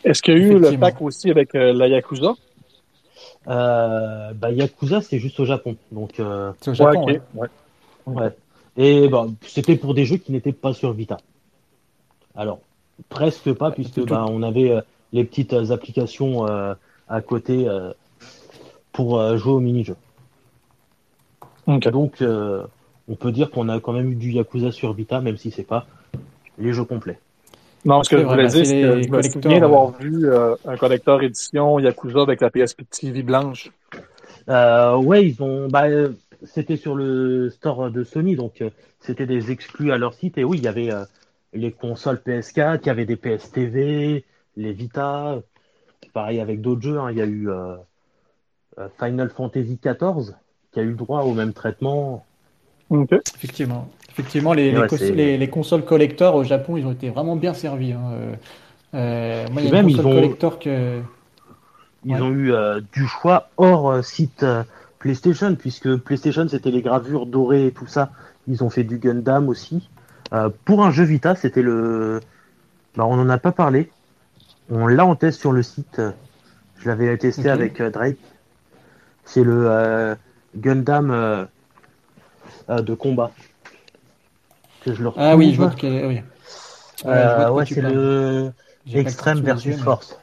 [0.03, 2.33] Est-ce qu'il y a eu le pack aussi avec euh, la Yakuza?
[3.47, 5.75] Euh, bah, Yakuza, c'est juste au Japon.
[5.91, 7.05] Donc, euh, C'est au Japon.
[7.05, 7.47] ouais, ouais.
[8.05, 8.15] ok.
[8.15, 8.23] Ouais.
[8.23, 8.37] ouais.
[8.77, 11.17] Et bah, c'était pour des jeux qui n'étaient pas sur Vita.
[12.35, 12.59] Alors,
[13.09, 14.81] presque pas, puisque bah, on avait euh,
[15.13, 16.73] les petites euh, applications euh,
[17.07, 17.93] à côté euh,
[18.91, 19.97] pour euh, jouer aux mini-jeux.
[21.67, 21.87] Ok.
[21.89, 22.65] Donc, euh,
[23.07, 25.63] on peut dire qu'on a quand même eu du Yakuza sur Vita, même si c'est
[25.63, 25.85] pas
[26.57, 27.19] les jeux complets.
[27.85, 29.93] Non, ce que je voulais dire, c'est que je me souviens d'avoir euh.
[29.99, 33.71] vu euh, un collecteur édition Yakuza avec la PSP TV blanche.
[34.49, 35.67] Euh, ouais, ils ont.
[35.67, 36.09] Bah, euh,
[36.43, 40.37] c'était sur le store de Sony, donc euh, c'était des exclus à leur site.
[40.37, 41.05] Et oui, il y avait euh,
[41.53, 44.25] les consoles PS4, il y avait des PS TV,
[44.57, 45.39] les Vita.
[46.13, 46.99] Pareil avec d'autres jeux.
[46.99, 47.49] hein, Il y a eu
[48.99, 50.33] Final Fantasy XIV
[50.71, 52.25] qui a eu le droit au même traitement.
[52.89, 53.11] Ok.
[53.35, 53.89] Effectivement.
[54.17, 56.93] Effectivement, les, Et les, ouais, cos- c'est- les- les consoles collector au Japon, ils ont
[56.93, 57.91] été vraiment bien servis.
[57.91, 57.99] hein.
[58.13, 58.33] Euh,
[58.93, 61.01] euh, moi, il y a Même, une ils ont- collector que.
[62.05, 62.21] Ils Ouais.
[62.21, 64.45] ont eu euh, du choix hors site
[64.99, 68.11] PlayStation, puisque PlayStation c'était les gravures dorées et tout ça.
[68.47, 69.89] Ils ont fait du Gundam aussi.
[70.31, 72.21] Euh, pour un jeu Vita, c'était le.
[72.95, 73.91] Bah, on n'en a pas parlé.
[74.69, 76.01] On l'a en test sur le site.
[76.79, 78.17] Je l'avais testé avec Drake.
[79.25, 80.15] C'est le
[80.55, 81.47] Gundam
[82.69, 83.31] de combat.
[84.85, 85.25] Que je le retrouve.
[85.25, 86.05] Ah oui, je vois de quel...
[86.05, 86.21] oui.
[87.03, 88.51] Ouais, Euh, ouais, c'est le
[88.87, 89.01] yeux,
[89.41, 90.17] versus Force.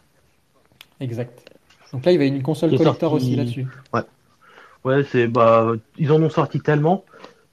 [1.01, 1.51] Exact.
[1.93, 3.66] Donc là, il va y avoir une console collector sorti- aussi là-dessus.
[4.84, 7.05] Ouais, c'est bah ils en ont sorti tellement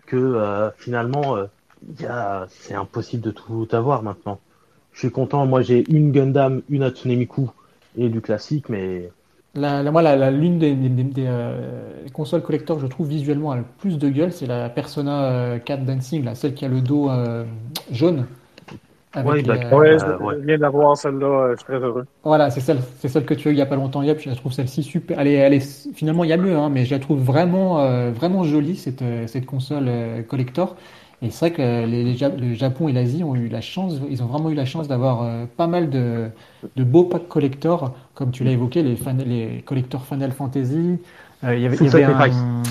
[0.08, 1.46] que euh, finalement euh,
[1.88, 4.40] il y a c'est impossible de tout avoir maintenant.
[4.94, 7.50] Je suis content, moi j'ai une Gundam, une Hatsune Miku
[7.98, 9.12] et du classique, mais
[9.56, 12.88] La, la- moi, la, la- l'une des, des- des- des, euh, consoles collector que je
[12.88, 16.54] trouve visuellement a le plus de gueule, c'est la Persona euh, 4 Dancing, là, celle
[16.54, 17.46] qui a le dos euh,
[17.92, 18.26] jaune.
[19.14, 20.36] Avec Ouais, bah, les- Ouais, Euh, je ouais.
[20.46, 22.06] viens d'avoir celle-là, euh, je suis très heureux.
[22.24, 24.20] Voilà, c'est celle, c'est celle que tu as eu il y a pas longtemps, Yep.
[24.20, 25.20] Je la trouve celle-ci super.
[25.20, 27.80] Elle est, elle est, finalement, il y a mieux, hein, mais je la trouve vraiment,
[27.82, 30.76] euh, vraiment jolie cette, euh, cette console euh, collector.
[31.22, 33.96] Et c'est vrai que les, les Ja- le Japon et l'Asie ont eu la chance,
[34.10, 36.30] ils ont vraiment eu la chance d'avoir euh, pas mal de,
[36.78, 40.98] de beaux packs collector, comme tu l'as évoqué, les, fan, les collectors Final Fantasy.
[41.44, 42.38] Euh, il y avait, il y avait Sacrifice.
[42.38, 42.64] un...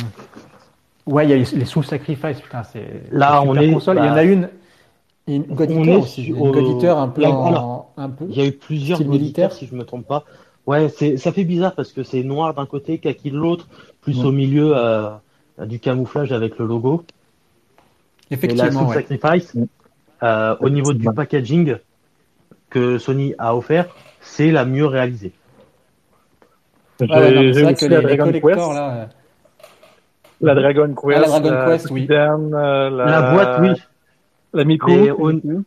[1.13, 3.99] Ouais, il y a les, les Soul Sacrifice, putain, c'est Là, on est- console.
[3.99, 4.49] Il y en bah, a une,
[5.27, 7.43] et une God on Eater est aussi, sur- une God Eater un peu Là, en-
[7.43, 7.83] voilà.
[7.99, 8.25] un peu.
[8.31, 9.53] il y a eu plusieurs militaires militaire.
[9.53, 10.25] si je me trompe pas.
[10.67, 13.69] Ouais, c'est ça fait bizarre parce que c'est noir d'un côté, kaki de l'autre,
[14.03, 14.27] plus Ouais.
[14.27, 15.09] au milieu euh,
[15.67, 17.05] du camouflage avec le logo.
[18.31, 18.95] Et la Effectivement, Soul ouais.
[18.95, 19.57] Sacrifice,
[20.23, 21.77] euh, au niveau du packaging
[22.71, 23.87] que Sony a offert,
[24.21, 25.33] c'est la mieux réalisée.
[27.01, 28.75] Non, j'ai c'est vrai aussi que la les, les Dragon collectors, Quest.
[28.79, 29.07] là, euh,
[30.41, 31.17] La Dragon Quest.
[31.17, 32.07] Ah, la Dragon Quest, oui.
[32.11, 33.05] Euh, la...
[33.07, 33.69] La boîte, oui.
[34.53, 34.91] La Miku.
[34.91, 35.65] Mais au- Miku.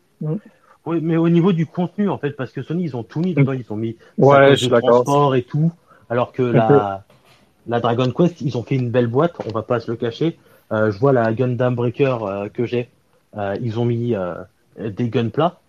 [0.85, 3.35] Oui, mais au niveau du contenu, en fait, parce que Sony, ils ont tout mis
[3.35, 5.71] dedans, ils ont mis Ouais, je de transport et tout,
[6.09, 7.03] alors que la,
[7.67, 10.39] la Dragon Quest, ils ont fait une belle boîte, on va pas se le cacher.
[10.71, 12.89] Euh, je vois la Gundam Breaker euh, que j'ai,
[13.37, 14.15] euh, ils ont mis
[14.79, 15.59] des guns plats.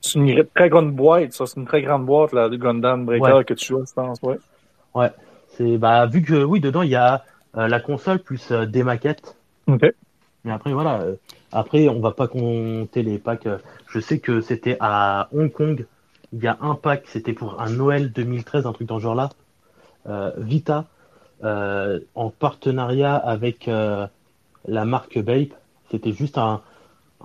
[0.00, 1.46] C'est une très grande boîte, ça.
[1.46, 3.44] C'est une très grande boîte, la Gundam Breaker Ouais.
[3.44, 4.38] que tu as, je pense, ouais.
[4.94, 5.10] Ouais,
[5.48, 9.36] c'est bah vu que oui, dedans il y a la console plus des maquettes.
[9.66, 9.82] Ok.
[10.44, 11.04] Mais après voilà,
[11.52, 13.48] après on va pas compter les packs.
[13.88, 15.86] je sais que c'était à Hong Kong,
[16.32, 19.30] il y a un pack, c'était pour un Noël 2013, un truc dans ce genre-là.
[20.08, 20.84] Euh, Vita,
[21.44, 24.06] euh, en partenariat avec euh,
[24.66, 25.54] la marque Bape,
[25.90, 26.60] c'était juste un,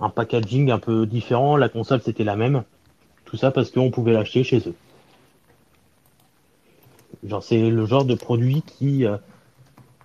[0.00, 1.56] un packaging un peu différent.
[1.56, 2.62] La console c'était la même.
[3.24, 4.74] Tout ça parce qu'on pouvait l'acheter chez eux.
[7.26, 9.16] Genre c'est le genre de produit qui euh,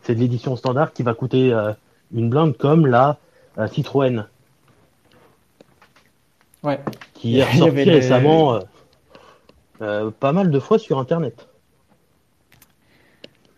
[0.04, 1.74] c'est de l'édition standard qui va coûter euh,
[2.14, 3.18] une blinde comme la
[3.58, 4.26] euh, Citroën
[6.64, 6.80] ouais.
[7.16, 8.60] qui est avait ressorti les- récemment
[10.20, 11.48] pas mal de fois sur internet.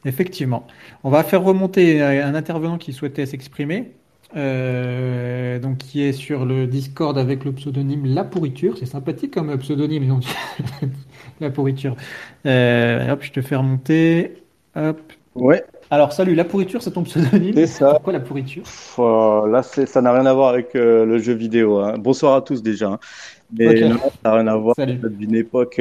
[0.05, 0.65] Effectivement.
[1.03, 3.91] On va faire remonter un intervenant qui souhaitait s'exprimer,
[4.35, 8.77] euh, donc qui est sur le Discord avec le pseudonyme La Pourriture.
[8.77, 10.23] C'est sympathique comme pseudonyme, donc
[11.41, 11.95] La Pourriture.
[12.45, 14.35] Euh, hop, je te fais remonter.
[14.75, 14.99] Hop.
[15.35, 17.53] Ouais, Alors, salut, La Pourriture, c'est ton pseudonyme.
[17.55, 17.91] c'est ça.
[17.91, 18.63] Pourquoi La Pourriture?
[18.63, 21.79] Pff, euh, là, ça n'a rien à voir avec euh, le jeu vidéo.
[21.79, 21.97] hein.
[21.97, 22.87] Bonsoir à tous déjà.
[22.89, 22.99] hein.
[23.57, 24.75] Mais non, ça n'a rien à voir.
[24.77, 25.79] Date d'une époque.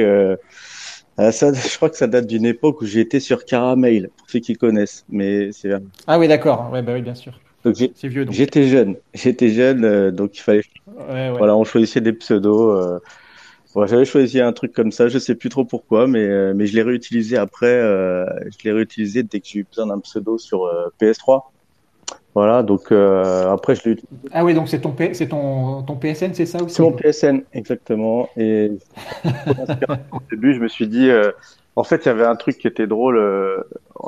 [1.19, 4.29] Euh, euh, ça, je crois que ça date d'une époque où j'étais sur Caramel, pour
[4.29, 5.05] ceux qui connaissent.
[5.09, 5.71] Mais c'est,
[6.07, 6.69] Ah oui, d'accord.
[6.71, 7.39] Ouais, bah oui, bien sûr.
[7.63, 8.33] donc j'ai- C'est vieux, donc.
[8.35, 8.95] j'étais jeune.
[9.13, 10.63] J'étais jeune, euh, donc il fallait.
[10.87, 11.37] Ouais, ouais.
[11.37, 12.71] Voilà, on choisissait des pseudos.
[12.77, 12.99] euh.
[13.75, 16.65] Bon, j'avais choisi un truc comme ça, je sais plus trop pourquoi, mais euh, mais
[16.65, 17.67] je l'ai réutilisé après.
[17.67, 21.53] je l'ai réutilisé dès que j'ai eu besoin d'un pseudo sur euh, PS3.
[22.39, 23.95] Voilà, donc euh, après je l'ai
[24.31, 26.73] Ah oui, donc c'est ton, P- c'est ton, ton PSN, c'est ça aussi?
[26.75, 28.29] C'est mon PSN, exactement.
[28.37, 28.71] Et
[30.13, 31.31] au début, je me suis dit, euh,
[31.75, 33.57] en fait, il y avait un truc qui était drôle euh,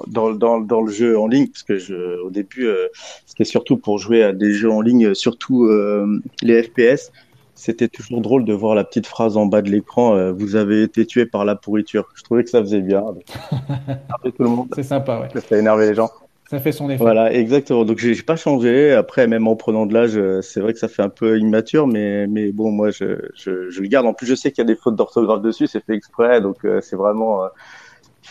[0.07, 2.87] dans, dans, dans le jeu en ligne, parce que je, au début, euh,
[3.25, 7.11] c'était surtout pour jouer à des jeux en ligne, surtout euh, les FPS.
[7.53, 10.83] C'était toujours drôle de voir la petite phrase en bas de l'écran, euh, vous avez
[10.83, 12.07] été tué par la pourriture.
[12.15, 13.03] Je trouvais que ça faisait bien.
[14.09, 15.41] Après tout le monde, C'est sympa, ouais.
[15.41, 16.09] ça énervait les gens.
[16.51, 17.01] Ça fait son effet.
[17.01, 17.85] Voilà, exactement.
[17.85, 18.91] Donc j'ai pas changé.
[18.91, 21.87] Après, même en prenant de l'âge, euh, c'est vrai que ça fait un peu immature,
[21.87, 24.05] mais mais bon, moi je je, le garde.
[24.05, 26.65] En plus, je sais qu'il y a des fautes d'orthographe dessus, c'est fait exprès, donc
[26.65, 27.45] euh, c'est vraiment.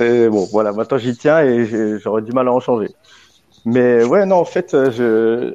[0.03, 0.73] euh, bon, voilà.
[0.73, 1.65] Maintenant j'y tiens et
[1.99, 2.89] j'aurais du mal à en changer.
[3.65, 5.55] Mais ouais, non, en fait, je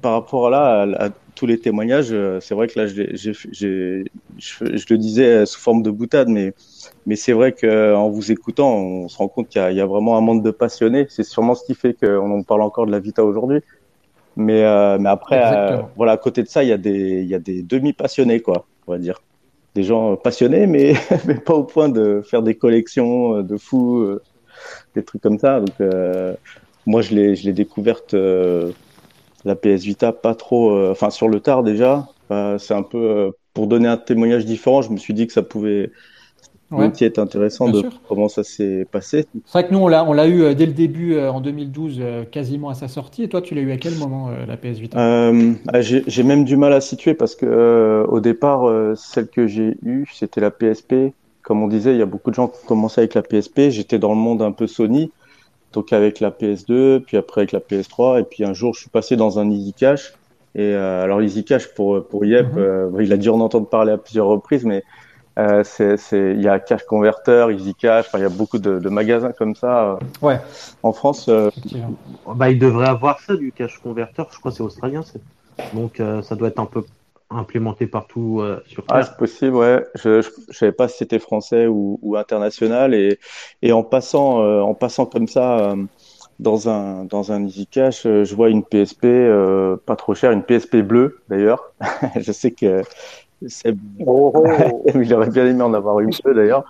[0.00, 4.04] par rapport à là tous les témoignages, euh, c'est vrai que là, je,
[4.90, 6.54] le disais euh, sous forme de boutade, mais
[7.06, 9.80] mais c'est vrai qu'en vous écoutant, on se rend compte qu'il y a, il y
[9.80, 11.06] a vraiment un monde de passionnés.
[11.10, 13.60] C'est sûrement ce qui fait qu'on en parle encore de la Vita aujourd'hui.
[14.36, 17.28] Mais, euh, mais après, euh, voilà, à côté de ça, il y a des, il
[17.28, 19.22] y a des demi-passionnés, quoi, on va dire.
[19.74, 20.94] Des gens passionnés, mais,
[21.26, 24.22] mais pas au point de faire des collections euh, de fous, euh,
[24.94, 25.60] des trucs comme ça.
[25.60, 26.34] Donc, euh,
[26.86, 28.72] moi, je l'ai, découverte euh,
[29.44, 32.08] la PS Vita pas trop, euh, enfin sur le tard déjà.
[32.28, 34.82] Bah, c'est un peu euh, pour donner un témoignage différent.
[34.82, 35.90] Je me suis dit que ça pouvait
[36.70, 36.92] Ouais.
[36.92, 38.00] aussi être intéressant Bien de sûr.
[38.08, 39.26] comment ça s'est passé.
[39.44, 41.40] C'est vrai que nous, on l'a, on l'a eu euh, dès le début euh, en
[41.40, 43.22] 2012, euh, quasiment à sa sortie.
[43.22, 44.98] Et toi, tu l'as eu à quel moment, euh, la PS Vita?
[45.00, 48.94] Euh, ah, j'ai j'ai même du mal à situer parce que euh, au départ, euh,
[48.94, 51.14] celle que j'ai eue, c'était la PSP.
[51.42, 53.70] Comme on disait, il y a beaucoup de gens qui ont commencé avec la PSP.
[53.70, 55.12] J'étais dans le monde un peu Sony,
[55.74, 58.90] donc avec la PS2, puis après avec la PS3, et puis un jour, je suis
[58.90, 60.14] passé dans un Easy Cash.
[60.54, 62.58] Et euh, alors Easy Cash pour pour Yep, Mhm.
[62.58, 64.82] euh, il a dû en entendre parler à plusieurs reprises, mais
[65.38, 68.78] euh, c'est c'est il y a Cash Converter, Easy Cash, il y a beaucoup de,
[68.78, 70.38] de magasins comme ça Ouais,
[70.82, 71.28] en France.
[72.36, 74.22] Bah, il devrait avoir ça du cash converter.
[74.32, 75.02] Je crois que c'est australien.
[75.02, 75.20] c'est-
[75.74, 76.84] Donc, ça doit être un peu
[77.30, 79.04] implémenté partout euh, sur Ah, Terre.
[79.04, 79.82] c'est possible, ouais.
[79.94, 83.18] Je, je savais pas si c'était français ou, ou international et,
[83.62, 85.86] et en passant, euh, en passant comme ça euh,
[86.38, 89.06] dans un dans un Easy Cash, je vois une PSP
[89.86, 91.72] pas trop chère, une PSP bleue d'ailleurs.
[92.20, 92.82] je sais que
[93.46, 93.74] c'est
[94.06, 94.46] Oh, oh.
[95.02, 96.64] J'aurais bien aimé en avoir une bleue d'ailleurs,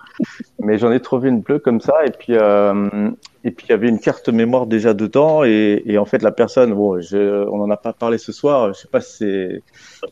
[0.59, 3.09] mais j'en ai trouvé une bleue comme ça et puis euh,
[3.43, 6.31] et puis il y avait une carte mémoire déjà dedans et, et en fait la
[6.31, 9.63] personne, bon, je, on en a pas parlé ce soir, je sais pas si c'est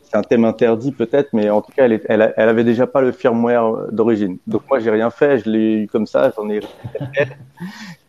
[0.02, 3.00] c'est un thème interdit peut-être, mais en tout cas elle, est, elle, avait déjà pas
[3.00, 4.38] le firmware d'origine.
[4.46, 6.60] Donc moi j'ai rien fait, je l'ai eu comme ça, j'en ai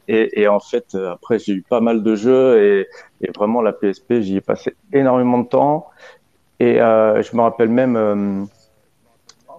[0.07, 2.87] et, et en fait après j'ai eu pas mal de jeux et,
[3.21, 5.87] et vraiment la PSP j'y ai passé énormément de temps
[6.59, 8.45] et euh, je me rappelle même euh,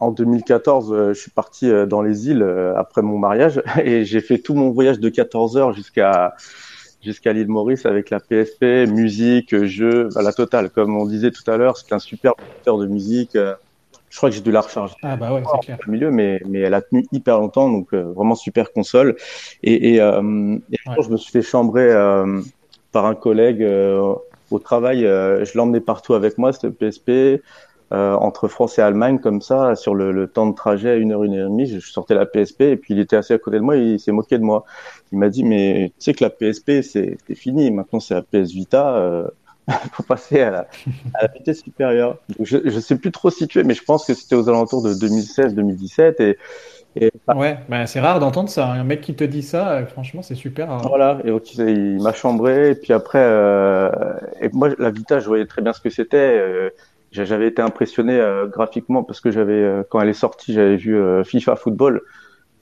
[0.01, 4.05] en 2014, euh, je suis parti euh, dans les îles euh, après mon mariage et
[4.05, 6.35] j'ai fait tout mon voyage de 14 heures jusqu'à
[7.03, 10.71] jusqu'à l'île Maurice avec la PSP, musique, jeux, bah, la totale.
[10.71, 13.35] Comme on disait tout à l'heure, c'est un super producteur de musique.
[13.35, 15.79] je crois que j'ai dû la recharger Ah bah ouais, c'est clair.
[15.87, 19.15] au milieu, mais, mais elle a tenu hyper longtemps, donc euh, vraiment super console.
[19.63, 22.41] Et, et, euh, et je me suis fait chambrer euh,
[22.91, 24.15] par un collègue euh,
[24.51, 25.07] au travail.
[25.07, 27.43] euh, je l'emmenais partout avec moi, cette PSP,
[27.93, 31.23] euh, entre France et Allemagne, comme ça, sur le, le temps de trajet, une heure,
[31.23, 31.67] une heure et demie.
[31.69, 34.13] Je, sortais la PSP et puis il était assis à côté de moi il s'est
[34.13, 34.65] moqué de moi.
[35.13, 38.51] Il m'a dit, mais tu sais que la PSP, c'est fini, maintenant c'est la PS
[38.53, 38.97] Vita.
[38.97, 39.29] Euh,
[39.93, 40.59] faut passer à la,
[41.15, 42.19] à la vitesse supérieure.
[42.29, 44.95] Donc, je ne sais plus trop situer, mais je pense que c'était aux alentours de
[44.95, 46.39] 2016-2017 et,
[46.97, 48.69] et Ouais, bah, c'est rare d'entendre ça.
[48.73, 50.69] Un mec qui te dit ça, euh, franchement, c'est super.
[50.69, 50.89] rare.
[50.89, 53.91] Voilà, et donc il, m'a chambré, et puis après, euh,
[54.41, 56.17] et moi, la Vita, je voyais très bien ce que c'était.
[56.39, 56.71] euh,
[57.13, 60.95] j'a- j'avais été impressionné euh, graphiquement parce que j'avais, quand elle est sortie, j'avais vu
[60.97, 62.03] euh, FIFA Football.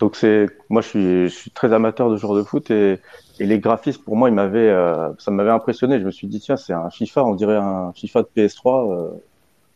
[0.01, 3.01] Donc c'est, moi, je suis, je suis très amateur de joueurs de foot et,
[3.41, 4.71] et les graphismes, pour moi, ils m'avaient,
[5.19, 6.01] ça m'avait impressionné.
[6.01, 9.11] Je me suis dit, tiens, c'est un FIFA, on dirait un FIFA de PS3 euh,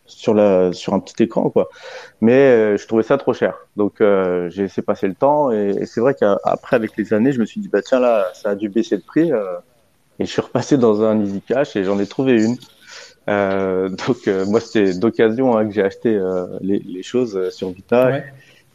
[0.09, 1.69] sur la, sur un petit écran, quoi.
[2.21, 3.55] Mais euh, je trouvais ça trop cher.
[3.77, 7.33] Donc euh, j'ai laissé passer le temps et, et c'est vrai qu'après avec les années,
[7.33, 9.45] je me suis dit bah tiens là, ça a dû baisser de prix euh,
[10.19, 12.57] et je suis repassé dans un Easy Cash et j'en ai trouvé une.
[13.29, 17.71] Euh, donc euh, moi c'était d'occasion hein, que j'ai acheté euh, les, les choses sur
[17.73, 18.25] Vita Ouais.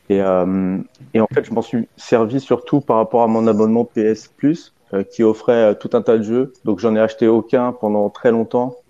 [0.09, 0.77] et, euh,
[1.13, 4.73] et en fait je m'en suis servi surtout par rapport à mon abonnement PS Plus
[4.93, 6.53] euh, qui offrait tout un tas de jeux.
[6.65, 8.82] Donc j'en ai acheté aucun pendant très longtemps.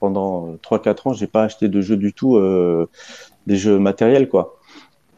[0.00, 2.88] Pendant euh, 3-4 ans, j'ai pas acheté de jeux du tout, euh,
[3.46, 4.54] des jeux matériels quoi.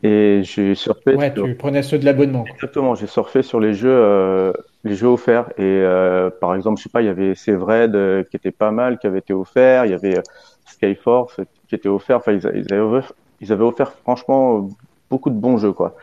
[0.02, 2.44] Et j'ai surfé Ouais, sur- tu prenais ceux de l'abonnement.
[2.54, 4.52] Exactement, j'ai surfé sur les jeux, euh,
[4.84, 5.50] les jeux offerts.
[5.58, 8.70] Et euh, par exemple, je sais pas, il y avait Severed euh, qui était pas
[8.70, 9.84] mal, qui avait été offert.
[9.86, 10.22] Il y avait euh,
[10.66, 12.18] Skyforce qui était offert.
[12.18, 14.68] Enfin, ils, ils avaient offert, ils avaient offert franchement euh,
[15.10, 15.96] beaucoup de bons jeux, quoi.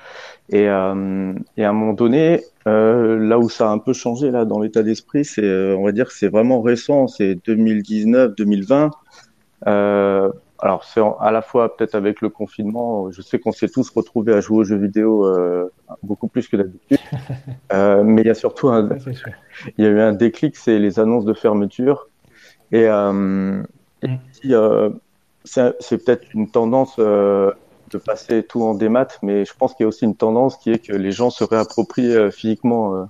[0.50, 4.32] Et, euh, et à un moment donné, euh, là où ça a un peu changé
[4.32, 8.36] là dans l'état d'esprit, c'est, euh, on va dire, que c'est vraiment récent, c'est 2019,
[8.36, 8.92] 2020.
[9.68, 13.90] Euh, alors c'est à la fois peut-être avec le confinement, je sais qu'on s'est tous
[13.92, 15.70] retrouvés à jouer aux jeux vidéo euh,
[16.04, 17.00] beaucoup plus que d'habitude,
[17.74, 18.90] euh, mais il y a surtout un,
[19.78, 22.10] il y a eu un déclic, c'est les annonces de fermeture.
[22.72, 23.64] Et, euh,
[24.04, 24.18] et Mm.
[24.52, 24.90] euh,
[25.44, 27.52] c'est c'est peut-être une tendance euh,
[27.92, 30.72] de passer tout en démat, mais je pense qu'il y a aussi une tendance qui
[30.72, 33.04] est que les gens se réapproprient euh, physiquement euh,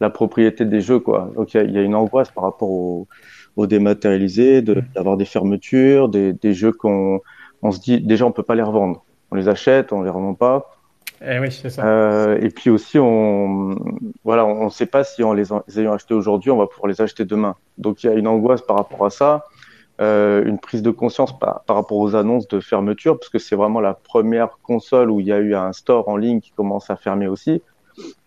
[0.00, 1.30] la propriété des jeux, quoi.
[1.36, 3.06] Donc il y a, il y a une angoisse par rapport au,
[3.56, 4.82] au dématérialisé, de- Mm.
[4.94, 7.20] d'avoir des fermetures, des, des jeux qu'on
[7.62, 9.04] on se dit déjà on peut pas les revendre.
[9.30, 10.70] On les achète, on les revend pas.
[11.24, 11.84] Eh oui, ça.
[11.86, 13.76] Euh, et puis aussi, on
[14.24, 17.00] voilà, on ne sait pas si en- les ayant achetés aujourd'hui, on va pouvoir les
[17.00, 17.54] acheter demain.
[17.78, 19.44] Donc il y a une angoisse par rapport à ça,
[20.00, 23.56] euh, une prise de conscience par, par rapport aux annonces de fermeture, parce que c'est
[23.56, 26.90] vraiment la première console où il y a eu un store en ligne qui commence
[26.90, 27.62] à fermer aussi.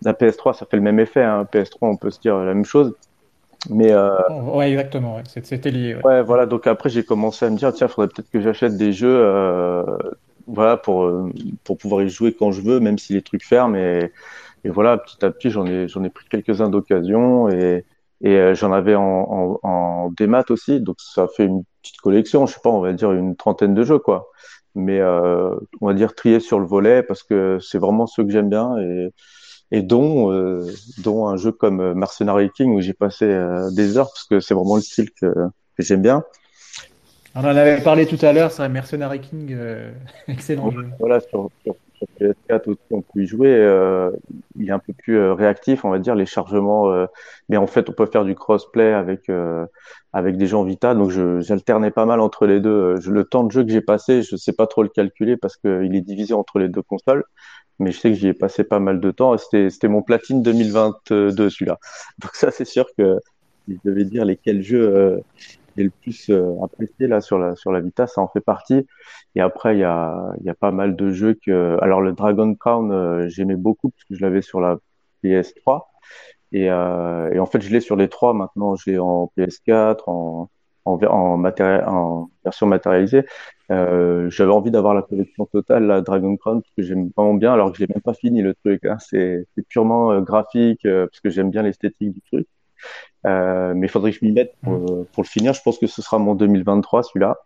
[0.03, 1.23] La PS3, ça fait le même effet.
[1.23, 1.45] Hein.
[1.51, 2.93] PS3, on peut se dire la même chose.
[3.69, 4.15] Mais euh,
[4.53, 5.15] Ouais, exactement.
[5.15, 5.23] ouais.
[5.25, 5.95] C'était lié.
[5.95, 6.03] ouais.
[6.03, 6.45] Ouais, voilà.
[6.45, 9.83] Donc après, j'ai commencé à me dire, tiens, faudrait peut-être que j'achète des jeux, euh,
[10.47, 11.11] voilà, pour
[11.63, 13.75] pour pouvoir y jouer quand je veux, même si les trucs ferment.
[13.75, 14.11] Et,
[14.63, 17.49] et voilà, petit à petit, j'en ai j'en ai pris quelques-uns d'occasion.
[17.49, 17.85] Et
[18.21, 22.45] Et euh, j'en avais en, en, en démat aussi, donc ça fait une petite collection,
[22.45, 24.29] je sais pas, on va dire une trentaine de jeux, quoi.
[24.73, 28.31] Mais euh, on va dire trier sur le volet parce que c'est vraiment ceux que
[28.31, 29.09] j'aime bien et,
[29.71, 30.69] et dont, euh,
[31.03, 34.53] dont un jeu comme Mercenary King où j'ai passé euh, des heures parce que c'est
[34.53, 36.23] vraiment le style que, que j'aime bien.
[37.35, 39.91] On en avait parlé tout à l'heure, c'est un Mercenary King, euh,
[40.27, 40.87] excellent jeu.
[40.99, 43.53] Voilà, sur, sur, sur PS4 aussi, on peut y jouer.
[43.53, 44.11] Euh,
[44.57, 46.91] il est un peu plus euh, réactif, on va dire, les chargements.
[46.91, 47.05] euh,
[47.49, 49.29] mais en fait, on peut faire du crossplay avec
[50.13, 50.95] avec des gens Vita.
[50.95, 52.95] Donc, j'alternais pas mal entre les deux.
[52.95, 55.95] Le temps de jeu que j'ai passé, je sais pas trop le calculer parce qu'il
[55.95, 57.23] est divisé entre les deux consoles.
[57.79, 59.35] Mais je sais que j'y ai passé pas mal de temps.
[59.37, 61.77] C'était mon platine 2022 celui-là.
[62.19, 63.19] Donc ça, c'est sûr que
[63.67, 65.21] je devais dire lesquels jeux
[65.75, 68.85] j'ai le plus euh, apprécié là sur la sur la Vita, ça en fait partie.
[69.35, 71.77] Et après, il y a, il y a pas mal de jeux que.
[71.81, 74.77] Alors, le Dragon Crown, euh, j'aimais beaucoup parce que je l'avais sur la
[75.23, 75.91] PS3.
[76.51, 78.75] Et, euh, et en fait, je l'ai sur les trois maintenant.
[78.75, 80.49] Je l'ai en PS4, en,
[80.85, 83.25] en, en, matéri- en version matérialisée.
[83.71, 87.51] Euh, j'avais envie d'avoir la collection totale, la Dragon Crown, parce que j'aime vraiment bien,
[87.53, 88.85] alors que j'ai même pas fini le truc.
[88.85, 88.97] Hein.
[88.99, 92.47] C'est c'est purement euh, graphique, euh, parce que j'aime bien l'esthétique du truc.
[93.25, 95.53] Euh, mais il faudrait que je m'y mette pour, euh, pour le finir.
[95.53, 97.37] Je pense que ce sera mon 2023, celui-là.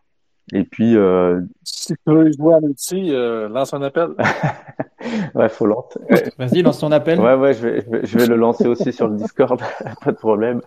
[0.52, 4.10] Et puis, euh, Si tu veux jouer à multi, euh, lance un appel.
[5.36, 6.00] ouais, faut lancer.
[6.38, 7.20] Vas-y, lance ton appel.
[7.20, 9.62] Ouais, ouais, je vais, je vais, je vais le lancer aussi sur le Discord,
[10.04, 10.62] pas de problème.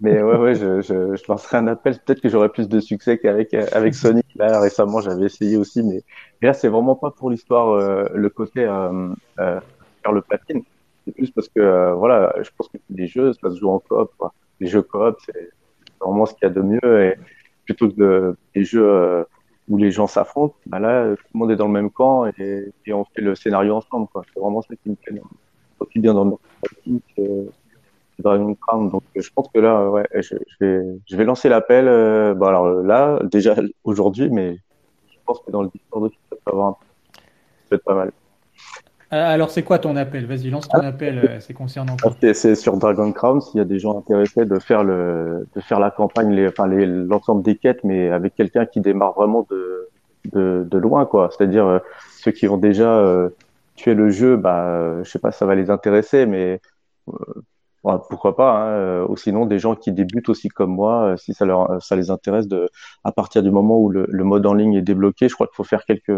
[0.00, 1.96] Mais ouais, ouais, je, je, je lancerai un appel.
[2.04, 4.26] Peut-être que j'aurai plus de succès qu'avec euh, avec Sonic.
[4.34, 6.02] Là, récemment, j'avais essayé aussi, mais,
[6.42, 9.08] là, c'est vraiment pas pour l'histoire, euh, le côté euh,
[9.38, 9.60] euh,
[10.02, 10.62] faire le platine.
[11.04, 13.78] C'est plus parce que, euh, voilà, je pense que les jeux, ça se joue en
[13.78, 14.10] coop.
[14.18, 14.32] Quoi.
[14.62, 15.50] Les jeux coop, c'est
[16.00, 17.04] vraiment ce qu'il y a de mieux.
[17.04, 17.16] Et
[17.64, 19.24] plutôt que de, des jeux euh,
[19.68, 22.72] où les gens s'affrontent, bah là, tout le monde est dans le même camp et,
[22.86, 24.06] et on fait le scénario ensemble.
[24.14, 25.20] C'est vraiment ça qui me plaît
[25.80, 27.50] aussi bien dans le pratique que
[28.16, 28.90] que Dragon Crown.
[28.90, 31.88] Donc je pense que là, ouais, je, vais, lancer l'appel.
[31.88, 34.58] Euh, bon alors euh, là, déjà aujourd'hui, mais
[35.10, 36.78] je pense que dans le Discord aussi, ça peut avoir
[37.14, 37.20] ça
[37.70, 38.12] peut être pas mal.
[39.12, 40.26] Euh, Alors, c'est quoi ton appel?
[40.26, 43.58] Vas-y, lance ton appel, euh, c'est concernant Ah, quoi C'est c'est sur Dragon Crown s'il
[43.58, 46.86] y a des gens intéressés de faire le, de faire la campagne, les, enfin les,
[46.86, 49.88] l'ensemble des quêtes, mais avec quelqu'un qui démarre vraiment de,
[50.32, 51.30] de, de loin, quoi.
[51.30, 51.78] C'est-à-dire euh,
[52.18, 53.28] ceux qui ont déjà euh,
[53.74, 56.60] tué le jeu, bah, euh, je sais pas, ça va les intéresser, mais
[57.08, 57.12] euh,
[57.84, 58.52] ouais, pourquoi pas.
[58.52, 61.82] Hein, euh, ou sinon des gens qui débutent aussi comme moi, euh, si ça leur,
[61.82, 62.68] ça les intéresse de,
[63.04, 65.56] à partir du moment où le, le mode en ligne est débloqué, je crois qu'il
[65.56, 66.12] faut faire quelques,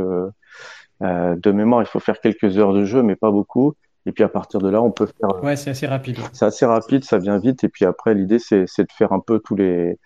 [1.02, 3.74] euh, de mémoire, il faut faire quelques heures de jeu, mais pas beaucoup.
[4.06, 6.18] Et puis à partir de là, on peut faire Ouais, c'est assez rapide.
[6.32, 7.64] c'est assez rapide, ça vient vite.
[7.64, 9.98] Et puis après, l'idée, c'est, de faire un peu tous les,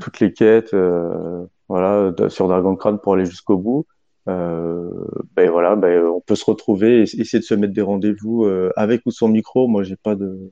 [0.00, 3.86] toutes les quêtes, euh, voilà, de- sur Dragon Crown pour aller jusqu'au bout.
[4.28, 4.88] Euh,
[5.34, 8.70] ben voilà, ben on peut se retrouver, et essayer de se mettre des rendez-vous euh,
[8.76, 9.66] avec ou sans micro.
[9.66, 10.50] Moi, j'ai pas de,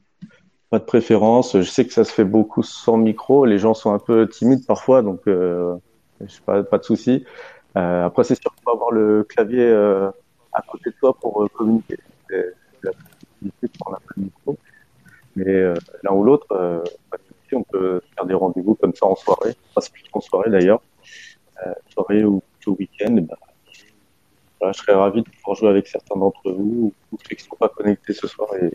[0.70, 1.56] pas de préférence.
[1.58, 3.44] Je sais que ça se fait beaucoup sans micro.
[3.44, 5.74] Les gens sont un peu timides parfois, donc euh,
[6.20, 7.24] je sais pas, pas de souci.
[7.76, 10.10] Euh, après, c'est sûr qu'il faut avoir le clavier euh,
[10.52, 11.98] à côté de toi pour euh, communiquer.
[12.28, 14.58] C'est la possibilité quand on n'a pas de micro.
[15.36, 19.14] Mais euh, l'un ou l'autre, de souci, on peut faire des rendez-vous comme ça en
[19.14, 19.54] soirée.
[19.70, 20.82] Enfin, c'est plutôt en soirée d'ailleurs.
[21.66, 23.12] Euh, soirée ou plutôt week-end.
[23.12, 23.36] ben,
[24.58, 27.48] voilà, je serais ravi de pouvoir jouer avec certains d'entre vous ou ceux qui ne
[27.48, 28.70] sont pas connectés ce soir et,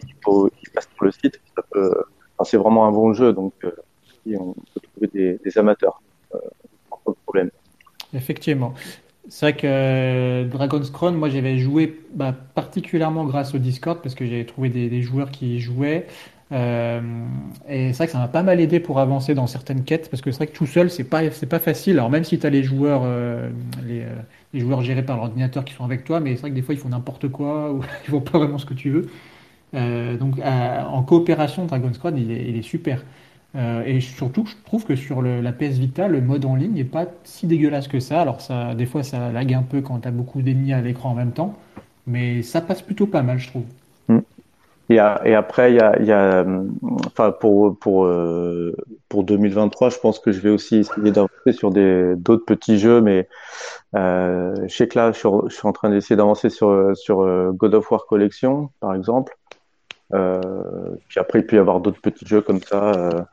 [0.00, 1.40] qui, qui passent sur le site.
[1.54, 1.92] Ça peut,
[2.36, 6.00] enfin, c'est vraiment un bon jeu, donc on peut trouver des, des amateurs.
[7.06, 7.50] De problème.
[8.14, 8.74] Effectivement.
[9.28, 14.14] C'est vrai que euh, Dragon's Crown, moi j'avais joué bah, particulièrement grâce au Discord parce
[14.14, 16.06] que j'avais trouvé des, joueurs qui jouaient.
[16.52, 17.00] Euh,
[17.68, 20.20] et c'est vrai que ça m'a pas mal aidé pour avancer dans certaines quêtes parce
[20.20, 21.98] que c'est vrai que tout seul c'est pas pas facile.
[21.98, 23.50] Alors même si tu as les joueurs euh,
[23.86, 26.74] les, joueurs gérés par l'ordinateur qui sont avec toi, mais c'est vrai que des fois
[26.74, 29.08] ils font n'importe quoi ou ils font pas vraiment ce que tu veux.
[29.72, 33.04] Donc en coopération, Dragon's Crown il est super.
[33.56, 36.84] Euh, et surtout, je trouve que sur la PS Vita, le mode en ligne n'est
[36.84, 38.20] pas si dégueulasse que ça.
[38.20, 41.10] Alors ça, des fois, ça lag un peu quand tu as beaucoup d'ennemis à l'écran
[41.10, 41.54] en même temps,
[42.06, 43.64] mais ça passe plutôt pas mal, je trouve.
[44.88, 46.44] Et, a- et après, y a,
[47.06, 48.74] enfin pour pour euh,
[49.08, 53.28] pour 2023, je pense que je vais aussi essayer d'avancer sur d'autres petits jeux, mais
[53.94, 55.28] euh, je sais que là, je suis,
[55.66, 59.36] en train d'essayer d'avancer sur sur God of War Collection, par exemple.
[60.10, 63.28] Puis après, il peut y avoir d'autres petits jeux comme ça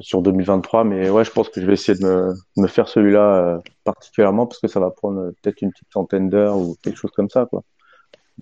[0.00, 3.36] sur 2023, mais ouais, je pense que je vais essayer de me me faire celui-là
[3.36, 6.96] euh, particulièrement parce que ça va prendre euh, peut-être une petite centaine d'heures ou quelque
[6.98, 7.62] chose comme ça, quoi.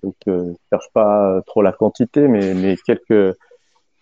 [0.01, 3.37] Donc, euh, je cherche pas trop la quantité, mais, mais quelques,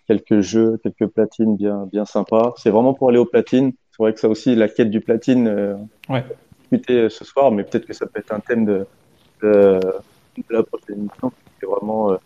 [0.08, 2.54] quelques jeux, quelques platines bien, bien sympas.
[2.58, 3.74] C'est vraiment pour aller aux platines.
[3.92, 5.76] C'est vrai que ça aussi, la quête du platine, euh,
[6.10, 6.24] Ouais.
[6.62, 8.88] discuter ce soir, mais peut-être que ça peut être un thème de,
[9.44, 9.80] de,
[10.38, 11.32] de la prochaine émission.
[11.60, 12.18] C'est vraiment, euh,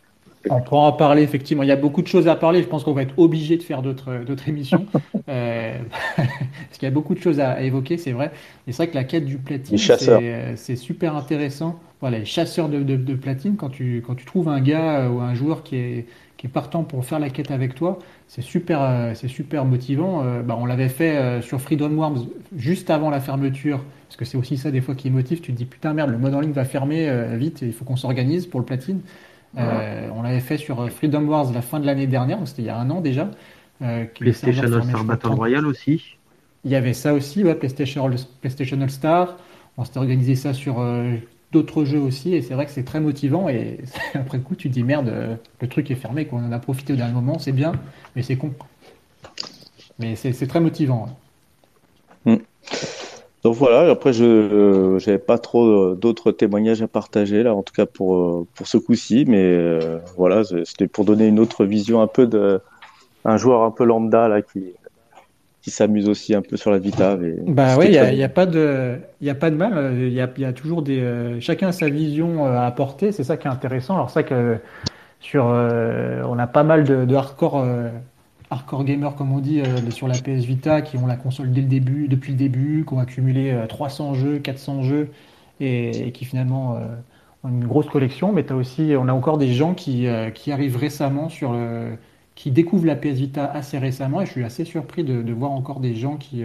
[0.49, 1.63] On pourra en parler effectivement.
[1.63, 2.61] Il y a beaucoup de choses à parler.
[2.61, 4.85] Je pense qu'on va être obligé de faire d'autres d'autres émissions
[5.29, 5.77] euh,
[6.15, 6.27] parce
[6.73, 8.31] qu'il y a beaucoup de choses à, évoquer, c'est vrai.
[8.67, 11.79] Et c'est vrai que la quête du platine, c'est super intéressant.
[12.01, 15.33] Voilà, les chasseurs de, de, platine, quand tu quand tu trouves un gars ou un
[15.33, 16.05] joueur qui est
[16.37, 20.23] qui est partant pour faire la quête avec toi, c'est super c'est super motivant.
[20.45, 24.57] Bah, on l'avait fait sur Freedom Worms juste avant la fermeture parce que c'est aussi
[24.57, 25.41] ça des fois qui motive.
[25.41, 27.95] Tu te dis putain merde, le mode en ligne va fermer vite, il faut qu'on
[27.95, 28.99] s'organise pour le platine.
[29.57, 32.69] Euh, on l'avait fait sur Freedom Wars la fin de l'année dernière, c'était il y
[32.69, 33.29] a un an déjà.
[33.81, 36.17] Euh, PlayStation All-Star Battle Royale aussi.
[36.63, 38.09] Il y avait ça aussi, ouais, PlayStation,
[38.41, 39.37] PlayStation All-Star.
[39.77, 41.15] On s'était organisé ça sur euh,
[41.51, 43.49] d'autres jeux aussi, et c'est vrai que c'est très motivant.
[43.49, 43.79] Et
[44.13, 45.11] après le coup, tu te dis merde,
[45.61, 47.73] le truc est fermé, qu'on en a profité au dernier moment, c'est bien,
[48.15, 48.53] mais c'est con.
[49.99, 51.17] Mais c'est très motivant.
[52.25, 52.35] Mm.
[53.45, 57.75] Donc voilà, après je n'avais pas trop euh, d'autres témoignages à partager là, en tout
[57.75, 62.01] cas pour euh, pour ce coup-ci, mais euh, voilà, c'était pour donner une autre vision
[62.01, 62.59] un peu de
[63.23, 64.73] un joueur un peu lambda là qui
[65.61, 67.19] qui s'amuse aussi un peu sur la Vita.
[67.45, 70.29] bah oui, il n'y a, pas de il a pas de mal, il y a,
[70.37, 73.93] y a toujours des chacun a sa vision à apporter, c'est ça qui est intéressant.
[73.93, 74.57] Alors ça que
[75.19, 77.63] sur on a pas mal de, de hardcore
[78.55, 81.61] hardcore gamers, comme on dit, euh, sur la PS Vita, qui ont la console dès
[81.61, 85.11] le début, depuis le début, qui ont accumulé 300 euh, jeux, 400 jeux,
[85.59, 86.95] et, qui finalement euh,
[87.43, 88.31] ont une grosse collection.
[88.33, 91.97] Mais as aussi, on a encore des gens qui, qui arrivent récemment sur le,
[92.35, 95.79] qui découvrent la PS Vita assez récemment, et je suis assez surpris de, voir encore
[95.79, 96.43] des gens qui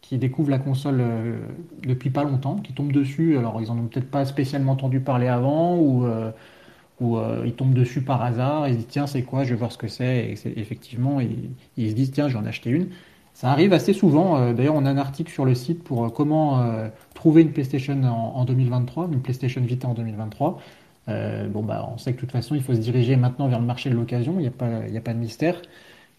[0.00, 1.04] qui découvrent la console
[1.86, 3.36] depuis pas longtemps, qui tombent dessus.
[3.38, 6.06] Alors, ils en ont peut-être pas spécialement entendu parler avant, ou,
[7.00, 9.56] où euh, ils tombent dessus par hasard, ils se disent tiens c'est quoi, je vais
[9.56, 12.88] voir ce que c'est, et effectivement ils, se disent tiens j'en ai acheté une.
[13.32, 16.08] Ça arrive assez souvent, euh, d'ailleurs on a un article sur le site pour euh,
[16.10, 16.62] comment
[17.14, 20.60] trouver une PlayStation en, 2023, une PlayStation Vita en 2023.
[21.06, 23.66] bon bah on sait que de toute façon il faut se diriger maintenant vers le
[23.66, 25.60] marché de l'occasion, il n'y a, pas, a pas de mystère.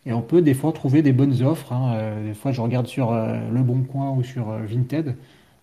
[0.08, 1.74] Et on peut des fois trouver des bonnes offres.
[1.74, 2.24] Hein.
[2.26, 5.16] des fois, je regarde sur Le Bon Coin ou sur Vinted.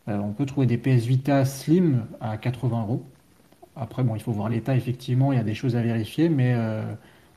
[0.07, 3.03] on peut trouver des PS Vita Slim à 80 euros.
[3.81, 6.57] Après, bon, il faut voir l'état, effectivement, il y a des choses à vérifier, mais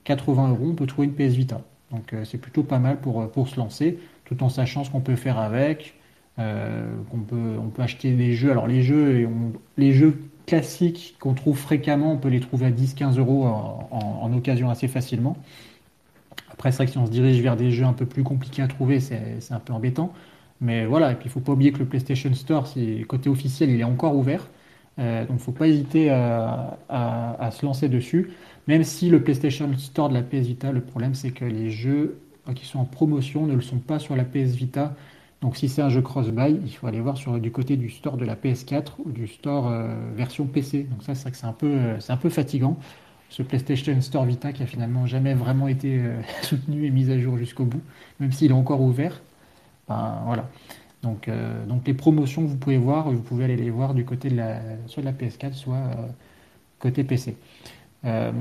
[0.06, 1.62] 80 euh, euros, on peut trouver une PS Vita.
[1.92, 5.02] Donc euh, c'est plutôt pas mal pour, pour se lancer, tout en sachant ce qu'on
[5.02, 5.96] peut faire avec,
[6.40, 8.50] euh, qu'on peut, on peut acheter des jeux.
[8.50, 9.30] Alors les jeux,
[9.78, 14.70] les jeux classiques qu'on trouve fréquemment, on peut les trouver à 10-15 euros en, occasion
[14.70, 15.38] assez facilement.
[16.52, 18.62] Après, c'est vrai que si on se dirige vers des jeux un peu plus compliqués
[18.62, 20.14] à trouver, c'est un peu embêtant.
[20.62, 22.68] Mais voilà, et puis il ne faut pas oublier que le PlayStation Store,
[23.08, 24.48] côté officiel, il est encore ouvert.
[25.00, 28.32] Euh, donc, faut pas hésiter à, se lancer dessus.
[28.68, 32.20] Même si le PlayStation Store de la PS Vita, le problème, c'est que les jeux
[32.48, 34.96] euh, qui sont en promotion ne le sont pas sur la PS Vita.
[35.42, 38.18] Donc, si c'est un jeu cross-buy, il faut aller voir sur, du côté du store
[38.18, 40.84] de la PS4 ou du store euh, version PC.
[40.84, 42.78] Donc, ça, c'est vrai que c'est un, peu, c'est un peu fatigant.
[43.30, 46.02] Ce PlayStation Store Vita qui a finalement jamais vraiment été
[46.44, 47.82] soutenu et mis à jour jusqu'au bout,
[48.20, 49.22] même s'il est encore ouvert.
[49.88, 50.50] Ben, voilà.
[51.04, 54.30] Donc, euh, donc les promotions vous pouvez voir, vous pouvez aller les voir du côté
[54.30, 56.08] de la, soit de la PS4, soit euh,
[56.80, 57.36] côté PC.
[58.06, 58.32] Euh,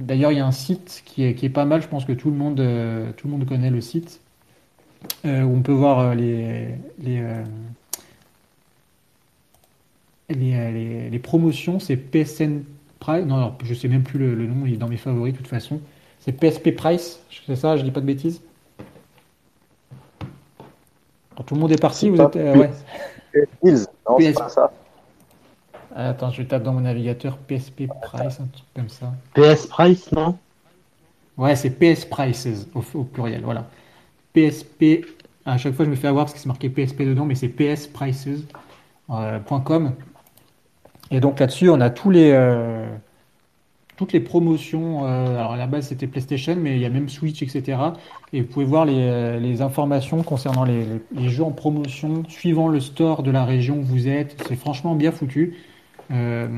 [0.00, 2.36] d'ailleurs, il y a un site qui est, pas mal, je pense que tout le
[2.36, 2.56] monde,
[3.46, 4.20] connaît le site,
[5.24, 6.68] où on peut voir les,
[10.28, 12.62] les, promotions, c'est PSN
[12.98, 15.32] Price, non, alors, je sais même plus le, le, nom, il est dans mes favoris
[15.32, 15.80] de toute façon,
[16.20, 18.40] c'est PSP Price, c'est ça, je dis pas de bêtises?
[21.42, 22.36] Tout le monde est parti, vous êtes.
[22.36, 22.70] Euh, ouais.
[23.64, 24.72] non, c'est pas ça.
[25.96, 29.12] Attends, je tape dans mon navigateur PSP Price, un truc comme ça.
[29.34, 30.36] PS Price, non?
[31.36, 33.66] Ouais, c'est PS Prices au, pluriel, voilà.
[34.32, 35.04] PSP.
[35.46, 37.48] À chaque fois, je me fais avoir parce que c'est marqué PSP dedans, mais c'est
[37.48, 38.46] psprices.com.
[39.10, 39.90] Euh,
[41.10, 42.32] Et donc là-dessus, on a tous les.
[42.32, 42.86] Euh,
[43.96, 45.06] toutes les promotions.
[45.06, 47.78] Euh, alors à la base c'était PlayStation, mais il y a même Switch, etc.
[48.32, 50.84] Et vous pouvez voir les, euh, informations concernant les,
[51.28, 54.42] jeux en promotion suivant le store de la région où vous êtes.
[54.48, 55.56] C'est franchement bien foutu.
[56.10, 56.48] Euh,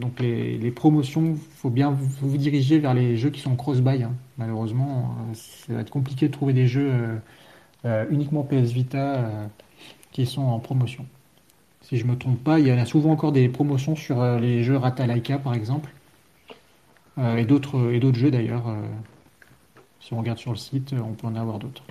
[0.00, 4.02] donc les, promotions, faut bien vous, diriger vers les jeux qui sont cross-buy.
[4.02, 4.12] Hein.
[4.38, 6.92] Malheureusement, ça va être compliqué de trouver des jeux
[8.10, 9.30] uniquement PS Vita
[10.12, 11.06] qui sont en promotion.
[11.82, 14.76] Si je me trompe pas, il y a souvent encore des promotions sur les jeux
[14.76, 15.90] Ratalaika par exemple.
[17.18, 18.68] Euh, et d'autres et d'autres jeux d'ailleurs.
[18.68, 18.74] Euh,
[20.00, 21.82] si on regarde sur le site, on peut en avoir d'autres.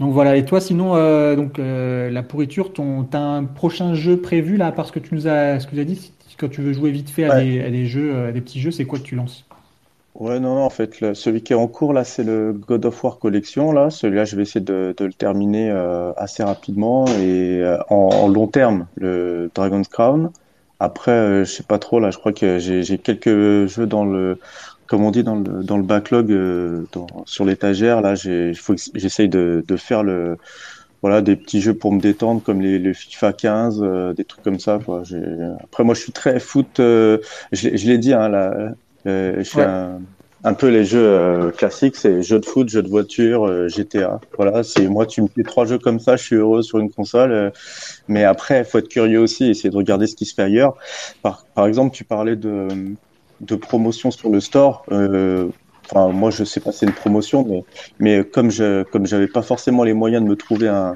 [0.00, 4.56] Donc voilà, et toi sinon, euh, donc la pourriture, ton, as un prochain jeu prévu
[4.56, 6.90] là, parce que tu nous as, ce que tu as dit, quand tu veux jouer
[6.90, 9.44] vite fait à, des, jeux, à des petits jeux, c'est quoi que tu lances?
[10.16, 13.04] Ouais, non, non, en fait, celui qui est en cours là, c'est le God of
[13.04, 13.90] War Collection là.
[13.90, 15.70] Celui-là, je vais essayer de, le terminer
[16.16, 20.32] assez rapidement et en, long terme, le Dragon's Crown.
[20.82, 22.10] Après, euh, je sais pas trop là.
[22.10, 24.38] Je crois que j'ai quelques jeux dans le,
[24.86, 28.00] comme on dit dans le dans le backlog euh, dans, sur l'étagère.
[28.00, 30.38] Là, j'essaye de de faire le
[31.02, 34.42] voilà des petits jeux pour me détendre comme les, le FIFA 15, euh, des trucs
[34.44, 34.80] comme ça.
[34.84, 35.02] Quoi.
[35.64, 36.80] Après, moi, je suis très foot.
[36.80, 37.18] euh,
[37.52, 38.52] je l'ai je l'ai dit, hein, là,
[39.06, 39.64] euh, je Ouais.
[39.64, 40.00] un,
[40.44, 44.20] un peu les jeux euh, classiques, c'est jeux de foot, jeux de voiture, euh, GTA.
[44.36, 46.90] Voilà, c'est moi, tu me fais trois jeux comme ça, je suis heureux sur une
[46.90, 47.32] console.
[47.32, 47.50] euh,
[48.08, 50.76] mais après, faut être curieux aussi, essayer de regarder ce qui se fait ailleurs.
[51.22, 52.68] Par, par exemple, tu parlais de,
[53.40, 54.84] de promotion sur le store.
[55.90, 57.64] Enfin, moi, je sais pas c'est une promotion, mais,
[57.98, 60.94] mais comme je, comme j'avais pas forcément les moyens de me trouver un,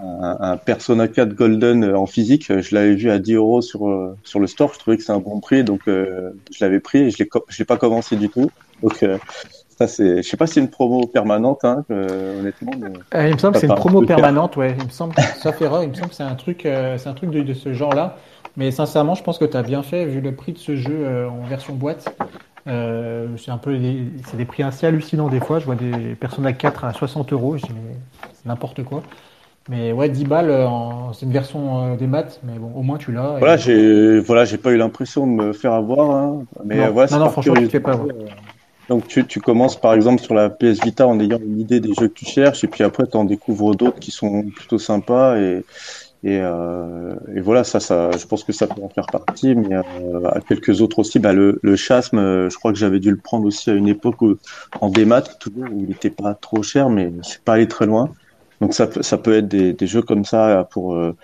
[0.00, 3.80] un, un Persona 4 Golden en physique, je l'avais vu à 10 euros sur,
[4.24, 4.74] sur le store.
[4.74, 7.58] Je trouvais que c'est un bon prix, donc je l'avais pris et je l'ai, je
[7.58, 8.50] l'ai pas commencé du tout.
[8.82, 9.18] Donc, euh,
[9.78, 12.72] ça, c'est, je sais pas si c'est une promo permanente, hein, euh, honnêtement.
[12.80, 12.88] Mais...
[13.14, 14.74] Euh, il me semble que c'est une promo permanente, ouais.
[14.78, 17.14] Il me semble, sauf erreur, il me semble que c'est un truc, euh, c'est un
[17.14, 18.16] truc de, de ce genre-là.
[18.56, 21.28] Mais sincèrement, je pense que tu as bien fait vu le prix de ce jeu
[21.28, 22.12] en version boîte.
[22.66, 25.58] C'est un peu, des- c'est des prix assez hallucinants des fois.
[25.60, 27.56] Je vois des Persona 4 à 60 euros.
[27.56, 27.94] Je dis, mais
[28.34, 29.02] c'est n'importe quoi.
[29.68, 32.96] Mais ouais, 10 balles, en- c'est une version euh, des maths, mais bon, au moins
[32.96, 33.36] tu l'as.
[33.36, 36.84] et- Voilà, j'ai, voilà, j'ai pas eu l'impression de me faire avoir, hein, mais Non,
[36.84, 38.08] euh, voilà, non, non, franchement, tu fais pas avoir.
[38.88, 41.92] Donc tu, tu commences par exemple sur la PS Vita en ayant une idée des
[41.94, 45.36] jeux que tu cherches et puis après tu en découvres d'autres qui sont plutôt sympas
[45.38, 45.64] et
[46.24, 49.76] et, euh, et voilà ça ça je pense que ça peut en faire partie mais
[49.76, 51.20] euh, à quelques autres aussi.
[51.20, 53.86] Bah le, le chasme euh, je crois que j'avais dû le prendre aussi à une
[53.86, 54.36] époque où,
[54.80, 58.10] en démat toujours où il était pas trop cher mais c'est pas allé très loin.
[58.60, 61.14] Donc ça ça peut être des, des jeux comme ça pour euh,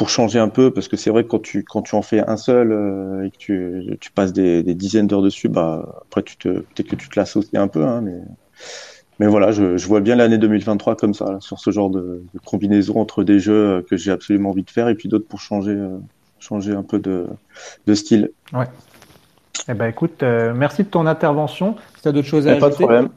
[0.00, 2.20] pour changer un peu, parce que c'est vrai que quand tu, quand tu en fais
[2.26, 6.22] un seul euh, et que tu, tu passes des, des dizaines d'heures dessus, bah, après,
[6.22, 8.16] tu te, peut-être que tu te lasses aussi un peu, hein, mais,
[9.18, 12.22] mais voilà, je, je vois bien l'année 2023 comme ça, là, sur ce genre de,
[12.32, 15.28] de combinaison entre des jeux euh, que j'ai absolument envie de faire et puis d'autres
[15.28, 15.98] pour changer, euh,
[16.38, 17.26] changer un peu de,
[17.86, 18.30] de style.
[19.68, 21.76] Eh ben, écoute, euh, merci de ton intervention.
[21.96, 22.84] Si tu as d'autres choses à Y a pas de ajouter.
[22.84, 23.08] problème.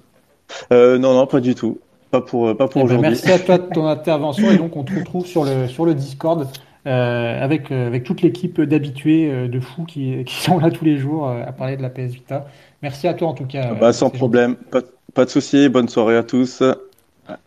[0.73, 1.79] Euh, non, non, pas du tout.
[2.11, 3.07] Pas pour, pas pour Eh ben, aujourd'hui.
[3.09, 5.95] merci à toi de ton intervention et donc on te retrouve sur le, sur le
[5.95, 6.45] Discord
[6.87, 10.85] euh, avec, euh, avec toute l'équipe d'habitués euh, de fous qui, qui sont là tous
[10.85, 12.47] les jours euh, à parler de la PS Vita.
[12.81, 13.71] Merci à toi en tout cas.
[13.71, 14.55] euh, Bah, sans problème.
[14.55, 14.81] Pas,
[15.13, 15.69] pas de souci.
[15.69, 16.63] Bonne soirée à tous.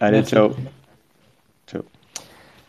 [0.00, 0.30] Allez, Merci.
[0.30, 0.50] ciao.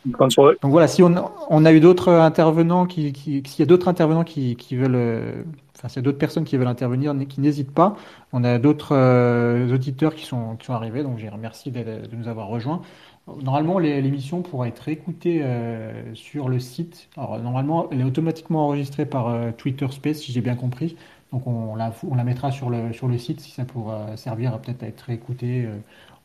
[0.06, 0.56] Bonne soirée.
[0.62, 1.14] Donc voilà, si on,
[1.50, 4.96] on a eu d'autres intervenants qui, qui s'il y a d'autres intervenants qui, qui veulent,
[4.96, 5.44] euh,
[5.76, 7.98] enfin s'il y a d'autres personnes qui veulent intervenir, qui n'hésitent pas.
[8.32, 11.82] On a d'autres euh, auditeurs qui sont, qui sont arrivés, donc je les remercie de,
[11.84, 12.82] de nous avoir rejoints.
[13.28, 17.10] Normalement, l'émission pourra être écoutée euh, sur le site.
[17.18, 20.96] Alors normalement, elle est automatiquement enregistrée par euh, Twitter Space, si j'ai bien compris.
[21.34, 21.92] Donc on la,
[22.24, 25.66] mettra sur le, site si ça pourra servir peut-être à être écouté.
[25.66, 25.76] euh,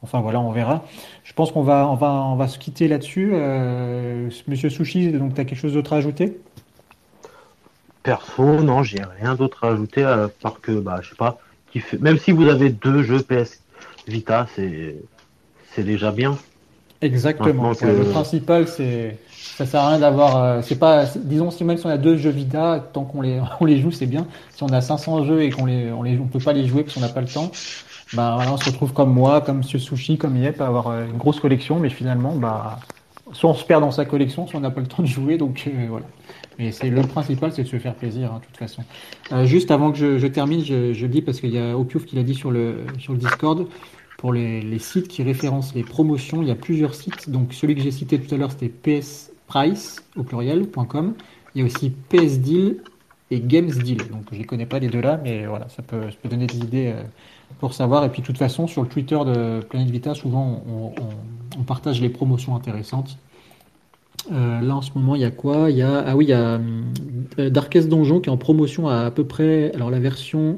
[0.02, 0.84] enfin voilà, on verra.
[1.24, 3.32] Je pense qu'on va, se quitter là-dessus.
[4.46, 6.38] Monsieur Sushi, tu as quelque chose d'autre à ajouter?
[8.04, 11.38] Perso, non, j'ai rien d'autre à ajouter à part que, bah, je sais pas,
[12.00, 13.60] même si vous avez deux jeux PS
[14.06, 16.36] Vita, c'est déjà bien.
[17.02, 17.70] Exactement.
[17.70, 19.18] Ouais, Le principal, c'est
[19.56, 20.36] ça sert à rien d'avoir.
[20.42, 23.40] euh, c'est pas, disons, si même si on a deux jeux Vita, tant qu'on les,
[23.60, 24.26] on les joue, c'est bien.
[24.54, 26.82] Si on a 500 jeux et qu'on les, on les, on peut pas les jouer
[26.84, 27.50] parce qu'on n'a pas le temps,
[28.12, 31.06] bah voilà, on se retrouve comme moi, comme Monsieur Sushi, comme Yep, à avoir euh,
[31.06, 32.80] une grosse collection, mais finalement, bah,
[33.32, 35.38] soit on se perd dans sa collection, soit on n'a pas le temps de jouer,
[35.38, 36.06] donc euh, voilà.
[36.58, 38.84] Mais c'est le principal, c'est de se faire plaisir, hein, de toute façon.
[39.32, 42.04] Euh, juste avant que je, je termine, je, je dis parce qu'il y a Opiouf
[42.04, 43.68] qui l'a dit sur le, sur le Discord.
[44.22, 47.28] Pour les, sites qui référencent les promotions, il y a plusieurs sites.
[47.28, 51.14] Donc celui que j'ai cité tout à l'heure, c'était PS Price au pluriel.com.
[51.54, 52.76] Il y a aussi PS Deal
[53.32, 53.98] et Games Deal.
[54.12, 56.92] Donc je ne connais pas les deux là, mais voilà, ça peut, donner des idées
[56.94, 57.02] euh,
[57.58, 58.04] pour savoir.
[58.04, 60.62] Et puis de toute façon, sur le Twitter de Planet Vita, souvent
[61.58, 63.18] on partage les promotions intéressantes.
[64.30, 65.68] Euh, là en ce moment, il y a quoi?
[65.68, 66.60] Il y a ah oui, il y a
[67.40, 69.72] euh, Darkest Donjon qui est en promotion à à peu près.
[69.74, 70.54] Alors la version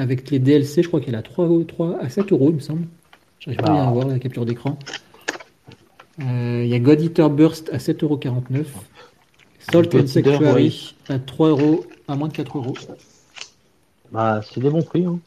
[0.00, 2.86] avec les DLC, je crois qu'elle à 3, 3 à 7 euros, il me semble.
[3.38, 4.78] J'arrive pas bien à voir la capture d'écran.
[6.22, 8.20] Euh, Il y a God Eater Burst à 7,49 euros.
[9.70, 12.74] Salt God and Sanctuary à 3 euros, à moins de 4 euros.
[14.10, 15.04] Bah, c'est des bons prix.
[15.04, 15.18] Hein.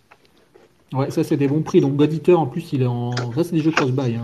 [0.91, 1.81] Ouais, ça c'est des bons prix.
[1.81, 3.15] Donc God Eater en plus, il est en.
[3.33, 4.15] Ça c'est des jeux cross-buy.
[4.15, 4.23] Hein.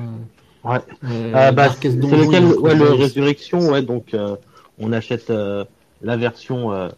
[0.63, 0.79] Ouais.
[1.05, 2.45] Euh, Ah, bah, c'est lequel?
[2.45, 3.01] Ouais, le cross-buy.
[3.01, 4.35] Résurrection, ouais, donc euh,
[4.79, 5.63] on achète euh,
[6.01, 6.89] la version euh,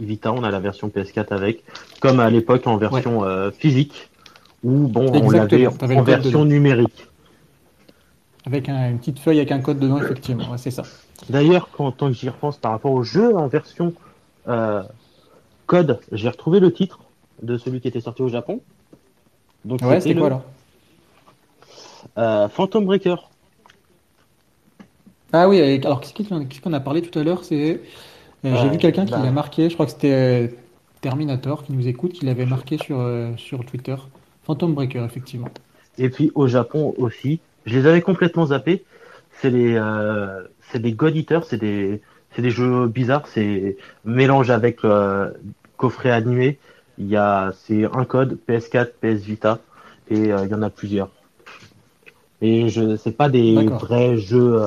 [0.00, 1.62] Vita, on a la version PS4 avec,
[2.00, 4.08] comme à l'époque en version euh, physique,
[4.64, 6.50] ou bon, on l'avait en version dedans.
[6.50, 7.06] numérique.
[8.44, 10.50] Avec un- une petite feuille avec un code dedans, effectivement.
[10.50, 10.82] Ouais, c'est ça.
[11.30, 13.92] D'ailleurs, quand tant que j'y repense par rapport au jeu en version
[14.48, 14.82] euh,
[15.66, 16.98] code, j'ai retrouvé le titre
[17.42, 18.60] de celui qui était sorti au Japon.
[19.64, 20.42] Donc Ouais, c'était c'était le, quoi alors?
[22.18, 23.16] euh, Phantom Breaker.
[25.32, 27.44] Ah oui, alors qu'est-ce qu'on qu'est-ce qu'on a parlé tout à l'heure?
[27.44, 27.80] C'est
[28.44, 29.22] Euh, J'ai vu quelqu'un qui bah.
[29.22, 30.48] l'a marqué, je crois que c'était euh,
[31.00, 33.96] Terminator qui nous écoute, qui l'avait marqué sur, euh, sur Twitter.
[34.44, 35.48] Phantom Breaker, effectivement.
[35.98, 38.84] Et puis au Japon aussi, je les avais complètement zappés.
[39.40, 42.00] C'est les, euh, c'est des God Eaters, c'est des,
[42.34, 45.30] c'est des jeux bizarres, c'est mélange avec euh,
[45.76, 46.58] coffret animé.
[46.98, 49.58] Il y a, c'est un code PS4, PS Vita,
[50.10, 51.10] et euh, il y en a plusieurs.
[52.40, 54.60] Et je, c'est pas des vrais jeux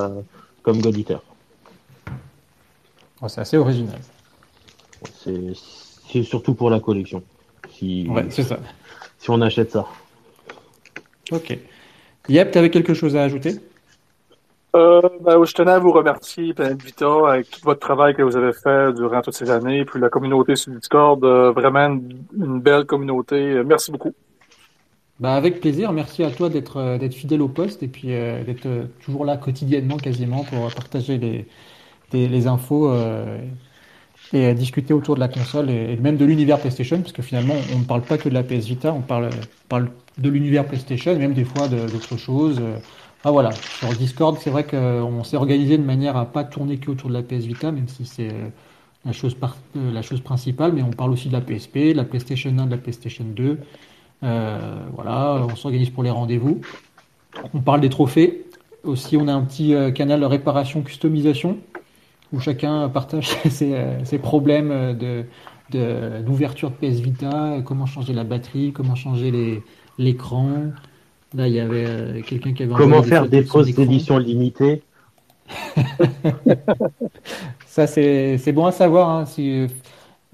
[0.62, 1.22] comme God Eater.
[3.22, 3.98] Oh, c'est assez original.
[5.14, 7.22] C'est, surtout pour la collection.
[7.70, 8.58] Si, Ouais, c'est ça.
[9.18, 9.86] si on achète ça.
[11.30, 11.58] Ok.
[12.28, 13.56] Yep, tu avais quelque chose à ajouter?
[14.74, 18.36] Euh, ben, je tenais à vous remercier, Planète Vita, avec tout votre travail que vous
[18.36, 22.60] avez fait durant toutes ces années, puis la communauté sur Discord, euh, vraiment une, une
[22.60, 23.62] belle communauté.
[23.64, 24.12] Merci beaucoup.
[25.18, 28.68] Bah avec plaisir, merci à toi d'être euh, fidèle au poste et puis euh, d'être
[29.00, 31.46] toujours là quotidiennement quasiment pour partager les,
[32.12, 33.38] les, infos euh,
[34.32, 37.54] et euh, discuter autour de la console et, même de l'univers PlayStation parce que finalement
[37.74, 39.30] on ne parle pas que de la PS Vita, on parle,
[40.18, 42.58] de l'univers PlayStation même des fois d'autres choses.
[42.60, 42.76] euh.
[43.24, 46.90] Ah voilà, sur Discord c'est vrai qu'on s'est organisé de manière à pas tourner que
[46.90, 48.48] autour de la PS Vita même si c'est euh,
[49.04, 49.36] la chose,
[49.76, 52.76] euh, principale mais on parle aussi de la PSP, de la PlayStation 1, de la
[52.76, 53.58] PlayStation 2.
[54.22, 56.60] Euh, voilà, on s'organise pour les rendez-vous.
[57.54, 58.46] On parle des trophées.
[58.84, 61.58] Aussi, on a un petit euh, canal réparation customisation
[62.32, 65.24] où chacun partage ses, euh, ses problèmes euh, de
[65.70, 69.64] de- d'ouverture de, PS Vita, comment changer la batterie, comment changer les-
[69.98, 70.74] l'écran.
[71.34, 73.76] Là, il y avait euh, quelqu'un qui avait Comment faire des fausses écran.
[73.78, 74.84] éditions limitées
[77.64, 79.08] Ça, c'est c'est bon à savoir.
[79.10, 79.66] hein, si,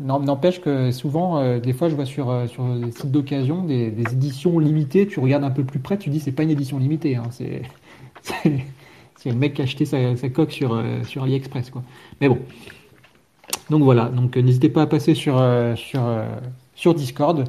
[0.01, 3.91] N'empêche que souvent, euh, des fois, je vois sur, euh, sur des sites d'occasion des,
[3.93, 5.07] des éditions limitées.
[5.09, 7.17] Tu regardes un peu plus près, tu dis c'est pas une édition limitée.
[7.17, 7.63] hein, c'est
[8.23, 8.65] c'est-
[9.23, 11.71] c'est le mec qui a acheté sa, sa coque sur, euh, sur AliExpress.
[11.71, 11.83] Quoi.
[12.21, 12.39] Mais bon.
[13.71, 14.07] Donc voilà.
[14.07, 16.25] Donc euh, n'hésitez pas à passer sur, euh, sur, euh,
[16.75, 17.45] sur Discord.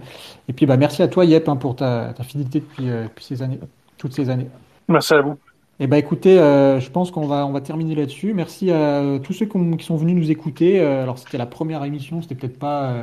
[0.48, 3.42] Et puis bah, merci à toi, Yep, hein, pour ta, ta fidélité depuis, depuis ces
[3.42, 3.60] années,
[3.98, 4.48] toutes ces années.
[4.88, 5.38] Merci à vous.
[5.80, 8.34] Eh ben écoutez, euh, je pense qu'on va on va terminer là-dessus.
[8.34, 10.80] Merci à euh, tous ceux qui, ont- qui sont venus nous écouter.
[10.80, 12.94] Euh, alors c'était la première émission, c'était peut-être pas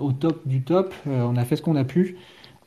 [0.00, 0.92] au top du top.
[1.06, 2.16] On a fait ce qu'on a pu.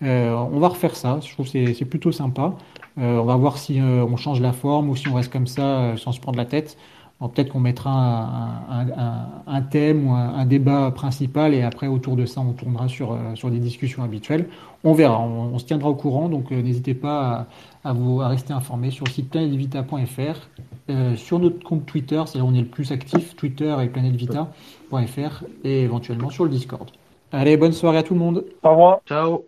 [0.06, 1.20] Euh, on va refaire ça.
[1.26, 2.56] Je trouve que c'est plutôt sympa.
[3.00, 5.48] Euh, on va voir si euh, on change la forme ou si on reste comme
[5.48, 6.78] ça euh, sans se prendre la tête.
[7.22, 11.64] Bon, peut-être qu'on mettra un, un- un- un thème ou un, un débat principal et
[11.64, 14.50] après autour de ça on tournera sur, euh, sur des discussions habituelles.
[14.84, 17.48] On verra, on, on se tiendra au courant, donc euh, n'hésitez pas
[17.84, 20.50] à, à vous, à rester informé sur le site planetvita.fr,
[20.90, 23.88] euh, sur notre compte Twitter, c'est là où on est le plus actif, Twitter et
[23.88, 26.90] planetvita.fr et éventuellement sur le Discord.
[27.32, 28.46] Allez, bonne soirée à tout le monde.
[28.64, 29.00] Au revoir.
[29.08, 29.44] Ciao